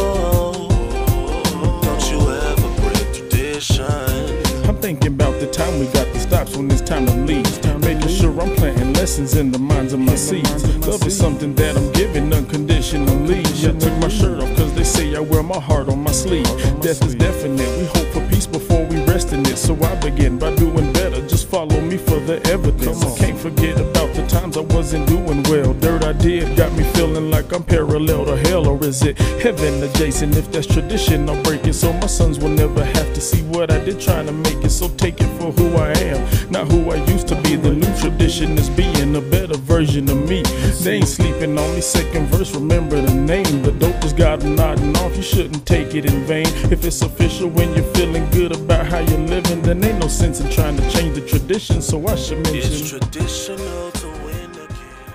Thinking 5.02 5.20
about 5.20 5.40
the 5.40 5.46
time 5.48 5.78
we 5.80 5.86
got 5.86 6.06
the 6.12 6.18
stops 6.18 6.56
when 6.56 6.70
it's 6.70 6.80
time 6.80 7.06
to 7.06 7.14
leave. 7.24 7.80
Making 7.80 8.08
sure 8.08 8.30
I'm 8.40 8.54
planting 8.56 8.71
lessons 9.02 9.34
in 9.34 9.50
the 9.50 9.58
minds 9.58 9.92
of 9.92 9.98
my 9.98 10.14
seeds. 10.14 10.62
Love 10.86 11.04
is 11.04 11.18
something 11.18 11.52
that 11.56 11.76
I'm 11.76 11.90
giving 11.90 12.32
unconditionally. 12.32 13.40
I 13.40 13.72
took 13.76 13.98
my 13.98 14.06
shirt 14.06 14.40
off 14.40 14.56
cause 14.56 14.72
they 14.74 14.84
say 14.84 15.16
I 15.16 15.18
wear 15.18 15.42
my 15.42 15.58
heart 15.58 15.88
on 15.88 16.04
my 16.04 16.12
sleeve. 16.12 16.46
Death 16.80 17.02
is 17.04 17.16
definite, 17.16 17.70
we 17.78 17.84
hope 17.86 18.08
for 18.14 18.24
peace 18.28 18.46
before 18.46 18.84
we 18.86 19.04
rest 19.06 19.32
in 19.32 19.44
it. 19.46 19.58
So 19.58 19.74
I 19.82 19.96
begin 19.96 20.38
by 20.38 20.54
doing 20.54 20.92
better, 20.92 21.20
just 21.26 21.48
follow 21.48 21.80
me 21.80 21.96
for 21.96 22.20
the 22.20 22.40
evidence. 22.46 23.02
I 23.02 23.18
can't 23.18 23.36
forget 23.36 23.80
about 23.80 24.14
the 24.14 24.24
times 24.28 24.56
I 24.56 24.60
wasn't 24.60 25.08
doing 25.08 25.42
well. 25.50 25.74
Dirt 25.74 26.04
I 26.04 26.12
did 26.12 26.56
got 26.56 26.72
me 26.74 26.84
feeling 26.94 27.28
like 27.28 27.52
I'm 27.52 27.64
parallel 27.64 28.26
to 28.26 28.36
hell, 28.48 28.68
or 28.68 28.78
is 28.84 29.02
it 29.02 29.18
heaven 29.42 29.82
adjacent? 29.82 30.36
If 30.36 30.52
that's 30.52 30.68
tradition, 30.68 31.28
I'll 31.28 31.42
break 31.42 31.66
it 31.66 31.74
so 31.74 31.92
my 31.94 32.06
sons 32.06 32.38
will 32.38 32.54
never 32.62 32.84
have 32.84 33.12
to 33.14 33.20
see 33.20 33.42
what 33.54 33.72
I 33.72 33.84
did 33.84 33.98
trying 34.00 34.26
to 34.26 34.32
make 34.32 34.62
it. 34.64 34.70
So 34.70 34.88
take 34.90 35.20
it 35.20 35.32
for 35.40 35.50
who 35.50 35.74
I 35.76 35.90
am, 36.10 36.50
not 36.52 36.70
who 36.70 36.88
I 36.92 36.96
used 37.10 37.26
to 37.28 37.36
be. 37.42 37.56
The 37.56 37.72
new 37.72 37.94
tradition 37.98 38.56
is 38.58 38.70
being 38.70 38.91
a 39.16 39.20
better 39.20 39.56
version 39.56 40.08
of 40.08 40.28
me. 40.28 40.42
They 40.82 40.96
ain't 40.96 41.08
sleeping 41.08 41.58
on 41.58 41.74
me. 41.74 41.80
Second 41.80 42.26
verse, 42.26 42.54
remember 42.54 43.00
the 43.00 43.14
name. 43.14 43.62
The 43.62 43.72
dope 43.72 44.00
just 44.00 44.16
got 44.16 44.40
them 44.40 44.56
nodding 44.56 44.96
off. 44.96 45.16
You 45.16 45.22
shouldn't 45.22 45.66
take 45.66 45.94
it 45.94 46.06
in 46.06 46.24
vain. 46.24 46.46
If 46.70 46.84
it's 46.84 47.02
official 47.02 47.48
when 47.48 47.74
you're 47.74 47.92
feeling 47.94 48.28
good 48.30 48.52
about 48.52 48.86
how 48.86 48.98
you're 48.98 49.18
living, 49.18 49.62
then 49.62 49.84
ain't 49.84 49.98
no 49.98 50.08
sense 50.08 50.40
in 50.40 50.50
trying 50.50 50.76
to 50.76 50.90
change 50.90 51.14
the 51.14 51.26
tradition. 51.26 51.82
So 51.82 52.06
I 52.06 52.16
should 52.16 52.42
mention. 52.44 52.72
It's 52.72 52.90
traditional 52.90 53.90
to 53.92 54.08
win 54.24 54.50
again. 54.50 55.12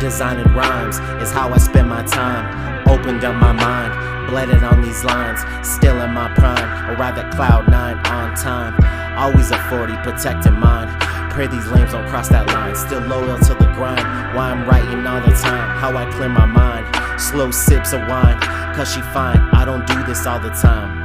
Designing 0.00 0.52
rhymes 0.54 0.98
is 1.22 1.30
how 1.32 1.50
I 1.50 1.58
spend 1.58 1.88
my 1.88 2.02
time. 2.04 2.88
Opened 2.88 3.24
up 3.24 3.34
my 3.36 3.52
mind, 3.52 4.28
bled 4.28 4.50
it 4.50 4.62
on 4.62 4.82
these 4.82 5.02
lines. 5.04 5.40
Still 5.66 6.00
in 6.02 6.10
my 6.10 6.32
prime, 6.34 6.90
arrived 6.90 7.18
at 7.18 7.34
cloud 7.34 7.68
nine 7.68 7.96
on 8.06 8.34
time. 8.36 9.03
Always 9.16 9.50
a 9.50 9.58
40, 9.70 9.94
protecting 10.02 10.58
mine. 10.58 10.88
Pray 11.30 11.46
these 11.46 11.66
lames 11.68 11.92
don't 11.92 12.08
cross 12.08 12.28
that 12.28 12.46
line. 12.48 12.74
Still 12.76 13.00
loyal 13.00 13.38
to 13.38 13.54
the 13.54 13.70
grind. 13.74 14.02
Why 14.34 14.50
I'm 14.50 14.68
writing 14.68 15.06
all 15.06 15.20
the 15.20 15.34
time. 15.34 15.76
How 15.78 15.96
I 15.96 16.10
clear 16.12 16.28
my 16.28 16.46
mind. 16.46 16.86
Slow 17.20 17.50
sips 17.50 17.92
of 17.92 18.00
wine, 18.08 18.38
cause 18.74 18.92
she 18.92 19.00
fine. 19.00 19.38
I 19.52 19.64
don't 19.64 19.86
do 19.86 20.02
this 20.04 20.26
all 20.26 20.40
the 20.40 20.50
time. 20.50 21.03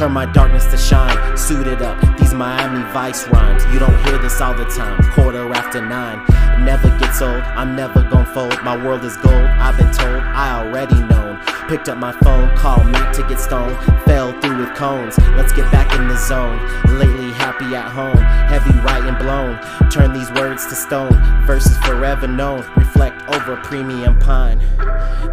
Turn 0.00 0.12
my 0.12 0.24
darkness 0.24 0.64
to 0.68 0.78
shine, 0.78 1.36
suited 1.36 1.82
up. 1.82 2.00
These 2.18 2.32
Miami 2.32 2.90
Vice 2.90 3.28
rhymes. 3.28 3.62
You 3.70 3.78
don't 3.78 4.02
hear 4.06 4.16
this 4.16 4.40
all 4.40 4.54
the 4.54 4.64
time. 4.64 4.98
Quarter 5.12 5.52
after 5.52 5.86
nine. 5.86 6.24
Never 6.64 6.88
gets 6.98 7.20
old. 7.20 7.42
I'm 7.42 7.76
never 7.76 8.02
gon' 8.04 8.24
fold. 8.24 8.56
My 8.64 8.82
world 8.82 9.04
is 9.04 9.18
gold. 9.18 9.34
I've 9.34 9.76
been 9.76 9.92
told. 9.92 10.22
I 10.22 10.64
already 10.64 10.94
known. 10.94 11.38
Picked 11.68 11.90
up 11.90 11.98
my 11.98 12.12
phone, 12.12 12.48
called 12.56 12.86
Mac 12.86 13.12
to 13.16 13.28
get 13.28 13.38
stoned. 13.38 13.76
Fell 14.06 14.32
through 14.40 14.60
with 14.60 14.74
cones. 14.74 15.18
Let's 15.36 15.52
get 15.52 15.70
back 15.70 15.94
in 15.94 16.08
the 16.08 16.16
zone. 16.16 16.56
Lately 16.98 17.32
happy 17.32 17.76
at 17.76 17.90
home. 17.92 18.16
Heavy 18.16 18.72
writing 18.80 19.18
blown. 19.18 19.60
Turn 19.90 20.14
these 20.14 20.30
words 20.32 20.64
to 20.68 20.76
stone. 20.76 21.12
Verses 21.46 21.76
forever 21.84 22.26
known. 22.26 22.64
Reflect 22.74 23.20
over 23.28 23.56
premium 23.56 24.18
pine. 24.18 24.60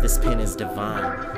This 0.01 0.17
pen 0.17 0.41
is 0.41 0.57
divine. 0.57 1.36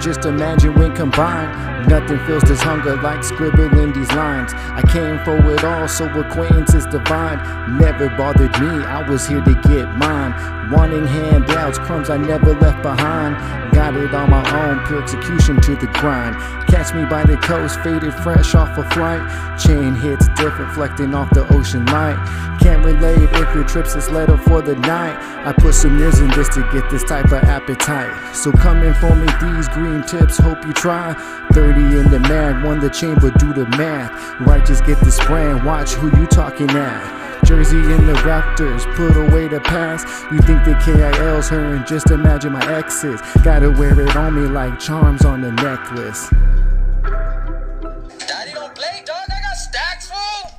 Just 0.00 0.24
imagine 0.24 0.74
when 0.74 0.94
combined. 0.94 1.88
Nothing 1.88 2.18
feels 2.26 2.42
this 2.44 2.60
hunger 2.60 2.96
like 3.02 3.22
scribbling 3.22 3.92
these 3.92 4.10
lines. 4.12 4.52
I 4.54 4.82
came 4.82 5.18
for 5.24 5.36
it 5.52 5.64
all, 5.64 5.86
so 5.88 6.06
acquaintance 6.06 6.74
is 6.74 6.86
divine. 6.86 7.38
Never 7.78 8.08
bothered 8.10 8.58
me, 8.60 8.84
I 8.84 9.08
was 9.08 9.26
here 9.26 9.42
to 9.42 9.54
get 9.54 9.86
mine. 9.96 10.70
Wanting 10.70 11.06
handouts, 11.06 11.78
crumbs 11.78 12.10
I 12.10 12.16
never 12.16 12.54
left 12.54 12.82
behind. 12.82 13.63
Got 13.74 13.96
it 13.96 14.14
on 14.14 14.30
my 14.30 14.68
own, 14.68 14.86
pure 14.86 15.02
execution 15.02 15.60
to 15.62 15.74
the 15.74 15.88
grind. 15.88 16.36
Catch 16.68 16.94
me 16.94 17.04
by 17.06 17.24
the 17.24 17.36
coast, 17.36 17.80
faded 17.80 18.14
fresh 18.14 18.54
off 18.54 18.78
a 18.78 18.88
flight. 18.90 19.20
Chain 19.58 19.96
hits 19.96 20.28
different, 20.28 20.68
reflecting 20.68 21.12
off 21.12 21.28
the 21.30 21.44
ocean 21.52 21.84
light. 21.86 22.16
Can't 22.60 22.84
relate 22.84 23.28
if 23.32 23.54
your 23.54 23.64
trip's 23.64 23.96
is 23.96 24.08
let 24.10 24.28
for 24.44 24.62
the 24.62 24.76
night. 24.76 25.18
I 25.44 25.52
put 25.52 25.74
some 25.74 25.98
years 25.98 26.20
in 26.20 26.28
this 26.30 26.48
to 26.50 26.62
get 26.72 26.88
this 26.88 27.02
type 27.02 27.26
of 27.26 27.42
appetite. 27.42 28.36
So 28.36 28.52
come 28.52 28.82
in 28.84 28.94
for 28.94 29.14
me, 29.14 29.26
these 29.40 29.68
green 29.68 30.02
tips, 30.04 30.38
hope 30.38 30.64
you 30.64 30.72
try. 30.72 31.12
30 31.52 31.98
in 31.98 32.10
the 32.10 32.20
mag, 32.20 32.64
won 32.64 32.78
the 32.78 32.90
chamber, 32.90 33.30
do 33.32 33.52
the 33.52 33.66
math. 33.76 34.40
Righteous 34.40 34.80
get 34.82 35.00
this 35.00 35.18
brand, 35.26 35.64
watch 35.64 35.94
who 35.94 36.16
you 36.18 36.26
talking 36.26 36.70
at. 36.70 37.23
Jersey 37.54 37.78
in 37.78 38.06
the 38.06 38.14
Raptors, 38.24 38.84
put 38.96 39.16
away 39.16 39.46
the 39.46 39.60
past. 39.60 40.08
You 40.32 40.38
think 40.40 40.64
the 40.64 40.74
KIL's 40.84 41.48
her 41.50 41.76
and 41.76 41.86
just 41.86 42.10
imagine 42.10 42.52
my 42.52 42.66
exes. 42.72 43.20
Gotta 43.44 43.70
wear 43.70 43.98
it 44.00 44.16
on 44.16 44.34
me 44.34 44.48
like 44.48 44.80
charms 44.80 45.24
on 45.24 45.40
the 45.40 45.52
necklace. 45.52 46.32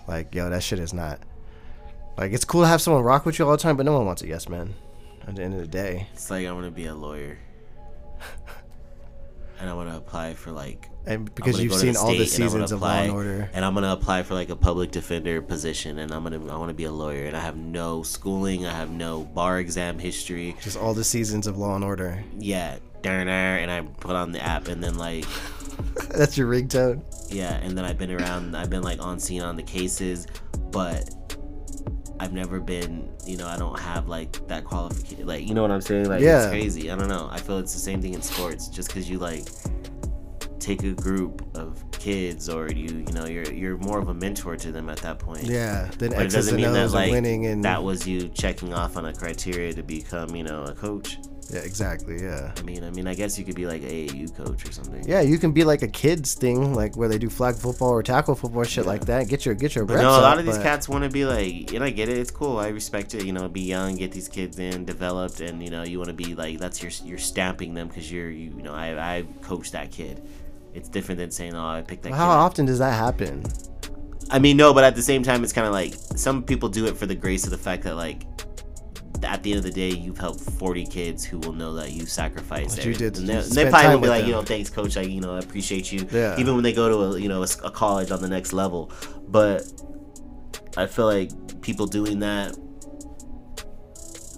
Like, 0.08 0.34
yo, 0.34 0.50
that 0.50 0.64
shit 0.64 0.80
is 0.80 0.94
not. 0.94 1.20
Like, 2.18 2.32
it's 2.32 2.46
cool 2.46 2.62
to 2.62 2.68
have 2.68 2.82
someone 2.82 3.04
rock 3.04 3.26
with 3.26 3.40
you 3.40 3.46
all 3.46 3.52
the 3.52 3.58
time, 3.58 3.76
but 3.76 3.86
no 3.86 3.92
one 3.92 4.06
wants 4.06 4.22
a 4.22 4.28
yes 4.28 4.48
man. 4.48 4.74
At 5.28 5.36
the 5.36 5.44
end 5.44 5.56
of 5.56 5.60
the 5.60 5.68
day, 5.68 6.08
It's 6.14 6.30
like 6.30 6.48
I 6.48 6.52
want 6.54 6.66
to 6.66 6.72
be 6.72 6.86
a 6.86 6.96
lawyer, 6.96 7.40
and 9.60 9.70
I 9.70 9.74
want 9.74 9.90
to 9.90 9.98
apply 9.98 10.36
for 10.36 10.52
like. 10.52 10.90
And 11.08 11.34
because 11.36 11.62
you've 11.62 11.74
seen 11.76 11.96
all 11.96 12.12
the 12.16 12.26
seasons 12.26 12.72
of 12.72 12.82
Law 12.82 13.00
and 13.02 13.12
Order. 13.12 13.50
and 13.54 13.64
I'm 13.64 13.74
gonna 13.74 13.92
apply 13.92 14.24
for 14.24 14.34
like 14.34 14.50
a 14.50 14.56
public 14.56 14.92
defender 14.92 15.42
position, 15.42 16.00
and 16.00 16.12
I'm 16.12 16.24
gonna 16.24 16.38
I 16.52 16.58
want 16.58 16.70
to 16.70 16.74
be 16.74 16.86
a 16.86 16.92
lawyer, 16.92 17.26
and 17.26 17.38
I 17.38 17.42
have 17.42 17.58
no 17.58 18.02
schooling, 18.04 18.66
I 18.66 18.72
have 18.74 18.90
no 18.90 19.24
bar 19.24 19.60
exam 19.60 20.00
history. 20.00 20.56
just 20.62 20.78
all 20.78 20.94
the 20.94 21.04
seasons 21.04 21.46
of 21.48 21.58
Law 21.58 21.76
and 21.76 21.84
Order. 21.84 22.24
Yeah, 22.40 22.78
darn 23.02 23.28
and 23.28 23.70
I 23.70 23.82
put 23.82 24.16
on 24.16 24.32
the 24.32 24.44
app, 24.44 24.68
and 24.68 24.84
then 24.84 24.98
like 24.98 25.26
That's 26.10 26.38
your 26.38 26.50
ringtone. 26.50 27.04
Yeah, 27.30 27.54
and 27.56 27.78
then 27.78 27.86
I've 27.86 27.98
been 27.98 28.12
around. 28.12 28.56
I've 28.56 28.70
been 28.70 28.84
like 28.84 29.00
on 29.02 29.20
scene 29.20 29.42
on 29.42 29.56
the 29.56 29.64
cases, 29.64 30.28
but 30.72 31.14
I've 32.20 32.34
never 32.34 32.60
been. 32.60 33.10
You 33.26 33.38
know, 33.38 33.48
I 33.48 33.58
don't 33.58 33.78
have 33.80 34.08
like 34.08 34.48
that 34.48 34.66
qualification. 34.66 35.26
Like, 35.28 35.48
you 35.48 35.54
know 35.54 35.62
what 35.62 35.72
I'm 35.72 35.82
saying? 35.82 36.08
Like, 36.10 36.22
Yeah. 36.22 36.44
it's 36.44 36.50
crazy. 36.50 36.92
I 36.92 36.96
don't 36.96 37.10
know. 37.10 37.28
I 37.32 37.40
feel 37.40 37.58
it's 37.58 37.74
the 37.74 37.80
same 37.80 38.02
thing 38.02 38.14
in 38.14 38.22
sports. 38.22 38.68
Just 38.68 38.90
because 38.90 39.10
you 39.10 39.18
like 39.20 39.46
take 40.60 40.84
a 40.84 40.92
group 40.92 41.46
of 41.56 41.84
kids, 41.92 42.50
or 42.50 42.70
you, 42.70 43.04
you 43.08 43.14
know, 43.14 43.26
you're 43.26 43.52
you're 43.52 43.78
more 43.78 44.00
of 44.00 44.10
a 44.10 44.14
mentor 44.14 44.56
to 44.58 44.72
them 44.72 44.90
at 44.90 44.98
that 45.00 45.20
point. 45.20 45.44
Yeah, 45.44 45.90
then 45.98 46.12
but 46.12 46.26
it 46.26 46.32
doesn't 46.32 46.56
mean 46.56 46.72
that 46.74 46.92
like 46.92 47.12
winning 47.12 47.46
and- 47.46 47.64
that 47.64 47.84
was 47.84 48.08
you 48.08 48.30
checking 48.30 48.74
off 48.74 48.98
on 48.98 49.06
a 49.06 49.14
criteria 49.14 49.74
to 49.74 49.84
become, 49.84 50.36
you 50.36 50.44
know, 50.44 50.64
a 50.64 50.74
coach. 50.74 51.18
Yeah, 51.52 51.60
exactly. 51.60 52.22
Yeah. 52.24 52.52
I 52.58 52.62
mean, 52.64 52.84
I 52.84 52.90
mean, 52.90 53.08
I 53.08 53.14
guess 53.14 53.38
you 53.38 53.46
could 53.46 53.56
be 53.56 53.68
like 53.68 53.84
a 53.84 54.08
AAU 54.08 54.36
coach 54.36 54.68
or 54.68 54.72
something. 54.72 55.08
Yeah, 55.08 55.22
you 55.22 55.38
can 55.38 55.52
be 55.52 55.64
like 55.64 55.84
a 55.84 55.88
kids 55.88 56.34
thing, 56.34 56.74
like 56.74 56.98
where 56.98 57.08
they 57.08 57.20
do 57.20 57.30
flag 57.30 57.56
football 57.56 57.90
or 57.92 58.02
tackle 58.02 58.34
football, 58.34 58.64
shit 58.64 58.88
like 58.88 59.06
that. 59.06 59.28
Get 59.28 59.46
your 59.46 59.54
get 59.54 59.76
your 59.76 59.86
no, 59.86 59.94
a 59.94 60.02
lot 60.10 60.24
up, 60.34 60.40
of 60.40 60.46
these 60.46 60.58
but- 60.58 60.64
cats 60.64 60.90
want 60.90 61.04
to 61.04 61.10
be 61.10 61.24
like, 61.24 61.72
and 61.72 61.84
I 61.84 61.92
get 61.92 62.10
it. 62.10 62.18
It's 62.18 62.32
cool. 62.32 62.58
I 62.58 62.70
respect 62.70 63.14
it. 63.14 63.26
You 63.26 63.34
know, 63.34 63.48
be 63.48 63.62
young, 63.62 63.96
get 63.96 64.12
these 64.12 64.28
kids 64.28 64.58
in, 64.58 64.86
developed, 64.86 65.40
and 65.40 65.62
you 65.62 65.70
know, 65.70 65.84
you 65.84 66.00
want 66.00 66.10
to 66.10 66.16
be 66.16 66.34
like 66.34 66.58
that's 66.58 66.82
your 66.82 66.92
you're 67.04 67.20
stamping 67.20 67.76
them 67.76 67.90
because 67.90 68.12
you're 68.12 68.32
you, 68.32 68.52
you 68.58 68.64
know 68.64 68.74
I 68.74 69.18
I 69.18 69.24
coached 69.42 69.74
that 69.74 69.92
kid. 69.92 70.28
It's 70.76 70.90
different 70.90 71.18
than 71.20 71.32
saying 71.32 71.56
oh 71.56 71.66
I 71.66 71.82
picked 71.82 72.04
that. 72.04 72.14
How 72.14 72.28
kid. 72.32 72.38
often 72.46 72.66
does 72.66 72.80
that 72.80 72.94
happen? 72.94 73.44
I 74.30 74.40
mean, 74.40 74.58
no, 74.58 74.74
but 74.74 74.84
at 74.84 74.96
the 74.96 75.02
same 75.02 75.24
time, 75.24 75.44
it's 75.44 75.54
kind 75.54 75.68
of 75.68 75.74
like 75.74 75.94
some 75.94 76.44
people 76.44 76.68
do 76.70 76.86
it 76.88 76.98
for 76.98 77.06
the 77.06 77.16
grace 77.16 77.44
of 77.46 77.52
the 77.52 77.58
fact 77.58 77.84
that 77.84 77.96
like. 77.96 78.24
At 79.24 79.42
the 79.44 79.52
end 79.54 79.60
of 79.60 79.64
the 79.64 79.72
day, 79.72 79.90
you've 79.90 80.18
helped 80.20 80.42
40 80.42 80.86
kids 80.86 81.24
who 81.24 81.40
will 81.40 81.54
know 81.54 81.74
that 81.76 81.94
you 81.94 82.06
sacrificed. 82.06 82.76
That 82.76 82.86
you 82.86 82.94
did- 82.94 83.18
And 83.18 83.28
they, 83.28 83.38
and 83.38 83.52
they 83.52 83.70
probably 83.70 83.96
will 83.96 84.02
be 84.02 84.08
like, 84.10 84.20
them. 84.22 84.28
you 84.30 84.36
know, 84.36 84.42
thanks, 84.44 84.70
coach. 84.70 84.98
I, 84.98 85.02
you 85.02 85.22
know, 85.22 85.36
I 85.36 85.40
appreciate 85.40 85.92
you. 85.92 86.06
Yeah. 86.12 86.38
Even 86.38 86.54
when 86.54 86.64
they 86.64 86.74
go 86.74 86.90
to 86.90 87.16
a, 87.16 87.20
you 87.20 87.30
know, 87.30 87.42
a, 87.42 87.48
a 87.64 87.72
college 87.72 88.12
on 88.12 88.22
the 88.22 88.28
next 88.28 88.52
level, 88.54 88.92
but 89.28 89.64
I 90.78 90.86
feel 90.86 91.06
like 91.06 91.32
people 91.62 91.88
doing 91.88 92.20
that 92.20 92.56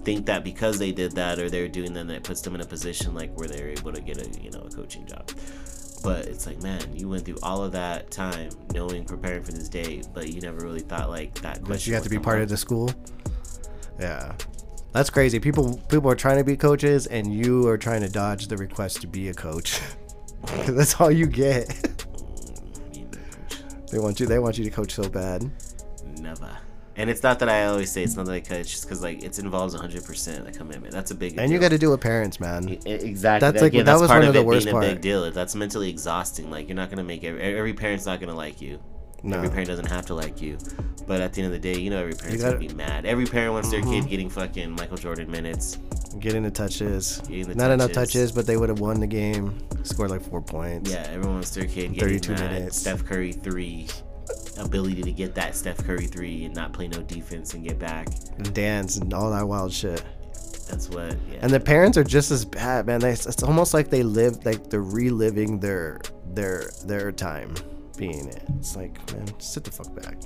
think 0.04 0.26
that 0.26 0.44
because 0.44 0.78
they 0.78 0.92
did 0.92 1.12
that 1.16 1.38
or 1.38 1.50
they're 1.50 1.68
doing 1.68 1.92
that, 1.94 2.06
that 2.08 2.22
puts 2.22 2.40
them 2.40 2.54
in 2.54 2.60
a 2.60 2.64
position 2.66 3.14
like 3.14 3.36
where 3.36 3.48
they're 3.48 3.68
able 3.68 3.92
to 3.92 4.00
get 4.00 4.16
a 4.16 4.40
you 4.40 4.50
know 4.50 4.60
a 4.60 4.70
coaching 4.70 5.06
job. 5.06 5.28
But 6.08 6.26
it's 6.26 6.46
like, 6.46 6.62
man, 6.62 6.80
you 6.94 7.06
went 7.06 7.26
through 7.26 7.36
all 7.42 7.62
of 7.62 7.72
that 7.72 8.10
time 8.10 8.48
knowing 8.72 9.04
preparing 9.04 9.42
for 9.42 9.52
this 9.52 9.68
day, 9.68 10.02
but 10.14 10.28
you 10.28 10.40
never 10.40 10.64
really 10.64 10.80
thought 10.80 11.10
like 11.10 11.34
that. 11.42 11.62
But 11.62 11.86
you 11.86 11.92
have 11.92 12.02
to 12.04 12.08
be 12.08 12.18
part 12.18 12.38
up. 12.38 12.44
of 12.44 12.48
the 12.48 12.56
school. 12.56 12.90
Yeah, 14.00 14.34
that's 14.92 15.10
crazy. 15.10 15.38
People 15.38 15.76
people 15.90 16.10
are 16.10 16.16
trying 16.16 16.38
to 16.38 16.44
be 16.44 16.56
coaches, 16.56 17.06
and 17.08 17.30
you 17.30 17.68
are 17.68 17.76
trying 17.76 18.00
to 18.00 18.08
dodge 18.08 18.46
the 18.46 18.56
request 18.56 19.02
to 19.02 19.06
be 19.06 19.28
a 19.28 19.34
coach 19.34 19.82
that's 20.66 20.98
all 20.98 21.10
you 21.10 21.26
get. 21.26 21.68
Mm, 22.94 23.90
they 23.90 23.98
want 23.98 24.18
you. 24.18 24.26
They 24.26 24.38
want 24.38 24.56
you 24.56 24.64
to 24.64 24.70
coach 24.70 24.94
so 24.94 25.08
bad. 25.10 25.50
Never. 26.20 26.56
And 26.98 27.08
it's 27.08 27.22
not 27.22 27.38
that 27.38 27.48
I 27.48 27.66
always 27.66 27.90
say 27.92 28.02
it's 28.02 28.16
not 28.16 28.26
that 28.26 28.32
I 28.32 28.40
coach, 28.40 28.70
just 28.72 28.82
because 28.82 29.00
like 29.02 29.22
it 29.22 29.38
involves 29.38 29.72
100 29.72 30.04
percent 30.04 30.48
a 30.48 30.52
commitment. 30.52 30.92
That's 30.92 31.12
a 31.12 31.14
big. 31.14 31.38
And 31.38 31.50
you 31.50 31.58
got 31.58 31.70
to 31.70 31.78
do 31.78 31.90
with 31.90 32.00
parents, 32.00 32.40
man. 32.40 32.68
Exactly. 32.84 33.38
That's 33.50 33.62
like 33.62 33.72
Again, 33.72 33.84
that 33.86 33.92
that's 33.92 34.00
was 34.02 34.08
part 34.10 34.20
one 34.20 34.28
of 34.28 34.34
the 34.34 34.40
it 34.40 34.46
worst 34.46 34.66
being 34.66 34.76
a 34.76 34.80
big 34.80 35.00
deal. 35.00 35.30
That's 35.30 35.54
mentally 35.54 35.88
exhausting. 35.90 36.50
Like 36.50 36.68
you're 36.68 36.76
not 36.76 36.90
gonna 36.90 37.04
make 37.04 37.22
every, 37.24 37.40
every 37.40 37.72
parent's 37.72 38.04
not 38.04 38.18
gonna 38.20 38.34
like 38.34 38.60
you. 38.60 38.80
No. 39.22 39.36
Every 39.36 39.48
parent 39.48 39.68
doesn't 39.68 39.86
have 39.86 40.06
to 40.06 40.14
like 40.14 40.40
you. 40.42 40.58
But 41.06 41.20
at 41.20 41.32
the 41.32 41.42
end 41.42 41.52
of 41.54 41.60
the 41.60 41.72
day, 41.72 41.78
you 41.80 41.90
know 41.90 41.98
every 42.00 42.14
parent's 42.14 42.42
gotta- 42.42 42.56
gonna 42.56 42.68
be 42.68 42.74
mad. 42.74 43.06
Every 43.06 43.26
parent 43.26 43.52
wants 43.52 43.70
their 43.70 43.80
Mhm. 43.80 43.90
kid 44.02 44.08
getting 44.10 44.28
fucking 44.30 44.72
Michael 44.72 44.96
Jordan 44.96 45.30
minutes. 45.30 45.78
Getting 46.20 46.42
the 46.42 46.50
touches. 46.50 47.20
Getting 47.28 47.48
the 47.48 47.54
Not 47.54 47.70
enough 47.70 47.92
touches. 47.92 48.12
touches, 48.12 48.32
but 48.32 48.46
they 48.46 48.56
would 48.56 48.68
have 48.70 48.80
won 48.80 48.98
the 49.00 49.06
game. 49.06 49.58
Scored 49.84 50.10
like 50.10 50.22
four 50.22 50.40
points. 50.40 50.90
Yeah, 50.90 51.06
everyone 51.10 51.34
wants 51.34 51.50
their 51.50 51.64
kid 51.64 51.94
getting 51.94 51.98
32 52.00 52.34
that 52.34 52.52
minutes. 52.52 52.78
Steph 52.78 53.04
Curry 53.04 53.32
three. 53.32 53.86
Ability 54.58 55.02
to 55.02 55.12
get 55.12 55.34
that 55.34 55.54
Steph 55.54 55.78
Curry 55.78 56.06
three 56.06 56.44
and 56.44 56.54
not 56.54 56.72
play 56.72 56.88
no 56.88 57.02
defense 57.02 57.54
and 57.54 57.64
get 57.64 57.78
back. 57.78 58.08
And 58.36 58.52
dance 58.54 58.96
and 58.96 59.12
all 59.14 59.30
that 59.30 59.46
wild 59.46 59.72
shit. 59.72 60.02
That's 60.68 60.88
what. 60.90 61.16
Yeah. 61.30 61.38
And 61.40 61.50
the 61.50 61.60
parents 61.60 61.96
are 61.96 62.04
just 62.04 62.30
as 62.30 62.44
bad, 62.44 62.86
man. 62.86 63.00
They, 63.00 63.12
it's 63.12 63.42
almost 63.42 63.72
like 63.72 63.88
they 63.88 64.02
live 64.02 64.44
like 64.44 64.68
they're 64.68 64.82
reliving 64.82 65.60
their 65.60 66.00
their 66.34 66.70
their 66.84 67.10
time 67.12 67.54
being 67.96 68.28
it. 68.28 68.42
It's 68.58 68.76
like, 68.76 69.12
man, 69.12 69.28
sit 69.40 69.64
the 69.64 69.70
fuck 69.70 69.94
back. 69.94 70.16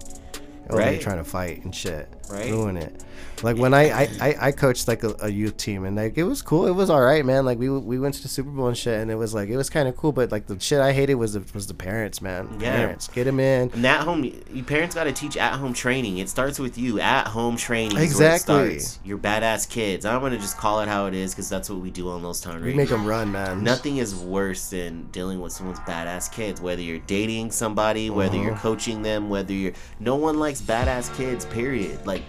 They're 0.76 0.86
Right. 0.92 1.00
trying 1.00 1.18
to 1.18 1.24
fight 1.24 1.64
and 1.64 1.74
shit. 1.74 2.08
Right. 2.30 2.50
Ruin 2.50 2.76
it. 2.76 3.02
Like 3.42 3.56
when 3.56 3.74
I 3.74 3.90
I, 3.90 4.08
I, 4.20 4.36
I 4.40 4.52
coached 4.52 4.86
like 4.86 5.02
a, 5.02 5.14
a 5.20 5.28
youth 5.28 5.56
team 5.56 5.84
and 5.84 5.96
like 5.96 6.16
it 6.16 6.22
was 6.22 6.42
cool. 6.42 6.66
It 6.66 6.70
was 6.70 6.88
all 6.90 7.00
right, 7.00 7.24
man. 7.26 7.44
Like 7.44 7.58
we 7.58 7.68
we 7.68 7.98
went 7.98 8.14
to 8.14 8.22
the 8.22 8.28
Super 8.28 8.50
Bowl 8.50 8.68
and 8.68 8.76
shit, 8.76 9.00
and 9.00 9.10
it 9.10 9.16
was 9.16 9.34
like 9.34 9.48
it 9.48 9.56
was 9.56 9.68
kind 9.68 9.88
of 9.88 9.96
cool. 9.96 10.12
But 10.12 10.30
like 10.30 10.46
the 10.46 10.58
shit 10.60 10.80
I 10.80 10.92
hated 10.92 11.16
was 11.16 11.32
the 11.32 11.42
was 11.52 11.66
the 11.66 11.74
parents, 11.74 12.22
man. 12.22 12.56
Yeah. 12.60 12.76
Parents, 12.76 13.08
get 13.08 13.24
them 13.24 13.40
in. 13.40 13.70
And 13.72 13.84
at 13.84 14.02
home, 14.04 14.22
you 14.24 14.62
parents 14.62 14.94
got 14.94 15.04
to 15.04 15.12
teach 15.12 15.36
at 15.36 15.54
home 15.54 15.72
training. 15.74 16.18
It 16.18 16.28
starts 16.28 16.58
with 16.60 16.78
you. 16.78 17.00
At 17.00 17.26
home 17.26 17.56
training. 17.56 17.98
Exactly. 17.98 18.54
Where 18.54 18.66
it 18.70 18.80
starts. 18.82 19.00
You're 19.04 19.18
badass 19.18 19.68
kids. 19.68 20.06
I'm 20.06 20.20
gonna 20.20 20.38
just 20.38 20.56
call 20.56 20.80
it 20.80 20.88
how 20.88 21.06
it 21.06 21.14
is 21.14 21.32
because 21.34 21.48
that's 21.48 21.68
what 21.68 21.80
we 21.80 21.90
do 21.90 22.10
on 22.10 22.22
those 22.22 22.40
Town 22.40 22.62
We 22.62 22.72
make 22.74 22.90
them 22.90 23.04
run, 23.04 23.32
man. 23.32 23.62
Nothing 23.64 23.96
is 23.96 24.14
worse 24.14 24.70
than 24.70 25.08
dealing 25.10 25.40
with 25.40 25.52
someone's 25.52 25.80
badass 25.80 26.30
kids. 26.32 26.60
Whether 26.60 26.80
you're 26.82 26.98
dating 27.00 27.50
somebody, 27.50 28.08
whether 28.08 28.36
you're 28.36 28.52
Uh-huh. 28.52 28.62
coaching 28.62 29.02
them, 29.02 29.28
whether 29.28 29.52
you're 29.52 29.72
no 29.98 30.14
one 30.14 30.38
likes 30.38 30.60
badass 30.62 31.14
kids. 31.16 31.44
Period. 31.46 32.04
Like, 32.06 32.22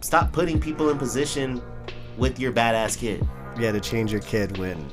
stop 0.00 0.32
putting 0.32 0.60
people 0.60 0.90
in 0.90 0.98
position 0.98 1.62
with 2.16 2.38
your 2.38 2.52
badass 2.52 2.98
kid. 2.98 3.26
Yeah, 3.58 3.72
to 3.72 3.80
change 3.80 4.12
your 4.12 4.20
kid 4.20 4.56
when 4.58 4.90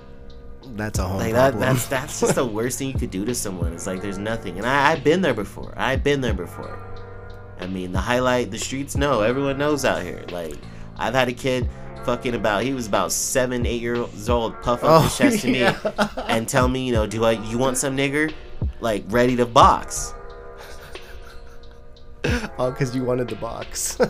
that's 0.75 0.97
a 0.99 1.03
home 1.07 1.19
Like 1.19 1.33
that, 1.33 1.59
that's 1.59 1.87
that's 1.87 2.19
just 2.19 2.35
the 2.35 2.45
worst 2.57 2.79
thing 2.79 2.87
you 2.89 2.95
could 2.97 3.11
do 3.11 3.23
to 3.25 3.35
someone. 3.35 3.73
It's 3.73 3.85
like 3.87 4.01
there's 4.01 4.17
nothing, 4.17 4.57
and 4.57 4.65
I, 4.65 4.91
I've 4.91 5.03
been 5.03 5.21
there 5.21 5.33
before. 5.35 5.73
I've 5.77 6.03
been 6.03 6.21
there 6.21 6.33
before. 6.33 6.79
I 7.59 7.67
mean, 7.67 7.91
the 7.91 7.99
highlight, 8.01 8.51
the 8.51 8.57
streets 8.57 8.97
know. 8.97 9.21
Everyone 9.21 9.57
knows 9.57 9.85
out 9.85 10.01
here. 10.01 10.25
Like 10.31 10.55
I've 10.97 11.13
had 11.13 11.27
a 11.29 11.33
kid 11.33 11.69
fucking 12.03 12.33
about. 12.33 12.63
He 12.63 12.73
was 12.73 12.87
about 12.87 13.11
seven, 13.11 13.65
eight 13.65 13.81
years 13.81 14.27
old. 14.29 14.59
Puff 14.63 14.83
up 14.83 15.03
his 15.03 15.13
Oh, 15.13 15.15
chest 15.17 15.41
to 15.43 15.51
yeah. 15.55 15.77
me 15.83 15.91
and 16.27 16.47
tell 16.49 16.67
me, 16.67 16.85
you 16.87 16.91
know, 16.93 17.05
do 17.05 17.23
I? 17.23 17.33
You 17.33 17.57
want 17.59 17.77
some 17.77 17.95
nigger? 17.95 18.33
Like 18.79 19.03
ready 19.07 19.35
to 19.35 19.45
box? 19.45 20.13
All 22.57 22.71
because 22.71 22.95
you 22.95 23.03
wanted 23.03 23.27
the 23.27 23.35
box. 23.35 23.97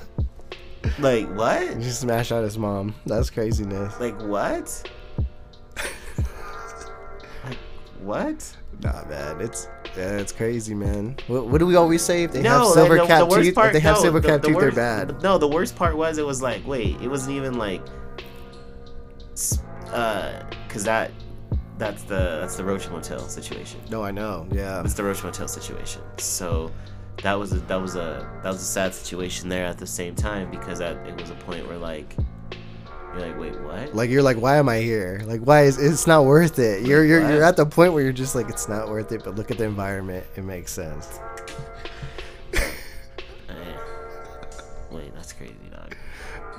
Like 1.00 1.28
what? 1.36 1.82
You 1.82 1.90
smashed 1.90 2.32
out 2.32 2.44
his 2.44 2.58
mom. 2.58 2.94
That's 3.06 3.30
craziness. 3.30 4.00
Like 4.00 4.22
what? 4.22 4.90
like 7.44 7.58
what? 8.02 8.58
Nah, 8.82 9.04
man, 9.06 9.42
it's 9.42 9.68
yeah, 9.98 10.18
it's 10.18 10.32
crazy, 10.32 10.76
man. 10.76 11.18
What, 11.28 11.48
what 11.48 11.58
do 11.60 11.66
we 11.66 11.76
always 11.76 12.02
say? 12.02 12.24
If 12.24 12.34
they 12.34 12.42
no, 12.42 12.66
have 12.66 12.68
silver 12.68 12.98
the, 12.98 13.06
cap 13.06 13.30
the 13.30 13.42
teeth, 13.42 13.56
part, 13.56 13.68
if 13.68 13.74
they 13.74 13.80
have 13.80 13.96
no, 13.96 14.02
silver 14.02 14.20
the- 14.20 14.28
cap 14.28 14.42
the 14.42 14.48
teeth, 14.50 14.56
worst, 14.58 14.76
they're 14.76 15.06
bad. 15.06 15.22
No, 15.24 15.38
the 15.38 15.48
worst 15.48 15.76
part 15.76 15.96
was 15.96 16.18
it 16.18 16.26
was 16.26 16.42
like, 16.42 16.66
wait, 16.68 17.02
it 17.02 17.08
wasn't 17.08 17.36
even 17.36 17.58
like, 17.58 17.82
uh, 19.92 20.44
cause 20.70 20.84
that, 20.84 21.12
that's 21.78 22.04
the 22.04 22.40
that's 22.42 22.58
the 22.58 22.64
Roach 22.64 22.90
Motel 22.90 23.28
situation. 23.28 23.80
No, 23.90 24.04
I 24.04 24.12
know. 24.12 24.48
Yeah. 24.52 24.82
It's 24.82 24.94
the 24.94 25.04
Roach 25.04 25.24
Motel 25.24 25.48
situation. 25.48 26.02
So 26.18 26.72
that 27.24 27.34
was 27.34 27.54
a 27.54 27.60
that 27.62 27.82
was 27.82 27.96
a 27.96 28.28
that 28.44 28.50
was 28.50 28.62
a 28.62 28.66
sad 28.66 28.94
situation 28.94 29.50
there 29.50 29.66
at 29.66 29.78
the 29.78 29.88
same 29.88 30.16
time 30.16 30.52
because 30.52 30.80
that 30.80 30.98
it 31.08 31.20
was 31.20 31.30
a 31.30 31.36
point 31.36 31.68
where 31.68 31.78
like 31.78 32.16
you're 33.16 33.28
like, 33.28 33.40
wait, 33.40 33.60
what? 33.62 33.96
Like 33.96 34.10
you're 34.10 34.22
like, 34.22 34.38
why 34.38 34.58
am 34.58 34.68
I 34.68 34.80
here? 34.80 35.22
Like, 35.26 35.40
why 35.42 35.64
is 35.64 35.78
it's 35.78 36.06
not 36.06 36.26
worth 36.26 36.60
it? 36.60 36.86
You're 36.86 37.06
you're 37.06 37.22
What? 37.22 37.32
you're 37.32 37.44
at 37.44 37.56
the 37.56 37.66
point 37.66 37.94
where 37.94 38.04
you're 38.04 38.12
just 38.12 38.36
like, 38.36 38.50
it's 38.50 38.68
not 38.68 38.90
worth 38.90 39.12
it. 39.14 39.24
But 39.24 39.36
look 39.36 39.52
at 39.52 39.58
the 39.58 39.64
environment; 39.64 40.26
it 40.36 40.44
makes 40.44 40.72
sense. 40.74 41.20
Eh. 43.50 43.78
Wait, 44.92 45.14
that's 45.16 45.32
crazy, 45.34 45.56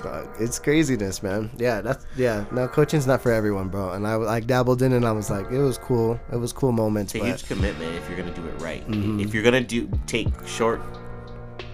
dog. 0.07 0.25
Dog, 0.27 0.35
it's 0.41 0.59
craziness, 0.59 1.23
man. 1.23 1.51
Yeah, 1.57 1.81
that's 1.81 2.07
yeah. 2.17 2.45
No, 2.53 2.69
coaching's 2.69 3.07
not 3.07 3.21
for 3.23 3.33
everyone, 3.33 3.69
bro. 3.69 3.91
And 3.93 4.07
I 4.07 4.15
like 4.17 4.47
dabbled 4.47 4.83
in, 4.83 4.93
and 4.93 5.05
I 5.05 5.13
was 5.13 5.31
like, 5.31 5.51
it 5.51 5.59
was 5.59 5.79
cool. 5.79 6.19
It 6.33 6.37
was 6.37 6.53
cool 6.53 6.73
moments, 6.73 7.15
It's 7.15 7.23
a 7.23 7.25
but 7.25 7.29
huge 7.41 7.47
commitment 7.49 7.95
if 7.97 8.09
you're 8.09 8.19
gonna 8.19 8.35
do 8.35 8.47
it 8.47 8.61
right. 8.63 8.87
Mhm. 8.89 9.23
If 9.25 9.35
you're 9.35 9.43
gonna 9.43 9.61
do 9.61 9.89
take 10.07 10.29
short 10.47 10.81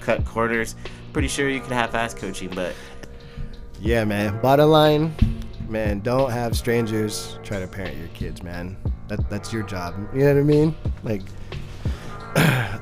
cut 0.01 0.25
corners. 0.25 0.75
Pretty 1.13 1.29
sure 1.29 1.49
you 1.49 1.61
could 1.61 1.73
half-ass 1.73 2.15
coaching, 2.15 2.51
but 2.55 2.75
Yeah, 3.81 4.05
man. 4.05 4.41
Bottom 4.41 4.71
line, 4.71 5.15
man, 5.69 6.01
don't 6.01 6.31
have 6.31 6.57
strangers 6.57 7.39
try 7.43 7.61
to 7.61 7.67
parent 7.67 7.97
your 7.99 8.09
kids, 8.09 8.43
man. 8.43 8.77
That 9.09 9.29
that's 9.29 9.53
your 9.53 9.63
job. 9.63 9.95
You 10.15 10.21
know 10.21 10.35
what 10.35 10.41
I 10.41 10.43
mean? 10.43 10.75
Like, 11.03 11.23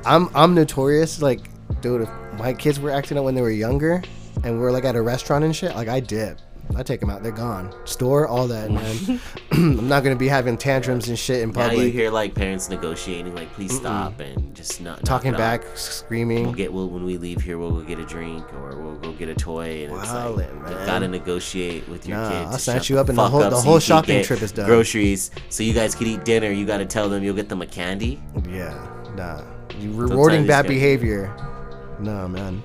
I'm 0.07 0.29
I'm 0.35 0.55
notorious. 0.55 1.21
Like, 1.23 1.41
dude, 1.81 2.03
if 2.03 2.11
my 2.39 2.53
kids 2.53 2.79
were 2.79 2.91
acting 2.91 3.19
out 3.19 3.25
when 3.25 3.35
they 3.35 3.43
were 3.43 3.51
younger, 3.51 4.03
and 4.45 4.61
we're 4.61 4.71
like 4.73 4.85
at 4.85 4.97
a 4.97 5.03
restaurant 5.03 5.45
and 5.45 5.55
shit, 5.55 5.75
like 5.75 5.89
I 5.89 6.01
dip. 6.01 6.39
I 6.77 6.85
take 6.85 7.01
them 7.01 7.11
out. 7.11 7.23
They're 7.23 7.33
gone. 7.33 7.75
Store 7.85 8.29
all 8.29 8.47
that, 8.47 8.71
man. 8.71 9.21
I'm 9.53 9.89
not 9.89 10.05
gonna 10.05 10.17
be 10.17 10.29
having 10.29 10.57
tantrums 10.57 11.09
and 11.09 11.19
shit 11.19 11.43
in 11.43 11.53
public. 11.53 11.77
now 11.79 11.83
you 11.83 11.91
hear 11.91 12.11
like 12.11 12.35
parents 12.35 12.69
negotiating, 12.69 13.35
like 13.35 13.53
please 13.55 13.75
stop 13.75 14.21
and 14.21 14.55
just 14.55 14.81
not 14.81 15.05
Talking 15.05 15.33
back, 15.33 15.65
screaming. 15.75 16.45
We'll 16.45 16.53
get 16.53 16.73
we'll, 16.73 16.89
when 16.89 17.05
we 17.05 17.17
leave 17.17 17.43
here. 17.43 17.59
We'll 17.59 17.73
go 17.73 17.81
get 17.83 17.99
a 17.99 18.05
drink 18.05 18.53
or 18.55 18.81
we'll 18.81 18.97
go 18.97 19.13
get 19.13 19.29
a 19.29 19.35
toy. 19.35 19.87
And 19.87 19.93
it's 20.01 20.13
like 20.13 20.55
man. 20.55 20.87
gotta 20.87 21.09
negotiate 21.09 21.89
with 21.89 22.07
your 22.07 22.19
Nah, 22.19 22.31
kids. 22.31 22.53
I'll 22.53 22.59
snatch 22.59 22.89
you 22.89 22.99
up 22.99 23.09
and 23.09 23.19
the 23.19 23.29
whole- 23.29 23.41
the 23.41 23.61
whole 23.61 23.75
can 23.75 23.81
shopping 23.81 24.23
trip 24.25 24.43
is 24.43 24.53
done. 24.53 24.67
Groceries, 24.67 25.31
so 25.49 25.63
you 25.63 25.73
guys 25.75 25.95
could 25.95 26.07
eat 26.07 26.25
dinner. 26.25 26.51
You 26.51 26.67
gotta 26.67 26.87
tell 26.87 27.09
them 27.09 27.25
you'll 27.25 27.35
get 27.37 27.49
them 27.49 27.63
a 27.63 27.67
candy. 27.67 28.21
Yeah, 28.49 28.87
nah. 29.17 29.43
You 29.81 29.93
rewarding 29.93 30.47
bad 30.47 30.67
behavior. 30.69 31.35
No, 31.99 32.29
man. 32.29 32.63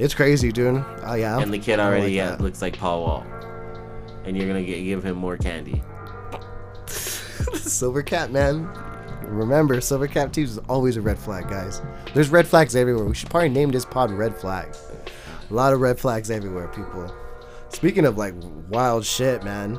It's 0.00 0.14
crazy, 0.14 0.50
dude. 0.50 0.82
Oh 1.04 1.14
yeah. 1.14 1.34
I'm- 1.34 1.42
and 1.42 1.52
the 1.52 1.58
kid 1.58 1.78
already 1.78 2.18
like 2.18 2.26
uh, 2.26 2.32
yeah, 2.32 2.36
looks 2.42 2.62
like 2.62 2.78
Paul 2.78 3.02
Wall. 3.02 3.26
And 4.24 4.34
you're 4.34 4.46
gonna 4.46 4.62
get, 4.62 4.82
give 4.82 5.04
him 5.04 5.16
more 5.16 5.36
candy. 5.36 5.82
Silver 7.54 8.02
Cat, 8.02 8.32
man. 8.32 8.66
Remember, 9.24 9.78
Silver 9.80 10.08
Cat 10.08 10.32
Tees 10.32 10.52
is 10.52 10.58
always 10.68 10.96
a 10.96 11.02
red 11.02 11.18
flag, 11.18 11.48
guys. 11.48 11.82
There's 12.14 12.30
red 12.30 12.46
flags 12.48 12.74
everywhere. 12.74 13.04
We 13.04 13.14
should 13.14 13.28
probably 13.28 13.50
name 13.50 13.70
this 13.70 13.84
pod 13.84 14.10
Red 14.10 14.34
Flags. 14.36 14.82
A 15.50 15.54
lot 15.54 15.72
of 15.72 15.80
red 15.80 15.98
flags 16.00 16.30
everywhere, 16.30 16.68
people. 16.68 17.14
Speaking 17.68 18.06
of 18.06 18.16
like 18.16 18.34
wild 18.68 19.04
shit, 19.04 19.44
man. 19.44 19.78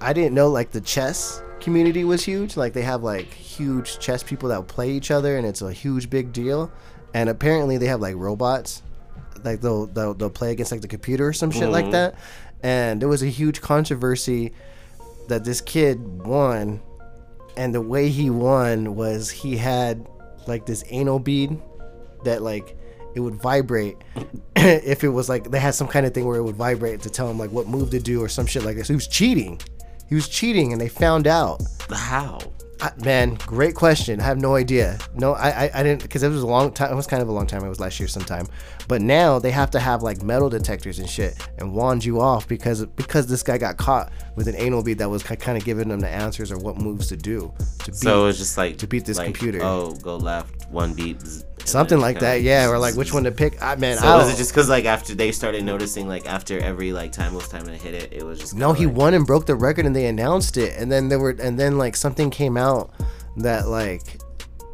I 0.00 0.12
didn't 0.12 0.34
know 0.34 0.48
like 0.48 0.70
the 0.70 0.80
chess 0.80 1.42
community 1.60 2.04
was 2.04 2.24
huge. 2.24 2.56
Like 2.56 2.72
they 2.72 2.82
have 2.82 3.02
like 3.02 3.26
huge 3.32 3.98
chess 3.98 4.22
people 4.22 4.48
that 4.48 4.66
play 4.68 4.90
each 4.90 5.10
other, 5.10 5.36
and 5.36 5.46
it's 5.46 5.60
a 5.62 5.72
huge 5.72 6.08
big 6.08 6.32
deal. 6.32 6.72
And 7.14 7.28
apparently 7.28 7.76
they 7.76 7.86
have 7.86 8.00
like 8.00 8.16
robots, 8.16 8.82
like 9.44 9.60
they'll 9.60 9.86
they'll, 9.86 10.14
they'll 10.14 10.30
play 10.30 10.52
against 10.52 10.72
like 10.72 10.80
the 10.80 10.88
computer 10.88 11.26
or 11.28 11.32
some 11.32 11.50
shit 11.50 11.68
like 11.68 11.86
Mhm. 11.86 11.92
that. 11.92 12.14
And 12.62 13.00
there 13.02 13.08
was 13.08 13.22
a 13.22 13.26
huge 13.28 13.60
controversy 13.60 14.52
that 15.28 15.44
this 15.44 15.60
kid 15.60 16.00
won, 16.24 16.80
and 17.56 17.74
the 17.74 17.80
way 17.80 18.08
he 18.08 18.30
won 18.30 18.94
was 18.94 19.30
he 19.30 19.56
had 19.56 20.06
like 20.46 20.66
this 20.66 20.84
anal 20.90 21.18
bead 21.18 21.60
that 22.24 22.42
like 22.42 22.76
it 23.14 23.20
would 23.20 23.34
vibrate 23.34 23.96
if 24.56 25.04
it 25.04 25.08
was 25.08 25.28
like 25.28 25.50
they 25.50 25.58
had 25.60 25.74
some 25.74 25.86
kind 25.88 26.06
of 26.06 26.14
thing 26.14 26.24
where 26.24 26.38
it 26.38 26.42
would 26.42 26.56
vibrate 26.56 27.00
to 27.02 27.10
tell 27.10 27.28
him 27.30 27.38
like 27.38 27.50
what 27.50 27.66
move 27.66 27.90
to 27.90 28.00
do 28.00 28.22
or 28.22 28.28
some 28.28 28.46
shit 28.46 28.62
like 28.64 28.76
this. 28.76 28.88
He 28.88 28.94
was 28.94 29.08
cheating. 29.08 29.60
He 30.08 30.14
was 30.14 30.28
cheating, 30.28 30.72
and 30.72 30.80
they 30.80 30.88
found 30.88 31.26
out. 31.26 31.62
How? 31.90 32.38
I, 32.82 32.90
man, 33.04 33.34
great 33.46 33.76
question. 33.76 34.20
I 34.20 34.24
have 34.24 34.40
no 34.40 34.56
idea. 34.56 34.98
No, 35.14 35.34
I 35.34 35.50
I, 35.50 35.70
I 35.72 35.82
didn't 35.84 36.02
because 36.02 36.24
it 36.24 36.28
was 36.30 36.42
a 36.42 36.46
long 36.46 36.72
time. 36.72 36.92
It 36.92 36.96
was 36.96 37.06
kind 37.06 37.22
of 37.22 37.28
a 37.28 37.32
long 37.32 37.46
time. 37.46 37.64
It 37.64 37.68
was 37.68 37.78
last 37.78 38.00
year 38.00 38.08
sometime. 38.08 38.48
But 38.88 39.02
now 39.02 39.38
they 39.38 39.52
have 39.52 39.70
to 39.70 39.80
have 39.80 40.02
like 40.02 40.22
metal 40.22 40.50
detectors 40.50 40.98
and 40.98 41.08
shit 41.08 41.38
and 41.58 41.72
wand 41.72 42.04
you 42.04 42.20
off 42.20 42.48
because 42.48 42.84
because 42.84 43.28
this 43.28 43.44
guy 43.44 43.56
got 43.56 43.76
caught 43.76 44.10
with 44.34 44.48
an 44.48 44.56
anal 44.56 44.82
bead 44.82 44.98
that 44.98 45.08
was 45.08 45.22
kind 45.22 45.56
of 45.56 45.64
giving 45.64 45.88
them 45.88 46.00
the 46.00 46.08
answers 46.08 46.50
or 46.50 46.58
what 46.58 46.76
moves 46.76 47.06
to 47.08 47.16
do 47.16 47.54
to 47.84 47.92
beat. 47.92 47.94
So 47.94 48.26
it's 48.26 48.38
just 48.38 48.58
like 48.58 48.78
to 48.78 48.88
beat 48.88 49.04
this 49.04 49.16
like, 49.16 49.26
computer. 49.26 49.60
Oh, 49.62 49.94
go 50.02 50.16
left, 50.16 50.68
one 50.68 50.92
beep. 50.92 51.20
Something 51.64 52.00
like 52.00 52.18
that, 52.20 52.42
yeah. 52.42 52.68
Or 52.68 52.78
like 52.78 52.94
which 52.96 53.12
one 53.14 53.24
to 53.24 53.32
pick. 53.32 53.62
I 53.62 53.76
man, 53.76 53.96
So 53.98 54.06
I 54.06 54.16
was 54.16 54.32
it 54.32 54.36
just 54.36 54.52
because 54.52 54.68
like 54.68 54.84
after 54.84 55.14
they 55.14 55.32
started 55.32 55.64
noticing 55.64 56.08
like 56.08 56.26
after 56.26 56.58
every 56.58 56.92
like 56.92 57.12
time 57.12 57.32
it 57.32 57.36
was 57.36 57.48
time 57.48 57.64
to 57.66 57.72
hit 57.76 57.94
it, 57.94 58.12
it 58.12 58.24
was 58.24 58.38
just 58.40 58.54
No, 58.54 58.72
he 58.72 58.86
like- 58.86 58.96
won 58.96 59.14
and 59.14 59.26
broke 59.26 59.46
the 59.46 59.54
record, 59.54 59.86
and 59.86 59.94
they 59.94 60.06
announced 60.06 60.56
it. 60.56 60.74
And 60.76 60.90
then 60.90 61.08
there 61.08 61.18
were, 61.18 61.36
and 61.40 61.58
then 61.58 61.78
like 61.78 61.96
something 61.96 62.30
came 62.30 62.56
out 62.56 62.90
that 63.38 63.68
like 63.68 64.20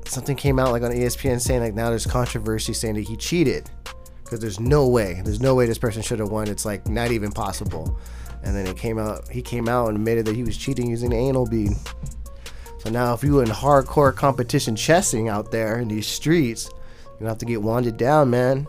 something 0.06 0.36
came 0.36 0.58
out 0.58 0.72
like 0.72 0.82
on 0.82 0.90
ESPN 0.90 1.40
saying 1.40 1.60
like 1.60 1.74
now 1.74 1.90
there's 1.90 2.06
controversy 2.06 2.72
saying 2.72 2.94
that 2.94 3.06
he 3.06 3.16
cheated 3.16 3.70
because 4.24 4.40
there's 4.40 4.58
no 4.60 4.88
way, 4.88 5.20
there's 5.24 5.40
no 5.40 5.54
way 5.54 5.66
this 5.66 5.78
person 5.78 6.02
should 6.02 6.18
have 6.18 6.30
won. 6.30 6.48
It's 6.48 6.64
like 6.64 6.88
not 6.88 7.10
even 7.10 7.30
possible. 7.32 7.98
And 8.42 8.54
then 8.56 8.66
it 8.66 8.76
came 8.76 8.98
out, 8.98 9.28
he 9.28 9.42
came 9.42 9.68
out 9.68 9.88
and 9.88 9.96
admitted 9.98 10.24
that 10.26 10.36
he 10.36 10.42
was 10.44 10.56
cheating 10.56 10.88
using 10.88 11.10
the 11.10 11.16
anal 11.16 11.46
bead. 11.46 11.72
So 12.78 12.90
now 12.90 13.12
if 13.12 13.24
you 13.24 13.40
in 13.40 13.48
hardcore 13.48 14.14
competition 14.14 14.76
chessing 14.76 15.28
out 15.28 15.50
there 15.50 15.80
in 15.80 15.88
these 15.88 16.06
streets, 16.06 16.70
you 17.20 17.26
have 17.26 17.38
to 17.38 17.46
get 17.46 17.60
wanded 17.62 17.96
down, 17.96 18.30
man. 18.30 18.66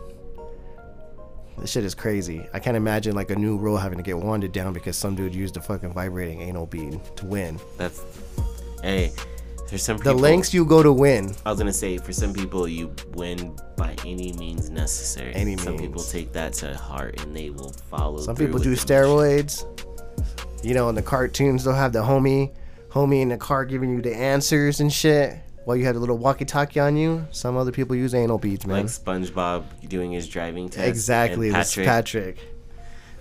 This 1.58 1.70
shit 1.70 1.84
is 1.84 1.94
crazy. 1.94 2.46
I 2.54 2.58
can't 2.58 2.76
imagine 2.76 3.14
like 3.14 3.30
a 3.30 3.36
new 3.36 3.58
rule 3.58 3.76
having 3.76 3.98
to 3.98 4.02
get 4.02 4.18
wanded 4.18 4.52
down 4.52 4.72
because 4.72 4.96
some 4.96 5.14
dude 5.14 5.34
used 5.34 5.56
a 5.56 5.60
fucking 5.60 5.92
vibrating 5.92 6.40
anal 6.40 6.66
bead 6.66 7.00
to 7.16 7.26
win. 7.26 7.60
That's 7.76 8.02
hey. 8.82 9.12
There's 9.68 9.84
some 9.84 9.98
The 9.98 10.04
people, 10.04 10.18
lengths 10.18 10.52
you 10.52 10.64
go 10.64 10.82
to 10.82 10.92
win. 10.92 11.32
I 11.46 11.50
was 11.50 11.60
gonna 11.60 11.72
say 11.72 11.98
for 11.98 12.12
some 12.12 12.32
people 12.32 12.66
you 12.66 12.92
win 13.12 13.56
by 13.76 13.94
any 14.04 14.32
means 14.32 14.68
necessary. 14.68 15.32
Any 15.34 15.56
some 15.58 15.76
people 15.76 16.02
take 16.02 16.32
that 16.32 16.54
to 16.54 16.76
heart 16.76 17.22
and 17.22 17.36
they 17.36 17.50
will 17.50 17.72
follow. 17.90 18.20
Some 18.20 18.34
people 18.34 18.58
do 18.58 18.72
steroids. 18.72 19.64
You 20.64 20.74
know, 20.74 20.88
in 20.88 20.94
the 20.94 21.02
cartoons 21.02 21.64
they'll 21.64 21.74
have 21.74 21.92
the 21.92 22.02
homie, 22.02 22.52
homie 22.88 23.20
in 23.20 23.28
the 23.28 23.36
car 23.36 23.64
giving 23.64 23.90
you 23.90 24.02
the 24.02 24.14
answers 24.14 24.80
and 24.80 24.92
shit 24.92 25.38
while 25.70 25.76
you 25.76 25.84
had 25.84 25.94
a 25.94 26.00
little 26.00 26.18
walkie-talkie 26.18 26.80
on 26.80 26.96
you. 26.96 27.24
Some 27.30 27.56
other 27.56 27.70
people 27.70 27.94
use 27.94 28.12
anal 28.12 28.38
beads, 28.38 28.66
man. 28.66 28.78
Like 28.78 28.86
SpongeBob 28.86 29.62
doing 29.88 30.10
his 30.10 30.26
driving 30.26 30.68
test. 30.68 30.88
exactly, 30.88 31.52
this 31.52 31.76
Patrick. 31.76 32.38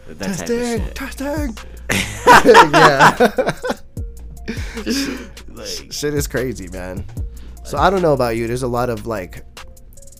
That 0.08 0.36
testing, 0.36 0.84
testing. 0.96 1.56
yeah. 2.74 3.54
Like- 5.50 5.92
shit 5.92 6.16
is 6.16 6.26
crazy, 6.26 6.70
man. 6.70 7.06
So 7.64 7.78
I 7.78 7.92
don't 7.92 8.02
know 8.02 8.14
about 8.14 8.36
you. 8.36 8.48
There's 8.48 8.64
a 8.64 8.68
lot 8.68 8.90
of 8.90 9.06
like, 9.06 9.44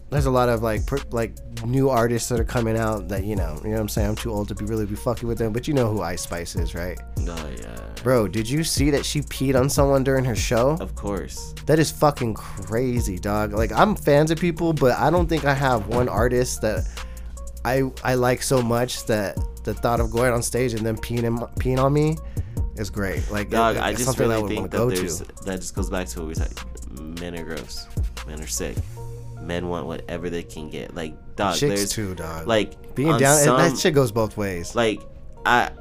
there's 0.10 0.26
a 0.26 0.32
lot 0.32 0.50
of 0.50 0.62
like, 0.64 0.86
pr- 0.86 0.98
like 1.12 1.34
new 1.66 1.90
artists 1.90 2.30
that 2.30 2.40
are 2.40 2.44
coming 2.46 2.78
out 2.78 3.08
that 3.10 3.24
you 3.24 3.36
know, 3.36 3.60
you 3.64 3.70
know 3.70 3.76
what 3.76 3.82
I'm 3.82 3.90
saying. 3.90 4.10
I'm 4.10 4.16
too 4.16 4.32
old 4.32 4.48
to 4.50 4.56
be 4.56 4.66
really 4.66 4.86
be 4.86 4.96
fucking 4.96 5.28
with 5.28 5.38
them, 5.38 5.54
but 5.54 5.68
you 5.68 5.74
know 5.74 5.92
who 5.92 6.02
Ice 6.02 6.22
Spice 6.24 6.56
is, 6.56 6.74
right? 6.74 6.98
Oh 7.28 7.50
yeah. 7.58 7.80
Bro, 8.04 8.30
did 8.30 8.50
you 8.50 8.64
see 8.64 8.90
that 8.92 9.06
she 9.06 9.22
peed 9.22 9.60
on 9.60 9.70
someone 9.70 10.04
during 10.04 10.24
her 10.26 10.36
show? 10.36 10.78
Of 10.80 10.96
course. 10.96 11.54
That 11.66 11.80
is 11.80 11.92
fucking 11.92 12.34
crazy, 12.34 13.20
dog. 13.20 13.54
Like 13.54 13.72
I'm 13.72 13.96
fans 13.96 14.32
of 14.32 14.40
people, 14.40 14.74
but 14.74 14.98
I 14.98 15.10
don't 15.10 15.28
think 15.28 15.46
I 15.46 15.54
have 15.54 15.88
one 15.88 16.08
artist 16.10 16.62
that 16.62 16.88
I 17.66 17.84
I 18.04 18.16
like 18.16 18.42
so 18.42 18.62
much 18.62 19.06
that 19.06 19.38
the 19.64 19.74
thought 19.74 20.00
of 20.00 20.12
going 20.12 20.32
on 20.34 20.42
stage 20.42 20.74
and 20.74 20.86
then 20.86 20.96
peeing 20.98 21.24
in, 21.24 21.38
peeing 21.62 21.78
on 21.78 21.92
me 21.94 22.16
is 22.78 22.90
great. 22.90 23.30
Like 23.30 23.50
Dog, 23.50 23.76
it- 23.76 23.84
I 23.84 23.94
just 23.94 24.18
really 24.18 24.48
think 24.48 24.72
that 24.72 24.78
go 24.78 24.90
there's 24.90 25.20
to. 25.20 25.26
that 25.46 25.58
just 25.60 25.76
goes 25.76 25.90
back 25.90 26.08
to 26.08 26.20
what 26.20 26.28
we 26.30 26.36
said. 26.36 26.54
Men 27.20 27.36
are 27.38 27.44
gross. 27.44 27.86
Men 28.26 28.42
are 28.42 28.48
sick. 28.48 28.78
Men 29.42 29.68
want 29.70 29.88
whatever 29.88 30.30
they 30.30 30.44
can 30.44 30.70
get. 30.70 30.94
Like 30.96 31.14
dog, 31.36 31.56
Chicks 31.56 31.76
there's 31.76 31.92
too, 31.92 32.16
dog. 32.16 32.48
Like 32.48 32.96
Being 32.96 33.18
down, 33.18 33.36
and 33.38 33.46
some- 33.46 33.58
that 33.58 33.78
shit 33.78 33.94
goes 33.94 34.12
both 34.12 34.36
ways. 34.38 34.76
Like 34.76 35.02
I, 35.46 35.72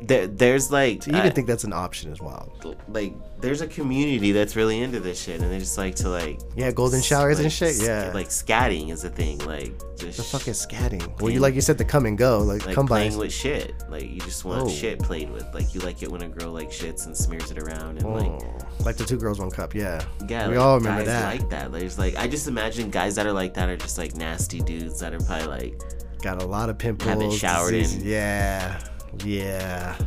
there, 0.00 0.26
there's 0.26 0.70
like 0.70 1.00
To 1.02 1.10
even 1.10 1.20
I- 1.22 1.30
think 1.30 1.46
that's 1.46 1.64
an 1.64 1.72
option 1.72 2.12
is 2.12 2.20
wild. 2.20 2.76
like 2.88 3.14
there's 3.42 3.60
a 3.60 3.66
community 3.66 4.32
that's 4.32 4.56
really 4.56 4.80
into 4.80 5.00
this 5.00 5.20
shit 5.20 5.40
and 5.42 5.50
they 5.50 5.58
just 5.58 5.76
like 5.76 5.94
to 5.96 6.08
like 6.08 6.40
Yeah, 6.56 6.70
golden 6.70 7.02
showers 7.02 7.38
and 7.38 7.46
like, 7.46 7.52
shit. 7.52 7.74
sc- 7.74 7.84
Yeah, 7.84 8.10
like 8.14 8.28
scatting 8.28 8.90
is 8.90 9.04
a 9.04 9.10
thing 9.10 9.38
like 9.40 9.72
just 9.96 10.16
the 10.16 10.22
fuck 10.22 10.48
is 10.48 10.64
scatting? 10.64 11.20
Well, 11.20 11.30
you 11.30 11.40
like 11.40 11.54
you 11.54 11.60
said 11.60 11.76
the 11.76 11.84
come 11.84 12.06
and 12.06 12.16
go, 12.16 12.38
like, 12.38 12.64
like 12.64 12.74
come 12.74 12.86
by. 12.86 13.00
playing 13.06 13.18
with 13.18 13.32
shit 13.32 13.74
like 13.90 14.08
you 14.08 14.20
just 14.20 14.44
want 14.44 14.62
Oh. 14.62 14.68
shit 14.68 14.98
played 15.00 15.28
with 15.30 15.44
like 15.52 15.74
you 15.74 15.80
like 15.80 16.02
it 16.02 16.10
when 16.10 16.22
a 16.22 16.28
girl 16.28 16.52
like 16.52 16.70
shits 16.70 17.06
and 17.06 17.16
smears 17.16 17.50
it 17.50 17.58
around 17.58 17.98
and 18.02 18.14
like 18.14 18.42
Oh, 18.42 18.58
like 18.84 18.96
the 18.96 19.04
two 19.04 19.18
girls, 19.18 19.38
one 19.40 19.50
cup. 19.50 19.74
Yeah, 19.74 20.02
yeah 20.28 20.48
we 20.48 20.56
like, 20.56 20.64
all 20.64 20.78
remember 20.78 21.00
guys 21.04 21.06
that. 21.08 21.26
like 21.40 21.50
that 21.50 21.72
there's 21.72 21.98
like 21.98 22.16
i 22.16 22.26
just 22.26 22.46
imagine 22.48 22.90
guys 22.90 23.14
that 23.16 23.26
are 23.26 23.32
like 23.32 23.54
that 23.54 23.68
are 23.68 23.76
just 23.76 23.98
like 23.98 24.14
nasty 24.16 24.60
dudes 24.60 24.98
that 25.00 25.12
are 25.12 25.20
probably 25.20 25.46
like 25.48 25.80
Got 26.22 26.40
a 26.40 26.46
lot 26.46 26.70
of 26.70 26.78
pimples. 26.78 27.08
Haven't 27.10 27.32
showered 27.32 27.74
in- 27.74 28.00
Yeah, 28.06 28.80
yeah. 29.24 29.98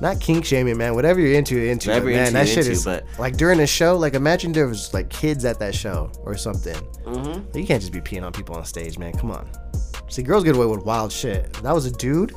Not 0.00 0.20
kink 0.20 0.44
shaming, 0.44 0.76
man. 0.76 0.94
Whatever 0.94 1.20
you're 1.20 1.34
into, 1.34 1.54
you're 1.56 1.70
into. 1.70 1.88
Whatever 1.88 2.10
you're 2.10 2.18
man, 2.18 2.26
into, 2.28 2.38
that 2.38 2.48
shit 2.48 2.58
into, 2.58 2.72
is 2.72 2.84
but- 2.84 3.04
like 3.18 3.36
during 3.36 3.60
a 3.60 3.66
show. 3.66 3.96
Like 3.96 4.14
imagine 4.14 4.52
there 4.52 4.66
was 4.68 4.92
like 4.92 5.08
kids 5.10 5.44
at 5.44 5.58
that 5.58 5.74
show 5.74 6.10
or 6.24 6.36
something. 6.36 6.76
mm-hmm. 7.04 7.56
You 7.58 7.66
can't 7.66 7.80
just 7.80 7.92
be 7.92 8.00
peeing 8.00 8.22
on 8.24 8.32
people 8.32 8.56
on 8.56 8.64
stage, 8.64 8.98
man. 8.98 9.12
Come 9.12 9.30
on. 9.30 9.48
See, 10.08 10.22
girls 10.22 10.44
get 10.44 10.54
away 10.54 10.66
with 10.66 10.84
wild 10.84 11.10
shit. 11.12 11.46
If 11.46 11.62
that 11.62 11.72
was 11.72 11.86
a 11.86 11.90
dude, 11.90 12.34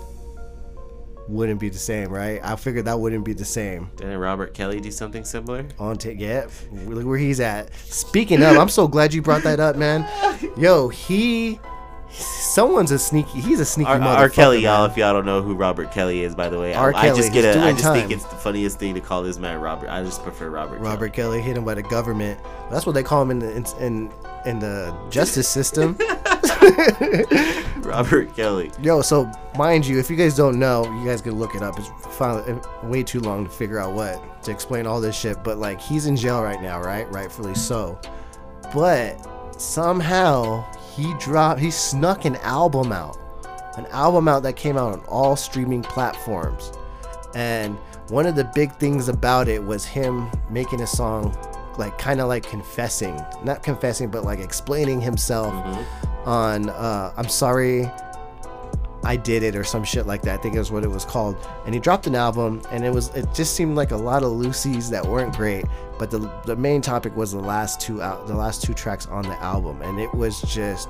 wouldn't 1.28 1.60
be 1.60 1.70
the 1.70 1.78
same, 1.78 2.10
right? 2.10 2.40
I 2.44 2.56
figured 2.56 2.86
that 2.86 3.00
wouldn't 3.00 3.24
be 3.24 3.34
the 3.34 3.46
same. 3.46 3.92
didn't 3.98 4.18
robert 4.18 4.54
kelly 4.56 4.80
do 4.80 4.90
something 4.90 5.24
similar 5.24 5.68
On 5.78 5.96
t- 5.96 6.14
yeah, 6.14 6.48
look 6.72 7.06
where 7.06 7.20
he's 7.20 7.40
at. 7.40 7.74
Speaking 7.76 8.42
of, 8.42 8.58
I'm 8.58 8.70
so 8.70 8.88
glad 8.88 9.14
you 9.14 9.22
brought 9.22 9.44
that 9.44 9.60
up, 9.60 9.76
man. 9.76 10.08
Yo, 10.58 10.88
he 10.88 11.60
someone's 12.12 12.92
a 12.92 13.00
sneaky. 13.00 13.42
He's 13.42 13.60
a 13.60 13.66
sneaky 13.66 13.90
R, 13.90 14.00
motherfucker. 14.00 14.18
R. 14.18 14.30
Kelly, 14.30 14.60
y'all. 14.62 14.86
If 14.86 14.98
y'all 14.98 15.14
don't 15.14 15.26
know 15.26 15.42
who 15.42 15.56
Robert 15.56 15.92
Kelly 15.92 16.24
is, 16.24 16.36
by 16.36 16.50
the 16.50 16.60
way, 16.60 16.74
I, 16.74 16.80
R. 16.80 16.94
I 16.94 17.02
Kelly, 17.08 17.22
just 17.22 17.34
get 17.34 17.46
a. 17.46 17.60
I 17.62 17.72
just 17.74 17.84
think 17.86 18.12
it's 18.12 18.26
the 18.26 18.36
funniest 18.36 18.80
thing 18.80 18.96
to 18.96 19.02
call 19.02 19.24
this 19.24 19.38
man 19.38 19.60
Robert. 19.60 19.90
I 19.90 20.04
just 20.04 20.24
prefer 20.24 20.50
Robert. 20.50 20.80
Robert 20.80 21.14
Kelly 21.14 21.42
hit 21.42 21.58
him 21.58 21.66
by 21.66 21.76
the 21.76 21.84
government. 21.84 22.40
That's 22.70 22.86
what 22.86 22.94
they 22.94 23.04
call 23.04 23.22
him 23.22 23.32
in 23.32 23.40
the 23.40 23.56
in 23.56 23.66
in, 23.80 24.12
in 24.46 24.60
the 24.60 24.96
justice 25.10 25.48
system. 25.48 25.98
Robert 27.82 28.36
Kelly. 28.36 28.72
Yo, 28.82 29.02
so 29.02 29.32
mind 29.58 29.86
you, 29.88 30.00
if 30.00 30.10
you 30.10 30.16
guys 30.16 30.36
don't 30.36 30.60
know, 30.60 30.84
you 31.00 31.06
guys 31.06 31.22
can 31.22 31.36
look 31.36 31.56
it 31.56 31.62
up. 31.62 31.78
It's 31.80 31.90
finally 32.18 32.52
eh, 32.52 32.88
way 32.88 33.04
too 33.04 33.20
long 33.20 33.46
to 33.46 33.50
figure 33.50 33.80
out 33.80 33.94
what 33.94 34.44
to 34.44 34.52
explain 34.52 34.86
all 34.86 35.00
this 35.02 35.18
shit. 35.18 35.44
But 35.44 35.58
like, 35.58 35.80
he's 35.80 36.06
in 36.06 36.16
jail 36.16 36.42
right 36.44 36.62
now, 36.62 36.82
right? 36.82 37.10
Rightfully 37.12 37.56
so. 37.56 38.00
But 38.74 39.26
somehow 39.60 40.66
he 40.96 41.14
dropped, 41.16 41.60
he 41.60 41.72
snuck 41.72 42.26
an 42.26 42.36
album 42.38 42.92
out, 42.92 43.18
an 43.78 43.86
album 43.88 44.28
out 44.28 44.44
that 44.44 44.56
came 44.56 44.78
out 44.78 44.94
on 44.94 45.00
all 45.08 45.36
streaming 45.36 45.82
platforms. 45.82 46.72
And 47.36 47.78
one 48.10 48.26
of 48.26 48.36
the 48.36 48.46
big 48.56 48.72
things 48.78 49.08
about 49.08 49.48
it 49.48 49.64
was 49.64 49.86
him 49.86 50.30
making 50.50 50.82
a 50.82 50.88
song, 50.88 51.38
like 51.78 51.98
kind 51.98 52.20
of 52.20 52.28
like 52.28 52.44
confessing, 52.44 53.20
not 53.44 53.64
confessing, 53.64 54.10
but 54.10 54.24
like 54.24 54.40
explaining 54.40 55.00
himself 55.00 55.54
on 56.26 56.70
uh, 56.70 57.14
"I'm 57.16 57.30
sorry, 57.30 57.90
I 59.04 59.16
did 59.16 59.44
it" 59.44 59.56
or 59.56 59.64
some 59.64 59.84
shit 59.84 60.06
like 60.06 60.22
that. 60.24 60.40
I 60.40 60.42
think 60.42 60.56
it 60.56 60.60
was 60.60 60.72
what 60.72 60.84
it 60.84 60.90
was 60.90 61.06
called. 61.06 61.38
And 61.66 61.74
he 61.74 61.80
dropped 61.80 62.08
an 62.08 62.16
album, 62.16 62.62
and 62.72 62.86
it 62.86 62.94
was 62.94 63.10
it 63.16 63.34
just 63.34 63.56
seemed 63.56 63.76
like 63.76 63.92
a 63.92 63.98
lot 63.98 64.24
of 64.24 64.32
loosies 64.32 64.90
that 64.90 65.06
weren't 65.06 65.36
great. 65.36 65.66
But 65.98 66.12
the 66.12 66.20
the 66.46 66.56
main 66.56 66.82
topic 66.82 67.16
was 67.16 67.32
the 67.32 67.40
last 67.40 67.80
two 67.80 68.02
out, 68.02 68.28
the 68.28 68.36
last 68.36 68.64
two 68.64 68.74
tracks 68.74 69.08
on 69.08 69.24
the 69.24 69.42
album, 69.42 69.82
and 69.82 70.00
it 70.00 70.14
was 70.14 70.42
just 70.42 70.90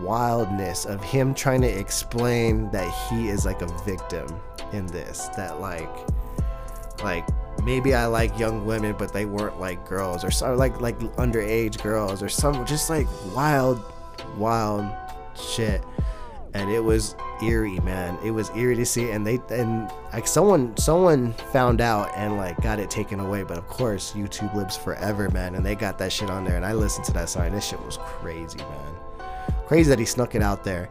wildness 0.00 0.86
of 0.86 1.02
him 1.02 1.34
trying 1.34 1.60
to 1.62 1.68
explain 1.68 2.70
that 2.70 2.92
he 3.08 3.28
is 3.28 3.44
like 3.44 3.62
a 3.62 3.66
victim 3.84 4.26
in 4.72 4.86
this 4.86 5.28
that 5.36 5.60
like 5.60 5.90
like 7.02 7.26
maybe 7.64 7.94
I 7.94 8.06
like 8.06 8.38
young 8.38 8.64
women 8.64 8.94
but 8.98 9.12
they 9.12 9.24
weren't 9.24 9.60
like 9.60 9.86
girls 9.88 10.24
or 10.24 10.30
so 10.30 10.54
like 10.54 10.80
like 10.80 10.98
underage 11.16 11.82
girls 11.82 12.22
or 12.22 12.28
some 12.28 12.64
just 12.66 12.88
like 12.90 13.06
wild 13.34 13.82
wild 14.36 14.86
shit 15.36 15.82
and 16.54 16.70
it 16.70 16.80
was 16.80 17.16
eerie 17.42 17.80
man. 17.80 18.16
It 18.24 18.30
was 18.30 18.50
eerie 18.50 18.76
to 18.76 18.86
see 18.86 19.10
and 19.10 19.26
they 19.26 19.40
and 19.50 19.90
like 20.12 20.26
someone 20.26 20.76
someone 20.76 21.32
found 21.52 21.80
out 21.80 22.10
and 22.16 22.36
like 22.36 22.60
got 22.62 22.78
it 22.78 22.88
taken 22.90 23.20
away 23.20 23.42
but 23.42 23.58
of 23.58 23.66
course 23.66 24.12
youtube 24.12 24.54
lives 24.54 24.76
forever 24.76 25.28
man 25.30 25.56
and 25.56 25.66
they 25.66 25.74
got 25.74 25.98
that 25.98 26.12
shit 26.12 26.30
on 26.30 26.44
there 26.44 26.56
and 26.56 26.64
i 26.64 26.72
listened 26.72 27.04
to 27.04 27.12
that 27.12 27.28
song 27.28 27.46
and 27.46 27.54
this 27.56 27.66
shit 27.66 27.84
was 27.84 27.98
crazy 27.98 28.58
man. 28.58 28.94
Crazy 29.66 29.88
that 29.88 29.98
he 29.98 30.04
snuck 30.04 30.34
it 30.34 30.42
out 30.42 30.62
there. 30.62 30.90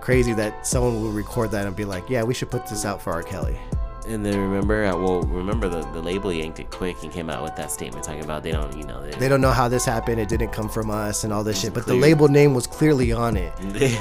Crazy 0.00 0.32
that 0.34 0.66
someone 0.66 1.02
would 1.02 1.14
record 1.14 1.50
that 1.52 1.66
and 1.66 1.74
be 1.74 1.84
like 1.84 2.08
yeah 2.10 2.22
we 2.22 2.34
should 2.34 2.50
put 2.50 2.66
this 2.66 2.84
out 2.84 3.00
for 3.00 3.12
r. 3.12 3.22
Kelly. 3.22 3.58
And 4.06 4.24
then 4.24 4.40
remember, 4.40 4.86
uh, 4.86 4.96
well, 4.96 5.20
remember 5.24 5.68
the, 5.68 5.82
the 5.92 6.00
label 6.00 6.32
yanked 6.32 6.58
it 6.60 6.70
quick 6.70 7.02
and 7.02 7.12
came 7.12 7.28
out 7.28 7.42
with 7.42 7.54
that 7.56 7.70
statement 7.70 8.06
talking 8.06 8.24
about 8.24 8.42
they 8.42 8.52
don't, 8.52 8.74
you 8.74 8.84
know, 8.84 9.02
they, 9.02 9.10
they 9.18 9.28
don't 9.28 9.42
know 9.42 9.50
how 9.50 9.68
this 9.68 9.84
happened 9.84 10.18
it 10.18 10.30
didn't 10.30 10.48
come 10.48 10.66
from 10.66 10.90
us 10.90 11.24
and 11.24 11.32
all 11.32 11.44
this 11.44 11.60
shit 11.60 11.74
but 11.74 11.84
the 11.84 11.94
label 11.94 12.26
name 12.26 12.54
was 12.54 12.66
clearly 12.66 13.12
on 13.12 13.36
it 13.36 13.52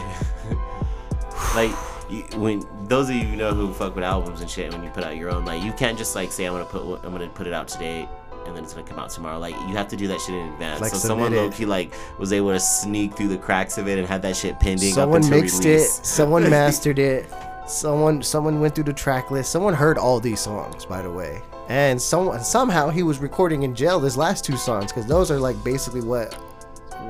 like 1.56 1.72
you, 2.10 2.24
when 2.40 2.66
those 2.86 3.10
of 3.10 3.16
you 3.16 3.36
know 3.36 3.54
who 3.54 3.74
fuck 3.74 3.96
with 3.96 4.04
albums 4.04 4.42
and 4.42 4.50
shit, 4.50 4.72
when 4.72 4.84
you 4.84 4.90
put 4.90 5.04
out 5.04 5.18
your 5.18 5.30
own, 5.30 5.46
like 5.46 5.64
you 5.64 5.74
can't 5.74 5.98
just 5.98 6.16
like 6.16 6.32
say 6.32 6.46
I'm 6.46 6.54
gonna 6.54 6.66
put 6.66 7.04
I'm 7.04 7.12
gonna 7.12 7.28
put 7.30 7.48
it 7.48 7.54
out 7.54 7.68
today 7.68 8.08
and 8.46 8.56
then 8.56 8.64
it's 8.64 8.74
gonna 8.74 8.88
come 8.88 9.00
out 9.00 9.10
tomorrow. 9.10 9.40
Like 9.40 9.56
you 9.56 9.76
have 9.76 9.88
to 9.90 9.96
do 9.98 10.08
that 10.08 10.22
shit 10.22 10.36
in 10.36 10.48
advance. 10.54 10.82
Like, 10.82 10.92
so 10.92 10.98
someone 10.98 11.36
low 11.36 11.52
key 11.52 11.66
like 11.66 11.94
was 12.18 12.32
able 12.34 12.52
to 12.52 12.60
sneak 12.60 13.16
through 13.16 13.28
the 13.30 13.38
cracks 13.38 13.78
of 13.78 13.88
it 13.88 13.98
and 13.98 14.08
have 14.08 14.22
that 14.22 14.36
shit 14.36 14.60
pending. 14.60 14.94
someone 14.94 15.28
mixed 15.30 15.64
release. 15.64 16.00
it 16.00 16.06
someone 16.06 16.44
mastered 16.50 17.00
it 17.00 17.30
someone 17.68 18.24
someone 18.24 18.62
went 18.62 18.74
through 18.74 18.84
the 18.86 18.94
track 18.94 19.30
list 19.30 19.52
someone 19.52 19.74
heard 19.74 19.98
all 19.98 20.22
these 20.22 20.40
songs 20.40 20.86
by 20.86 21.02
the 21.02 21.12
way 21.12 21.42
and 21.68 22.02
someone 22.02 22.42
somehow 22.42 22.90
he 22.90 23.04
was 23.04 23.20
recording 23.20 23.64
in 23.64 23.76
jail 23.76 24.00
his 24.00 24.16
last 24.16 24.46
two 24.46 24.56
songs 24.56 24.90
because 24.90 25.06
those 25.06 25.30
are 25.30 25.40
like 25.40 25.62
basically 25.66 26.00
what 26.00 26.34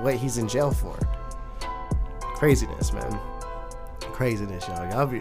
what 0.02 0.16
he's 0.16 0.40
in 0.40 0.48
jail 0.48 0.72
for 0.72 0.98
craziness 2.20 2.92
man 2.92 3.20
craziness 4.18 4.68
y'all 4.68 4.92
y'all 4.92 5.06
be 5.06 5.20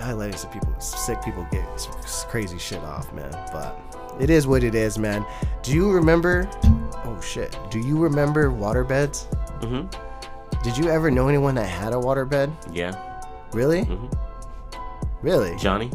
y'all 0.00 0.16
letting 0.16 0.36
some 0.36 0.50
people 0.50 0.74
sick 0.80 1.22
people 1.22 1.46
get 1.50 1.78
some 1.78 1.92
crazy 2.28 2.58
shit 2.58 2.82
off 2.84 3.12
man 3.12 3.30
but 3.52 3.78
it 4.18 4.30
is 4.30 4.46
what 4.46 4.64
it 4.64 4.74
is 4.74 4.98
man 4.98 5.24
do 5.62 5.72
you 5.72 5.92
remember 5.92 6.48
oh 7.04 7.20
shit 7.20 7.56
do 7.70 7.78
you 7.78 7.98
remember 7.98 8.50
waterbeds 8.50 9.26
mm-hmm. 9.60 10.62
did 10.62 10.76
you 10.76 10.90
ever 10.90 11.10
know 11.10 11.28
anyone 11.28 11.54
that 11.54 11.68
had 11.68 11.92
a 11.92 11.96
waterbed 11.96 12.50
Yeah, 12.74 12.92
Really? 13.52 13.86
Really? 15.22 15.56
Johnny. 15.56 15.90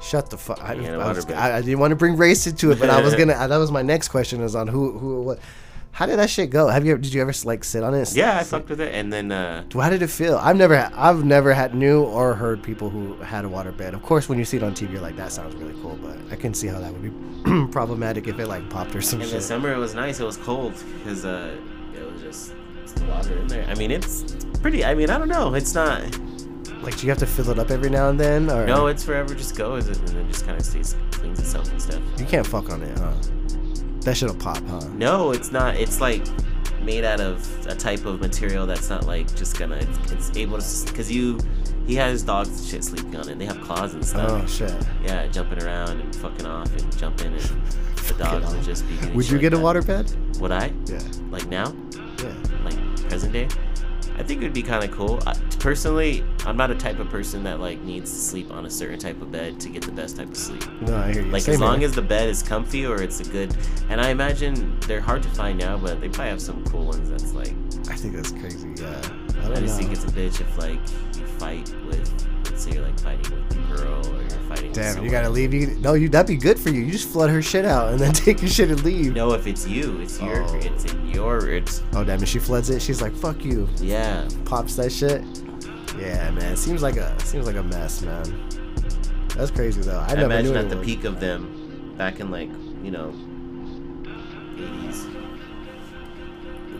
Shut 0.00 0.30
the 0.30 0.38
fuck. 0.38 0.62
I, 0.62 0.74
He 0.74 0.84
had 0.84 0.94
a 0.94 0.98
I. 1.00 1.50
I, 1.50 1.56
I 1.56 1.60
didn't 1.62 1.78
want 1.78 1.92
to 1.92 1.96
bring 1.96 2.16
race 2.16 2.46
into 2.46 2.70
it, 2.70 2.78
but 2.78 2.90
I 2.90 3.00
was 3.00 3.14
gonna. 3.16 3.34
that 3.34 3.56
was 3.56 3.70
my 3.70 3.82
next 3.82 4.08
question. 4.08 4.40
Is 4.42 4.54
on 4.54 4.68
who, 4.68 4.98
who, 4.98 5.22
what? 5.22 5.38
How 5.92 6.06
did 6.06 6.18
that 6.18 6.30
shit 6.30 6.48
go? 6.48 6.68
Have 6.68 6.86
you? 6.86 6.96
Did 6.96 7.12
you 7.12 7.20
ever 7.20 7.32
like 7.44 7.62
sit 7.64 7.82
on 7.82 7.94
it? 7.94 8.14
Yeah, 8.16 8.38
I 8.38 8.44
fucked 8.44 8.70
with 8.70 8.80
it, 8.80 8.94
and 8.94 9.12
then 9.12 9.30
uh, 9.30 9.64
How 9.74 9.90
did 9.90 10.00
it 10.00 10.08
feel? 10.08 10.38
I've 10.38 10.56
never, 10.56 10.90
I've 10.94 11.22
never 11.22 11.52
had 11.52 11.74
knew 11.74 12.02
or 12.04 12.34
heard 12.34 12.62
people 12.62 12.88
who 12.88 13.14
had 13.16 13.44
a 13.44 13.48
waterbed. 13.48 13.92
Of 13.92 14.02
course, 14.02 14.26
when 14.28 14.38
you 14.38 14.44
see 14.46 14.56
it 14.56 14.62
on 14.62 14.72
TV, 14.74 14.92
you're 14.92 15.02
like, 15.02 15.16
that 15.16 15.32
sounds 15.32 15.54
really 15.56 15.74
cool, 15.82 15.98
but 16.02 16.16
I 16.30 16.36
can 16.36 16.54
see 16.54 16.66
how 16.66 16.80
that 16.80 16.92
would 16.92 17.02
be 17.02 17.66
problematic 17.72 18.26
if 18.26 18.38
it 18.38 18.46
like 18.46 18.68
popped 18.70 18.94
or 18.96 19.02
some 19.02 19.20
in 19.20 19.26
the 19.28 19.34
shit. 19.34 19.42
summer 19.42 19.72
it 19.72 19.76
was 19.76 19.94
nice. 19.94 20.18
It 20.18 20.24
was 20.24 20.38
cold 20.38 20.72
because 20.98 21.26
uh, 21.26 21.54
it 21.94 22.10
was 22.10 22.22
just 22.22 22.54
the 22.94 23.04
water 23.04 23.36
in 23.38 23.46
there. 23.48 23.66
I 23.68 23.74
mean, 23.74 23.90
it's 23.90 24.24
pretty. 24.62 24.84
I 24.86 24.94
mean, 24.94 25.10
I 25.10 25.18
don't 25.18 25.28
know. 25.28 25.52
It's 25.54 25.74
not. 25.74 26.00
Like, 26.82 26.96
do 26.96 27.06
you 27.06 27.10
have 27.10 27.18
to 27.18 27.26
fill 27.26 27.50
it 27.50 27.58
up 27.58 27.70
every 27.70 27.90
now 27.90 28.08
and 28.08 28.18
then, 28.18 28.50
or 28.50 28.66
No, 28.66 28.86
it's 28.88 29.04
forever. 29.04 29.34
Just 29.34 29.56
goes 29.56 29.86
and 29.88 29.96
then 30.08 30.26
just 30.28 30.46
kind 30.46 30.58
of 30.58 30.64
stays 30.64 30.96
cleans 31.12 31.38
itself 31.38 31.70
and 31.70 31.80
stuff. 31.80 32.00
you 32.18 32.24
can't 32.24 32.46
fuck 32.46 32.70
on 32.70 32.82
it, 32.82 32.98
huh? 32.98 33.12
That 34.04 34.16
shit'll 34.16 34.34
pop, 34.34 34.58
huh? 34.66 34.80
No, 34.94 35.30
it's 35.30 35.52
not. 35.52 35.76
It's 35.76 36.00
like 36.00 36.24
made 36.82 37.04
out 37.04 37.20
of 37.20 37.66
a 37.66 37.74
type 37.74 38.04
of 38.04 38.20
material 38.20 38.66
that's 38.66 38.90
not 38.90 39.06
like 39.06 39.32
just 39.36 39.58
gonna. 39.58 39.76
It's, 39.76 40.12
it's 40.12 40.36
able 40.36 40.58
to 40.58 40.86
because 40.86 41.10
you. 41.10 41.38
He 41.86 41.96
has 41.96 42.22
dogs 42.22 42.48
and 42.48 42.68
shit 42.68 42.84
sleeping 42.84 43.16
on 43.16 43.28
it. 43.28 43.38
They 43.40 43.44
have 43.46 43.60
claws 43.62 43.94
and 43.94 44.04
stuff. 44.04 44.30
Oh 44.30 44.46
shit. 44.46 44.72
Yeah, 45.04 45.26
jumping 45.26 45.62
around 45.64 46.00
and 46.00 46.14
fucking 46.16 46.46
off 46.46 46.72
and 46.76 46.96
jumping 46.96 47.32
and 47.32 47.40
the 48.06 48.14
dogs 48.18 48.54
would 48.54 48.62
just 48.64 48.86
be. 48.88 49.10
Would 49.10 49.28
you 49.28 49.38
get 49.38 49.52
a 49.52 49.58
like 49.58 49.84
that. 49.86 50.06
waterbed? 50.06 50.38
Would 50.38 50.52
I? 50.52 50.72
Yeah. 50.86 51.00
Like 51.30 51.48
now? 51.48 51.74
Yeah. 52.22 52.34
Like 52.64 53.08
present 53.08 53.32
day? 53.32 53.48
I 54.16 54.22
think 54.22 54.40
it 54.40 54.44
would 54.44 54.52
be 54.52 54.62
kind 54.62 54.84
of 54.84 54.90
cool. 54.90 55.20
I, 55.26 55.34
personally, 55.58 56.24
I'm 56.44 56.56
not 56.56 56.70
a 56.70 56.74
type 56.74 56.98
of 56.98 57.08
person 57.08 57.42
that 57.44 57.60
like 57.60 57.80
needs 57.82 58.10
to 58.10 58.16
sleep 58.16 58.50
on 58.50 58.66
a 58.66 58.70
certain 58.70 58.98
type 58.98 59.20
of 59.22 59.32
bed 59.32 59.58
to 59.60 59.68
get 59.68 59.82
the 59.82 59.92
best 59.92 60.16
type 60.16 60.28
of 60.28 60.36
sleep. 60.36 60.64
No, 60.82 60.96
I 60.96 61.12
hear 61.12 61.22
you. 61.22 61.30
Like 61.30 61.42
Same 61.42 61.54
as 61.54 61.60
long 61.60 61.78
here. 61.78 61.88
as 61.88 61.94
the 61.94 62.02
bed 62.02 62.28
is 62.28 62.42
comfy 62.42 62.86
or 62.86 63.00
it's 63.02 63.20
a 63.20 63.24
good, 63.24 63.54
and 63.88 64.00
I 64.00 64.10
imagine 64.10 64.78
they're 64.86 65.00
hard 65.00 65.22
to 65.22 65.28
find 65.30 65.58
now, 65.58 65.78
but 65.78 66.00
they 66.00 66.08
probably 66.08 66.30
have 66.30 66.42
some 66.42 66.64
cool 66.64 66.86
ones 66.86 67.08
that's 67.10 67.32
like. 67.32 67.54
I 67.88 67.96
think 67.96 68.14
that's 68.14 68.32
crazy. 68.32 68.72
Yeah. 68.76 69.00
I 69.42 69.50
I, 69.50 69.54
just 69.56 69.80
know. 69.80 69.88
think 69.88 69.92
it's 69.92 70.04
a 70.04 70.08
bitch 70.08 70.40
if 70.40 70.58
like 70.58 70.78
you 71.18 71.26
fight 71.38 71.74
with, 71.86 72.26
let's 72.62 72.74
say 72.74 72.78
you're 72.78 72.86
like 72.86 73.00
fighting 73.00 73.46
with 73.46 73.56
your 73.56 73.76
girl 73.76 74.06
or 74.14 74.20
you're 74.20 74.30
fighting. 74.30 74.68
with 74.68 74.74
Damn, 74.74 75.04
you 75.04 75.10
gotta 75.10 75.28
leave. 75.28 75.52
You 75.52 75.66
no, 75.80 75.94
you 75.94 76.08
that'd 76.08 76.26
be 76.26 76.36
good 76.36 76.58
for 76.58 76.70
you. 76.70 76.82
You 76.82 76.92
just 76.92 77.08
flood 77.08 77.30
her 77.30 77.42
shit 77.42 77.64
out 77.64 77.90
and 77.90 77.98
then 77.98 78.12
take 78.12 78.40
your 78.40 78.50
shit 78.50 78.70
and 78.70 78.82
leave. 78.84 79.14
No, 79.14 79.32
if 79.32 79.46
it's 79.46 79.66
you, 79.66 80.00
it's 80.00 80.20
your, 80.20 80.44
Oh. 80.44 80.54
it's 80.56 80.84
in 80.84 81.08
your, 81.08 81.48
it's 81.48 81.82
Oh 81.94 82.04
damn, 82.04 82.22
if 82.22 82.28
she 82.28 82.38
floods 82.38 82.70
it, 82.70 82.80
she's 82.80 83.02
like, 83.02 83.14
"Fuck 83.14 83.44
you." 83.44 83.68
yeah. 83.80 84.28
Pops 84.44 84.76
that 84.76 84.92
shit. 84.92 85.22
Yeah, 85.98 86.30
man. 86.30 86.56
Seems 86.56 86.82
like 86.82 86.96
a 86.96 87.18
seems 87.20 87.46
like 87.46 87.56
a 87.56 87.62
mess, 87.62 88.02
man. 88.02 88.24
That's 89.36 89.50
crazy 89.50 89.80
though. 89.80 89.98
I, 89.98 90.12
I, 90.12 90.14
never 90.14 90.24
imagine 90.24 90.56
at 90.56 90.68
the 90.68 90.76
peak 90.76 91.04
of 91.04 91.20
them, 91.20 91.94
back 91.96 92.20
in 92.20 92.30
like 92.30 92.50
you 92.82 92.90
know, 92.90 93.12
80s. 94.56 95.08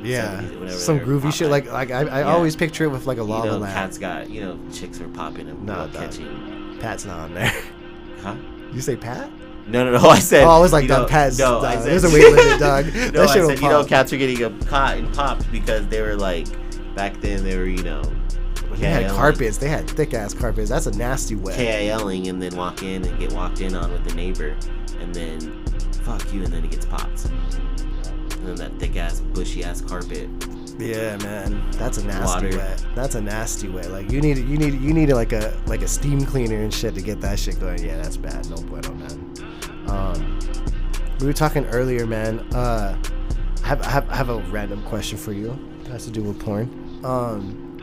Yeah, 0.03 0.41
70s, 0.43 0.59
whatever 0.61 0.79
some 0.79 1.01
groovy 1.01 1.33
shit. 1.33 1.51
Like 1.51 1.71
like 1.73 1.91
I, 1.91 2.01
I 2.03 2.21
Yeah. 2.21 2.33
always 2.35 2.57
picture 2.57 2.85
it 2.85 2.89
with 2.91 3.07
like 3.07 3.19
a 3.19 3.23
lava 3.23 3.47
you 3.47 3.53
know, 3.53 3.59
lamp. 3.59 3.75
cats 3.75 3.99
got 3.99 4.31
you 4.31 4.41
know, 4.43 4.59
chicks 4.73 5.01
are 5.01 5.09
popping 5.09 5.49
and 5.49 5.65
Nah, 5.65 5.87
nah, 5.87 5.93
catching. 5.93 6.77
Pat's 6.81 7.05
not 7.05 7.19
on 7.21 7.35
there. 7.35 7.53
Huh? 8.23 8.37
You 8.73 8.81
say 8.81 8.95
Pat? 8.95 9.29
No, 9.67 9.85
no, 9.85 9.99
no. 9.99 10.09
I 10.11 10.21
said. 10.21 10.45
Oh, 10.45 10.51
I 10.51 10.59
was 10.61 10.73
like, 10.73 10.83
you 10.83 10.89
dog, 10.89 11.09
Pat's- 11.09 11.39
No, 11.41 11.61
I 11.61 11.75
said, 11.75 11.85
there's 11.87 12.05
a 12.05 12.09
weight 12.15 12.33
limit, 12.33 12.61
dog. 12.61 12.87
no, 12.87 12.93
That 12.93 13.17
I 13.17 13.33
shit'll 13.33 13.49
said, 13.49 13.61
you 13.61 13.69
know, 13.69 13.85
cats 13.85 14.13
are 14.13 14.17
getting 14.17 14.45
uh, 14.45 14.51
caught 14.67 14.97
and 14.97 15.13
popped 15.13 15.51
because 15.51 15.89
they 15.89 16.01
were 16.03 16.15
like, 16.15 16.47
back 16.95 17.21
then 17.21 17.43
they 17.43 17.57
were, 17.59 17.65
you 17.67 17.83
know, 17.83 18.01
They 18.77 18.87
had 18.87 19.11
carpets. 19.11 19.59
They 19.59 19.69
had 19.69 19.91
thick 19.91 20.15
ass 20.15 20.35
carpets. 20.35 20.69
That's 20.71 20.87
a 20.87 20.97
nasty 20.97 21.35
wet. 21.35 21.57
KILing 21.59 22.29
and 22.29 22.41
then 22.41 22.55
walk 22.57 22.83
in 22.85 23.05
and 23.05 23.19
get 23.19 23.33
walked 23.33 23.61
in 23.61 23.75
on 23.75 23.91
with 23.93 24.05
the 24.05 24.15
neighbor, 24.15 24.57
and 25.01 25.13
then 25.13 25.65
fuck 26.05 26.33
you, 26.33 26.45
and 26.45 26.53
then 26.53 26.65
it 26.65 26.71
gets 26.71 26.87
popped. 26.87 27.27
And 28.43 28.49
then 28.49 28.57
that 28.57 28.81
thick 28.81 28.97
ass, 28.97 29.21
bushy 29.21 29.63
ass 29.63 29.81
carpet. 29.81 30.29
Yeah, 30.79 31.17
man, 31.19 31.71
that's 31.73 31.99
a 31.99 32.05
nasty 32.05 32.47
Water. 32.47 32.57
wet. 32.57 32.85
That's 32.97 33.15
a 33.15 33.21
nasty 33.21 33.69
wet. 33.69 33.93
Like 33.93 34.11
you 34.11 34.21
need, 34.21 34.39
you 34.39 34.57
need, 34.59 34.81
you 34.81 34.93
need 34.93 35.13
like 35.13 35.33
a 35.33 35.57
like 35.67 35.83
a 35.83 35.87
steam 35.87 36.27
cleaner 36.27 36.61
and 36.61 36.75
shit 36.75 36.95
to 36.97 37.03
get 37.03 37.21
that 37.21 37.39
shit 37.39 37.61
going. 37.61 37.85
Yeah, 37.85 37.99
that's 37.99 38.17
bad. 38.17 38.49
No 38.51 38.57
bueno, 38.57 38.93
man. 38.95 39.35
Um, 39.89 40.41
we 41.21 41.27
were 41.27 41.33
talking 41.33 41.65
earlier, 41.67 42.05
man. 42.05 42.41
Uh, 42.53 43.01
I 43.63 43.67
have, 43.69 43.83
I 43.83 43.91
have, 43.91 44.11
I 44.11 44.17
have 44.17 44.29
a 44.29 44.39
random 44.51 44.83
question 44.83 45.19
for 45.19 45.33
you. 45.33 45.57
It 45.83 45.87
has 45.87 46.05
to 46.07 46.11
do 46.11 46.23
with 46.23 46.41
porn. 46.41 47.01
Um, 47.05 47.79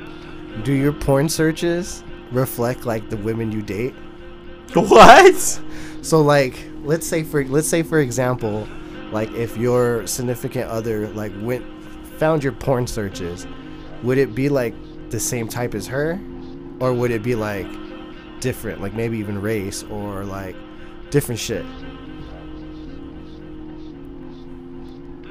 do 0.65 0.73
your 0.73 0.91
porn 0.91 1.29
searches 1.29 2.03
reflect 2.33 2.85
like 2.85 3.09
the 3.09 3.17
women 3.17 3.49
you 3.51 3.61
date? 3.61 3.95
What? 4.73 5.61
So 6.01 6.21
like, 6.21 6.57
let's 6.83 7.07
say 7.07 7.23
for 7.23 7.45
let's 7.45 7.67
say 7.67 7.81
for 7.81 7.99
example, 7.99 8.67
like 9.11 9.31
if 9.31 9.57
your 9.57 10.05
significant 10.07 10.69
other 10.69 11.07
like 11.09 11.31
went 11.41 11.65
found 12.17 12.43
your 12.43 12.53
porn 12.53 12.85
searches, 12.85 13.47
would 14.03 14.17
it 14.17 14.35
be 14.35 14.49
like 14.49 14.73
the 15.09 15.19
same 15.19 15.47
type 15.47 15.73
as 15.73 15.87
her, 15.87 16.19
or 16.79 16.93
would 16.93 17.11
it 17.11 17.23
be 17.23 17.35
like 17.35 17.67
different, 18.39 18.81
like 18.81 18.93
maybe 18.93 19.17
even 19.17 19.41
race 19.41 19.83
or 19.83 20.23
like 20.23 20.55
different 21.09 21.39
shit? 21.39 21.65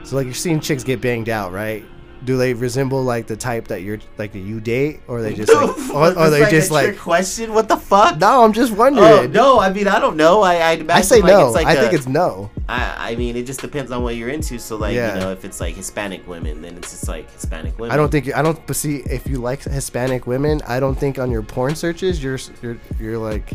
So 0.04 0.16
like 0.16 0.24
you're 0.24 0.34
seeing 0.34 0.60
chicks 0.60 0.84
get 0.84 1.00
banged 1.00 1.28
out, 1.28 1.52
right? 1.52 1.84
Do 2.28 2.36
they 2.36 2.52
resemble 2.52 3.02
like 3.02 3.26
the 3.26 3.36
type 3.38 3.68
that 3.68 3.80
you're 3.80 4.00
like 4.18 4.32
that 4.32 4.40
you 4.40 4.60
date, 4.60 5.00
or 5.08 5.22
they 5.22 5.32
just 5.32 5.50
like, 5.54 5.78
or, 5.88 6.08
or 6.14 6.28
they 6.28 6.40
that 6.40 6.50
just 6.50 6.70
like? 6.70 6.98
question? 6.98 7.54
What 7.54 7.68
the 7.70 7.78
fuck? 7.78 8.18
No, 8.18 8.44
I'm 8.44 8.52
just 8.52 8.74
oh, 8.74 8.76
wondering. 8.76 9.06
Oh 9.06 9.26
no, 9.28 9.58
I 9.58 9.72
mean 9.72 9.88
I 9.88 9.98
don't 9.98 10.18
know. 10.18 10.42
I 10.42 10.56
I, 10.72 10.84
I 10.90 11.00
say 11.00 11.22
like, 11.22 11.32
no. 11.32 11.46
It's 11.46 11.54
like 11.54 11.66
I 11.66 11.72
a- 11.72 11.80
think 11.80 11.94
it's 11.94 12.06
no. 12.06 12.50
I 12.68 13.12
I 13.12 13.16
mean 13.16 13.34
it 13.34 13.46
just 13.46 13.62
depends 13.62 13.90
on 13.90 14.02
what 14.02 14.16
you're 14.16 14.28
into. 14.28 14.58
So 14.58 14.76
like 14.76 14.94
Yeah. 14.94 15.14
you 15.14 15.20
know 15.20 15.32
if 15.32 15.46
it's 15.46 15.58
like 15.58 15.74
Hispanic 15.74 16.28
women, 16.28 16.60
then 16.60 16.76
it's 16.76 16.90
just 16.90 17.08
like 17.08 17.30
Hispanic 17.30 17.78
women. 17.78 17.92
I 17.94 17.96
don't 17.96 18.10
think 18.10 18.36
I 18.36 18.42
don't. 18.42 18.60
But 18.66 18.76
see, 18.76 18.96
if 19.06 19.26
you 19.26 19.38
like 19.38 19.62
Hispanic 19.62 20.26
women, 20.26 20.60
I 20.68 20.80
don't 20.80 20.96
think 20.96 21.18
on 21.18 21.30
your 21.30 21.40
porn 21.42 21.74
searches 21.76 22.22
you're 22.22 22.38
you're 22.60 22.76
you're 23.00 23.16
like 23.16 23.54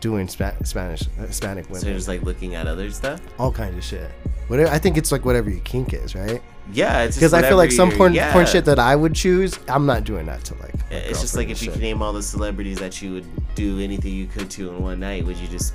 doing 0.00 0.26
Spa- 0.26 0.56
Spanish 0.64 1.02
Hispanic 1.16 1.66
So 1.66 1.74
women, 1.74 1.86
you're 1.86 1.94
just 1.96 2.08
like 2.08 2.22
looking 2.22 2.56
at 2.56 2.66
other 2.66 2.90
stuff. 2.90 3.20
all 3.38 3.52
kinds 3.52 3.76
of 3.76 3.84
shit. 3.84 4.10
Whatever. 4.48 4.68
I 4.72 4.80
think 4.80 4.96
it's 4.96 5.12
like 5.12 5.24
whatever 5.24 5.48
your 5.48 5.60
kink 5.60 5.94
is, 5.94 6.16
right? 6.16 6.42
Yeah, 6.72 7.02
it's 7.02 7.16
Because 7.16 7.34
I 7.34 7.42
feel 7.42 7.56
like 7.56 7.72
some 7.72 7.90
porn 7.90 8.14
yeah. 8.14 8.32
porn 8.32 8.46
shit 8.46 8.64
that 8.64 8.78
I 8.78 8.96
would 8.96 9.14
choose, 9.14 9.58
I'm 9.68 9.86
not 9.86 10.04
doing 10.04 10.26
that 10.26 10.44
to 10.44 10.54
like. 10.54 10.74
It's 10.90 11.20
just 11.20 11.34
like 11.34 11.48
girlfriend 11.48 11.50
if 11.50 11.62
you 11.62 11.70
could 11.72 11.80
name 11.80 12.02
all 12.02 12.12
the 12.12 12.22
celebrities 12.22 12.78
that 12.78 13.02
you 13.02 13.12
would 13.14 13.54
do 13.54 13.80
anything 13.80 14.12
you 14.12 14.26
could 14.26 14.50
to 14.50 14.70
in 14.70 14.82
one 14.82 15.00
night, 15.00 15.24
would 15.24 15.36
you 15.36 15.48
just 15.48 15.74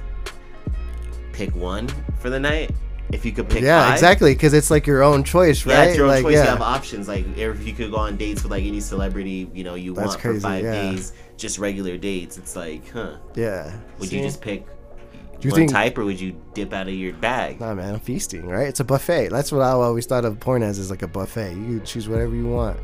pick 1.34 1.56
one 1.56 1.88
for 2.20 2.30
the 2.30 2.40
night? 2.40 2.72
If 3.12 3.26
you 3.26 3.32
could 3.32 3.50
pick 3.50 3.64
Yeah, 3.64 3.86
five? 3.86 3.94
exactly. 3.94 4.34
Because 4.34 4.54
it's 4.54 4.70
like 4.70 4.86
your 4.86 5.02
own 5.02 5.24
choice, 5.24 5.66
right? 5.66 5.74
Yeah, 5.74 5.84
it's 5.86 5.98
your 5.98 6.06
own 6.06 6.12
like, 6.12 6.24
choice. 6.24 6.34
Yeah. 6.36 6.44
You 6.44 6.50
have 6.50 6.62
options. 6.62 7.08
Like 7.08 7.26
if 7.38 7.66
you 7.66 7.74
could 7.74 7.92
go 7.92 7.98
on 7.98 8.18
dates 8.18 8.44
with 8.44 8.52
like 8.52 8.64
any 8.64 8.80
celebrity, 8.80 9.50
you 9.54 9.64
know, 9.64 9.76
you 9.76 9.96
That's 9.96 10.10
want 10.10 10.20
crazy, 10.20 10.40
for 10.40 10.42
five 10.42 10.64
yeah. 10.64 10.92
days, 10.92 11.14
just 11.38 11.58
regular 11.58 11.98
dates. 11.98 12.38
It's 12.38 12.56
like, 12.56 12.88
huh? 12.92 13.18
Yeah. 13.36 13.74
Would 13.98 14.12
you 14.12 14.22
just 14.22 14.42
pick 14.42 14.68
Do 15.40 15.48
you 15.48 15.52
one 15.52 15.60
think- 15.62 15.72
type, 15.72 15.98
or 15.98 16.06
would 16.06 16.20
you 16.20 16.36
dip 16.54 16.74
out 16.74 16.88
of 16.88 16.94
your 16.94 17.14
bag? 17.14 17.60
Nah, 17.60 17.74
man, 17.74 17.94
I'm 17.94 18.00
feasting, 18.00 18.48
right? 18.48 18.68
It's 18.68 18.80
a 18.82 18.84
buffet. 18.84 19.30
That's 19.30 19.52
what 19.52 19.62
I 19.62 19.70
always 19.72 20.06
thought 20.06 20.26
of 20.26 20.40
porn 20.40 20.64
as, 20.64 20.80
is 20.80 20.90
like 20.90 21.02
a 21.02 21.08
buffet. 21.08 21.54
You 21.54 21.80
choose 21.80 22.10
whatever 22.10 22.36
you 22.36 22.48
want. 22.48 22.78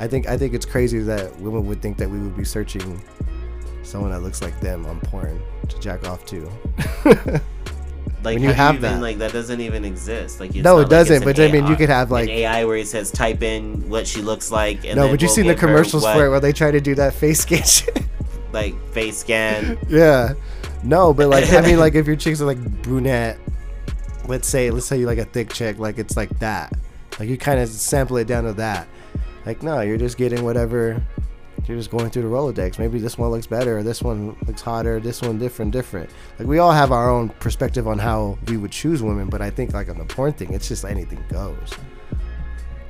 I 0.00 0.06
think 0.06 0.28
I 0.28 0.38
think 0.38 0.54
it's 0.54 0.66
crazy 0.66 1.00
that 1.00 1.38
women 1.40 1.66
would 1.66 1.82
think 1.82 1.96
that 1.98 2.08
we 2.08 2.20
would 2.20 2.36
be 2.36 2.44
searching 2.44 3.02
someone 3.82 4.12
that 4.12 4.20
looks 4.20 4.42
like 4.42 4.58
them 4.60 4.86
on 4.86 5.00
porn 5.00 5.40
to 5.68 5.78
jack 5.80 6.08
off 6.08 6.24
to. 6.26 6.48
Like 8.24 8.34
when 8.34 8.42
you 8.42 8.52
have 8.52 8.74
even, 8.74 8.94
that, 8.94 9.00
like 9.00 9.18
that 9.18 9.32
doesn't 9.32 9.60
even 9.60 9.84
exist. 9.84 10.40
Like 10.40 10.52
No, 10.54 10.80
it 10.80 10.88
doesn't, 10.90 11.16
it's 11.16 11.24
but 11.24 11.38
I 11.38 11.52
mean, 11.52 11.68
you 11.68 11.76
could 11.76 11.88
have, 11.88 12.10
like- 12.10 12.24
an 12.24 12.30
AI 12.30 12.64
where 12.64 12.76
it 12.76 12.88
says 12.88 13.12
type 13.12 13.42
in 13.42 13.88
what 13.88 14.08
she 14.08 14.22
looks 14.22 14.50
like. 14.50 14.84
And 14.84 14.96
no, 14.96 15.08
but 15.08 15.22
you 15.22 15.28
we'll 15.28 15.34
seen 15.36 15.46
the 15.46 15.54
commercials 15.54 16.04
for 16.04 16.26
it 16.26 16.28
where 16.28 16.40
they 16.40 16.52
try 16.52 16.72
to 16.72 16.80
do 16.80 16.96
that 16.96 17.14
face 17.14 17.40
scan 17.40 17.62
like 18.52 18.74
face 18.92 19.18
scan. 19.18 19.78
yeah, 19.88 20.34
no, 20.82 21.12
but 21.12 21.28
like 21.28 21.52
I 21.52 21.60
mean, 21.60 21.78
like 21.78 21.94
if 21.96 22.06
your 22.06 22.16
chicks 22.16 22.40
are 22.40 22.46
like 22.46 22.58
brunette, 22.82 23.38
let's 24.26 24.48
say 24.48 24.70
let's 24.70 24.86
say 24.86 24.98
you 24.98 25.06
like 25.06 25.18
a 25.18 25.24
thick 25.24 25.52
chick, 25.52 25.78
like 25.78 25.98
it's 25.98 26.16
like 26.16 26.36
that. 26.38 26.72
Like 27.18 27.28
you 27.28 27.36
kind 27.36 27.58
of 27.58 27.68
sample 27.68 28.16
it 28.18 28.26
down 28.26 28.44
to 28.44 28.52
that. 28.54 28.86
Like 29.46 29.62
no, 29.62 29.80
you're 29.80 29.96
just 29.96 30.16
getting 30.16 30.44
whatever. 30.44 31.02
You're 31.66 31.76
just 31.76 31.90
going 31.90 32.08
through 32.08 32.22
the 32.22 32.28
Rolodex. 32.28 32.78
Maybe 32.78 32.98
this 32.98 33.18
one 33.18 33.30
looks 33.30 33.46
better, 33.46 33.78
or 33.78 33.82
this 33.82 34.00
one 34.00 34.36
looks 34.46 34.62
hotter, 34.62 35.00
this 35.00 35.20
one 35.20 35.38
different, 35.38 35.70
different. 35.72 36.08
Like 36.38 36.48
we 36.48 36.58
all 36.60 36.72
have 36.72 36.92
our 36.92 37.10
own 37.10 37.28
perspective 37.28 37.86
on 37.86 37.98
how 37.98 38.38
we 38.46 38.56
would 38.56 38.70
choose 38.70 39.02
women, 39.02 39.28
but 39.28 39.42
I 39.42 39.50
think 39.50 39.74
like 39.74 39.90
on 39.90 39.98
the 39.98 40.06
porn 40.06 40.32
thing, 40.32 40.54
it's 40.54 40.68
just 40.68 40.84
anything 40.84 41.22
goes. 41.28 41.74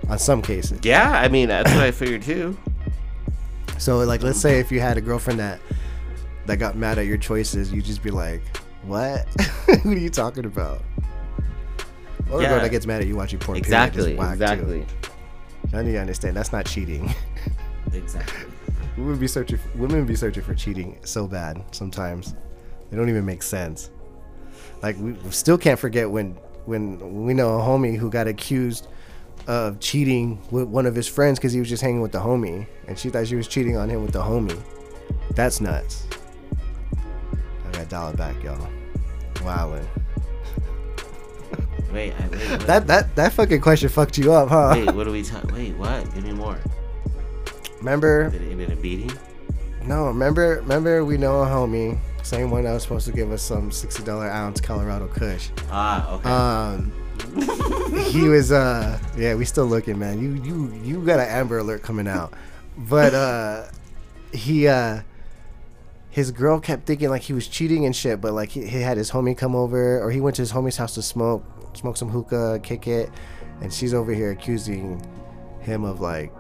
On 0.09 0.19
some 0.19 0.43
cases. 0.43 0.79
Yeah, 0.83 1.11
I 1.11 1.29
mean 1.29 1.49
that's 1.49 1.73
what 1.73 1.83
I 1.83 1.91
figured 1.91 2.23
too. 2.23 2.57
So 3.79 3.99
like 3.99 4.23
let's 4.23 4.41
say 4.41 4.61
if 4.61 4.71
you 4.71 4.81
had 4.81 4.97
a 4.97 5.01
girlfriend 5.01 5.41
that 5.41 5.61
that 6.49 6.59
got 6.59 6.77
mad 6.77 6.99
at 6.99 7.07
your 7.07 7.19
choices, 7.19 7.73
you'd 7.73 7.85
just 7.85 8.03
be 8.03 8.11
like, 8.11 8.43
What? 8.85 9.27
what 9.67 9.87
are 9.87 9.99
you 9.99 10.11
talking 10.11 10.45
about? 10.47 10.83
Or 12.31 12.43
a 12.43 12.47
girl 12.47 12.61
that 12.61 12.71
gets 12.71 12.87
mad 12.87 13.01
at 13.01 13.07
you 13.07 13.17
watching 13.17 13.39
porn. 13.39 13.61
period, 13.61 13.65
Exactly, 13.65 14.17
too. 14.17 14.23
exactly. 14.23 14.87
I 15.73 15.83
need 15.83 15.93
to 15.93 15.99
understand 16.01 16.37
that's 16.37 16.53
not 16.53 16.67
cheating. 16.67 17.15
Exactly. 17.93 18.51
women 18.99 19.19
be 19.19 19.27
searching 19.29 19.59
for, 19.59 19.79
women 19.79 20.05
be 20.05 20.15
searching 20.15 20.43
for 20.43 20.55
cheating 20.55 20.99
so 21.05 21.27
bad 21.27 21.63
sometimes. 21.71 22.35
They 22.91 22.97
don't 22.97 23.09
even 23.09 23.25
make 23.25 23.43
sense. 23.43 23.91
Like 24.83 24.97
we 24.99 25.13
we 25.13 25.31
still 25.31 25.59
can't 25.59 25.79
forget 25.79 26.11
when 26.11 26.33
when 26.65 27.25
we 27.25 27.35
know 27.35 27.59
a 27.59 27.63
homie 27.63 27.97
who 27.97 28.11
got 28.11 28.27
accused 28.27 28.89
of 29.47 29.81
cheating 29.81 30.39
with 30.51 30.69
one 30.69 30.85
of 30.87 30.95
his 30.95 31.09
friends 31.09 31.39
because 31.39 31.53
he 31.53 31.61
was 31.61 31.69
just 31.69 31.83
hanging 31.83 32.01
with 32.03 32.13
the 32.13 32.19
homie, 32.19 32.67
and 32.87 32.99
she 32.99 33.09
thought 33.09 33.27
she 33.27 33.37
was 33.37 33.49
cheating 33.49 33.77
on 33.77 33.89
him 33.89 34.03
with 34.03 34.13
the 34.13 34.21
homie. 34.23 34.59
That's 35.35 35.61
nuts. 35.61 36.07
I 37.79 37.85
dollar 37.85 38.13
back, 38.15 38.43
y'all. 38.43 38.69
Wildin'. 39.35 39.87
Wait, 41.93 42.13
I, 42.13 42.29
wait. 42.29 42.51
What, 42.51 42.61
That 42.67 42.87
that 42.89 43.17
that 43.17 43.33
fucking 43.33 43.63
question 43.63 43.89
fucked 43.89 44.19
you 44.19 44.33
up, 44.33 44.51
huh? 44.51 44.73
wait, 44.75 44.95
what 44.95 45.07
are 45.07 45.11
we 45.11 45.23
talking? 45.23 45.55
Wait, 45.55 45.75
what? 45.77 46.13
Give 46.15 46.25
me 46.25 46.33
more. 46.33 46.59
Remember? 47.79 48.29
Did 48.29 48.43
it 48.43 48.51
end 48.51 48.61
in 48.61 48.73
a 48.73 48.77
beating? 48.77 49.11
No, 49.87 50.07
remember, 50.09 50.57
remember, 50.57 51.05
we 51.07 51.17
know 51.17 51.41
a 51.43 51.47
homie, 51.47 51.99
same 52.23 52.51
one 52.51 52.65
that 52.65 52.75
was 52.75 52.83
supposed 52.83 53.07
to 53.07 53.13
give 53.13 53.33
us 53.33 53.41
some 53.43 53.71
sixty 53.71 54.03
dollar 54.03 54.29
ounce 54.29 54.61
Colorado 54.61 55.07
Kush. 55.09 55.49
Ah, 55.71 56.13
okay. 56.15 56.29
Um, 56.29 56.93
he 58.11 58.29
was, 58.29 58.53
uh, 58.53 58.99
yeah, 59.17 59.35
we 59.35 59.47
still 59.47 59.67
looking, 59.67 59.99
man. 59.99 60.21
You, 60.21 60.35
you, 60.43 60.75
you 60.85 61.01
got 61.07 61.21
an 61.21 61.29
Amber 61.29 61.59
Alert 61.59 61.83
coming 61.83 62.07
out, 62.07 62.35
but 62.77 63.15
uh, 63.15 63.65
he, 64.33 64.69
uh, 64.69 65.01
his 66.19 66.33
girl 66.33 66.59
kept 66.59 66.85
thinking 66.85 67.11
like 67.11 67.23
he 67.23 67.33
was 67.33 67.47
cheating 67.47 67.87
and 67.87 67.95
shit, 67.95 68.21
but 68.21 68.33
like 68.33 68.51
he, 68.51 68.67
he 68.67 68.81
had 68.81 68.97
his 68.97 69.13
homie 69.13 69.37
come 69.37 69.55
over, 69.55 70.03
or 70.03 70.11
he 70.11 70.21
went 70.21 70.35
to 70.35 70.43
his 70.43 70.51
homie's 70.51 70.77
house 70.77 70.95
to 70.95 71.01
smoke, 71.01 71.45
smoke 71.75 71.97
some 71.97 72.09
hookah, 72.09 72.59
kick 72.61 72.89
it, 72.89 73.09
and 73.61 73.73
she's 73.73 73.95
over 73.95 74.13
here 74.13 74.33
accusing 74.33 75.01
him 75.61 75.85
of 75.85 76.01
like 76.01 76.33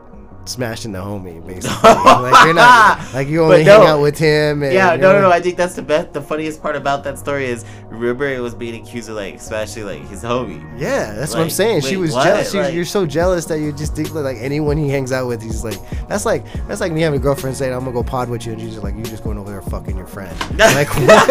smashing 0.48 0.92
the 0.92 0.98
homie, 0.98 1.44
basically. 1.46 1.90
like 1.90 2.44
you're 2.44 2.54
not, 2.54 3.00
like 3.14 3.28
you 3.28 3.42
only 3.42 3.64
no. 3.64 3.78
hang 3.80 3.88
out 3.88 4.00
with 4.00 4.18
him. 4.18 4.62
And 4.62 4.72
yeah, 4.72 4.96
no, 4.96 5.12
no, 5.12 5.20
no. 5.20 5.30
I 5.30 5.40
think 5.40 5.56
that's 5.56 5.74
the 5.74 5.82
best. 5.82 6.12
The 6.12 6.22
funniest 6.22 6.62
part 6.62 6.76
about 6.76 7.04
that 7.04 7.18
story 7.18 7.46
is 7.46 7.64
remember 7.88 8.26
it 8.26 8.40
was 8.40 8.54
being 8.54 8.80
accused 8.82 9.08
of 9.08 9.16
like, 9.16 9.34
especially 9.34 9.84
like 9.84 10.08
his 10.08 10.22
homie. 10.22 10.60
Yeah, 10.78 11.12
that's 11.14 11.32
what 11.32 11.40
I'm 11.40 11.44
Like, 11.46 11.52
saying. 11.52 11.80
she 11.82 11.96
was 11.96 12.12
what? 12.12 12.24
jealous. 12.24 12.54
Like- 12.54 12.74
you're 12.74 12.84
so 12.84 13.06
jealous 13.06 13.44
that 13.46 13.60
you 13.60 13.72
just 13.72 13.94
think 13.94 14.12
like 14.14 14.38
anyone 14.38 14.76
he 14.76 14.88
hangs 14.88 15.12
out 15.12 15.26
with, 15.28 15.42
he's 15.42 15.64
like, 15.64 15.78
that's 16.08 16.24
like 16.26 16.44
that's 16.66 16.80
like 16.80 16.92
me 16.92 17.02
having 17.02 17.20
a 17.20 17.22
girlfriend 17.22 17.56
saying 17.56 17.72
I'm 17.72 17.80
gonna 17.80 17.92
go 17.92 18.02
pod 18.02 18.28
with 18.28 18.46
you, 18.46 18.52
and 18.52 18.60
you're 18.60 18.70
just 18.70 18.82
like 18.82 18.94
you're 18.94 19.04
just 19.04 19.22
going 19.24 19.38
over 19.38 19.50
there 19.50 19.62
fucking 19.62 19.96
your 19.96 20.06
friend. 20.06 20.36
like 20.58 20.88
what? 20.88 21.28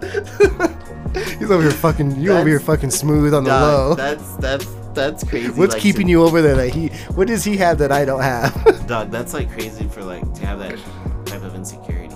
he's 1.38 1.50
over 1.50 1.62
here 1.62 1.70
fucking 1.70 2.20
you 2.20 2.32
over 2.32 2.48
here 2.48 2.60
fucking 2.60 2.90
smooth 2.90 3.34
on 3.34 3.44
the 3.44 3.50
low. 3.50 3.94
That's 3.94 4.34
that's 4.36 4.66
that's 4.94 5.24
crazy. 5.24 5.50
What's 5.50 5.74
like, 5.74 5.82
keeping 5.82 6.06
to- 6.06 6.10
you 6.10 6.22
over 6.22 6.42
there? 6.42 6.56
That 6.56 6.70
he 6.70 6.88
what 7.14 7.28
does 7.28 7.44
he 7.44 7.56
have 7.58 7.78
that 7.78 7.92
I 7.92 8.04
don't 8.04 8.22
have? 8.22 8.86
Dog, 8.86 9.10
that's 9.10 9.34
like 9.34 9.50
crazy 9.52 9.86
for 9.88 10.02
like 10.02 10.32
to 10.34 10.46
have 10.46 10.58
that 10.58 10.78
type 11.26 11.42
of 11.42 11.54
insecurity. 11.54 12.14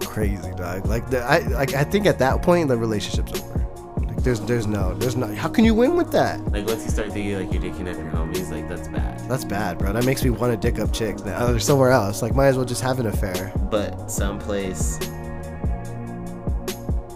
Crazy 0.00 0.50
dog. 0.56 0.86
Like 0.86 1.08
the, 1.10 1.20
I 1.20 1.38
like 1.48 1.74
I 1.74 1.84
think 1.84 2.06
at 2.06 2.18
that 2.18 2.42
point 2.42 2.68
the 2.68 2.76
relationship's 2.76 3.40
over. 3.40 3.66
Like 3.98 4.22
there's 4.22 4.40
there's 4.40 4.66
no 4.66 4.94
there's 4.94 5.16
no 5.16 5.32
how 5.34 5.48
can 5.48 5.64
you 5.64 5.74
win 5.74 5.96
with 5.96 6.10
that? 6.12 6.40
Like 6.50 6.66
once 6.66 6.84
you 6.84 6.90
start 6.90 7.12
thinking 7.12 7.34
like 7.38 7.52
you're 7.52 7.62
dicking 7.62 7.88
up 7.88 7.96
your 7.96 8.10
homies, 8.10 8.50
like 8.50 8.68
that's 8.68 8.88
bad. 8.88 9.20
That's 9.28 9.44
bad, 9.44 9.78
bro. 9.78 9.92
That 9.92 10.06
makes 10.06 10.24
me 10.24 10.30
want 10.30 10.52
to 10.52 10.56
dick 10.70 10.80
up 10.80 10.92
chicks 10.92 11.22
now. 11.22 11.46
They're 11.46 11.60
somewhere 11.60 11.90
else. 11.90 12.22
Like, 12.22 12.34
might 12.34 12.46
as 12.46 12.56
well 12.56 12.64
just 12.64 12.80
have 12.82 12.98
an 12.98 13.06
affair. 13.06 13.52
But 13.70 14.10
someplace, 14.10 14.98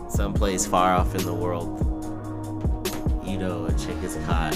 someplace 0.09 0.67
far 0.67 0.95
off 0.95 1.15
in 1.15 1.25
the 1.25 1.33
world, 1.33 1.81
you 3.33 3.39
know, 3.39 3.65
a 3.65 3.73
chick 3.73 3.97
is 4.03 4.17
caught 4.27 4.53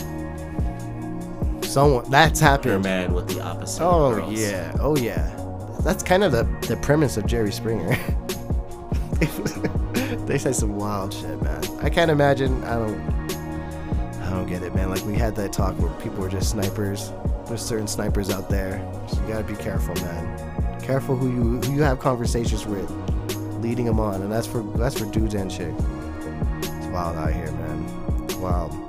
Someone 1.64 2.08
that's 2.10 2.40
happened. 2.40 2.84
man 2.84 3.12
with 3.12 3.28
the 3.28 3.40
opposite. 3.42 3.82
Oh 3.82 4.14
girls. 4.14 4.32
yeah, 4.38 4.74
oh 4.80 4.96
yeah. 4.96 5.32
That's 5.80 6.02
kind 6.02 6.22
of 6.24 6.32
the 6.32 6.44
the 6.68 6.76
premise 6.76 7.16
of 7.16 7.26
Jerry 7.26 7.50
Springer. 7.52 7.96
they 10.26 10.38
say 10.38 10.52
some 10.52 10.76
wild 10.76 11.12
shit, 11.12 11.40
man. 11.42 11.62
I 11.82 11.90
can't 11.90 12.10
imagine. 12.10 12.62
I 12.64 12.74
don't. 12.78 13.00
I 14.22 14.30
don't 14.30 14.46
get 14.46 14.62
it, 14.62 14.74
man. 14.74 14.90
Like 14.90 15.04
we 15.04 15.14
had 15.14 15.34
that 15.36 15.52
talk 15.52 15.74
where 15.78 15.90
people 16.00 16.18
were 16.20 16.28
just 16.28 16.50
snipers. 16.50 17.12
There's 17.46 17.62
certain 17.62 17.86
snipers 17.88 18.30
out 18.30 18.48
there. 18.48 18.80
So 19.08 19.20
you 19.22 19.28
gotta 19.28 19.44
be 19.44 19.54
careful, 19.56 19.94
man. 19.96 20.80
Careful 20.80 21.16
who 21.16 21.28
you 21.30 21.60
who 21.60 21.74
you 21.76 21.82
have 21.82 21.98
conversations 21.98 22.64
with, 22.66 22.90
leading 23.60 23.84
them 23.86 24.00
on, 24.00 24.22
and 24.22 24.30
that's 24.32 24.46
for 24.46 24.62
that's 24.76 24.98
for 24.98 25.06
dudes 25.06 25.34
and 25.34 25.50
chicks. 25.50 25.82
It's 26.62 26.86
wild 26.86 27.16
out 27.16 27.32
here, 27.32 27.50
man. 27.52 27.95
Wild. 28.38 28.85